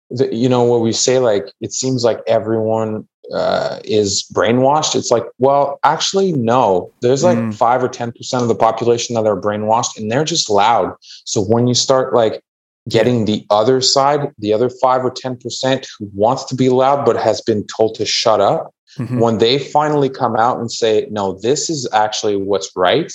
the, 0.09 0.33
you 0.33 0.49
know, 0.49 0.63
what 0.63 0.81
we 0.81 0.91
say, 0.91 1.19
like 1.19 1.51
it 1.61 1.73
seems 1.73 2.03
like 2.03 2.19
everyone 2.27 3.07
uh, 3.33 3.79
is 3.83 4.25
brainwashed. 4.33 4.95
It's 4.95 5.11
like, 5.11 5.25
well, 5.37 5.79
actually, 5.83 6.31
no. 6.31 6.91
There's 7.01 7.23
like 7.23 7.37
mm. 7.37 7.53
five 7.53 7.83
or 7.83 7.89
ten 7.89 8.11
percent 8.11 8.41
of 8.43 8.47
the 8.47 8.55
population 8.55 9.15
that 9.15 9.25
are 9.25 9.39
brainwashed, 9.39 9.97
and 9.97 10.11
they're 10.11 10.25
just 10.25 10.49
loud. 10.49 10.95
So 11.25 11.41
when 11.41 11.67
you 11.67 11.73
start 11.73 12.13
like 12.13 12.41
getting 12.89 13.25
the 13.25 13.45
other 13.49 13.81
side, 13.81 14.31
the 14.37 14.53
other 14.53 14.69
five 14.69 15.03
or 15.03 15.11
10% 15.11 15.85
who 15.99 16.09
wants 16.13 16.45
to 16.45 16.55
be 16.55 16.69
loud 16.69 17.05
but 17.05 17.17
has 17.17 17.41
been 17.41 17.65
told 17.67 17.95
to 17.95 18.05
shut 18.05 18.39
up, 18.39 18.73
mm-hmm. 18.97 19.19
when 19.19 19.39
they 19.39 19.59
finally 19.59 20.09
come 20.09 20.35
out 20.35 20.59
and 20.59 20.71
say, 20.71 21.07
no, 21.11 21.37
this 21.39 21.69
is 21.69 21.87
actually 21.91 22.35
what's 22.35 22.71
right, 22.75 23.11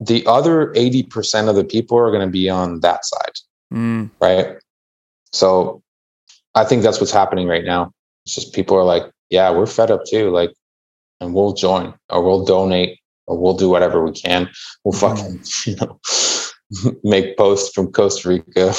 the 0.00 0.26
other 0.26 0.72
80% 0.74 1.48
of 1.48 1.56
the 1.56 1.64
people 1.64 1.98
are 1.98 2.10
going 2.10 2.26
to 2.26 2.32
be 2.32 2.48
on 2.48 2.80
that 2.80 3.04
side. 3.04 3.32
Mm. 3.72 4.10
Right. 4.20 4.56
So 5.32 5.82
I 6.54 6.64
think 6.64 6.82
that's 6.82 7.00
what's 7.00 7.12
happening 7.12 7.48
right 7.48 7.64
now. 7.64 7.92
It's 8.24 8.34
just 8.34 8.54
people 8.54 8.76
are 8.76 8.84
like, 8.84 9.04
yeah, 9.30 9.50
we're 9.50 9.66
fed 9.66 9.90
up 9.90 10.04
too. 10.04 10.30
Like, 10.30 10.52
and 11.20 11.34
we'll 11.34 11.54
join 11.54 11.94
or 12.10 12.22
we'll 12.22 12.44
donate 12.44 12.98
or 13.26 13.38
we'll 13.38 13.56
do 13.56 13.68
whatever 13.68 14.04
we 14.04 14.12
can. 14.12 14.50
We'll 14.84 14.92
mm-hmm. 14.92 15.16
fucking, 15.16 15.44
you 15.66 15.76
know 15.76 16.98
make 17.04 17.36
posts 17.36 17.74
from 17.74 17.92
Costa 17.92 18.28
Rica. 18.28 18.72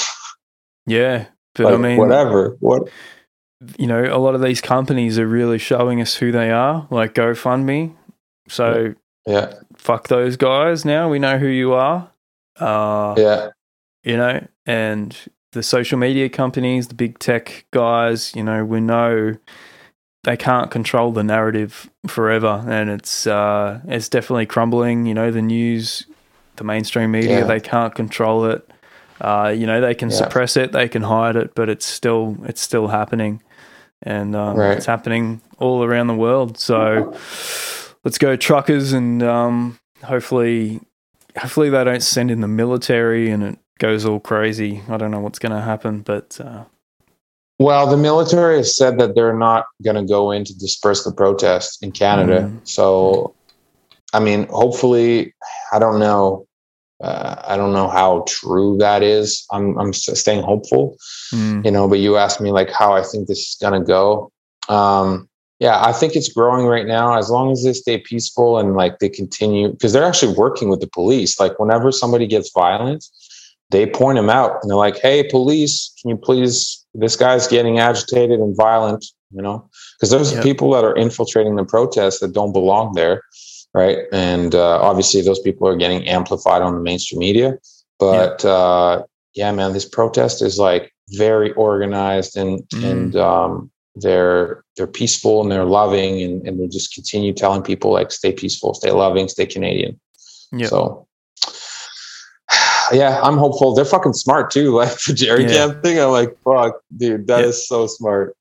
Yeah, 0.86 1.28
but 1.56 1.66
like, 1.66 1.74
I 1.74 1.78
mean, 1.78 1.98
whatever. 1.98 2.58
What 2.60 2.90
you 3.78 3.88
know, 3.88 4.04
a 4.04 4.20
lot 4.20 4.36
of 4.36 4.42
these 4.42 4.62
companies 4.62 5.18
are 5.18 5.28
really 5.28 5.58
showing 5.58 6.02
us 6.02 6.16
who 6.16 6.32
they 6.32 6.52
are, 6.52 6.88
like 6.92 7.14
GoFundMe. 7.14 7.96
So 8.48 8.94
yeah, 9.26 9.54
fuck 9.76 10.08
those 10.08 10.38
guys. 10.38 10.86
Now 10.86 11.10
we 11.10 11.20
know 11.20 11.38
who 11.38 11.48
you 11.48 11.74
are. 11.74 12.12
Uh, 12.60 13.16
yeah, 13.18 13.50
you 14.04 14.16
know, 14.16 14.46
and 14.66 15.18
the 15.54 15.64
social 15.64 15.98
media 15.98 16.30
companies, 16.30 16.88
the 16.88 16.96
big 16.96 17.20
tech 17.20 17.66
guys, 17.72 18.36
you 18.36 18.44
know, 18.44 18.64
we 18.64 18.80
know 18.80 19.36
they 20.28 20.36
can't 20.36 20.70
control 20.70 21.14
the 21.14 21.24
narrative 21.24 21.90
forever, 22.06 22.62
and 22.68 22.90
it's 22.90 23.26
uh, 23.26 23.80
it's 23.88 24.10
definitely 24.10 24.46
crumbling. 24.46 25.06
You 25.06 25.14
know, 25.14 25.32
the 25.32 25.42
news 25.42 26.06
the 26.58 26.66
mainstream 26.66 27.12
media. 27.12 27.40
Yeah. 27.40 27.44
They 27.46 27.62
can't 27.62 27.96
control 27.96 28.44
it. 28.48 28.70
Uh, 29.22 29.54
you 29.56 29.66
know, 29.66 29.80
they 29.80 29.96
can 29.96 30.10
yeah. 30.10 30.18
suppress 30.18 30.58
it, 30.58 30.74
they 30.74 30.90
can 30.90 31.04
hide 31.04 31.38
it, 31.38 31.56
but 31.56 31.70
it's 31.70 31.86
still 31.86 32.36
it's 32.44 32.60
still 32.60 32.90
happening, 32.90 33.42
and 34.04 34.36
um, 34.36 34.58
right. 34.58 34.76
it's 34.76 34.86
happening 34.86 35.40
all 35.60 35.82
around 35.82 36.08
the 36.08 36.16
world. 36.16 36.58
So 36.60 37.16
let's 38.04 38.18
go 38.18 38.36
truckers, 38.36 38.92
and 38.92 39.24
um, 39.24 39.80
hopefully, 40.04 40.82
hopefully 41.38 41.70
they 41.70 41.86
don't 41.86 42.04
send 42.04 42.32
in 42.32 42.42
the 42.42 42.50
military 42.50 43.32
and 43.32 43.44
it 43.44 43.60
goes 43.80 44.04
all 44.04 44.20
crazy. 44.20 44.84
I 44.90 44.98
don't 44.98 45.12
know 45.12 45.22
what's 45.22 45.40
going 45.40 45.54
to 45.54 45.62
happen, 45.62 46.02
but 46.02 46.38
uh, 46.44 46.66
Well, 47.60 47.88
the 47.88 47.98
military 47.98 48.58
has 48.58 48.76
said 48.76 49.00
that 49.00 49.16
they're 49.16 49.38
not 49.38 49.66
going 49.84 49.96
to 49.96 50.04
go 50.04 50.32
in 50.32 50.44
to 50.46 50.58
disperse 50.58 51.04
the 51.04 51.12
protests 51.12 51.82
in 51.82 51.92
Canada. 51.92 52.52
Mm. 52.52 52.68
So, 52.68 53.34
I 54.14 54.20
mean, 54.20 54.48
hopefully, 54.48 55.34
I 55.74 55.80
don't 55.80 56.00
know. 56.00 56.46
Uh, 57.02 57.36
I 57.46 57.58
don't 57.58 57.74
know 57.74 57.88
how 57.88 58.26
true 58.28 58.78
that 58.80 59.04
is. 59.04 59.46
I'm 59.52 59.78
I'm 59.78 59.94
staying 59.94 60.44
hopeful, 60.44 60.98
mm. 61.34 61.64
you 61.64 61.72
know. 61.72 61.88
But 61.88 62.00
you 62.00 62.18
asked 62.18 62.42
me 62.42 62.52
like 62.52 62.72
how 62.72 62.94
I 62.94 63.04
think 63.04 63.28
this 63.28 63.40
is 63.40 63.58
going 63.60 63.80
to 63.80 63.86
go. 63.86 64.32
Um, 64.68 65.30
yeah, 65.60 65.84
I 65.84 65.92
think 65.92 66.16
it's 66.16 66.30
growing 66.30 66.66
right 66.66 66.86
now. 66.86 67.18
As 67.18 67.30
long 67.30 67.52
as 67.52 67.64
they 67.64 67.74
stay 67.74 67.98
peaceful 68.00 68.60
and 68.60 68.76
like 68.76 69.00
they 69.00 69.10
continue, 69.10 69.70
because 69.70 69.94
they're 69.94 70.06
actually 70.06 70.36
working 70.36 70.70
with 70.70 70.82
the 70.82 70.88
police. 70.88 71.40
Like 71.40 71.60
whenever 71.60 71.92
somebody 71.92 72.28
gets 72.28 72.52
violent, 72.52 73.06
they 73.70 73.86
point 73.86 74.18
them 74.18 74.30
out 74.30 74.60
and 74.62 74.70
they're 74.70 74.78
like, 74.78 74.98
"Hey, 74.98 75.24
police, 75.24 75.94
can 76.02 76.10
you 76.10 76.18
please? 76.18 76.84
This 76.98 77.16
guy's 77.16 77.48
getting 77.48 77.80
agitated 77.80 78.40
and 78.40 78.56
violent." 78.56 79.06
You 79.32 79.42
know, 79.42 79.70
because 79.98 80.10
there's 80.10 80.32
yep. 80.34 80.44
people 80.44 80.72
that 80.72 80.86
are 80.86 80.96
infiltrating 80.96 81.56
the 81.56 81.66
protests 81.66 82.20
that 82.22 82.32
don't 82.32 82.54
belong 82.54 82.94
there, 82.94 83.24
right? 83.74 84.00
And 84.14 84.56
uh, 84.56 84.80
obviously, 84.82 85.22
those 85.22 85.40
people 85.40 85.68
are 85.68 85.76
getting 85.76 86.08
amplified 86.08 86.62
on 86.62 86.74
the 86.74 86.82
mainstream 86.82 87.20
media. 87.20 87.58
But 88.00 88.44
yep. 88.44 88.46
uh, 88.46 89.04
yeah, 89.34 89.52
man, 89.52 89.74
this 89.74 89.86
protest 89.86 90.42
is 90.42 90.58
like 90.58 90.94
very 91.12 91.54
organized 91.54 92.38
and 92.38 92.60
mm. 92.70 92.92
and 92.92 93.16
um, 93.16 93.72
they're 93.96 94.64
they're 94.76 94.88
peaceful 94.88 95.42
and 95.42 95.52
they're 95.52 95.66
loving 95.66 96.22
and, 96.22 96.48
and 96.48 96.60
they 96.60 96.68
just 96.68 96.94
continue 96.94 97.34
telling 97.34 97.62
people 97.62 97.92
like 97.92 98.12
stay 98.12 98.32
peaceful, 98.32 98.74
stay 98.74 98.92
loving, 98.92 99.28
stay 99.28 99.46
Canadian. 99.46 100.00
Yeah. 100.52 100.68
So 100.68 101.07
yeah, 102.92 103.20
I'm 103.22 103.38
hopeful. 103.38 103.74
They're 103.74 103.86
fucking 103.86 104.14
smart 104.14 104.52
too. 104.52 104.72
Like 104.78 104.98
the 105.08 105.14
Jerry 105.14 105.44
yeah. 105.44 105.68
Camp 105.68 105.84
thing, 105.84 106.00
I'm 106.00 106.12
like, 106.12 106.38
fuck, 106.44 106.82
dude, 106.96 107.28
that 107.28 107.42
yeah. 107.42 107.48
is 107.48 107.68
so 107.68 107.88
smart. 107.88 108.36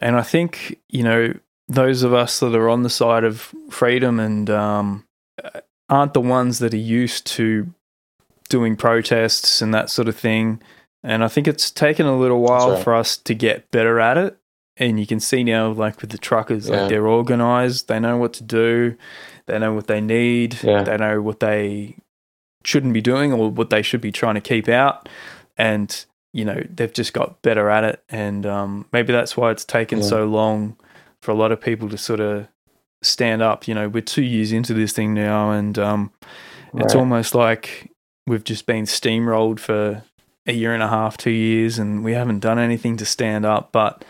And 0.00 0.16
I 0.16 0.22
think 0.22 0.78
you 0.88 1.02
know 1.02 1.34
those 1.68 2.02
of 2.02 2.14
us 2.14 2.40
that 2.40 2.54
are 2.54 2.68
on 2.68 2.82
the 2.82 2.90
side 2.90 3.24
of 3.24 3.52
freedom 3.70 4.20
and 4.20 4.48
um, 4.48 5.04
aren't 5.88 6.14
the 6.14 6.20
ones 6.20 6.60
that 6.60 6.72
are 6.72 6.76
used 6.76 7.26
to 7.26 7.72
doing 8.48 8.76
protests 8.76 9.60
and 9.60 9.74
that 9.74 9.90
sort 9.90 10.08
of 10.08 10.16
thing. 10.16 10.62
And 11.02 11.22
I 11.22 11.28
think 11.28 11.46
it's 11.46 11.70
taken 11.70 12.06
a 12.06 12.16
little 12.16 12.40
while 12.40 12.72
right. 12.72 12.82
for 12.82 12.94
us 12.94 13.16
to 13.16 13.34
get 13.34 13.70
better 13.70 14.00
at 14.00 14.16
it 14.16 14.38
and 14.78 14.98
you 14.98 15.06
can 15.06 15.20
see 15.20 15.42
now, 15.42 15.70
like 15.70 16.00
with 16.00 16.10
the 16.10 16.18
truckers, 16.18 16.68
yeah. 16.68 16.82
like 16.82 16.88
they're 16.90 17.06
organized. 17.06 17.88
They 17.88 17.98
know 17.98 18.16
what 18.16 18.32
to 18.34 18.44
do. 18.44 18.96
They 19.46 19.58
know 19.58 19.74
what 19.74 19.88
they 19.88 20.00
need. 20.00 20.62
Yeah. 20.62 20.84
They 20.84 20.96
know 20.96 21.20
what 21.20 21.40
they 21.40 21.96
shouldn't 22.64 22.94
be 22.94 23.00
doing 23.00 23.32
or 23.32 23.50
what 23.50 23.70
they 23.70 23.82
should 23.82 24.00
be 24.00 24.12
trying 24.12 24.34
to 24.34 24.40
keep 24.40 24.68
out. 24.68 25.08
And 25.56 26.04
you 26.32 26.44
know 26.44 26.62
they've 26.68 26.92
just 26.92 27.12
got 27.12 27.40
better 27.42 27.70
at 27.70 27.84
it. 27.84 28.02
And 28.08 28.46
um, 28.46 28.86
maybe 28.92 29.12
that's 29.12 29.36
why 29.36 29.50
it's 29.50 29.64
taken 29.64 29.98
yeah. 29.98 30.04
so 30.04 30.26
long 30.26 30.76
for 31.22 31.30
a 31.30 31.34
lot 31.34 31.52
of 31.52 31.60
people 31.60 31.88
to 31.88 31.98
sort 31.98 32.20
of 32.20 32.48
stand 33.02 33.42
up. 33.42 33.66
You 33.66 33.74
know, 33.74 33.88
we're 33.88 34.02
two 34.02 34.22
years 34.22 34.52
into 34.52 34.74
this 34.74 34.92
thing 34.92 35.14
now, 35.14 35.50
and 35.50 35.78
um, 35.78 36.12
right. 36.72 36.84
it's 36.84 36.94
almost 36.94 37.34
like 37.34 37.90
we've 38.26 38.44
just 38.44 38.66
been 38.66 38.84
steamrolled 38.84 39.58
for 39.58 40.02
a 40.46 40.52
year 40.52 40.74
and 40.74 40.82
a 40.82 40.88
half, 40.88 41.16
two 41.16 41.30
years, 41.30 41.78
and 41.78 42.04
we 42.04 42.12
haven't 42.12 42.40
done 42.40 42.58
anything 42.58 42.96
to 42.98 43.04
stand 43.04 43.44
up. 43.44 43.72
But 43.72 44.04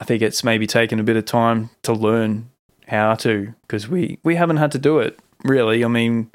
I 0.00 0.04
think 0.04 0.22
it's 0.22 0.44
maybe 0.44 0.66
taken 0.66 1.00
a 1.00 1.04
bit 1.04 1.16
of 1.16 1.24
time 1.24 1.70
to 1.82 1.92
learn 1.92 2.50
how 2.86 3.14
to 3.14 3.52
because 3.62 3.88
we 3.88 4.18
we 4.22 4.36
haven't 4.36 4.58
had 4.58 4.70
to 4.72 4.78
do 4.78 5.00
it 5.00 5.18
really. 5.46 5.84
I 5.84 5.88
mean, 5.88 6.30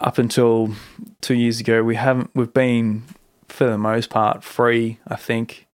up 0.00 0.18
until 0.18 0.74
two 1.20 1.34
years 1.34 1.60
ago, 1.60 1.82
we 1.82 1.96
haven't. 1.96 2.30
We've 2.34 2.52
been 2.52 3.04
for 3.48 3.64
the 3.64 3.78
most 3.78 4.10
part 4.10 4.44
free, 4.44 4.98
I 5.06 5.16
think, 5.16 5.66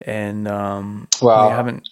and 0.00 0.46
um, 0.48 1.08
well, 1.20 1.48
we 1.48 1.54
haven't. 1.54 1.88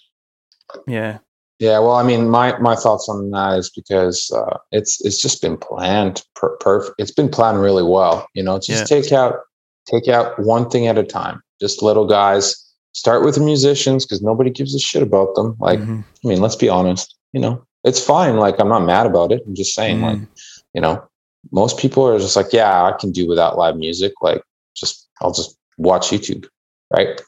Yeah. 0.87 1.19
Yeah, 1.59 1.79
well, 1.79 1.95
I 1.95 2.03
mean, 2.03 2.29
my 2.29 2.57
my 2.59 2.75
thoughts 2.75 3.09
on 3.09 3.31
that 3.31 3.59
is 3.59 3.69
because 3.69 4.31
uh, 4.33 4.57
it's 4.71 5.03
it's 5.05 5.21
just 5.21 5.41
been 5.41 5.57
planned 5.57 6.23
per- 6.33 6.55
perfect. 6.57 6.95
It's 6.97 7.11
been 7.11 7.27
planned 7.27 7.59
really 7.59 7.83
well. 7.83 8.25
You 8.33 8.43
know, 8.43 8.59
just 8.59 8.89
yeah. 8.89 9.01
take 9.01 9.11
out 9.11 9.39
take 9.85 10.07
out 10.07 10.39
one 10.39 10.69
thing 10.69 10.87
at 10.87 10.97
a 10.97 11.03
time. 11.03 11.41
Just 11.59 11.81
little 11.81 12.07
guys 12.07 12.55
start 12.93 13.25
with 13.25 13.35
the 13.35 13.41
musicians 13.41 14.05
because 14.05 14.21
nobody 14.21 14.49
gives 14.49 14.73
a 14.73 14.79
shit 14.79 15.03
about 15.03 15.35
them. 15.35 15.57
Like, 15.59 15.79
mm-hmm. 15.79 15.99
I 16.23 16.27
mean, 16.27 16.41
let's 16.41 16.55
be 16.55 16.69
honest, 16.69 17.15
you 17.33 17.41
know, 17.41 17.65
it's 17.83 18.03
fine. 18.03 18.37
Like, 18.37 18.59
I'm 18.59 18.69
not 18.69 18.85
mad 18.85 19.05
about 19.05 19.31
it. 19.31 19.43
I'm 19.45 19.55
just 19.55 19.73
saying, 19.73 19.97
mm-hmm. 19.97 20.21
like, 20.21 20.29
you 20.73 20.81
know, 20.81 21.03
most 21.51 21.77
people 21.77 22.05
are 22.07 22.19
just 22.19 22.35
like, 22.35 22.51
yeah, 22.51 22.83
I 22.83 22.93
can 22.99 23.11
do 23.11 23.27
without 23.27 23.57
live 23.57 23.77
music. 23.77 24.13
Like, 24.21 24.43
just, 24.75 25.07
I'll 25.21 25.33
just 25.33 25.57
watch 25.77 26.09
YouTube. 26.09 26.47
Right. 26.91 27.21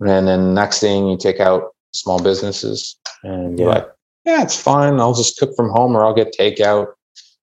And 0.00 0.28
then 0.28 0.54
next 0.54 0.80
thing 0.80 1.08
you 1.08 1.16
take 1.16 1.40
out 1.40 1.74
small 1.92 2.22
businesses 2.22 2.96
and 3.24 3.58
you're 3.58 3.68
yeah. 3.68 3.74
like, 3.74 3.88
yeah, 4.24 4.42
it's 4.42 4.60
fine. 4.60 5.00
I'll 5.00 5.14
just 5.14 5.38
cook 5.38 5.56
from 5.56 5.70
home 5.70 5.96
or 5.96 6.04
I'll 6.04 6.14
get 6.14 6.36
takeout, 6.38 6.88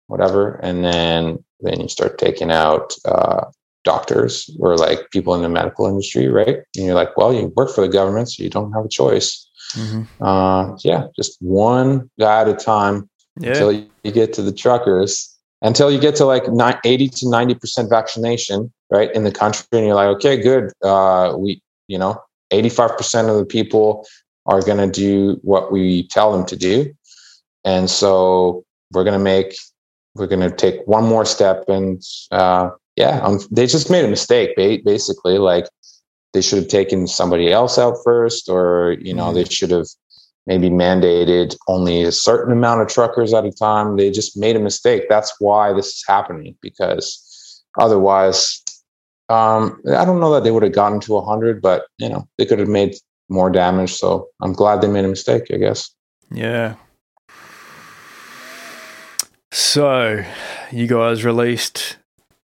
whatever. 0.07 0.55
And 0.63 0.85
then, 0.85 1.43
then 1.61 1.81
you 1.81 1.89
start 1.89 2.17
taking 2.17 2.51
out, 2.51 2.93
uh, 3.05 3.45
doctors 3.85 4.49
or 4.59 4.75
like 4.77 5.11
people 5.11 5.35
in 5.35 5.43
the 5.43 5.47
medical 5.47 5.85
industry, 5.85 6.27
right? 6.27 6.57
And 6.75 6.85
you're 6.85 6.95
like, 6.95 7.15
well, 7.17 7.31
you 7.31 7.53
work 7.55 7.73
for 7.73 7.81
the 7.81 7.87
government, 7.87 8.31
so 8.31 8.43
you 8.43 8.49
don't 8.49 8.73
have 8.73 8.85
a 8.85 8.89
choice. 8.89 9.47
Mm-hmm. 9.75 10.23
Uh, 10.23 10.77
yeah, 10.83 11.07
just 11.15 11.37
one 11.41 12.09
guy 12.19 12.41
at 12.41 12.47
a 12.47 12.53
time 12.53 13.09
yeah. 13.39 13.49
until 13.49 13.71
you 13.71 14.11
get 14.11 14.33
to 14.33 14.41
the 14.41 14.51
truckers, 14.51 15.37
until 15.61 15.91
you 15.91 15.99
get 15.99 16.15
to 16.15 16.25
like 16.25 16.43
80 16.47 17.09
to 17.09 17.25
90% 17.25 17.89
vaccination, 17.89 18.71
right, 18.89 19.13
in 19.13 19.23
the 19.23 19.31
country. 19.31 19.65
And 19.71 19.85
you're 19.85 19.95
like, 19.95 20.15
okay, 20.17 20.41
good. 20.41 20.71
Uh, 20.83 21.35
we, 21.37 21.61
you 21.87 21.97
know, 21.97 22.21
85% 22.51 23.29
of 23.29 23.37
the 23.37 23.45
people 23.45 24.05
are 24.45 24.61
going 24.61 24.77
to 24.77 24.89
do 24.89 25.39
what 25.41 25.71
we 25.71 26.07
tell 26.07 26.31
them 26.31 26.45
to 26.47 26.55
do. 26.55 26.93
And 27.63 27.89
so 27.89 28.63
we're 28.91 29.03
going 29.03 29.17
to 29.17 29.23
make, 29.23 29.55
we're 30.13 30.27
going 30.27 30.47
to 30.47 30.55
take 30.55 30.85
one 30.85 31.03
more 31.03 31.25
step 31.25 31.67
and 31.67 32.01
uh, 32.31 32.69
yeah, 32.95 33.19
um, 33.23 33.39
they 33.51 33.67
just 33.67 33.89
made 33.89 34.05
a 34.05 34.07
mistake. 34.07 34.55
Basically, 34.55 35.37
like 35.37 35.65
they 36.35 36.41
should 36.41 36.59
have 36.59 36.67
taken 36.67 37.07
somebody 37.07 37.51
else 37.51 37.79
out 37.79 37.95
first, 38.03 38.49
or 38.49 38.97
you 38.99 39.13
know, 39.13 39.27
mm-hmm. 39.27 39.35
they 39.35 39.45
should 39.45 39.71
have 39.71 39.87
maybe 40.45 40.69
mandated 40.69 41.55
only 41.67 42.03
a 42.03 42.11
certain 42.11 42.51
amount 42.51 42.81
of 42.81 42.87
truckers 42.87 43.33
at 43.33 43.45
a 43.45 43.51
time. 43.51 43.95
They 43.95 44.11
just 44.11 44.37
made 44.37 44.55
a 44.55 44.59
mistake. 44.59 45.03
That's 45.09 45.33
why 45.39 45.73
this 45.73 45.87
is 45.87 46.03
happening 46.07 46.55
because 46.61 47.63
otherwise, 47.79 48.61
um, 49.29 49.81
I 49.87 50.05
don't 50.05 50.19
know 50.19 50.33
that 50.33 50.43
they 50.43 50.51
would 50.51 50.61
have 50.61 50.73
gotten 50.73 50.99
to 50.99 51.13
100, 51.13 51.61
but 51.61 51.85
you 51.97 52.09
know, 52.09 52.27
they 52.37 52.45
could 52.45 52.59
have 52.59 52.67
made 52.67 52.95
more 53.29 53.49
damage. 53.49 53.93
So 53.93 54.27
I'm 54.41 54.53
glad 54.53 54.81
they 54.81 54.87
made 54.87 55.05
a 55.05 55.07
mistake, 55.07 55.43
I 55.51 55.57
guess. 55.57 55.89
Yeah. 56.29 56.75
So, 59.51 60.23
you 60.69 60.85
guys 60.85 61.23
released 61.23 61.95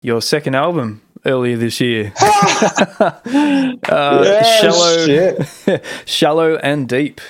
your 0.02 0.22
second 0.22 0.56
album 0.56 1.02
earlier 1.26 1.58
this 1.58 1.80
year. 1.80 2.14
uh, 2.22 3.22
yeah, 3.26 4.44
shallow, 4.44 5.80
shallow 6.06 6.56
and 6.58 6.88
deep. 6.88 7.22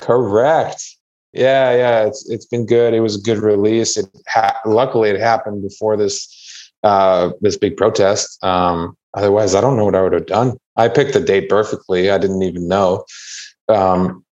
Correct. 0.00 0.96
Yeah, 1.32 1.76
yeah. 1.76 2.06
It's 2.06 2.28
it's 2.28 2.46
been 2.46 2.66
good. 2.66 2.94
It 2.94 3.00
was 3.00 3.16
a 3.16 3.20
good 3.20 3.38
release. 3.38 3.96
It 3.96 4.06
ha- 4.28 4.58
luckily 4.64 5.10
it 5.10 5.20
happened 5.20 5.62
before 5.62 5.96
this 5.96 6.72
uh, 6.82 7.30
this 7.40 7.56
big 7.56 7.76
protest. 7.76 8.42
Um, 8.42 8.96
otherwise, 9.14 9.54
I 9.54 9.60
don't 9.60 9.76
know 9.76 9.84
what 9.84 9.94
I 9.94 10.02
would 10.02 10.12
have 10.12 10.26
done. 10.26 10.56
I 10.76 10.88
picked 10.88 11.12
the 11.12 11.20
date 11.20 11.48
perfectly. 11.48 12.10
I 12.10 12.18
didn't 12.18 12.42
even 12.42 12.68
know. 12.68 13.04
Um, 13.68 14.24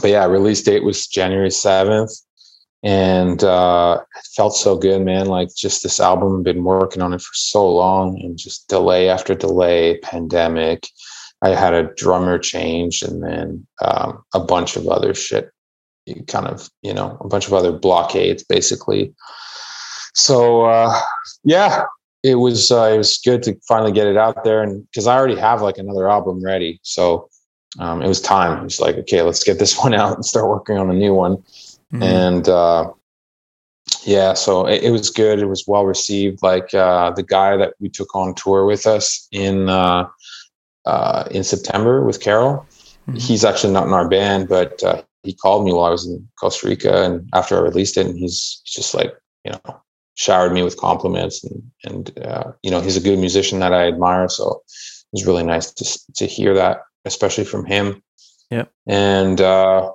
but 0.00 0.10
yeah, 0.10 0.26
release 0.26 0.62
date 0.62 0.84
was 0.84 1.06
January 1.06 1.50
seventh 1.50 2.12
and 2.82 3.42
uh, 3.42 4.00
it 4.16 4.26
felt 4.36 4.54
so 4.54 4.76
good, 4.76 5.02
man. 5.02 5.26
Like 5.26 5.48
just 5.56 5.82
this 5.82 6.00
album, 6.00 6.42
been 6.42 6.64
working 6.64 7.02
on 7.02 7.12
it 7.12 7.20
for 7.20 7.34
so 7.34 7.68
long, 7.68 8.20
and 8.20 8.38
just 8.38 8.68
delay 8.68 9.08
after 9.08 9.34
delay, 9.34 9.98
pandemic. 9.98 10.86
I 11.42 11.50
had 11.50 11.74
a 11.74 11.92
drummer 11.94 12.38
change, 12.38 13.02
and 13.02 13.22
then 13.22 13.66
um, 13.82 14.22
a 14.34 14.40
bunch 14.40 14.76
of 14.76 14.86
other 14.88 15.14
shit. 15.14 15.50
Kind 16.26 16.46
of, 16.46 16.70
you 16.80 16.94
know, 16.94 17.18
a 17.20 17.28
bunch 17.28 17.46
of 17.46 17.52
other 17.52 17.70
blockades, 17.70 18.42
basically. 18.42 19.14
So 20.14 20.64
uh, 20.64 20.98
yeah, 21.44 21.84
it 22.22 22.36
was 22.36 22.70
uh, 22.70 22.90
it 22.94 22.98
was 22.98 23.18
good 23.18 23.42
to 23.44 23.58
finally 23.68 23.92
get 23.92 24.06
it 24.06 24.16
out 24.16 24.44
there, 24.44 24.62
and 24.62 24.86
because 24.90 25.06
I 25.06 25.16
already 25.16 25.36
have 25.36 25.62
like 25.62 25.78
another 25.78 26.08
album 26.08 26.42
ready, 26.42 26.80
so 26.82 27.28
um, 27.78 28.02
it 28.02 28.08
was 28.08 28.20
time. 28.20 28.58
It 28.58 28.64
was 28.64 28.80
like, 28.80 28.96
okay, 28.96 29.22
let's 29.22 29.44
get 29.44 29.58
this 29.58 29.78
one 29.82 29.94
out 29.94 30.14
and 30.14 30.24
start 30.24 30.48
working 30.48 30.78
on 30.78 30.90
a 30.90 30.94
new 30.94 31.14
one. 31.14 31.42
Mm-hmm. 31.92 32.02
And 32.02 32.48
uh, 32.48 32.90
yeah, 34.04 34.34
so 34.34 34.66
it, 34.66 34.82
it, 34.82 34.90
was 34.90 35.10
good. 35.10 35.38
It 35.38 35.46
was 35.46 35.64
well 35.66 35.86
received. 35.86 36.42
Like 36.42 36.74
uh, 36.74 37.10
the 37.12 37.22
guy 37.22 37.56
that 37.56 37.74
we 37.80 37.88
took 37.88 38.14
on 38.14 38.34
tour 38.34 38.66
with 38.66 38.86
us 38.86 39.26
in 39.32 39.68
uh, 39.68 40.08
uh 40.84 41.24
in 41.30 41.44
September 41.44 42.04
with 42.04 42.20
Carol, 42.20 42.66
mm-hmm. 43.08 43.16
he's 43.16 43.44
actually 43.44 43.72
not 43.72 43.86
in 43.86 43.92
our 43.92 44.08
band, 44.08 44.48
but 44.48 44.82
uh, 44.82 45.02
he 45.22 45.32
called 45.32 45.64
me 45.64 45.72
while 45.72 45.86
I 45.86 45.90
was 45.90 46.06
in 46.06 46.28
Costa 46.38 46.68
Rica, 46.68 47.04
and 47.04 47.28
after 47.34 47.56
I 47.56 47.60
released 47.60 47.96
it, 47.96 48.06
and 48.06 48.18
he's 48.18 48.60
just 48.64 48.94
like 48.94 49.14
you 49.44 49.52
know 49.52 49.80
showered 50.14 50.52
me 50.52 50.62
with 50.62 50.76
compliments, 50.76 51.42
and 51.44 51.62
and 51.84 52.18
uh, 52.18 52.52
you 52.62 52.70
know 52.70 52.80
he's 52.80 52.96
a 52.96 53.00
good 53.00 53.18
musician 53.18 53.60
that 53.60 53.72
I 53.72 53.88
admire. 53.88 54.28
So 54.28 54.62
it 54.66 55.12
was 55.12 55.26
really 55.26 55.44
nice 55.44 55.72
to 55.72 55.98
to 56.16 56.26
hear 56.26 56.54
that. 56.54 56.82
especially 57.04 57.44
from 57.44 57.64
him. 57.64 58.02
Yep. 58.50 58.70
And 58.86 59.40
uh, 59.40 59.92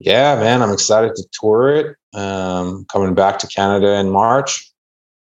yeah, 0.00 0.36
man, 0.36 0.62
I'm 0.62 0.72
excited 0.72 1.14
to 1.16 1.24
tour 1.32 1.70
it. 1.74 1.96
Um, 2.14 2.86
coming 2.90 3.14
back 3.14 3.38
to 3.40 3.46
Canada 3.46 3.94
in 3.98 4.10
March. 4.10 4.70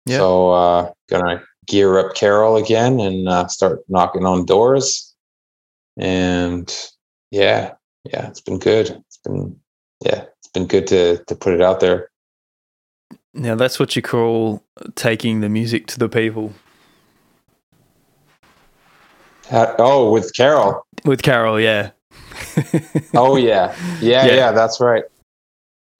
Yep. 0.05 0.17
So 0.17 0.51
uh, 0.51 0.91
gonna 1.09 1.43
gear 1.67 1.99
up 1.99 2.15
Carol 2.15 2.55
again 2.55 2.99
and 2.99 3.27
uh, 3.27 3.47
start 3.47 3.79
knocking 3.89 4.25
on 4.25 4.45
doors. 4.45 5.13
And 5.97 6.73
yeah, 7.31 7.73
yeah, 8.05 8.27
it's 8.27 8.41
been 8.41 8.59
good. 8.59 8.89
It's 8.89 9.17
been 9.17 9.59
yeah, 10.03 10.25
it's 10.39 10.47
been 10.53 10.67
good 10.67 10.87
to 10.87 11.23
to 11.25 11.35
put 11.35 11.53
it 11.53 11.61
out 11.61 11.79
there. 11.79 12.09
Now 13.33 13.55
that's 13.55 13.79
what 13.79 13.95
you 13.95 14.01
call 14.01 14.63
taking 14.95 15.41
the 15.41 15.49
music 15.49 15.87
to 15.87 15.99
the 15.99 16.09
people. 16.09 16.53
Uh, 19.51 19.73
oh, 19.79 20.11
with 20.11 20.33
Carol. 20.35 20.85
With 21.05 21.23
Carol, 21.23 21.59
yeah. 21.59 21.91
oh 23.13 23.35
yeah. 23.35 23.75
yeah. 24.01 24.25
Yeah. 24.25 24.35
Yeah, 24.35 24.51
that's 24.51 24.79
right. 24.79 25.03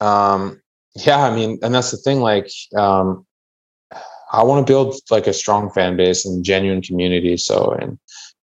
Um 0.00 0.60
yeah, 0.96 1.22
I 1.22 1.34
mean, 1.34 1.58
and 1.62 1.74
that's 1.74 1.90
the 1.90 1.96
thing 1.96 2.20
like 2.20 2.50
um 2.76 3.26
I 4.32 4.44
want 4.44 4.64
to 4.64 4.70
build 4.70 4.94
like 5.10 5.26
a 5.26 5.32
strong 5.32 5.70
fan 5.70 5.96
base 5.96 6.24
and 6.24 6.44
genuine 6.44 6.82
community 6.82 7.36
so 7.36 7.72
and 7.72 7.98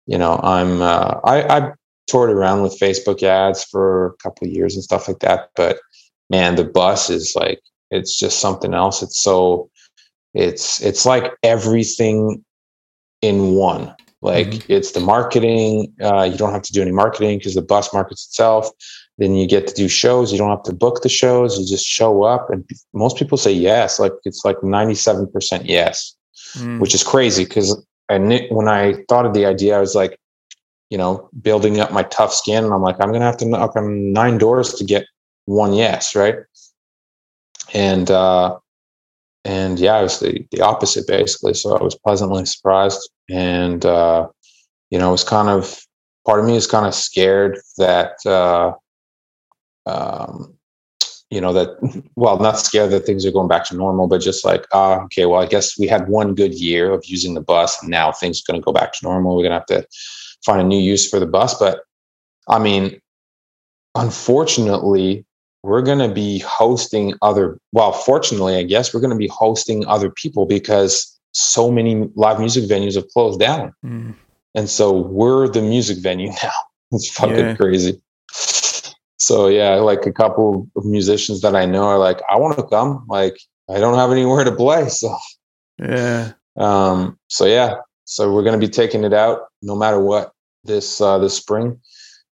you 0.06 0.18
know, 0.18 0.40
I'm 0.44 0.82
uh 0.82 1.20
I 1.24 1.44
I 1.44 1.72
toured 2.08 2.30
around 2.30 2.62
with 2.62 2.80
Facebook 2.80 3.24
ads 3.24 3.64
for 3.64 4.08
a 4.08 4.14
couple 4.24 4.48
of 4.48 4.54
years 4.54 4.76
and 4.76 4.84
stuff 4.84 5.08
like 5.08 5.20
that, 5.20 5.50
but 5.56 5.80
man, 6.30 6.56
the 6.56 6.64
bus 6.66 7.10
is 7.10 7.36
like 7.36 7.62
it's 7.92 8.18
just 8.18 8.40
something 8.40 8.74
else. 8.74 9.02
It's 9.04 9.22
so 9.22 9.70
it's 10.34 10.82
it's 10.82 11.06
like 11.06 11.32
everything 11.44 12.44
in 13.22 13.56
one. 13.56 13.96
Like 14.24 14.48
Mhm. 14.52 14.66
it's 14.70 14.92
the 14.92 15.02
marketing. 15.02 15.94
Uh, 16.02 16.24
you 16.32 16.38
don't 16.38 16.54
have 16.54 16.62
to 16.64 16.74
do 16.74 16.82
any 16.82 16.92
marketing 16.92 17.38
because 17.38 17.56
the 17.56 17.62
bus 17.62 17.94
markets 17.94 18.26
itself. 18.28 18.70
Then 19.20 19.36
you 19.36 19.46
get 19.48 19.68
to 19.68 19.74
do 19.74 19.88
shows. 19.88 20.32
You 20.32 20.38
don't 20.38 20.50
have 20.50 20.64
to 20.64 20.74
book 20.74 21.02
the 21.04 21.10
shows. 21.10 21.60
You 21.60 21.66
just 21.68 21.86
show 21.86 22.24
up, 22.24 22.50
and 22.50 22.64
most 22.94 23.18
people 23.18 23.38
say 23.38 23.52
yes. 23.52 24.00
Like 24.00 24.14
it's 24.24 24.44
like 24.46 24.64
ninety 24.64 24.96
seven 24.96 25.28
percent 25.28 25.66
yes, 25.66 26.16
Mm. 26.58 26.80
which 26.80 26.96
is 26.96 27.04
crazy. 27.04 27.44
Because 27.44 27.70
I 28.10 28.18
knew, 28.18 28.42
when 28.50 28.68
I 28.70 29.04
thought 29.10 29.26
of 29.26 29.34
the 29.34 29.46
idea, 29.46 29.78
I 29.78 29.82
was 29.82 29.94
like, 29.96 30.18
you 30.90 30.98
know, 30.98 31.30
building 31.42 31.80
up 31.82 31.92
my 31.92 32.04
tough 32.04 32.34
skin. 32.34 32.64
And 32.64 32.74
I'm 32.74 32.82
like, 32.82 32.96
I'm 33.02 33.12
gonna 33.12 33.26
have 33.32 33.38
to 33.44 33.46
knock 33.46 33.76
on 33.76 34.14
nine 34.14 34.38
doors 34.38 34.74
to 34.76 34.84
get 34.86 35.04
one 35.46 35.74
yes, 35.74 36.16
right? 36.16 36.38
And 37.74 38.10
uh, 38.10 38.58
and 39.46 39.80
yeah, 39.80 40.00
it 40.00 40.04
was 40.04 40.20
the, 40.20 40.46
the 40.52 40.62
opposite 40.62 41.08
basically. 41.08 41.54
So 41.54 41.76
I 41.78 41.84
was 41.84 41.96
pleasantly 41.96 42.46
surprised, 42.46 43.02
and 43.30 43.86
uh, 43.86 44.28
you 44.90 45.00
know, 45.00 45.10
it 45.10 45.12
was 45.12 45.24
kind 45.24 45.50
of 45.50 45.80
part 46.26 46.40
of 46.40 46.46
me 46.46 46.56
is 46.56 46.68
kind 46.68 46.86
of 46.86 46.96
scared 46.96 47.60
that 47.78 48.14
uh, 48.26 48.74
um, 49.86 50.54
you 51.30 51.42
know 51.42 51.54
that 51.54 52.04
well, 52.16 52.40
not 52.40 52.60
scared 52.60 52.92
that 52.92 53.06
things 53.06 53.26
are 53.26 53.32
going 53.32 53.48
back 53.48 53.66
to 53.66 53.76
normal, 53.76 54.08
but 54.08 54.22
just 54.22 54.46
like 54.46 54.66
ah, 54.74 55.02
okay, 55.04 55.26
well, 55.26 55.42
I 55.42 55.46
guess 55.46 55.78
we 55.78 55.88
had 55.88 56.08
one 56.08 56.36
good 56.36 56.54
year 56.54 56.92
of 56.92 57.06
using 57.06 57.34
the 57.34 57.42
bus, 57.42 57.82
and 57.82 57.90
now 57.90 58.12
things 58.12 58.40
are 58.42 58.52
going 58.52 58.62
to 58.62 58.66
go 58.66 58.74
back 58.74 58.94
to 58.94 59.00
normal. 59.04 59.36
We're 59.36 59.44
going 59.44 59.52
to 59.52 59.74
have 59.74 59.84
to 59.84 59.88
find 60.46 60.62
a 60.62 60.64
new 60.64 60.80
use 60.80 61.10
for 61.10 61.20
the 61.20 61.26
bus, 61.26 61.58
but 61.58 61.82
I 62.50 62.60
mean, 62.60 63.00
unfortunately, 63.96 65.26
we're 65.64 65.82
going 65.82 66.00
to 66.00 66.14
be 66.14 66.40
hosting 66.40 67.14
other 67.22 67.58
well 67.72 67.94
fortunately 67.94 68.58
i 68.58 68.64
guess 68.64 68.94
we're 68.94 69.00
going 69.00 69.10
to 69.10 69.18
be 69.18 69.30
hosting 69.30 69.86
other 69.88 70.10
people 70.12 70.46
because 70.46 71.13
so 71.34 71.72
many 71.72 72.10
live 72.16 72.40
music 72.40 72.64
venues 72.66 72.96
have 72.96 73.08
closed 73.10 73.40
down. 73.40 73.74
Mm. 73.86 74.16
and 74.56 74.70
so 74.70 74.92
we're 74.92 75.48
the 75.48 75.62
music 75.62 75.98
venue 75.98 76.30
now. 76.44 76.52
It's 76.92 77.10
fucking 77.10 77.36
Yeah. 77.38 77.56
crazy. 77.56 78.02
So 79.18 79.48
yeah 79.48 79.76
like 79.76 80.06
a 80.06 80.12
couple 80.12 80.68
of 80.76 80.86
musicians 80.86 81.42
that 81.42 81.56
i 81.56 81.66
know 81.66 81.86
are 81.86 81.98
like 81.98 82.20
i 82.30 82.38
want 82.38 82.58
to 82.58 82.64
come. 82.64 83.06
Like 83.08 83.36
i 83.70 83.80
don't 83.80 83.96
have 83.98 84.12
anywhere 84.12 84.44
to 84.44 84.52
play 84.56 84.90
so. 84.90 85.16
Yeah. 85.80 86.34
um 86.58 87.18
so 87.30 87.46
yeah. 87.46 87.76
So 88.06 88.32
we're 88.32 88.44
going 88.44 88.60
to 88.60 88.68
be 88.68 88.72
taking 88.72 89.04
it 89.06 89.14
out 89.14 89.40
no 89.62 89.76
matter 89.76 90.00
what 90.00 90.34
this 90.66 91.00
uh 91.02 91.18
this 91.20 91.36
spring. 91.36 91.80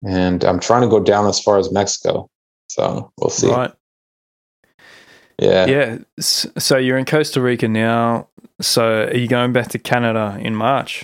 And 0.07 0.43
i'm 0.43 0.59
trying 0.59 0.83
to 0.83 0.87
go 0.87 0.99
down 0.99 1.25
as 1.27 1.39
far 1.39 1.57
as 1.57 1.71
mexico. 1.71 2.29
So 2.67 3.11
we'll 3.17 3.29
see. 3.29 3.49
Right. 3.49 3.73
Yeah 5.39 5.65
Yeah. 5.65 5.97
So 6.19 6.77
you're 6.77 6.97
in 6.97 7.05
Costa 7.05 7.41
Rica 7.41 7.67
now. 7.67 8.27
So 8.61 9.03
are 9.07 9.15
you 9.17 9.27
going 9.27 9.51
back 9.53 9.67
to 9.69 9.79
Canada 9.79 10.37
in 10.39 10.55
March, 10.55 11.03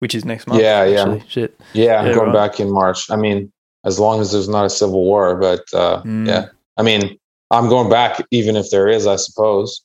which 0.00 0.14
is 0.14 0.24
next 0.24 0.46
month? 0.46 0.60
Yeah, 0.60 0.84
yeah. 0.84 1.18
Shit. 1.28 1.58
Yeah, 1.72 1.96
I'm 2.00 2.06
Yeah, 2.08 2.14
going 2.14 2.32
right. 2.32 2.50
back 2.50 2.60
in 2.60 2.70
March. 2.70 3.10
I 3.10 3.16
mean, 3.16 3.50
as 3.84 3.98
long 3.98 4.20
as 4.20 4.32
there's 4.32 4.48
not 4.48 4.64
a 4.66 4.70
civil 4.70 5.02
war, 5.04 5.36
but 5.36 5.60
uh, 5.72 6.02
Mm. 6.02 6.26
yeah, 6.28 6.46
I 6.76 6.82
mean, 6.82 7.18
I'm 7.50 7.68
going 7.68 7.88
back 7.90 8.24
even 8.30 8.56
if 8.56 8.70
there 8.70 8.88
is, 8.88 9.06
I 9.06 9.16
suppose, 9.16 9.82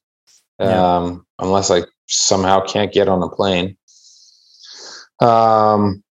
Yeah. 0.59 0.97
um, 0.97 1.25
unless 1.39 1.71
I 1.71 1.83
somehow 2.07 2.61
can't 2.65 2.91
get 2.93 3.07
on 3.07 3.21
a 3.23 3.29
plane. 3.29 3.77
Um, 5.21 6.03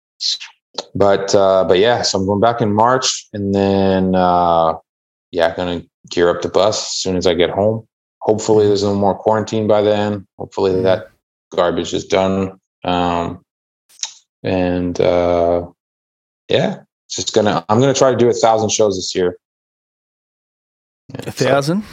but 0.93 1.33
uh, 1.35 1.63
but 1.65 1.79
yeah, 1.79 2.01
so 2.01 2.19
I'm 2.19 2.25
going 2.25 2.41
back 2.41 2.61
in 2.61 2.73
March, 2.73 3.27
and 3.33 3.53
then 3.53 4.15
uh, 4.15 4.73
yeah, 5.31 5.55
gonna 5.55 5.83
gear 6.09 6.29
up 6.29 6.41
the 6.41 6.49
bus 6.49 6.81
as 6.83 6.91
soon 6.97 7.15
as 7.17 7.27
I 7.27 7.33
get 7.33 7.49
home. 7.49 7.87
Hopefully, 8.21 8.67
there's 8.67 8.83
no 8.83 8.95
more 8.95 9.15
quarantine 9.15 9.67
by 9.67 9.81
then. 9.81 10.25
Hopefully, 10.37 10.81
that 10.81 11.07
garbage 11.53 11.93
is 11.93 12.05
done. 12.05 12.59
Um, 12.83 13.41
and 14.43 14.99
uh, 14.99 15.67
yeah, 16.49 16.81
just 17.09 17.33
gonna 17.33 17.63
I'm 17.69 17.79
gonna 17.79 17.93
try 17.93 18.11
to 18.11 18.17
do 18.17 18.29
a 18.29 18.33
thousand 18.33 18.69
shows 18.71 18.95
this 18.95 19.13
year. 19.15 19.37
Yeah, 21.13 21.21
A 21.27 21.31
so- 21.31 21.45
thousand? 21.45 21.83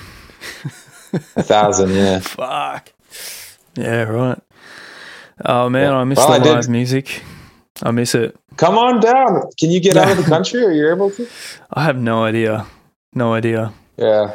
a 1.37 1.43
thousand, 1.43 1.91
yeah. 1.95 2.21
Fuck. 2.21 2.93
Yeah, 3.77 4.05
right. 4.05 4.39
Oh 5.45 5.69
man, 5.69 5.91
Yeah. 5.91 5.97
I 5.99 6.05
miss 6.05 6.19
Well, 6.19 6.29
the 6.29 6.35
I 6.35 6.39
did- 6.39 6.53
live 6.55 6.69
music. 6.69 7.23
I 7.83 7.91
miss 7.91 8.15
it. 8.15 8.37
Come 8.59 8.77
on 8.79 9.01
down. 9.01 9.43
Can 9.59 9.71
you 9.71 9.81
get 9.81 9.97
out 9.97 10.11
of 10.11 10.17
the 10.19 10.23
country? 10.31 10.63
Are 10.65 10.71
you 10.73 10.91
able 10.91 11.11
to? 11.13 11.27
I 11.73 11.85
have 11.85 11.97
no 11.97 12.23
idea. 12.23 12.67
No 13.15 13.33
idea. 13.35 13.73
Yeah, 13.97 14.35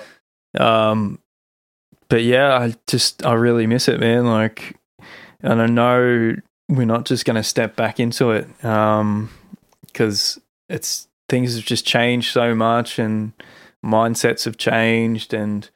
Um, 0.57 1.19
but 2.09 2.23
yeah, 2.23 2.57
I 2.57 2.75
just 2.87 3.25
I 3.25 3.33
really 3.33 3.67
miss 3.67 3.87
it, 3.87 3.99
man. 3.99 4.25
Like, 4.25 4.75
and 5.41 5.61
I 5.61 5.67
know 5.67 6.35
we're 6.69 6.85
not 6.85 7.05
just 7.05 7.25
going 7.25 7.35
to 7.35 7.43
step 7.43 7.75
back 7.75 7.99
into 7.99 8.31
it, 8.31 8.65
um, 8.65 9.29
because 9.85 10.39
it's 10.69 11.07
things 11.29 11.55
have 11.55 11.65
just 11.65 11.85
changed 11.85 12.31
so 12.31 12.55
much, 12.55 12.99
and 12.99 13.33
mindsets 13.85 14.45
have 14.45 14.57
changed, 14.57 15.33
and 15.33 15.69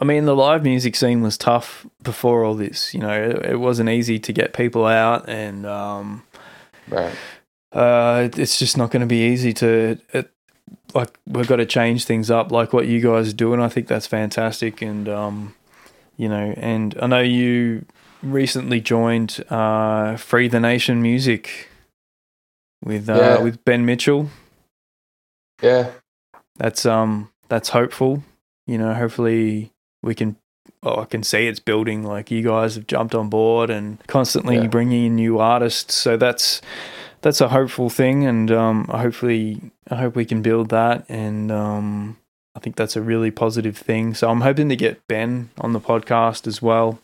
I 0.00 0.04
mean 0.04 0.24
the 0.24 0.36
live 0.36 0.62
music 0.62 0.96
scene 0.96 1.22
was 1.22 1.38
tough 1.38 1.86
before 2.02 2.44
all 2.44 2.54
this. 2.54 2.92
You 2.92 3.00
know, 3.00 3.12
it, 3.12 3.52
it 3.52 3.56
wasn't 3.56 3.90
easy 3.90 4.18
to 4.18 4.32
get 4.32 4.52
people 4.54 4.86
out, 4.86 5.28
and 5.28 5.64
um, 5.64 6.22
right. 6.88 7.14
uh, 7.72 8.28
it's 8.36 8.58
just 8.58 8.76
not 8.76 8.90
going 8.90 9.00
to 9.00 9.06
be 9.06 9.28
easy 9.28 9.52
to 9.54 9.98
it, 10.12 10.31
like 10.94 11.10
we've 11.26 11.48
got 11.48 11.56
to 11.56 11.66
change 11.66 12.04
things 12.04 12.30
up 12.30 12.50
like 12.52 12.72
what 12.72 12.86
you 12.86 13.00
guys 13.00 13.28
are 13.30 13.36
doing. 13.36 13.60
I 13.60 13.68
think 13.68 13.86
that's 13.88 14.06
fantastic 14.06 14.82
and 14.82 15.08
um 15.08 15.54
you 16.16 16.28
know 16.28 16.52
and 16.58 16.94
i 17.00 17.06
know 17.06 17.20
you 17.20 17.84
recently 18.22 18.80
joined 18.80 19.42
uh 19.50 20.16
free 20.16 20.46
the 20.48 20.60
nation 20.60 21.00
music 21.02 21.68
with 22.84 23.08
uh 23.08 23.14
Yeah. 23.16 23.38
with 23.38 23.64
ben 23.64 23.84
mitchell. 23.86 24.28
Yeah, 25.62 25.90
that's 26.56 26.84
um 26.86 27.30
that's 27.48 27.70
hopeful. 27.70 28.22
You 28.66 28.78
know 28.78 28.94
hopefully 28.94 29.72
we 30.02 30.14
can 30.14 30.36
oh, 30.82 31.00
i 31.02 31.04
can 31.04 31.22
see 31.22 31.46
it's 31.46 31.60
building 31.60 32.02
like 32.02 32.30
you 32.30 32.42
guys 32.42 32.74
have 32.74 32.86
jumped 32.86 33.14
on 33.14 33.28
board 33.28 33.70
and 33.70 33.98
constantly 34.06 34.56
Yeah. 34.56 34.66
bringing 34.66 35.06
in 35.06 35.16
new 35.16 35.38
artists. 35.38 35.94
So 35.94 36.16
that's 36.16 36.60
that's 37.22 37.40
a 37.40 37.48
hopeful 37.48 37.88
thing 37.88 38.26
and 38.26 38.50
um 38.50 38.84
hopefully 38.86 39.60
i 39.90 39.96
hope 39.96 40.14
we 40.16 40.24
can 40.24 40.42
build 40.42 40.68
that 40.68 41.04
and 41.08 41.50
um 41.50 42.16
i 42.54 42.60
think 42.60 42.76
that's 42.76 42.96
a 42.96 43.00
really 43.02 43.30
positive 43.30 43.76
thing. 43.78 44.12
So 44.14 44.28
i'm 44.28 44.42
hoping 44.42 44.68
to 44.68 44.76
get 44.76 45.06
ben 45.08 45.50
on 45.58 45.72
the 45.72 45.80
podcast 45.80 46.46
as 46.46 46.60
well 46.60 46.98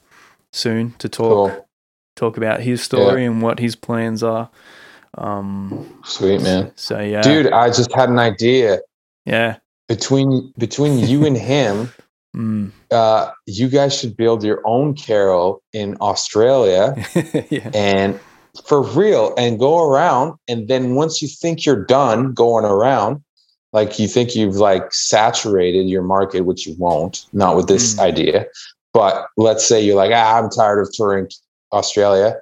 soon 0.52 0.92
to 0.98 1.08
talk 1.08 1.52
cool, 1.52 1.68
talk 2.16 2.36
about 2.36 2.60
his 2.60 2.82
story 2.82 3.24
and 3.24 3.40
what 3.42 3.58
his 3.58 3.76
plans 3.76 4.22
are. 4.22 4.50
Um 5.16 6.00
sweet 6.04 6.42
man, 6.42 6.72
so 6.76 7.00
yeah. 7.00 7.22
Dude. 7.22 7.52
I 7.52 7.68
just 7.68 7.92
had 7.94 8.08
an 8.10 8.18
idea. 8.18 8.80
Yeah. 9.24 9.56
Between 9.88 10.52
between 10.58 10.98
you 10.98 11.24
and 11.24 11.36
him. 11.52 11.90
mm. 12.36 12.70
Uh, 12.90 13.30
you 13.46 13.68
guys 13.68 13.98
should 13.98 14.16
build 14.16 14.42
your 14.42 14.60
own 14.64 14.94
carol 14.94 15.62
in 15.72 15.96
Australia 16.00 16.94
yeah. 17.50 17.70
and 17.74 18.18
for 18.66 18.82
real 18.82 19.34
and 19.36 19.58
go 19.58 19.80
around 19.88 20.34
and 20.48 20.68
then 20.68 20.94
once 20.94 21.22
you 21.22 21.28
think 21.28 21.64
you're 21.64 21.84
done 21.84 22.32
going 22.32 22.64
around 22.64 23.22
like 23.72 23.98
you 23.98 24.08
think 24.08 24.34
you've 24.34 24.56
like 24.56 24.92
saturated 24.92 25.86
your 25.88 26.02
market 26.02 26.42
which 26.42 26.66
you 26.66 26.74
won't 26.78 27.24
not 27.32 27.56
with 27.56 27.68
this 27.68 27.94
Mm. 27.96 28.00
idea 28.00 28.46
but 28.92 29.26
let's 29.36 29.64
say 29.64 29.80
you're 29.80 29.96
like 29.96 30.12
ah, 30.14 30.38
i'm 30.38 30.50
tired 30.50 30.80
of 30.80 30.92
touring 30.92 31.28
australia 31.72 32.36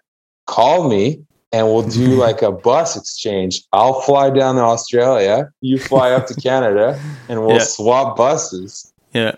call 0.47 0.89
me 0.89 1.21
and 1.53 1.67
we'll 1.67 1.89
do 1.89 2.15
like 2.27 2.43
a 2.43 2.53
bus 2.53 2.97
exchange. 2.97 3.63
I'll 3.73 4.01
fly 4.03 4.31
down 4.31 4.57
to 4.57 4.63
Australia, 4.63 5.51
you 5.61 5.79
fly 5.79 6.13
up 6.13 6.27
to 6.27 6.35
Canada, 6.41 6.99
and 7.29 7.41
we'll 7.45 7.57
Yeah. 7.57 7.65
swap 7.65 8.17
buses. 8.17 8.93
Yeah. 9.13 9.37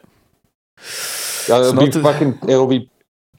It'll 1.48 1.72
not 1.72 1.92
be 1.92 2.00
fucking. 2.02 2.38
It'll 2.48 2.66
be 2.66 2.90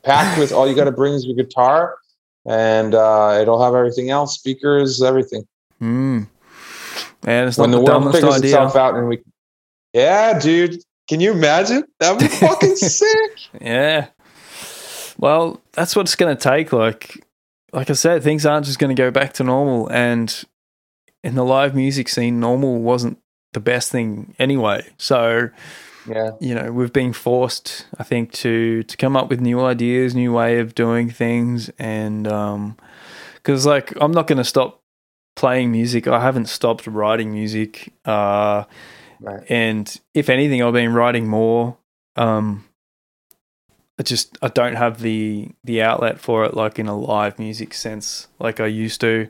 packed 0.04 0.38
with 0.40 0.52
all 0.52 0.68
you 0.68 0.76
got 0.76 0.86
to 0.86 0.92
bring 0.92 1.14
is 1.14 1.26
your 1.26 1.36
guitar, 1.36 1.98
and 2.46 2.96
uh, 2.96 3.38
it'll 3.42 3.64
have 3.64 3.76
everything 3.76 4.10
else, 4.10 4.36
speakers, 4.36 5.02
everything. 5.02 5.46
Mm. 5.82 6.28
Man, 7.26 7.48
it's 7.48 7.58
when 7.58 7.72
the 7.72 7.78
the, 7.78 7.84
world 7.84 8.04
dumbest 8.04 8.16
figures 8.18 8.36
idea. 8.36 8.50
itself 8.50 8.76
out, 8.76 8.96
and 8.96 9.08
we, 9.08 9.20
yeah, 9.94 10.40
dude, 10.40 10.82
can 11.08 11.20
you 11.20 11.32
imagine? 11.32 11.84
That'd 12.00 12.20
be 12.20 12.28
fucking 12.28 12.76
sick. 12.76 13.32
Yeah. 13.60 14.08
Well, 15.18 15.60
that's 15.74 15.96
what 15.96 16.04
it's 16.04 16.16
going 16.16 16.36
to 16.36 16.42
take. 16.42 16.72
Like, 16.72 17.26
like 17.74 17.90
I 17.90 17.94
said, 17.94 18.24
things 18.24 18.46
aren't 18.46 18.66
just 18.66 18.80
going 18.80 18.96
to 18.96 19.00
go 19.02 19.12
back 19.12 19.34
to 19.34 19.44
normal. 19.44 19.92
And 19.92 20.44
in 21.24 21.36
the 21.36 21.44
live 21.44 21.76
music 21.76 22.08
scene, 22.08 22.40
normal 22.40 22.80
wasn't 22.80 23.20
the 23.54 23.60
best 23.60 23.92
thing 23.92 24.36
anyway. 24.40 24.88
So, 24.98 25.50
Yeah, 26.08 26.32
you 26.40 26.56
know, 26.56 26.72
we've 26.72 26.94
been 26.94 27.14
forced, 27.14 27.86
I 27.98 28.04
think, 28.04 28.32
to 28.34 28.84
to 28.84 28.98
come 28.98 29.16
up 29.16 29.30
with 29.30 29.42
new 29.42 29.60
ideas, 29.62 30.16
new 30.16 30.32
way 30.34 30.60
of 30.60 30.74
doing 30.76 31.10
things, 31.10 31.70
and 31.78 32.28
um, 32.28 32.78
because 33.36 33.66
like 33.66 33.94
I'm 34.02 34.12
not 34.12 34.28
going 34.28 34.38
to 34.38 34.44
stop 34.44 34.82
playing 35.36 35.72
music. 35.72 36.08
I 36.08 36.22
haven't 36.22 36.48
stopped 36.48 36.88
writing 36.88 37.32
music. 37.32 37.94
Uh, 38.06 38.64
Right. 39.22 39.44
and 39.50 40.00
if 40.14 40.30
anything, 40.30 40.64
I've 40.64 40.72
been 40.72 40.94
writing 40.94 41.28
more. 41.28 41.76
Um, 42.16 42.64
I 44.00 44.04
just 44.04 44.38
I 44.42 44.48
don't 44.48 44.76
have 44.76 45.02
the 45.02 45.50
the 45.66 45.82
outlet 45.82 46.22
for 46.22 46.46
it 46.46 46.54
like 46.54 46.80
in 46.80 46.88
a 46.88 46.98
live 46.98 47.38
music 47.38 47.74
sense 47.74 48.28
like 48.40 48.62
I 48.62 48.68
used 48.68 49.02
to. 49.02 49.28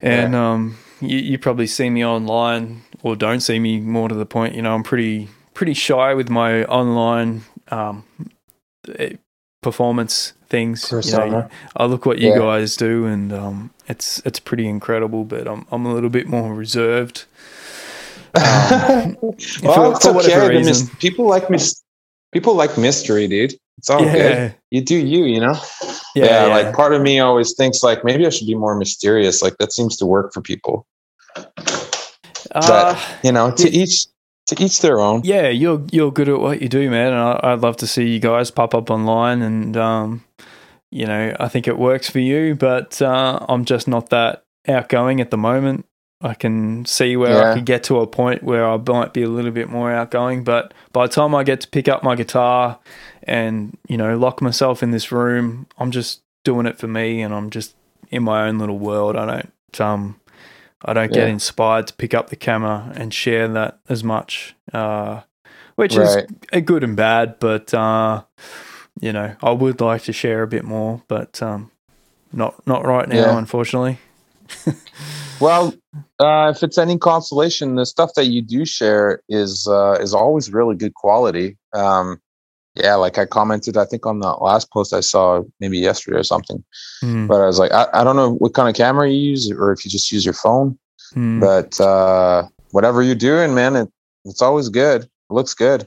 And 0.00 0.34
um, 0.34 0.78
you 1.02 1.18
you 1.18 1.38
probably 1.38 1.66
see 1.66 1.90
me 1.90 2.02
online 2.02 2.82
or 3.02 3.14
don't 3.14 3.40
see 3.40 3.58
me 3.58 3.78
more 3.78 4.08
to 4.08 4.14
the 4.14 4.24
point. 4.24 4.54
You 4.54 4.62
know, 4.62 4.74
I'm 4.74 4.82
pretty 4.82 5.28
pretty 5.62 5.74
shy 5.74 6.12
with 6.12 6.28
my 6.28 6.64
online 6.64 7.42
um, 7.70 8.04
eh, 8.98 9.12
performance 9.62 10.32
things. 10.48 10.90
You 10.90 11.30
know, 11.30 11.48
I 11.76 11.84
look 11.84 12.04
what 12.04 12.18
you 12.18 12.30
Yeah. 12.30 12.38
guys 12.38 12.76
do, 12.76 13.06
and 13.06 13.32
um, 13.32 13.70
it's 13.86 14.20
it's 14.24 14.40
pretty 14.40 14.66
incredible. 14.66 15.22
But 15.24 15.46
I'm 15.46 15.64
I'm 15.70 15.86
a 15.86 15.94
little 15.94 16.10
bit 16.10 16.26
more 16.26 16.52
reserved. 16.52 17.26
Um, 18.34 19.16
well, 19.22 19.32
for- 19.38 19.92
it's 19.92 20.04
for 20.04 20.12
whatever 20.12 20.46
okay. 20.46 20.54
The 20.54 20.58
mis- 20.58 20.66
reason. 20.82 20.96
people 20.96 21.26
like 21.26 21.48
mis- 21.48 21.80
people 22.32 22.54
like 22.56 22.76
mystery, 22.76 23.28
dude. 23.28 23.54
It's 23.78 23.88
all 23.88 24.02
good. 24.02 24.54
You 24.72 24.80
do 24.80 24.96
you, 24.96 25.24
you 25.26 25.38
know. 25.40 25.54
yeah, 26.16 26.24
Yeah, 26.24 26.46
yeah. 26.48 26.54
like 26.56 26.74
part 26.74 26.92
of 26.92 27.02
me 27.02 27.20
always 27.20 27.54
thinks 27.54 27.84
like 27.84 28.02
maybe 28.04 28.26
I 28.26 28.30
should 28.30 28.48
be 28.48 28.56
more 28.56 28.74
mysterious. 28.76 29.42
Like 29.42 29.58
that 29.58 29.72
seems 29.72 29.96
to 29.98 30.06
work 30.06 30.32
for 30.34 30.40
people. 30.42 30.86
Uh, 32.50 32.94
You 33.22 33.30
know, 33.32 33.50
to 33.52 33.68
each 33.70 34.06
to 34.46 34.62
each 34.62 34.80
their 34.80 35.00
own. 35.00 35.22
yeah, 35.24 35.48
you're 35.48 35.82
you're 35.92 36.12
good 36.12 36.28
at 36.28 36.40
what 36.40 36.62
you 36.62 36.68
do, 36.68 36.90
man, 36.90 37.12
and 37.12 37.16
I, 37.22 37.40
I'd 37.42 37.60
love 37.60 37.76
to 37.78 37.86
see 37.86 38.08
you 38.08 38.18
guys 38.20 38.50
pop 38.50 38.74
up 38.74 38.90
online, 38.90 39.42
and 39.42 39.76
um, 39.76 40.24
you 40.90 41.06
know, 41.06 41.34
I 41.38 41.48
think 41.48 41.66
it 41.68 41.78
works 41.78 42.10
for 42.10 42.18
you, 42.18 42.54
but 42.54 43.00
uh, 43.00 43.44
I'm 43.48 43.64
just 43.64 43.88
not 43.88 44.10
that 44.10 44.44
outgoing 44.68 45.20
at 45.20 45.30
the 45.30 45.36
moment. 45.38 45.86
I 46.20 46.34
can 46.34 46.84
see 46.84 47.16
where 47.16 47.36
I 47.36 47.48
Yeah. 47.48 47.54
could 47.54 47.64
get 47.66 47.82
to 47.84 47.98
a 47.98 48.06
point 48.06 48.44
where 48.44 48.64
I 48.68 48.76
might 48.76 49.12
be 49.12 49.24
a 49.24 49.28
little 49.28 49.50
bit 49.50 49.68
more 49.68 49.90
outgoing, 49.92 50.44
but 50.44 50.72
by 50.92 51.06
the 51.08 51.12
time 51.12 51.34
I 51.34 51.42
get 51.42 51.60
to 51.62 51.68
pick 51.68 51.88
up 51.88 52.04
my 52.04 52.14
guitar 52.14 52.78
and 53.24 53.76
you 53.88 53.96
know 53.96 54.16
lock 54.16 54.40
myself 54.40 54.82
in 54.82 54.90
this 54.92 55.10
room, 55.10 55.66
I'm 55.78 55.90
just 55.90 56.20
doing 56.44 56.66
it 56.66 56.78
for 56.78 56.86
me, 56.88 57.22
and 57.22 57.32
I'm 57.34 57.50
just 57.50 57.74
in 58.10 58.22
my 58.22 58.46
own 58.46 58.58
little 58.58 58.78
world. 58.78 59.16
I 59.16 59.26
don't 59.26 59.80
um, 59.80 60.20
I 60.84 60.92
don't 60.92 61.12
get 61.12 61.26
Yeah. 61.26 61.28
inspired 61.28 61.86
to 61.88 61.94
pick 61.94 62.14
up 62.14 62.30
the 62.30 62.36
camera 62.36 62.92
and 62.94 63.12
share 63.14 63.48
that 63.48 63.80
as 63.88 64.02
much, 64.02 64.54
uh, 64.72 65.22
which 65.76 65.96
Right. 65.96 66.26
is 66.52 66.62
good 66.64 66.84
and 66.84 66.96
bad. 66.96 67.38
But 67.40 67.72
uh, 67.74 68.24
you 69.00 69.12
know, 69.12 69.34
I 69.42 69.50
would 69.52 69.80
like 69.80 70.02
to 70.04 70.12
share 70.12 70.42
a 70.42 70.48
bit 70.48 70.64
more, 70.64 71.02
but 71.08 71.42
um, 71.42 71.70
not 72.32 72.66
not 72.66 72.84
right 72.86 73.08
now, 73.08 73.16
Yeah. 73.16 73.38
unfortunately. 73.38 73.98
Well, 75.40 75.74
uh, 76.20 76.52
if 76.54 76.62
it's 76.62 76.78
any 76.78 76.96
consolation, 76.98 77.74
the 77.74 77.84
stuff 77.84 78.12
that 78.14 78.26
you 78.26 78.42
do 78.42 78.64
share 78.64 79.22
is 79.28 79.66
uh, 79.66 79.98
is 80.00 80.14
always 80.14 80.52
really 80.52 80.76
good 80.76 80.94
quality. 80.94 81.56
Um, 81.72 82.20
yeah, 82.74 82.94
like 82.94 83.18
I 83.18 83.26
commented, 83.26 83.76
I 83.76 83.84
think 83.84 84.06
on 84.06 84.20
the 84.20 84.30
last 84.30 84.70
post 84.70 84.92
I 84.94 85.00
saw 85.00 85.42
maybe 85.60 85.78
yesterday 85.78 86.18
or 86.18 86.22
something. 86.24 86.62
Hmm, 87.00 87.26
But 87.26 87.40
I 87.42 87.46
was 87.46 87.58
like, 87.58 87.72
I, 87.72 87.86
I 87.92 88.04
don't 88.04 88.16
know 88.16 88.32
what 88.34 88.54
kind 88.54 88.68
of 88.68 88.74
camera 88.74 89.08
you 89.10 89.30
use, 89.30 89.50
or 89.50 89.72
if 89.72 89.84
you 89.84 89.90
just 89.90 90.10
use 90.10 90.24
your 90.24 90.34
phone. 90.34 90.78
hmm. 91.12 91.40
But 91.40 91.78
uh, 91.80 92.44
whatever 92.70 93.02
you're 93.02 93.14
doing, 93.14 93.54
man, 93.54 93.76
it, 93.76 93.88
it's 94.24 94.42
always 94.42 94.68
good. 94.68 95.02
It 95.02 95.10
looks 95.30 95.54
good. 95.54 95.86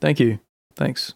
Thank 0.00 0.20
you, 0.20 0.38
thanks. 0.74 1.14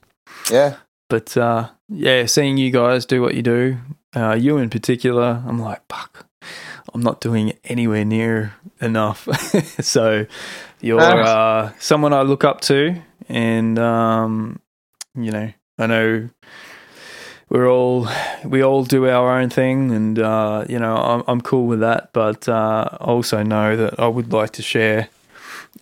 Yeah. 0.50 0.76
But 1.08 1.36
uh, 1.36 1.70
yeah, 1.88 2.26
seeing 2.26 2.56
you 2.56 2.70
guys 2.70 3.04
do 3.04 3.20
what 3.20 3.34
you 3.34 3.42
do, 3.42 3.78
uh, 4.14 4.34
you 4.34 4.58
in 4.58 4.70
particular, 4.70 5.42
I'm 5.46 5.58
like, 5.58 5.82
fuck, 5.88 6.26
I'm 6.94 7.00
not 7.02 7.20
doing 7.20 7.52
anywhere 7.64 8.04
near 8.04 8.54
enough. 8.80 9.28
so 9.80 10.26
you're 10.80 11.00
uh, 11.00 11.72
someone 11.80 12.12
I 12.12 12.22
look 12.22 12.44
up 12.44 12.60
to, 12.62 13.02
and 13.28 13.78
um, 13.78 14.60
you 15.14 15.30
know, 15.30 15.52
I 15.78 15.86
know 15.86 16.28
we're 17.48 17.68
all 17.70 18.08
we 18.44 18.62
all 18.62 18.84
do 18.84 19.08
our 19.08 19.38
own 19.40 19.50
thing, 19.50 19.90
and 19.90 20.18
uh, 20.18 20.64
you 20.68 20.78
know, 20.78 20.96
I'm, 20.96 21.24
I'm 21.26 21.40
cool 21.40 21.66
with 21.66 21.80
that. 21.80 22.12
But 22.12 22.48
uh, 22.48 22.88
I 22.92 22.96
also 23.04 23.42
know 23.42 23.76
that 23.76 23.98
I 23.98 24.06
would 24.08 24.32
like 24.32 24.50
to 24.52 24.62
share 24.62 25.08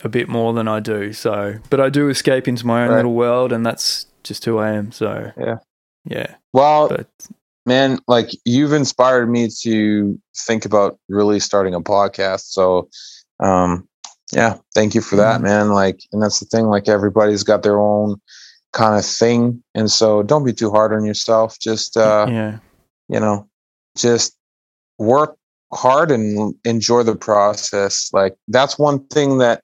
a 0.02 0.08
bit 0.08 0.28
more 0.28 0.52
than 0.52 0.68
I 0.68 0.80
do. 0.80 1.12
So, 1.12 1.56
but 1.70 1.80
I 1.80 1.88
do 1.90 2.08
escape 2.08 2.48
into 2.48 2.66
my 2.66 2.84
own 2.84 2.90
Right. 2.90 2.96
little 2.96 3.14
world, 3.14 3.52
and 3.52 3.64
that's 3.64 4.06
just 4.22 4.44
who 4.44 4.58
I 4.58 4.72
am. 4.72 4.92
So, 4.92 5.32
Yeah. 5.38 5.56
yeah. 6.04 6.34
Well, 6.52 6.88
But 6.88 7.06
man, 7.66 7.98
like 8.08 8.30
you've 8.44 8.72
inspired 8.72 9.28
me 9.30 9.48
to 9.62 10.18
think 10.46 10.64
about 10.64 10.98
really 11.08 11.40
starting 11.40 11.74
a 11.74 11.80
podcast. 11.80 12.46
So, 12.52 12.88
um, 13.40 13.86
yeah, 14.32 14.56
thank 14.74 14.94
you 14.94 15.00
for 15.00 15.16
that, 15.16 15.40
Mhm. 15.40 15.44
man. 15.44 15.68
Like, 15.70 16.00
and 16.12 16.22
that's 16.22 16.38
the 16.40 16.46
thing. 16.46 16.66
Like, 16.66 16.88
everybody's 16.88 17.42
got 17.42 17.62
their 17.62 17.78
own 17.80 18.20
kind 18.72 18.98
of 18.98 19.04
thing, 19.04 19.62
and 19.74 19.90
so 19.90 20.22
don't 20.22 20.44
be 20.44 20.52
too 20.52 20.70
hard 20.70 20.92
on 20.92 21.04
yourself. 21.04 21.58
Just, 21.58 21.96
uh, 21.96 22.26
yeah, 22.28 22.58
you 23.08 23.20
know, 23.20 23.48
just 23.96 24.36
work 24.98 25.36
hard 25.72 26.10
and 26.10 26.54
enjoy 26.64 27.02
the 27.02 27.16
process. 27.16 28.10
Like, 28.12 28.36
that's 28.48 28.78
one 28.78 29.04
thing 29.08 29.38
that 29.38 29.62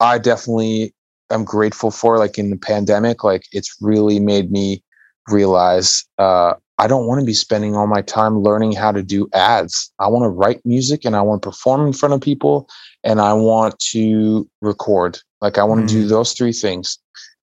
I 0.00 0.18
definitely 0.18 0.94
am 1.30 1.44
grateful 1.44 1.90
for. 1.90 2.18
Like 2.18 2.38
in 2.38 2.50
the 2.50 2.56
pandemic, 2.56 3.24
like 3.24 3.44
it's 3.52 3.76
really 3.80 4.20
made 4.20 4.50
me 4.50 4.82
realize 5.28 6.04
uh, 6.18 6.54
I 6.78 6.88
don't 6.88 7.06
want 7.06 7.20
to 7.20 7.26
be 7.26 7.34
spending 7.34 7.76
all 7.76 7.86
my 7.86 8.02
time 8.02 8.40
learning 8.40 8.72
how 8.72 8.90
to 8.90 9.02
do 9.02 9.28
ads. 9.32 9.92
I 10.00 10.08
want 10.08 10.24
to 10.24 10.28
write 10.28 10.60
music 10.64 11.04
and 11.04 11.14
I 11.14 11.22
want 11.22 11.42
to 11.42 11.48
perform 11.50 11.86
in 11.86 11.92
front 11.92 12.14
of 12.14 12.20
people 12.20 12.68
and 13.04 13.20
I 13.20 13.32
want 13.32 13.78
to 13.92 14.48
record. 14.60 15.18
Like 15.40 15.58
I 15.58 15.64
want 15.64 15.88
to 15.88 15.94
do 15.94 16.06
Mm. 16.06 16.08
those 16.08 16.32
three 16.32 16.52
things. 16.52 16.98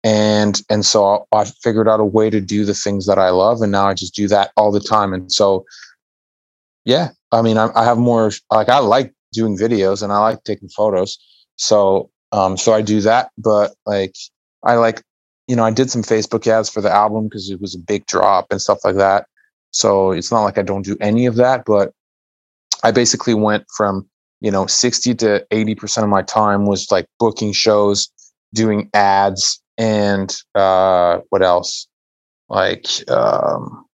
And 0.07 0.61
and 0.69 0.85
so 0.85 1.27
I 1.33 1.43
figured 1.43 1.89
out 1.89 1.99
a 1.99 2.05
way 2.05 2.29
to 2.29 2.39
do 2.39 2.63
the 2.63 2.73
things 2.73 3.07
that 3.07 3.19
I 3.19 3.29
love, 3.29 3.61
and 3.61 3.73
now 3.73 3.89
I 3.89 3.93
just 3.93 4.15
do 4.15 4.29
that 4.29 4.51
all 4.55 4.71
the 4.71 4.79
time. 4.79 5.11
And 5.11 5.29
so, 5.29 5.65
yeah, 6.85 7.09
I 7.33 7.41
mean, 7.41 7.57
I, 7.57 7.71
I 7.75 7.83
have 7.83 7.97
more 7.97 8.31
like 8.49 8.69
I 8.69 8.79
like 8.79 9.13
doing 9.33 9.57
videos 9.57 10.01
and 10.01 10.13
I 10.13 10.19
like 10.19 10.45
taking 10.45 10.69
photos. 10.69 11.17
So 11.57 12.09
um, 12.31 12.55
so 12.55 12.71
I 12.71 12.81
do 12.81 13.01
that, 13.01 13.31
but 13.37 13.75
like 13.85 14.15
I 14.63 14.75
like 14.75 15.03
you 15.49 15.57
know, 15.57 15.65
I 15.65 15.71
did 15.71 15.91
some 15.91 16.03
Facebook 16.03 16.47
ads 16.47 16.69
for 16.69 16.79
the 16.79 16.89
album 16.89 17.25
because 17.25 17.49
it 17.49 17.59
was 17.59 17.75
a 17.75 17.79
big 17.79 18.05
drop 18.05 18.47
and 18.49 18.61
stuff 18.61 18.85
like 18.85 18.95
that. 18.95 19.25
So 19.71 20.11
it's 20.11 20.31
not 20.31 20.43
like 20.43 20.57
I 20.57 20.61
don't 20.61 20.85
do 20.85 20.95
any 21.01 21.25
of 21.25 21.35
that, 21.35 21.65
but 21.65 21.91
I 22.81 22.91
basically 22.91 23.33
went 23.33 23.65
from, 23.75 24.07
you 24.39 24.51
know, 24.51 24.67
60 24.67 25.15
to 25.15 25.45
80% 25.51 26.03
of 26.03 26.09
my 26.09 26.21
time 26.21 26.65
was 26.65 26.89
like 26.91 27.07
booking 27.19 27.51
shows, 27.51 28.09
doing 28.53 28.89
ads, 28.93 29.61
and 29.77 30.35
uh, 30.55 31.19
what 31.29 31.43
else? 31.43 31.87
Like, 32.49 32.87
um, 33.09 33.85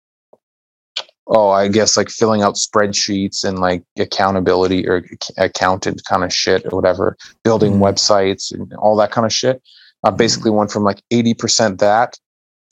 oh, 1.28 1.50
I 1.50 1.68
guess 1.68 1.98
like 1.98 2.10
filling 2.10 2.42
out 2.42 2.56
spreadsheets 2.56 3.44
and 3.44 3.60
like 3.60 3.84
accountability 3.98 4.88
or 4.88 4.98
ac- 4.98 5.34
accountant 5.38 6.02
kind 6.08 6.24
of 6.24 6.34
shit 6.34 6.66
or 6.66 6.76
whatever, 6.76 7.18
building 7.44 7.74
Mhm. 7.74 7.82
websites 7.82 8.54
and 8.54 8.72
all 8.76 8.96
that 8.98 9.12
kind 9.12 9.26
of 9.26 9.34
shit. 9.34 9.62
I 10.04 10.12
basically 10.12 10.52
went 10.52 10.72
from 10.72 10.84
like 10.84 11.02
80% 11.12 11.80
that 11.80 12.18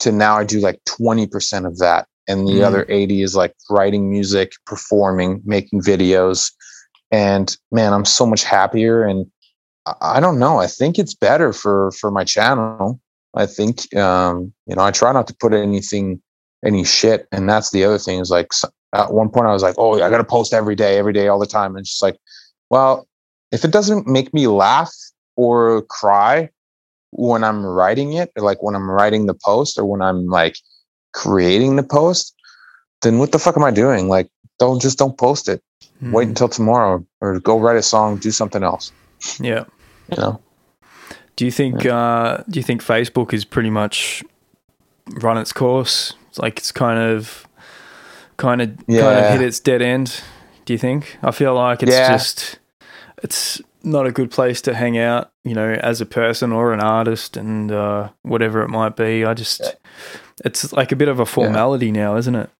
to 0.00 0.12
now 0.12 0.36
I 0.36 0.44
do 0.44 0.60
like 0.60 0.80
20% 0.84 1.66
of 1.66 1.78
that. 1.78 2.06
And 2.28 2.46
the 2.46 2.52
Mhm. 2.60 2.64
other 2.64 2.86
80 2.88 3.22
is 3.22 3.34
like 3.34 3.54
writing 3.70 4.08
music, 4.10 4.52
performing, 4.66 5.40
making 5.44 5.80
videos. 5.80 6.52
And 7.10 7.56
man, 7.72 7.92
I'm 7.92 8.04
so 8.04 8.26
much 8.26 8.44
happier. 8.44 9.02
And 9.02 9.26
I- 9.86 10.20
don't 10.20 10.38
know. 10.38 10.58
I 10.58 10.66
think 10.66 10.98
it's 10.98 11.14
better 11.14 11.52
for, 11.52 11.90
for 11.92 12.10
my 12.10 12.24
channel. 12.24 13.00
I 13.34 13.46
think, 13.46 13.94
um, 13.96 14.52
you 14.66 14.76
know, 14.76 14.82
I 14.82 14.90
try 14.90 15.12
not 15.12 15.26
to 15.28 15.34
put 15.34 15.52
anything, 15.54 16.20
any 16.64 16.84
shit. 16.84 17.26
And 17.32 17.48
that's 17.48 17.70
the 17.70 17.84
other 17.84 17.98
thing 17.98 18.20
is 18.20 18.30
like, 18.30 18.52
at 18.92 19.12
one 19.12 19.30
point 19.30 19.46
I 19.46 19.52
was 19.52 19.62
like, 19.62 19.74
oh, 19.78 19.94
I 20.00 20.10
got 20.10 20.18
to 20.18 20.24
post 20.24 20.52
every 20.52 20.74
day, 20.74 20.98
every 20.98 21.12
day, 21.12 21.28
all 21.28 21.38
the 21.38 21.46
time. 21.46 21.74
And 21.74 21.80
it's 21.80 21.90
just 21.90 22.02
like, 22.02 22.18
well, 22.70 23.08
if 23.50 23.64
it 23.64 23.70
doesn't 23.70 24.06
make 24.06 24.32
me 24.34 24.46
laugh 24.46 24.92
or 25.36 25.82
cry 25.82 26.50
when 27.10 27.42
I'm 27.44 27.64
writing 27.64 28.14
it, 28.14 28.30
or 28.36 28.42
like 28.42 28.62
when 28.62 28.74
I'm 28.74 28.90
writing 28.90 29.26
the 29.26 29.34
post 29.34 29.78
or 29.78 29.84
when 29.84 30.02
I'm 30.02 30.26
like 30.26 30.56
creating 31.12 31.76
the 31.76 31.82
post, 31.82 32.34
then 33.02 33.18
what 33.18 33.32
the 33.32 33.38
fuck 33.38 33.56
am 33.56 33.64
I 33.64 33.70
doing? 33.70 34.08
Like, 34.08 34.28
don't 34.58 34.80
just 34.80 34.98
don't 34.98 35.18
post 35.18 35.48
it. 35.48 35.62
Mm. 36.02 36.12
Wait 36.12 36.24
hmm. 36.24 36.30
until 36.30 36.48
tomorrow 36.48 37.04
or 37.20 37.40
go 37.40 37.58
write 37.58 37.76
a 37.76 37.82
song, 37.82 38.16
do 38.16 38.30
something 38.30 38.62
else. 38.62 38.92
Yeah. 39.40 39.64
You 40.10 40.16
know. 40.16 40.40
Do 41.36 41.44
you 41.44 41.50
think 41.50 41.84
yeah. 41.84 41.96
uh 41.96 42.42
do 42.48 42.58
you 42.58 42.64
think 42.64 42.82
Facebook 42.82 43.32
is 43.32 43.44
pretty 43.44 43.70
much 43.70 44.22
run 45.14 45.38
its 45.38 45.52
course? 45.52 46.14
It's 46.28 46.38
like 46.38 46.58
it's 46.58 46.72
kind 46.72 46.98
of 46.98 47.46
kind 48.36 48.62
of 48.62 48.76
yeah. 48.86 49.00
kind 49.00 49.18
of 49.18 49.32
hit 49.32 49.42
its 49.42 49.60
dead 49.60 49.82
end, 49.82 50.22
do 50.64 50.72
you 50.72 50.78
think? 50.78 51.18
I 51.22 51.30
feel 51.30 51.54
like 51.54 51.82
it's 51.82 51.92
yeah. 51.92 52.12
just 52.12 52.58
it's 53.22 53.60
not 53.84 54.06
a 54.06 54.12
good 54.12 54.30
place 54.30 54.60
to 54.62 54.74
hang 54.74 54.98
out, 54.98 55.32
you 55.44 55.54
know, 55.54 55.72
as 55.72 56.00
a 56.00 56.06
person 56.06 56.52
or 56.52 56.72
an 56.72 56.80
artist 56.80 57.36
and 57.36 57.70
uh, 57.72 58.08
whatever 58.22 58.62
it 58.62 58.68
might 58.68 58.96
be. 58.96 59.24
I 59.24 59.34
just, 59.34 59.76
it's 60.44 60.72
like 60.72 60.92
a 60.92 60.96
bit 60.96 61.08
of 61.08 61.20
a 61.20 61.26
formality 61.26 61.90
now, 61.90 62.16
isn't 62.16 62.34
it? 62.34 62.50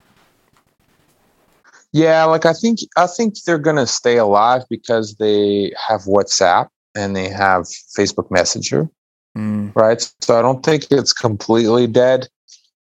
Yeah, 1.92 2.24
like 2.24 2.46
I 2.46 2.54
think 2.54 2.80
I 2.96 3.06
think 3.06 3.34
they're 3.42 3.58
gonna 3.58 3.86
stay 3.86 4.16
alive 4.16 4.62
because 4.70 5.16
they 5.16 5.72
have 5.76 6.02
WhatsApp 6.02 6.68
and 6.94 7.14
they 7.14 7.28
have 7.28 7.64
Facebook 7.98 8.30
Messenger, 8.30 8.88
mm. 9.36 9.74
right? 9.74 10.00
So 10.20 10.38
I 10.38 10.42
don't 10.42 10.64
think 10.64 10.86
it's 10.90 11.12
completely 11.12 11.86
dead, 11.86 12.28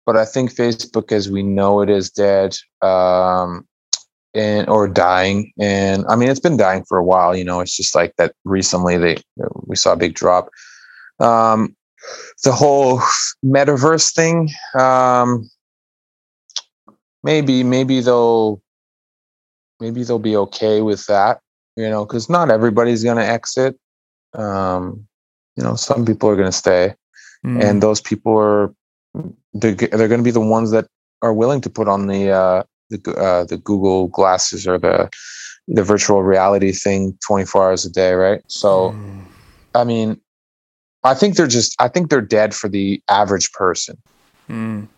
but 0.04 0.16
I 0.16 0.24
think 0.24 0.52
Facebook, 0.52 1.12
as 1.12 1.30
we 1.30 1.42
know 1.42 1.80
it, 1.82 1.90
is 1.90 2.10
dead. 2.10 2.56
Um, 2.82 3.66
and 4.36 4.68
or 4.68 4.86
dying 4.86 5.50
and 5.58 6.04
i 6.08 6.14
mean 6.14 6.28
it's 6.28 6.40
been 6.40 6.58
dying 6.58 6.84
for 6.86 6.98
a 6.98 7.02
while 7.02 7.34
you 7.34 7.42
know 7.42 7.60
it's 7.60 7.74
just 7.74 7.94
like 7.94 8.14
that 8.16 8.34
recently 8.44 8.98
they 8.98 9.16
we 9.64 9.74
saw 9.74 9.94
a 9.94 9.96
big 9.96 10.14
drop 10.14 10.50
um 11.20 11.74
the 12.44 12.52
whole 12.52 13.00
metaverse 13.42 14.14
thing 14.14 14.50
um 14.78 15.48
maybe 17.24 17.64
maybe 17.64 18.00
they'll 18.00 18.60
maybe 19.80 20.02
they'll 20.02 20.18
be 20.18 20.36
okay 20.36 20.80
with 20.82 21.06
that 21.06 21.40
you 21.76 21.88
know 21.88 22.04
because 22.04 22.28
not 22.28 22.50
everybody's 22.50 23.04
going 23.04 23.16
to 23.16 23.24
exit 23.24 23.78
um 24.34 25.06
you 25.56 25.62
know 25.62 25.74
some 25.74 26.04
people 26.04 26.28
are 26.28 26.36
going 26.36 26.50
to 26.50 26.52
stay 26.52 26.94
mm. 27.44 27.62
and 27.62 27.82
those 27.82 28.00
people 28.00 28.36
are 28.36 28.74
they're, 29.54 29.74
they're 29.74 30.08
going 30.08 30.20
to 30.20 30.24
be 30.24 30.30
the 30.30 30.40
ones 30.40 30.70
that 30.70 30.86
are 31.22 31.32
willing 31.32 31.60
to 31.60 31.70
put 31.70 31.88
on 31.88 32.06
the 32.06 32.30
uh 32.30 32.62
the 32.90 33.14
uh, 33.14 33.44
the 33.44 33.56
Google 33.56 34.08
glasses 34.08 34.66
or 34.66 34.78
the 34.78 35.10
the 35.68 35.82
virtual 35.82 36.22
reality 36.22 36.72
thing 36.72 37.18
24 37.26 37.64
hours 37.64 37.84
a 37.84 37.90
day, 37.90 38.12
right? 38.12 38.42
So, 38.46 38.90
mm. 38.90 39.24
I 39.74 39.84
mean, 39.84 40.20
I 41.02 41.14
think 41.14 41.36
they're 41.36 41.46
just 41.46 41.74
I 41.80 41.88
think 41.88 42.10
they're 42.10 42.20
dead 42.20 42.54
for 42.54 42.68
the 42.68 43.02
average 43.08 43.52
person. 43.52 43.98
Mm. 44.48 44.88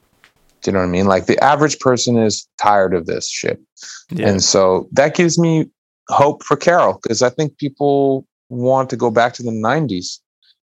Do 0.62 0.70
you 0.70 0.72
know 0.72 0.80
what 0.80 0.86
I 0.86 0.90
mean? 0.90 1.06
Like 1.06 1.26
the 1.26 1.42
average 1.42 1.78
person 1.78 2.18
is 2.18 2.48
tired 2.60 2.94
of 2.94 3.06
this 3.06 3.28
shit, 3.28 3.60
yeah. 4.10 4.28
and 4.28 4.42
so 4.42 4.88
that 4.92 5.14
gives 5.14 5.38
me 5.38 5.66
hope 6.08 6.42
for 6.42 6.56
Carol 6.56 6.98
because 7.02 7.22
I 7.22 7.30
think 7.30 7.58
people 7.58 8.26
want 8.48 8.90
to 8.90 8.96
go 8.96 9.10
back 9.10 9.34
to 9.34 9.42
the 9.42 9.50
90s. 9.50 10.18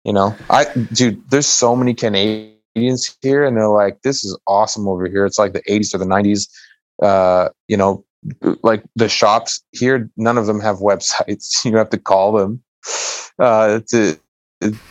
You 0.04 0.14
know, 0.14 0.36
I 0.50 0.66
dude, 0.94 1.22
there's 1.30 1.48
so 1.48 1.76
many 1.76 1.94
Canadians 1.94 3.16
here, 3.22 3.46
and 3.46 3.58
they're 3.58 3.68
like, 3.68 4.02
"This 4.04 4.24
is 4.24 4.38
awesome 4.48 4.88
over 4.88 5.08
here." 5.08 5.26
It's 5.26 5.40
like 5.40 5.54
the 5.54 5.64
80s 5.64 5.94
or 5.94 5.98
the 5.98 6.06
90s 6.06 6.48
uh, 7.02 7.50
you 7.68 7.78
know, 7.78 8.06
like 8.64 8.84
the 8.96 9.10
shops 9.10 9.64
here, 9.72 10.10
none 10.18 10.38
of 10.38 10.46
them 10.46 10.60
have 10.60 10.78
websites. 10.78 11.66
You 11.70 11.78
have 11.78 11.90
to 11.92 11.98
call 11.98 12.34
them 12.34 12.64
uh, 13.40 13.82
to 13.90 14.20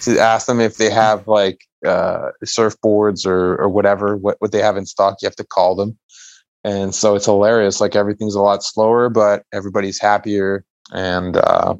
to 0.01 0.19
ask 0.19 0.47
them 0.47 0.61
if 0.61 0.77
they 0.77 0.91
have 0.91 1.27
like 1.29 1.61
uh, 1.87 2.31
surfboards 2.45 3.27
or 3.27 3.57
or 3.57 3.69
whatever 3.69 4.17
what, 4.17 4.37
what 4.41 4.53
they 4.53 4.63
have 4.63 4.77
in 4.77 4.87
stock. 4.87 5.17
You 5.21 5.27
have 5.27 5.37
to 5.37 5.45
call 5.45 5.75
them, 5.75 5.99
and 6.65 6.95
so 6.95 7.15
it's 7.15 7.27
hilarious. 7.27 7.81
Like 7.81 7.97
everything's 7.97 8.35
a 8.35 8.41
lot 8.41 8.63
slower, 8.63 9.09
but 9.09 9.45
everybody's 9.53 10.01
happier, 10.01 10.65
and 10.93 11.37
uh, 11.37 11.75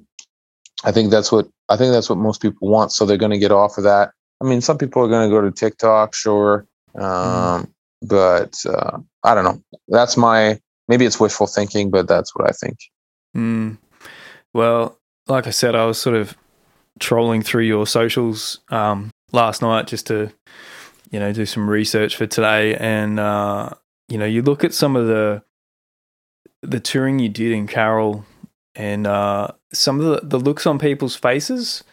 I 0.85 0.93
think 0.93 1.11
that's 1.11 1.33
what 1.33 1.49
I 1.69 1.77
think 1.77 1.93
that's 1.93 2.09
what 2.09 2.19
most 2.19 2.41
people 2.41 2.69
want. 2.69 2.93
So 2.93 3.05
they're 3.05 3.17
going 3.17 3.33
to 3.33 3.39
get 3.39 3.53
off 3.53 3.79
of 3.79 3.85
that. 3.85 4.13
I 4.41 4.45
mean, 4.45 4.61
some 4.61 4.79
people 4.79 5.03
are 5.03 5.09
going 5.09 5.29
to 5.29 5.35
go 5.35 5.41
to 5.41 5.51
TikTok, 5.51 6.15
sure. 6.15 6.67
Mm-hmm. 6.97 7.05
Um, 7.05 7.63
mm 7.65 7.73
but 8.03 8.55
uh, 8.67 8.99
I 9.25 9.35
don't 9.35 9.45
know. 9.45 9.63
That's 9.89 10.17
my 10.17 10.61
maybe 10.89 11.05
it's 11.05 11.21
wishful 11.21 11.47
thinking, 11.47 11.91
but 11.91 12.09
that's 12.09 12.35
what 12.35 12.49
I 12.49 12.53
think. 12.53 12.79
Mm. 13.37 13.79
Well, 14.55 14.99
like 15.27 15.47
I 15.47 15.51
said, 15.51 15.75
I 15.75 15.85
was 15.85 15.99
sort 15.99 16.17
of 16.17 16.37
trolling 16.99 17.43
through 17.43 17.65
your 17.65 17.87
socials 17.87 18.61
um, 18.71 19.11
last 19.33 19.63
night 19.63 19.87
just 19.87 20.07
to 20.09 20.31
you 21.11 21.19
know 21.19 21.33
do 21.33 21.47
some 21.47 21.69
research 21.69 22.17
for 22.17 22.27
today, 22.27 22.75
and 22.77 23.19
uh, 23.19 23.71
you 24.09 24.19
know 24.19 24.27
you 24.27 24.43
look 24.43 24.65
at 24.65 24.75
some 24.75 24.97
of 24.97 25.07
the 25.07 25.43
the 26.63 26.81
touring 26.81 27.19
you 27.19 27.29
did 27.29 27.53
in 27.53 27.67
Carol, 27.67 28.25
and 28.75 29.07
uh, 29.07 29.49
some 29.73 30.01
of 30.01 30.07
the, 30.07 30.27
the 30.27 30.39
looks 30.39 30.67
on 30.67 30.79
people's 30.79 31.17
faces 31.17 31.85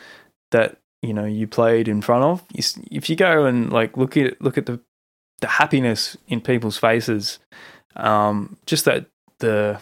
that 0.52 0.78
you 1.02 1.14
know 1.14 1.26
you 1.26 1.48
played 1.48 1.88
in 1.88 2.02
front 2.02 2.24
of. 2.24 2.44
You, 2.54 2.64
if 2.92 3.10
you 3.10 3.16
go 3.16 3.46
and 3.46 3.72
like 3.72 3.96
look 3.98 4.18
at 4.18 4.42
look 4.42 4.58
at 4.58 4.66
the 4.66 4.80
the 5.42 5.48
happiness 5.48 6.18
in 6.28 6.42
people's 6.42 6.78
faces, 6.78 7.40
um, 7.96 8.58
just 8.66 8.86
that 8.86 9.06
the 9.40 9.80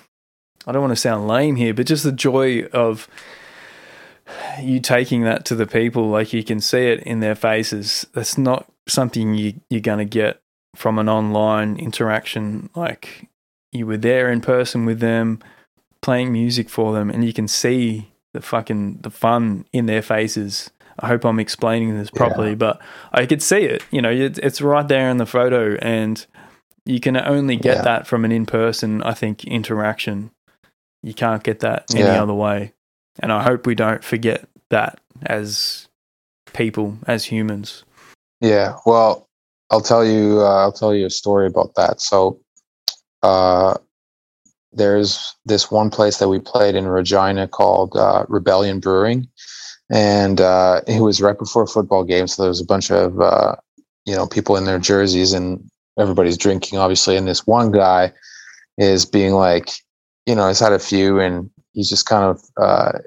I 0.65 0.71
don't 0.71 0.81
want 0.81 0.91
to 0.91 0.97
sound 0.97 1.27
lame 1.27 1.55
here, 1.55 1.73
but 1.73 1.87
just 1.87 2.03
the 2.03 2.11
joy 2.11 2.63
of 2.65 3.07
you 4.59 4.79
taking 4.79 5.23
that 5.23 5.45
to 5.45 5.55
the 5.55 5.67
people, 5.67 6.09
like 6.09 6.33
you 6.33 6.43
can 6.43 6.59
see 6.59 6.87
it 6.87 7.01
in 7.03 7.19
their 7.19 7.35
faces. 7.35 8.05
That's 8.13 8.37
not 8.37 8.71
something 8.87 9.33
you 9.33 9.59
you're 9.69 9.81
going 9.81 9.99
to 9.99 10.05
get 10.05 10.41
from 10.75 10.99
an 10.99 11.09
online 11.09 11.77
interaction. 11.77 12.69
Like 12.75 13.29
you 13.71 13.85
were 13.85 13.97
there 13.97 14.31
in 14.31 14.41
person 14.41 14.85
with 14.85 14.99
them, 14.99 15.39
playing 16.01 16.31
music 16.31 16.69
for 16.69 16.93
them, 16.93 17.09
and 17.09 17.25
you 17.25 17.33
can 17.33 17.47
see 17.47 18.11
the 18.33 18.41
fucking 18.41 18.99
the 19.01 19.11
fun 19.11 19.65
in 19.71 19.85
their 19.85 20.01
faces 20.01 20.71
I 20.99 21.07
hope 21.07 21.25
I'm 21.25 21.39
explaining 21.39 21.97
this 21.97 22.09
properly, 22.09 22.49
yeah. 22.49 22.55
but 22.55 22.81
I 23.11 23.25
could 23.25 23.41
see 23.41 23.63
it. 23.63 23.83
You 23.91 24.01
know, 24.01 24.11
it's 24.11 24.61
right 24.61 24.87
there 24.87 25.09
in 25.09 25.17
the 25.17 25.25
photo, 25.25 25.75
and 25.75 26.23
you 26.85 26.99
can 26.99 27.17
only 27.17 27.55
get 27.55 27.77
yeah. 27.77 27.81
that 27.83 28.07
from 28.07 28.25
an 28.25 28.31
in-person, 28.31 29.01
I 29.03 29.13
think, 29.13 29.43
interaction. 29.45 30.31
You 31.01 31.13
can't 31.13 31.43
get 31.43 31.59
that 31.61 31.85
any 31.93 32.03
yeah. 32.03 32.21
other 32.21 32.33
way, 32.33 32.73
and 33.19 33.31
I 33.31 33.43
hope 33.43 33.65
we 33.65 33.75
don't 33.75 34.03
forget 34.03 34.47
that 34.69 34.99
as 35.25 35.87
people, 36.53 36.97
as 37.07 37.25
humans. 37.25 37.83
Yeah. 38.41 38.77
Well, 38.85 39.27
I'll 39.69 39.81
tell 39.81 40.05
you. 40.05 40.41
Uh, 40.41 40.61
I'll 40.61 40.71
tell 40.71 40.93
you 40.93 41.05
a 41.05 41.11
story 41.11 41.47
about 41.47 41.75
that. 41.75 42.01
So, 42.01 42.39
uh, 43.21 43.75
there's 44.71 45.35
this 45.45 45.69
one 45.69 45.89
place 45.89 46.17
that 46.17 46.29
we 46.29 46.39
played 46.39 46.75
in 46.75 46.87
Regina 46.87 47.47
called 47.47 47.95
uh, 47.95 48.25
Rebellion 48.27 48.79
Brewing 48.79 49.27
and 49.93 50.41
uh, 50.41 50.81
it 50.87 51.01
was 51.01 51.21
right 51.21 51.37
before 51.37 51.63
a 51.63 51.67
football 51.67 52.03
game, 52.03 52.27
so 52.27 52.41
there 52.41 52.49
was 52.49 52.61
a 52.61 52.65
bunch 52.65 52.91
of 52.91 53.19
uh, 53.19 53.55
you 54.05 54.15
know 54.15 54.27
people 54.27 54.55
in 54.57 54.65
their 54.65 54.79
jerseys, 54.79 55.33
and 55.33 55.63
everybody's 55.99 56.37
drinking, 56.37 56.79
obviously. 56.79 57.15
And 57.15 57.27
this 57.27 57.45
one 57.45 57.71
guy 57.71 58.11
is 58.77 59.05
being 59.05 59.33
like, 59.33 59.69
you 60.25 60.35
know, 60.35 60.47
he's 60.47 60.59
had 60.59 60.73
a 60.73 60.79
few, 60.79 61.19
and 61.19 61.49
he's 61.73 61.89
just 61.89 62.05
kind 62.05 62.23
of 62.23 62.41
uh, 62.57 62.99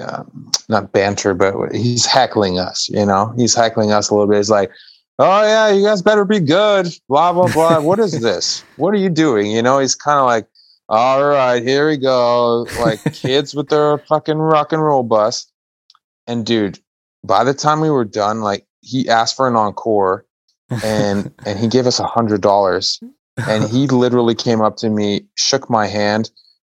uh, 0.00 0.24
not 0.68 0.92
banter, 0.92 1.34
but 1.34 1.74
he's 1.74 2.06
heckling 2.06 2.58
us. 2.58 2.88
You 2.88 3.04
know, 3.04 3.32
he's 3.36 3.54
heckling 3.54 3.92
us 3.92 4.10
a 4.10 4.14
little 4.14 4.28
bit. 4.28 4.38
He's 4.38 4.50
like, 4.50 4.70
"Oh 5.18 5.42
yeah, 5.42 5.70
you 5.70 5.84
guys 5.84 6.02
better 6.02 6.24
be 6.24 6.40
good." 6.40 6.88
Blah 7.08 7.32
blah 7.32 7.52
blah. 7.52 7.80
what 7.80 7.98
is 7.98 8.20
this? 8.20 8.64
What 8.76 8.94
are 8.94 8.98
you 8.98 9.10
doing? 9.10 9.50
You 9.50 9.62
know, 9.62 9.78
he's 9.78 9.94
kind 9.94 10.18
of 10.18 10.26
like, 10.26 10.46
"All 10.88 11.24
right, 11.24 11.62
here 11.62 11.88
we 11.88 11.96
go." 11.96 12.66
Like 12.80 13.00
kids 13.12 13.54
with 13.54 13.68
their 13.68 13.98
fucking 13.98 14.38
rock 14.38 14.72
and 14.72 14.82
roll 14.82 15.02
bus. 15.02 15.50
And 16.26 16.46
dude, 16.46 16.78
by 17.24 17.44
the 17.44 17.54
time 17.54 17.80
we 17.80 17.90
were 17.90 18.04
done, 18.04 18.40
like 18.40 18.66
he 18.80 19.08
asked 19.08 19.36
for 19.36 19.48
an 19.48 19.56
encore 19.56 20.24
and 20.84 21.32
and 21.46 21.58
he 21.58 21.68
gave 21.68 21.86
us 21.86 21.98
a 21.98 22.06
hundred 22.06 22.40
dollars. 22.40 23.00
And 23.48 23.64
he 23.70 23.86
literally 23.86 24.34
came 24.34 24.60
up 24.60 24.76
to 24.78 24.90
me, 24.90 25.24
shook 25.34 25.70
my 25.70 25.86
hand, 25.86 26.30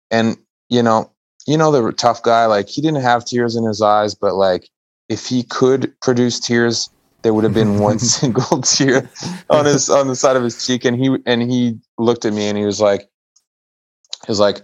and 0.09 0.35
you 0.69 0.81
know, 0.81 1.11
you 1.45 1.57
know 1.57 1.71
the 1.71 1.91
tough 1.91 2.23
guy, 2.23 2.45
like 2.45 2.67
he 2.67 2.81
didn't 2.81 3.01
have 3.01 3.25
tears 3.25 3.55
in 3.55 3.63
his 3.63 3.81
eyes, 3.81 4.15
but 4.15 4.35
like 4.35 4.69
if 5.09 5.27
he 5.27 5.43
could 5.43 5.93
produce 6.01 6.39
tears, 6.39 6.89
there 7.21 7.33
would 7.33 7.43
have 7.43 7.53
been 7.53 7.79
one 7.79 7.99
single 7.99 8.61
tear 8.61 9.09
on 9.49 9.65
his 9.65 9.89
on 9.89 10.07
the 10.07 10.15
side 10.15 10.35
of 10.35 10.43
his 10.43 10.65
cheek. 10.65 10.85
And 10.85 10.97
he 10.97 11.17
and 11.25 11.41
he 11.41 11.79
looked 11.97 12.25
at 12.25 12.33
me 12.33 12.47
and 12.47 12.57
he 12.57 12.65
was 12.65 12.81
like, 12.81 13.01
he 13.01 14.31
was 14.31 14.39
like, 14.39 14.61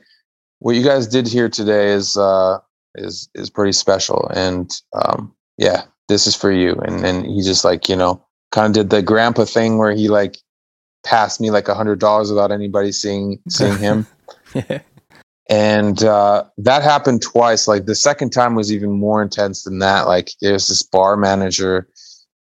What 0.59 0.75
you 0.75 0.83
guys 0.83 1.07
did 1.07 1.27
here 1.27 1.49
today 1.49 1.89
is 1.89 2.17
uh 2.17 2.59
is 2.95 3.29
is 3.35 3.49
pretty 3.49 3.73
special. 3.73 4.29
And 4.33 4.71
um, 4.93 5.33
yeah, 5.57 5.83
this 6.07 6.27
is 6.27 6.35
for 6.35 6.51
you. 6.51 6.73
And 6.85 7.05
and 7.05 7.25
he 7.25 7.41
just 7.41 7.63
like 7.63 7.89
you 7.89 7.95
know 7.95 8.23
kind 8.51 8.67
of 8.67 8.73
did 8.73 8.89
the 8.89 9.01
grandpa 9.01 9.45
thing 9.45 9.77
where 9.77 9.93
he 9.93 10.09
like 10.09 10.37
passed 11.03 11.41
me 11.41 11.51
like 11.51 11.67
a 11.67 11.75
hundred 11.75 11.99
dollars 11.99 12.29
without 12.29 12.51
anybody 12.51 12.91
seeing 12.91 13.39
seeing 13.49 13.77
him. 13.77 14.07
and 15.52 16.02
uh, 16.06 16.45
that 16.60 16.82
happened 16.82 17.22
twice. 17.22 17.68
Like 17.68 17.86
the 17.86 17.94
second 17.94 18.30
time 18.30 18.56
was 18.56 18.72
even 18.72 18.90
more 18.90 19.22
intense 19.22 19.65
than 19.65 19.80
that. 19.80 20.07
Like 20.07 20.32
there's 20.40 20.69
this 20.69 20.82
bar 20.82 21.18
manager 21.18 21.90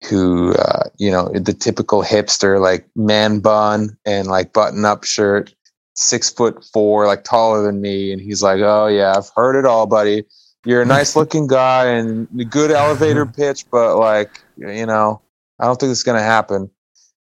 who, 0.09 0.53
uh, 0.53 0.91
you 0.99 1.11
know, 1.11 1.31
the 1.31 1.55
typical 1.55 2.03
hipster, 2.03 2.61
like 2.61 2.87
man 2.95 3.41
bun 3.41 3.97
and 4.05 4.29
like 4.29 4.53
button 4.53 4.85
up 4.85 5.05
shirt, 5.05 5.55
six 5.95 6.29
foot 6.29 6.63
four, 6.71 7.07
like 7.07 7.25
taller 7.25 7.63
than 7.63 7.81
me. 7.81 8.13
And 8.13 8.21
he's 8.21 8.43
like, 8.43 8.61
Oh, 8.61 8.89
yeah, 8.89 9.15
I've 9.17 9.31
heard 9.35 9.59
it 9.59 9.65
all, 9.65 9.87
buddy. 9.87 10.25
You're 10.67 10.83
a 10.83 10.87
nice 10.87 11.17
looking 11.17 11.47
guy 11.47 11.87
and 11.87 12.29
a 12.39 12.45
good 12.45 12.71
elevator 12.71 13.25
pitch, 13.37 13.65
but 13.71 13.97
like, 13.97 14.43
you 14.59 14.85
know, 14.85 15.23
I 15.59 15.65
don't 15.65 15.81
think 15.81 15.93
it's 15.93 16.03
going 16.03 16.19
to 16.19 16.25
happen. 16.25 16.71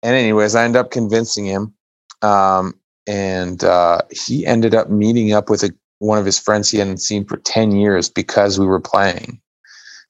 And, 0.05 0.15
anyways, 0.15 0.55
I 0.55 0.65
end 0.65 0.77
up 0.77 0.93
convincing 0.93 1.47
him. 1.47 1.75
Um, 2.23 2.79
and 3.07 3.65
uh, 3.65 4.01
he 4.11 4.47
ended 4.47 4.75
up 4.75 4.91
meeting 4.91 5.33
up 5.33 5.51
with 5.51 5.63
a, 5.65 5.71
one 5.99 6.19
of 6.19 6.27
his 6.27 6.39
friends 6.39 6.71
he 6.71 6.79
hadn't 6.79 7.03
seen 7.03 7.25
for 7.27 7.39
10 7.39 7.73
years 7.73 8.09
because 8.11 8.59
we 8.59 8.67
were 8.67 8.81
playing. 8.81 9.41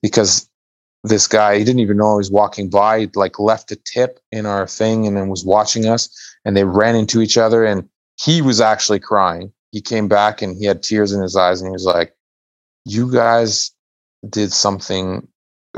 Because 0.02 0.48
this 1.04 1.26
guy 1.26 1.58
he 1.58 1.64
didn't 1.64 1.80
even 1.80 1.98
know 1.98 2.12
I 2.12 2.16
was 2.16 2.30
walking 2.30 2.70
by 2.70 3.00
He'd 3.00 3.16
like 3.16 3.38
left 3.38 3.72
a 3.72 3.76
tip 3.76 4.20
in 4.32 4.46
our 4.46 4.66
thing 4.66 5.06
and 5.06 5.16
then 5.16 5.28
was 5.28 5.44
watching 5.44 5.86
us 5.86 6.08
and 6.44 6.56
they 6.56 6.64
ran 6.64 6.96
into 6.96 7.20
each 7.20 7.38
other 7.38 7.64
and 7.64 7.88
he 8.20 8.42
was 8.42 8.60
actually 8.60 9.00
crying. 9.00 9.52
He 9.72 9.80
came 9.80 10.08
back 10.08 10.42
and 10.42 10.56
he 10.56 10.66
had 10.66 10.82
tears 10.82 11.12
in 11.12 11.22
his 11.22 11.36
eyes 11.36 11.60
and 11.60 11.68
he 11.68 11.72
was 11.72 11.84
like 11.84 12.14
you 12.86 13.12
guys 13.12 13.72
did 14.30 14.52
something 14.52 15.28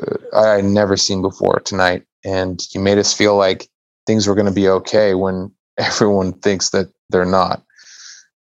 uh, 0.03 0.17
i 0.35 0.49
had 0.57 0.67
never 0.67 0.97
seen 0.97 1.23
before 1.23 1.61
tonight. 1.61 2.05
And 2.25 2.61
you 2.75 2.81
made 2.81 2.99
us 2.99 3.15
feel 3.15 3.37
like 3.37 3.69
things 4.07 4.27
were 4.27 4.35
going 4.35 4.47
to 4.49 4.53
be 4.53 4.69
okay 4.69 5.15
when 5.15 5.53
everyone 5.79 6.35
thinks 6.35 6.71
that 6.71 6.91
they're 7.11 7.25
not. 7.25 7.63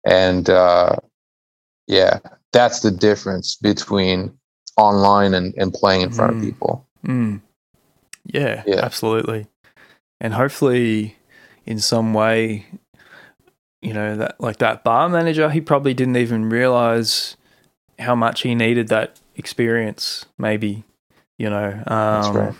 And 0.06 0.50
uh, 0.50 0.96
yeah, 1.88 2.20
that's 2.54 2.82
the 2.82 2.92
difference 2.92 3.56
between 3.56 4.38
online 4.78 5.34
and, 5.34 5.54
and 5.58 5.74
playing 5.74 6.02
in 6.02 6.12
front 6.12 6.34
mm. 6.34 6.38
of 6.38 6.44
people. 6.44 6.88
Mm. 7.06 7.42
Yeah, 8.26 8.64
yeah, 8.66 8.82
absolutely. 8.84 9.48
And 10.20 10.34
hopefully, 10.34 11.18
in 11.66 11.80
some 11.80 12.14
way, 12.14 12.66
you 13.82 13.94
know, 13.94 14.16
that 14.18 14.40
like 14.40 14.58
that 14.58 14.84
bar 14.84 15.08
manager, 15.10 15.50
he 15.50 15.62
probably 15.62 15.94
didn't 15.94 16.18
even 16.18 16.50
realize 16.50 17.38
how 18.00 18.16
much 18.16 18.42
he 18.42 18.56
needed 18.56 18.90
that 18.90 19.20
experience, 19.36 20.26
maybe, 20.38 20.84
you 21.38 21.50
know. 21.50 21.84
Um, 21.88 22.22
that's 22.22 22.30
right. 22.30 22.54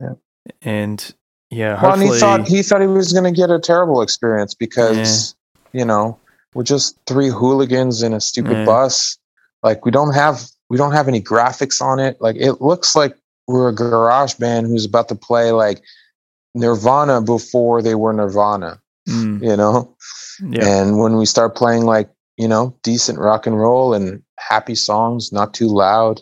Yeah. 0.00 0.14
And 0.62 1.14
yeah, 1.54 1.80
well, 1.80 1.92
and 1.92 2.02
he 2.02 2.18
thought 2.18 2.48
he 2.48 2.62
thought 2.62 2.80
he 2.80 2.86
was 2.86 3.12
going 3.12 3.24
to 3.24 3.32
get 3.32 3.50
a 3.50 3.60
terrible 3.60 4.02
experience 4.02 4.54
because 4.54 5.34
yeah. 5.72 5.80
you 5.80 5.84
know 5.84 6.18
we're 6.54 6.64
just 6.64 6.98
three 7.06 7.28
hooligans 7.28 8.02
in 8.02 8.12
a 8.12 8.20
stupid 8.20 8.52
yeah. 8.52 8.64
bus. 8.64 9.18
Like 9.62 9.84
we 9.84 9.90
don't 9.90 10.14
have 10.14 10.42
we 10.68 10.76
don't 10.76 10.92
have 10.92 11.08
any 11.08 11.20
graphics 11.20 11.80
on 11.80 11.98
it. 12.00 12.20
Like 12.20 12.36
it 12.36 12.60
looks 12.60 12.96
like 12.96 13.16
we're 13.46 13.68
a 13.68 13.74
garage 13.74 14.34
band 14.34 14.66
who's 14.66 14.84
about 14.84 15.08
to 15.08 15.14
play 15.14 15.52
like 15.52 15.82
Nirvana 16.54 17.20
before 17.20 17.82
they 17.82 17.94
were 17.94 18.12
Nirvana. 18.12 18.80
Mm. 19.08 19.42
You 19.42 19.56
know, 19.56 19.96
yeah. 20.48 20.80
and 20.80 20.98
when 20.98 21.16
we 21.16 21.26
start 21.26 21.54
playing 21.54 21.84
like 21.84 22.08
you 22.36 22.48
know 22.48 22.74
decent 22.82 23.18
rock 23.18 23.46
and 23.46 23.58
roll 23.58 23.94
and 23.94 24.22
happy 24.38 24.74
songs, 24.74 25.32
not 25.32 25.54
too 25.54 25.68
loud, 25.68 26.20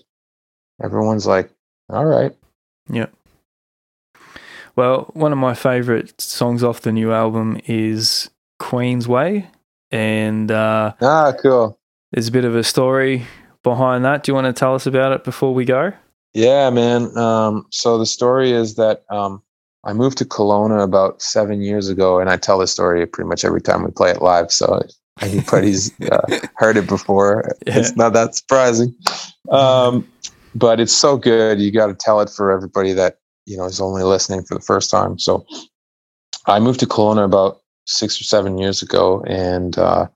everyone's 0.83 1.27
like, 1.27 1.51
all 1.89 2.05
right, 2.05 2.35
yeah. 2.91 3.07
Well, 4.75 5.11
one 5.13 5.33
of 5.33 5.39
my 5.39 5.55
favorite 5.55 6.21
songs 6.21 6.65
off 6.65 6.81
the 6.81 6.93
new 6.93 7.13
album 7.13 7.61
is 7.67 8.31
Queen's 8.59 9.07
Way. 9.07 9.49
And 9.91 10.51
uh, 10.51 10.95
ah, 11.01 11.33
cool. 11.43 11.79
There's 12.13 12.29
a 12.29 12.33
bit 12.33 12.45
of 12.45 12.57
a 12.57 12.65
story 12.65 13.27
behind 13.63 14.05
that. 14.05 14.23
Do 14.23 14.31
you 14.31 14.35
want 14.35 14.47
to 14.47 14.53
tell 14.53 14.75
us 14.75 14.87
about 14.87 15.13
it 15.13 15.25
before 15.25 15.53
we 15.53 15.65
go? 15.65 15.93
Yeah, 16.35 16.71
man. 16.71 17.17
Um, 17.17 17.67
so 17.71 17.99
the 17.99 18.07
story 18.07 18.53
is 18.53 18.77
that 18.77 19.05
um, 19.11 19.43
I 19.85 19.93
moved 19.93 20.19
to 20.19 20.25
Kelowna 20.25 20.83
about 20.83 21.21
seven 21.21 21.61
years 21.61 21.89
ago, 21.89 22.19
and 22.19 22.31
I 22.31 22.37
tell 22.39 22.59
the 22.59 22.67
story 22.67 23.05
pretty 23.07 23.29
much 23.29 23.45
every 23.45 23.61
time 23.61 23.85
we 23.85 23.91
play 23.91 24.11
it 24.11 24.23
live. 24.23 24.51
So 24.51 24.81
anybody's 25.21 25.93
uh, 26.11 26.41
heard 26.57 26.79
it 26.79 26.87
before, 26.87 27.55
yeah. 27.67 27.79
it's 27.79 27.97
not 27.97 28.15
that 28.15 28.35
surprising. 28.35 28.95
Um, 29.51 30.09
but 30.55 30.81
it's 30.81 30.93
so 30.93 31.17
good. 31.17 31.61
You 31.61 31.71
got 31.71 31.89
to 31.89 31.95
tell 31.95 32.21
it 32.21 32.31
for 32.31 32.51
everybody 32.51 32.93
that 32.95 33.19
you 33.47 33.57
know 33.57 33.65
is 33.65 33.81
only 33.81 34.03
listening 34.03 34.43
for 34.45 34.55
the 34.55 34.61
first 34.61 34.91
time. 34.91 35.19
So 35.19 35.47
I 36.47 36.59
moved 36.59 36.81
to 36.81 36.87
Kelowna 36.87 37.25
about 37.25 37.61
six 37.87 38.21
or 38.21 38.25
seven 38.25 38.59
years 38.59 38.83
ago, 38.83 39.23
and 39.27 39.77
uh, 39.79 40.07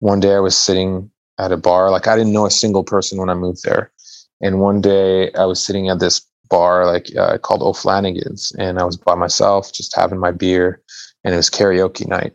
one 0.00 0.20
day 0.20 0.34
I 0.34 0.40
was 0.40 0.56
sitting 0.56 1.10
at 1.38 1.52
a 1.52 1.56
bar. 1.56 1.90
Like 1.90 2.06
I 2.06 2.16
didn't 2.16 2.32
know 2.32 2.46
a 2.46 2.50
single 2.50 2.84
person 2.84 3.18
when 3.18 3.30
I 3.30 3.34
moved 3.34 3.62
there, 3.64 3.92
and 4.40 4.60
one 4.60 4.80
day 4.80 5.32
I 5.32 5.44
was 5.44 5.64
sitting 5.64 5.88
at 5.88 6.00
this 6.00 6.22
bar 6.48 6.86
like 6.86 7.14
uh, 7.16 7.38
called 7.38 7.62
O'Flanagan's, 7.62 8.52
and 8.58 8.78
I 8.78 8.84
was 8.84 8.96
by 8.96 9.14
myself, 9.14 9.72
just 9.72 9.94
having 9.94 10.18
my 10.18 10.30
beer, 10.30 10.82
and 11.24 11.34
it 11.34 11.36
was 11.36 11.50
karaoke 11.50 12.06
night. 12.06 12.34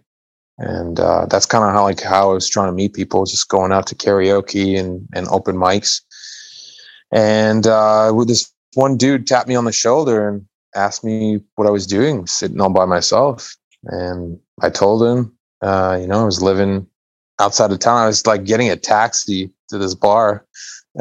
And 0.58 1.00
uh, 1.00 1.26
that's 1.28 1.48
kind 1.48 1.64
of 1.64 1.72
how 1.72 1.84
like 1.84 2.02
how 2.02 2.32
I 2.32 2.34
was 2.34 2.50
trying 2.50 2.68
to 2.68 2.76
meet 2.76 2.94
people, 2.94 3.26
just 3.26 3.50
going 3.50 3.72
out 3.72 3.88
to 3.88 3.96
karaoke 3.96 4.80
and 4.80 5.08
and 5.14 5.28
open 5.30 5.56
mics. 5.56 6.02
And 7.12 7.68
uh, 7.68 8.12
with 8.16 8.28
this 8.28 8.52
one 8.76 8.98
dude 8.98 9.28
tapped 9.28 9.48
me 9.50 9.56
on 9.56 9.66
the 9.66 9.72
shoulder 9.72 10.28
and 10.30 10.46
asked 10.76 11.04
me 11.04 11.42
what 11.56 11.68
I 11.68 11.72
was 11.72 11.88
doing, 11.88 12.28
sitting 12.28 12.62
all 12.62 12.70
by 12.70 12.86
myself. 12.86 13.56
And 13.86 14.40
I 14.62 14.70
told 14.70 15.04
him, 15.04 15.38
uh, 15.62 15.98
you 16.02 16.08
know, 16.08 16.22
I 16.22 16.26
was 16.26 16.42
living 16.42 16.88
outside 17.40 17.72
of 17.72 17.80
town. 17.80 17.98
I 17.98 18.08
was 18.08 18.26
like 18.28 18.46
getting 18.46 18.70
a 18.70 18.78
taxi 18.78 19.52
to 19.70 19.78
this 19.78 19.96
bar 19.96 20.46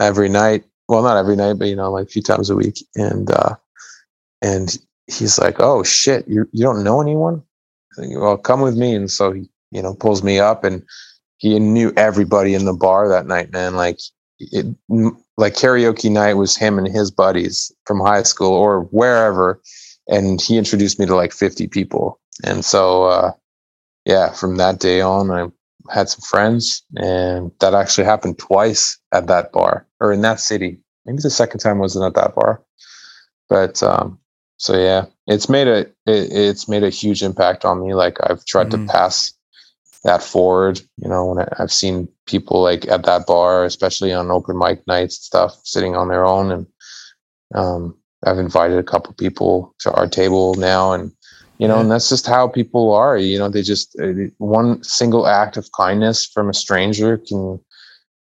every 0.01 0.29
night. 0.29 0.65
Well, 0.89 1.03
not 1.03 1.19
every 1.19 1.37
night, 1.37 1.55
but 1.59 1.69
you 1.69 1.77
know, 1.77 1.93
like 1.93 2.07
a 2.07 2.11
few 2.11 2.23
times 2.23 2.51
a 2.51 2.57
week. 2.57 2.79
And 2.97 3.31
uh, 3.31 3.57
and 4.43 4.77
he's 5.07 5.39
like, 5.39 5.57
"Oh 5.61 5.83
shit, 5.83 6.27
you 6.29 6.49
you 6.53 6.65
don't 6.65 6.85
know 6.85 7.01
anyone? 7.01 7.43
Well, 7.99 8.37
come 8.39 8.61
with 8.61 8.77
me." 8.77 8.95
And 8.95 9.11
so 9.11 9.33
he, 9.33 9.49
you 9.71 9.83
know, 9.83 9.95
pulls 9.95 10.23
me 10.23 10.41
up, 10.41 10.65
and 10.65 10.83
he 11.39 11.59
knew 11.59 11.93
everybody 11.97 12.55
in 12.55 12.65
the 12.65 12.75
bar 12.75 13.09
that 13.09 13.27
night, 13.27 13.53
man. 13.53 13.77
Like 13.77 13.99
it, 14.41 14.67
like 15.41 15.55
karaoke 15.55 16.11
night 16.11 16.35
was 16.35 16.57
him 16.57 16.79
and 16.79 16.87
his 16.87 17.11
buddies 17.11 17.73
from 17.87 17.99
high 17.99 18.23
school 18.23 18.53
or 18.53 18.83
wherever 18.93 19.61
and 20.09 20.41
he 20.41 20.59
introduced 20.59 20.99
me 20.99 21.07
to 21.07 21.17
like 21.17 21.33
50 21.33 21.67
people 21.69 22.21
and 22.45 22.65
so 22.65 23.05
uh, 23.05 23.33
yeah 24.05 24.33
from 24.33 24.57
that 24.57 24.79
day 24.79 25.01
on 25.01 25.31
i 25.31 25.47
had 25.91 26.09
some 26.09 26.21
friends 26.21 26.83
and 26.97 27.51
that 27.61 27.75
actually 27.75 28.05
happened 28.05 28.39
twice 28.39 28.99
at 29.12 29.27
that 29.27 29.51
bar 29.51 29.87
or 29.99 30.12
in 30.12 30.21
that 30.21 30.39
city 30.39 30.79
maybe 31.07 31.19
the 31.23 31.31
second 31.31 31.61
time 31.61 31.79
wasn't 31.79 32.05
at 32.05 32.15
that 32.15 32.35
bar 32.35 32.62
but 33.49 33.83
um, 33.83 34.19
so 34.59 34.79
yeah 34.79 35.07
it's 35.27 35.49
made 35.49 35.67
a 35.67 35.81
it, 36.07 36.33
it's 36.33 36.69
made 36.69 36.85
a 36.85 36.91
huge 36.91 37.23
impact 37.23 37.65
on 37.65 37.83
me 37.83 37.95
like 37.95 38.19
i've 38.29 38.45
tried 38.45 38.69
mm-hmm. 38.69 38.87
to 38.87 38.93
pass 38.93 39.33
that 40.05 40.23
forward. 40.23 40.81
You 40.97 41.09
know, 41.09 41.27
when 41.27 41.45
I, 41.45 41.49
have 41.59 41.73
seen 41.73 42.09
people 42.31 42.62
like 42.62 42.86
at 42.89 43.05
that 43.05 43.27
bar, 43.27 43.65
especially 43.65 44.12
on 44.12 44.31
open 44.31 44.59
mic 44.59 44.86
nights 44.86 45.16
and 45.16 45.23
stuff, 45.23 45.61
sitting 45.65 45.97
on 45.97 46.09
their 46.09 46.24
own, 46.24 46.52
and 46.52 46.66
um, 47.55 47.97
I've 48.24 48.39
invited 48.39 48.78
a 48.78 48.85
couple 48.85 49.12
people 49.15 49.74
to 49.81 49.93
our 49.93 50.07
table 50.07 50.55
now, 50.55 50.93
and 50.93 51.12
you 51.59 51.66
know, 51.69 51.74
yeah. 51.74 51.81
and 51.82 51.90
that's 51.90 52.09
just 52.09 52.27
how 52.27 52.48
people 52.48 52.93
are. 52.93 53.19
You 53.19 53.39
know, 53.39 53.48
they 53.48 53.62
just 53.62 53.98
uh, 54.01 54.31
one 54.39 54.82
single 54.82 55.27
act 55.27 55.57
of 55.57 55.73
kindness 55.73 56.27
from 56.27 56.48
a 56.48 56.55
stranger 56.55 57.19
can 57.19 57.61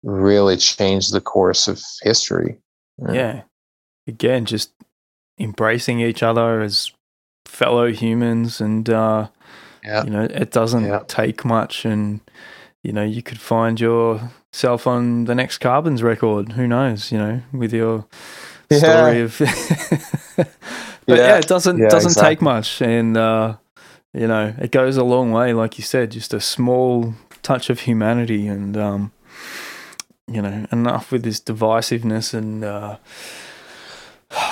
really 0.03 0.57
change 0.57 1.11
the 1.11 1.21
course 1.21 1.69
of 1.69 1.83
history. 2.03 2.59
Yeah. 2.99 3.13
yeah. 3.13 3.43
Again, 4.07 4.47
just 4.47 4.73
embracing 5.39 6.01
each 6.01 6.23
other 6.23 6.63
as 6.63 6.91
fellow 7.45 7.93
humans 7.93 8.61
and 8.61 8.89
uh, 8.89 9.29
yeah. 9.85 10.05
You 10.05 10.11
know, 10.11 10.23
it 10.23 10.51
doesn't 10.51 10.85
yeah. 10.85 11.03
take 11.09 11.45
much, 11.45 11.85
and 11.85 12.21
you 12.83 12.93
know, 12.93 13.05
you 13.05 13.23
could 13.23 13.41
find 13.41 13.79
yourself 13.81 14.87
on 14.87 15.25
the 15.25 15.35
next 15.35 15.59
Carbons 15.59 16.03
record. 16.03 16.53
Who 16.53 16.67
knows? 16.67 17.13
You 17.13 17.19
know, 17.19 17.43
with 17.53 17.73
your 17.73 18.07
yeah. 18.71 18.79
story 18.79 19.21
of. 19.21 19.39
but 20.37 21.19
yeah. 21.19 21.39
it 21.39 21.47
doesn't 21.47 21.79
doesn't 21.79 22.13
exactly. 22.13 22.37
take 22.37 22.43
much, 22.43 22.81
and 22.81 23.17
uh, 23.17 23.57
you 24.15 24.27
know, 24.27 24.55
it 24.59 24.71
goes 24.71 24.97
a 24.97 25.05
long 25.05 25.33
way. 25.33 25.53
Like 25.53 25.79
you 25.79 25.85
said, 25.85 26.13
just 26.13 26.33
a 26.33 26.41
small 26.41 27.15
touch 27.43 27.71
of 27.71 27.81
humanity, 27.81 28.47
and 28.47 28.77
um, 28.77 29.13
you 30.27 30.41
know, 30.41 30.67
enough 30.73 31.13
with 31.13 31.23
this 31.23 31.41
divisiveness 31.41 32.35
and. 32.35 32.65
Uh, 32.65 32.97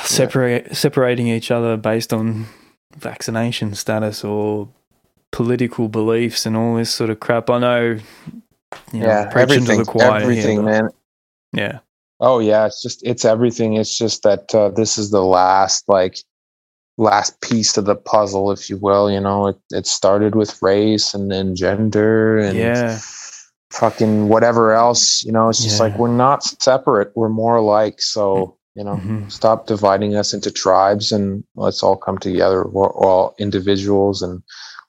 separate 0.03 0.77
separating 0.77 1.29
each 1.29 1.53
other 1.53 1.77
based 1.77 2.13
on 2.13 2.47
vaccination 2.97 3.75
status 3.75 4.25
or 4.25 4.69
political 5.33 5.89
beliefs 5.89 6.47
and 6.47 6.57
all 6.57 6.77
this 6.77 6.93
sort 6.93 7.11
of 7.11 7.21
crap. 7.21 7.51
I 7.51 7.59
know, 7.59 7.83
you 8.93 9.01
know 9.01 9.07
yeah, 9.07 9.31
everything, 9.35 9.81
everything, 10.01 10.57
here, 10.59 10.63
man. 10.63 10.89
Yeah. 11.53 11.79
Oh 12.21 12.41
yeah, 12.41 12.67
it's 12.67 12.83
just 12.83 13.01
it's 13.05 13.25
everything. 13.25 13.75
It's 13.75 13.97
just 13.97 14.23
that 14.25 14.55
uh, 14.55 14.71
this 14.71 14.99
is 14.99 15.11
the 15.11 15.23
last 15.23 15.89
like 15.89 16.19
last 16.97 17.41
piece 17.41 17.77
of 17.77 17.85
the 17.85 17.95
puzzle, 17.95 18.51
if 18.51 18.69
you 18.69 18.77
will. 18.77 19.11
You 19.11 19.21
know, 19.21 19.47
it 19.49 19.57
it 19.71 19.87
started 19.87 20.35
with 20.35 20.61
race 20.63 21.15
and 21.15 21.31
then 21.31 21.55
gender 21.55 22.39
and 22.39 22.59
yeah. 22.59 22.99
fucking 23.71 24.29
whatever 24.29 24.73
else. 24.73 25.23
You 25.25 25.33
know, 25.33 25.49
it's 25.49 25.63
just 25.63 25.79
Yeah. 25.79 25.85
like 25.85 25.99
we're 25.99 26.09
not 26.09 26.43
separate. 26.43 27.13
We're 27.15 27.29
more 27.29 27.57
alike. 27.57 28.01
So 28.01 28.57
you 28.75 28.85
know, 28.85 28.95
Mhm. 28.97 29.31
stop 29.31 29.67
dividing 29.67 30.15
us 30.15 30.33
into 30.33 30.53
tribes 30.53 31.11
and 31.11 31.43
let's 31.57 31.83
all 31.83 31.97
come 31.97 32.17
together. 32.19 32.65
We're 32.65 32.93
all 32.93 33.35
individuals 33.39 34.23
and 34.23 34.41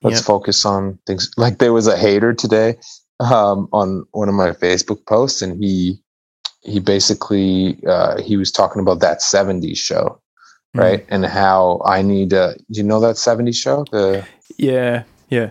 let's 0.04 0.18
Yep. 0.18 0.26
focus 0.26 0.66
on 0.66 0.98
things. 1.06 1.30
Like 1.38 1.60
there 1.60 1.74
was 1.74 1.88
a 1.88 1.98
hater 1.98 2.34
today 2.34 2.78
um, 3.20 3.68
on 3.74 4.06
one 4.12 4.30
of 4.30 4.36
my 4.36 4.52
Facebook 4.52 5.06
posts, 5.06 5.42
and 5.42 5.62
he 5.64 6.02
he 6.62 6.80
basically 6.80 7.80
uh, 7.88 8.22
he 8.22 8.38
was 8.38 8.52
talking 8.52 8.82
about 8.82 9.00
that 9.02 9.20
'70s 9.22 9.78
show, 9.78 10.20
Mm. 10.76 10.80
right? 10.82 11.06
And 11.10 11.26
how 11.26 11.82
I 11.86 12.02
need 12.02 12.30
to. 12.32 12.56
You 12.70 12.84
know 12.84 13.00
that 13.00 13.16
'70s 13.16 13.56
show? 13.56 13.86
The 13.92 14.26
Yeah. 14.58 15.04
Yeah. 15.30 15.50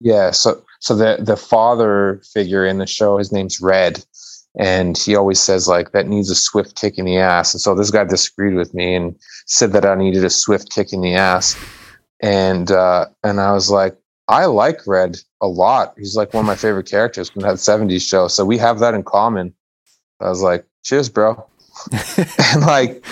yeah, 0.00 0.30
so 0.30 0.62
so 0.80 0.94
the 0.94 1.16
the 1.20 1.36
father 1.36 2.20
figure 2.32 2.64
in 2.64 2.78
the 2.78 2.86
show, 2.86 3.18
his 3.18 3.32
name's 3.32 3.60
Red, 3.60 4.04
and 4.58 4.96
he 4.96 5.16
always 5.16 5.40
says 5.40 5.66
like 5.68 5.92
that 5.92 6.06
needs 6.08 6.30
a 6.30 6.34
swift 6.34 6.74
kick 6.80 6.96
in 6.98 7.04
the 7.06 7.16
ass. 7.18 7.54
And 7.54 7.60
so 7.60 7.74
this 7.74 7.90
guy 7.90 8.04
disagreed 8.04 8.54
with 8.54 8.72
me 8.74 8.94
and 8.94 9.14
said 9.46 9.72
that 9.72 9.84
I 9.84 9.94
needed 9.94 10.24
a 10.24 10.30
swift 10.30 10.70
kick 10.70 10.92
in 10.92 11.00
the 11.00 11.14
ass. 11.14 11.56
And 12.20 12.70
uh, 12.70 13.06
and 13.22 13.40
I 13.40 13.52
was 13.52 13.70
like, 13.70 13.96
I 14.28 14.46
like 14.46 14.86
Red 14.86 15.18
a 15.40 15.46
lot. 15.46 15.94
He's 15.96 16.16
like 16.16 16.34
one 16.34 16.44
of 16.44 16.46
my 16.46 16.56
favorite 16.56 16.88
characters 16.88 17.30
from 17.30 17.42
that 17.42 17.56
'70s 17.56 18.08
show. 18.08 18.28
So 18.28 18.44
we 18.44 18.58
have 18.58 18.78
that 18.80 18.94
in 18.94 19.02
common. 19.02 19.54
I 20.20 20.28
was 20.28 20.42
like, 20.42 20.66
cheers, 20.84 21.08
bro. 21.08 21.46
and 21.92 22.62
like, 22.62 23.04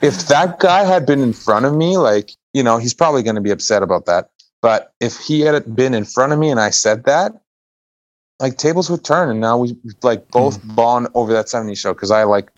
if 0.00 0.28
that 0.28 0.58
guy 0.60 0.84
had 0.84 1.04
been 1.04 1.20
in 1.20 1.32
front 1.32 1.66
of 1.66 1.74
me, 1.74 1.96
like, 1.96 2.30
you 2.52 2.62
know, 2.62 2.78
he's 2.78 2.94
probably 2.94 3.22
going 3.24 3.34
to 3.34 3.40
be 3.40 3.50
upset 3.50 3.82
about 3.82 4.06
that. 4.06 4.30
But 4.62 4.92
if 5.00 5.18
he 5.18 5.40
had 5.40 5.74
been 5.74 5.94
in 5.94 6.04
front 6.04 6.32
of 6.32 6.38
me 6.38 6.50
and 6.50 6.60
I 6.60 6.70
said 6.70 7.04
that, 7.04 7.32
like 8.40 8.56
tables 8.56 8.88
would 8.90 9.04
turn, 9.04 9.30
and 9.30 9.40
now 9.40 9.58
we 9.58 9.76
like 10.02 10.28
both 10.30 10.60
bond 10.64 11.08
over 11.14 11.32
that 11.32 11.46
'70s 11.46 11.78
show 11.78 11.92
because 11.92 12.10
I 12.10 12.24
like 12.24 12.50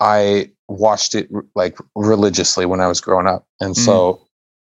I 0.00 0.50
watched 0.68 1.14
it 1.14 1.28
like 1.54 1.78
religiously 1.94 2.66
when 2.66 2.80
I 2.80 2.86
was 2.86 3.00
growing 3.00 3.26
up, 3.26 3.46
and 3.60 3.76
so 3.76 4.20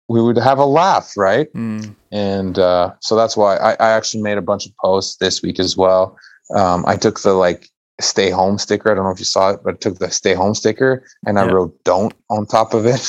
we 0.07 0.21
would 0.21 0.37
have 0.37 0.59
a 0.59 0.65
laugh, 0.65 1.13
right? 1.17 1.51
Mm. 1.53 1.95
and 2.11 2.59
uh, 2.59 2.91
so 3.01 3.15
that's 3.15 3.35
why 3.35 3.57
I, 3.57 3.71
I 3.73 3.89
actually 3.91 4.21
made 4.23 4.37
a 4.37 4.41
bunch 4.41 4.65
of 4.65 4.71
posts 4.77 5.17
this 5.17 5.41
week 5.41 5.59
as 5.59 5.75
well. 5.75 6.17
Um, 6.55 6.85
I 6.87 6.95
took 6.95 7.21
the 7.21 7.33
like 7.33 7.69
stay 8.01 8.29
home 8.29 8.57
sticker. 8.57 8.91
I 8.91 8.95
don't 8.95 9.05
know 9.05 9.11
if 9.11 9.19
you 9.19 9.25
saw 9.25 9.51
it, 9.51 9.61
but 9.63 9.75
I 9.75 9.77
took 9.77 9.99
the 9.99 10.11
stay 10.11 10.33
home 10.33 10.53
sticker 10.53 11.03
and 11.25 11.39
I 11.39 11.45
Yeah. 11.45 11.51
wrote 11.53 11.83
don't 11.85 12.13
on 12.29 12.45
top 12.45 12.73
of 12.73 12.85
it. 12.85 13.01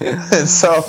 and 0.00 0.48
so 0.48 0.84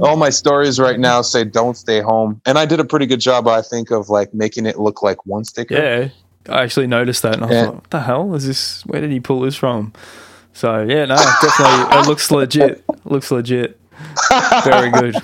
all 0.00 0.16
my 0.16 0.30
stories 0.30 0.78
right 0.78 0.98
now 0.98 1.22
say 1.22 1.44
don't 1.44 1.76
stay 1.76 2.00
home. 2.00 2.40
And 2.46 2.58
I 2.58 2.66
did 2.66 2.80
a 2.80 2.84
pretty 2.84 3.06
good 3.06 3.20
job, 3.20 3.48
I 3.48 3.62
think, 3.62 3.90
of 3.90 4.08
like 4.08 4.32
making 4.32 4.66
it 4.66 4.78
look 4.78 5.02
like 5.02 5.24
one 5.26 5.44
sticker. 5.44 5.74
yeah. 5.74 6.08
I 6.48 6.62
actually 6.62 6.86
noticed 6.86 7.22
that 7.22 7.34
and 7.34 7.44
I 7.44 7.50
Yeah. 7.50 7.64
thought, 7.64 7.74
what 7.74 7.90
the 7.90 8.00
hell 8.02 8.32
is 8.36 8.46
this? 8.46 8.86
Where 8.86 9.00
did 9.00 9.10
he 9.10 9.18
pull 9.18 9.40
this 9.40 9.56
from? 9.56 9.92
So 10.56 10.82
yeah, 10.82 11.04
no, 11.04 11.16
definitely 11.42 11.98
it 11.98 12.06
looks 12.08 12.30
legit. 12.40 12.82
looks 13.04 13.30
legit. 13.30 13.78
Very 14.64 14.90
good. 14.90 15.14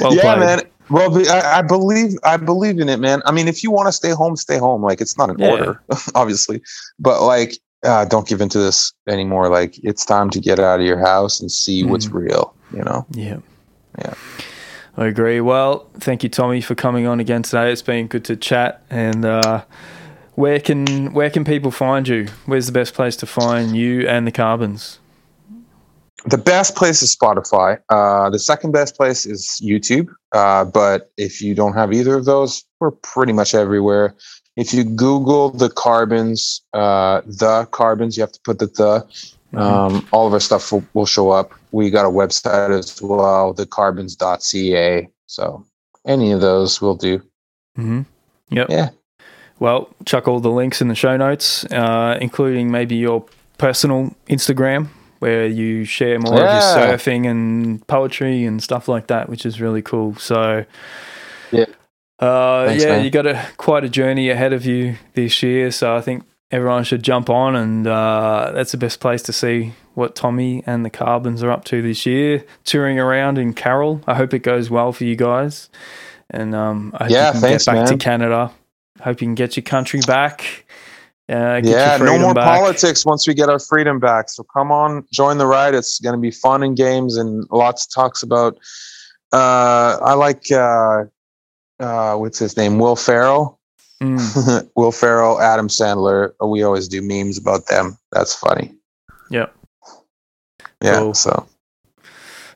Well 0.00 0.14
yeah, 0.14 0.22
played. 0.22 0.38
man. 0.38 0.60
Well, 0.90 1.18
I, 1.30 1.58
I 1.58 1.62
believe 1.62 2.12
I 2.24 2.36
believe 2.36 2.78
in 2.78 2.88
it, 2.88 2.98
man. 3.00 3.20
I 3.26 3.32
mean, 3.32 3.48
if 3.48 3.62
you 3.62 3.70
want 3.70 3.88
to 3.88 3.92
stay 3.92 4.10
home, 4.10 4.36
stay 4.36 4.56
home. 4.58 4.82
Like 4.82 5.00
it's 5.00 5.18
not 5.18 5.30
an 5.30 5.36
Yeah. 5.38 5.50
order, 5.50 5.82
obviously, 6.14 6.62
but 6.98 7.22
like, 7.22 7.58
uh, 7.84 8.04
don't 8.06 8.26
give 8.26 8.40
into 8.40 8.58
this 8.58 8.92
anymore. 9.08 9.48
Like 9.50 9.78
it's 9.84 10.04
time 10.04 10.30
to 10.30 10.40
get 10.40 10.58
out 10.60 10.80
of 10.80 10.86
your 10.86 10.98
house 11.00 11.40
and 11.40 11.50
see 11.52 11.84
what's 11.84 12.06
Mm. 12.06 12.14
real. 12.14 12.54
You 12.72 12.82
know. 12.84 13.04
Yeah. 13.10 13.38
Yeah. 13.98 14.14
I 14.96 15.06
agree. 15.06 15.40
Well, 15.40 15.86
thank 15.98 16.22
you, 16.22 16.28
Tommy, 16.28 16.60
for 16.60 16.74
coming 16.74 17.06
on 17.06 17.20
again 17.20 17.42
today. 17.42 17.70
It's 17.72 17.82
been 17.82 18.06
good 18.06 18.24
to 18.26 18.36
chat. 18.36 18.82
And 18.90 19.24
uh, 19.24 19.62
where 20.38 20.60
can 20.60 21.12
where 21.12 21.30
can 21.30 21.44
people 21.44 21.72
find 21.72 22.06
you? 22.06 22.28
Where's 22.46 22.66
the 22.66 22.72
best 22.72 22.94
place 22.94 23.16
to 23.16 23.26
find 23.26 23.76
you 23.76 24.06
and 24.06 24.24
the 24.24 24.30
Carbons? 24.30 25.00
The 26.26 26.38
best 26.38 26.76
place 26.76 27.02
is 27.02 27.16
Spotify. 27.16 27.80
Uh, 27.88 28.30
the 28.30 28.38
second 28.38 28.70
best 28.70 28.96
place 28.96 29.26
is 29.26 29.60
YouTube. 29.60 30.08
Uh, 30.32 30.64
but 30.64 31.10
if 31.16 31.42
you 31.42 31.56
don't 31.56 31.74
have 31.74 31.92
either 31.92 32.14
of 32.14 32.24
those, 32.24 32.64
we're 32.78 32.92
pretty 32.92 33.32
much 33.32 33.52
everywhere. 33.52 34.14
If 34.56 34.72
you 34.72 34.84
Google 34.84 35.50
the 35.50 35.70
carbons, 35.70 36.62
uh, 36.72 37.20
the 37.24 37.66
carbons, 37.72 38.16
you 38.16 38.20
have 38.20 38.32
to 38.32 38.40
put 38.44 38.60
the 38.60 38.66
the. 38.66 39.06
Mm-hmm. 39.52 39.58
Um, 39.58 40.06
all 40.12 40.26
of 40.26 40.34
our 40.34 40.40
stuff 40.40 40.70
will, 40.70 40.84
will 40.92 41.06
show 41.06 41.30
up. 41.30 41.52
We 41.72 41.90
got 41.90 42.04
a 42.04 42.10
website 42.10 42.70
as 42.78 43.00
well, 43.00 43.54
thecarbons.ca. 43.54 45.08
So 45.26 45.66
any 46.06 46.32
of 46.32 46.40
those 46.42 46.80
will 46.80 46.96
do. 46.96 47.22
hmm 47.74 48.02
Yep. 48.50 48.66
Yeah. 48.70 48.90
Well, 49.60 49.88
chuck 50.04 50.28
all 50.28 50.40
the 50.40 50.50
links 50.50 50.80
in 50.80 50.88
the 50.88 50.94
show 50.94 51.16
notes, 51.16 51.64
uh, 51.66 52.16
including 52.20 52.70
maybe 52.70 52.94
your 52.96 53.24
personal 53.58 54.14
Instagram 54.28 54.88
where 55.18 55.46
you 55.46 55.84
share 55.84 56.18
more 56.20 56.34
Yeah. 56.38 56.44
of 56.44 56.52
your 56.52 56.96
surfing 56.96 57.28
and 57.28 57.84
poetry 57.88 58.44
and 58.44 58.62
stuff 58.62 58.86
like 58.86 59.08
that, 59.08 59.28
which 59.28 59.44
is 59.44 59.60
really 59.60 59.82
cool. 59.82 60.14
So, 60.16 60.64
Yeah. 61.50 61.64
uh, 62.20 62.66
Thanks, 62.66 62.84
yeah, 62.84 62.90
man. 62.90 63.04
you 63.04 63.10
got 63.10 63.26
a 63.26 63.40
quite 63.56 63.82
a 63.82 63.88
journey 63.88 64.30
ahead 64.30 64.52
of 64.52 64.64
you 64.64 64.94
this 65.14 65.42
year. 65.42 65.72
So 65.72 65.96
I 65.96 66.00
think 66.02 66.22
everyone 66.52 66.84
should 66.84 67.02
jump 67.02 67.28
on, 67.28 67.56
and 67.56 67.84
uh, 67.86 68.52
that's 68.54 68.70
the 68.70 68.78
best 68.78 69.00
place 69.00 69.22
to 69.22 69.32
see 69.32 69.72
what 69.94 70.14
Tommy 70.14 70.62
and 70.66 70.84
the 70.84 70.90
Carbons 70.90 71.42
are 71.42 71.50
up 71.50 71.64
to 71.64 71.82
this 71.82 72.06
year, 72.06 72.44
touring 72.64 73.00
around 73.00 73.38
in 73.38 73.54
Carol. 73.54 74.00
I 74.06 74.14
hope 74.14 74.32
it 74.32 74.44
goes 74.44 74.70
well 74.70 74.92
for 74.92 75.02
you 75.02 75.16
guys, 75.16 75.68
and 76.30 76.54
um, 76.54 76.92
I 76.96 77.04
hope 77.04 77.10
Yeah, 77.12 77.26
you 77.26 77.32
can 77.32 77.40
thanks, 77.40 77.64
get 77.64 77.74
back 77.74 77.86
to. 77.88 77.96
Canada. 77.96 78.52
Hope 79.00 79.20
you 79.20 79.26
can 79.26 79.34
get 79.34 79.56
your 79.56 79.64
country 79.64 80.00
back. 80.06 80.64
Uh, 81.30 81.60
yeah, 81.62 81.98
no 81.98 82.18
more 82.18 82.32
back. 82.32 82.58
politics 82.58 83.04
once 83.04 83.28
we 83.28 83.34
get 83.34 83.50
our 83.50 83.58
freedom 83.58 84.00
back. 84.00 84.30
So 84.30 84.42
come 84.44 84.72
on, 84.72 85.04
join 85.12 85.36
the 85.36 85.46
ride. 85.46 85.74
It's 85.74 86.00
going 86.00 86.14
to 86.14 86.20
be 86.20 86.30
fun 86.30 86.62
and 86.62 86.74
games 86.74 87.16
and 87.16 87.46
lots 87.50 87.84
of 87.84 87.92
talks 87.92 88.22
about. 88.22 88.58
Uh, 89.30 89.98
I 90.00 90.14
like 90.14 90.50
uh, 90.50 91.04
uh, 91.80 92.16
what's 92.16 92.38
his 92.38 92.56
name, 92.56 92.78
Will 92.78 92.96
Ferrell. 92.96 93.60
Mm, 94.02 94.70
Will 94.76 94.92
Ferrell, 94.92 95.40
Adam 95.40 95.68
Sandler. 95.68 96.32
We 96.42 96.62
always 96.62 96.88
do 96.88 97.02
memes 97.02 97.36
about 97.36 97.66
them. 97.66 97.98
That's 98.12 98.34
funny. 98.34 98.74
Yep. 99.30 99.54
Yeah. 100.82 101.00
Cool. 101.00 101.14
So 101.14 101.46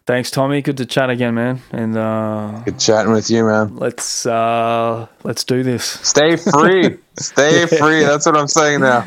thanks, 0.07 0.31
Tommy. 0.31 0.62
Good 0.62 0.77
to 0.79 0.87
chat 0.87 1.11
again, 1.11 1.35
man. 1.35 1.61
And 1.70 1.97
uh, 1.97 2.62
good 2.65 2.79
chatting 2.79 3.12
with 3.12 3.31
you, 3.31 3.45
man. 3.45 3.77
let's 3.77 4.27
uh, 4.27 5.07
let's 5.24 5.45
do 5.45 5.62
this. 5.62 5.85
Stay 5.85 6.37
free. 6.37 6.99
Stay 7.19 7.66
free. 7.79 8.05
That's 8.05 8.27
what 8.27 8.37
I'm 8.37 8.49
saying 8.49 8.81
now. 8.81 9.07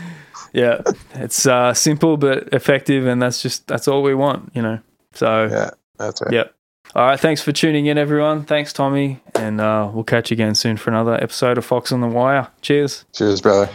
Yeah, 0.53 0.81
it's 1.15 1.45
uh, 1.45 1.73
simple 1.73 2.15
but 2.17 2.49
effective, 2.53 3.07
and 3.07 3.21
that's 3.21 3.41
just 3.41 3.67
that's 3.67 3.87
all 3.87 4.01
we 4.03 4.15
want, 4.15 4.51
you 4.53 4.61
know. 4.61 4.79
So 5.13 5.47
Yeah, 5.51 5.71
that's 5.97 6.21
right. 6.21 6.33
Yep. 6.33 6.55
All 6.95 7.05
right. 7.07 7.19
Thanks 7.19 7.41
for 7.41 7.51
tuning 7.51 7.87
in, 7.87 7.97
everyone. 7.97 8.45
Thanks, 8.45 8.71
Tommy. 8.71 9.19
And 9.33 9.59
uh, 9.59 9.89
we'll 9.93 10.05
catch 10.05 10.31
you 10.31 10.35
again 10.35 10.55
soon 10.55 10.77
for 10.77 10.91
another 10.91 11.15
episode 11.15 11.57
of 11.57 11.65
Fox 11.65 11.91
on 11.91 11.99
the 11.99 12.07
Wire. 12.07 12.47
Cheers. 12.61 13.03
Cheers, 13.11 13.41
brother. 13.41 13.69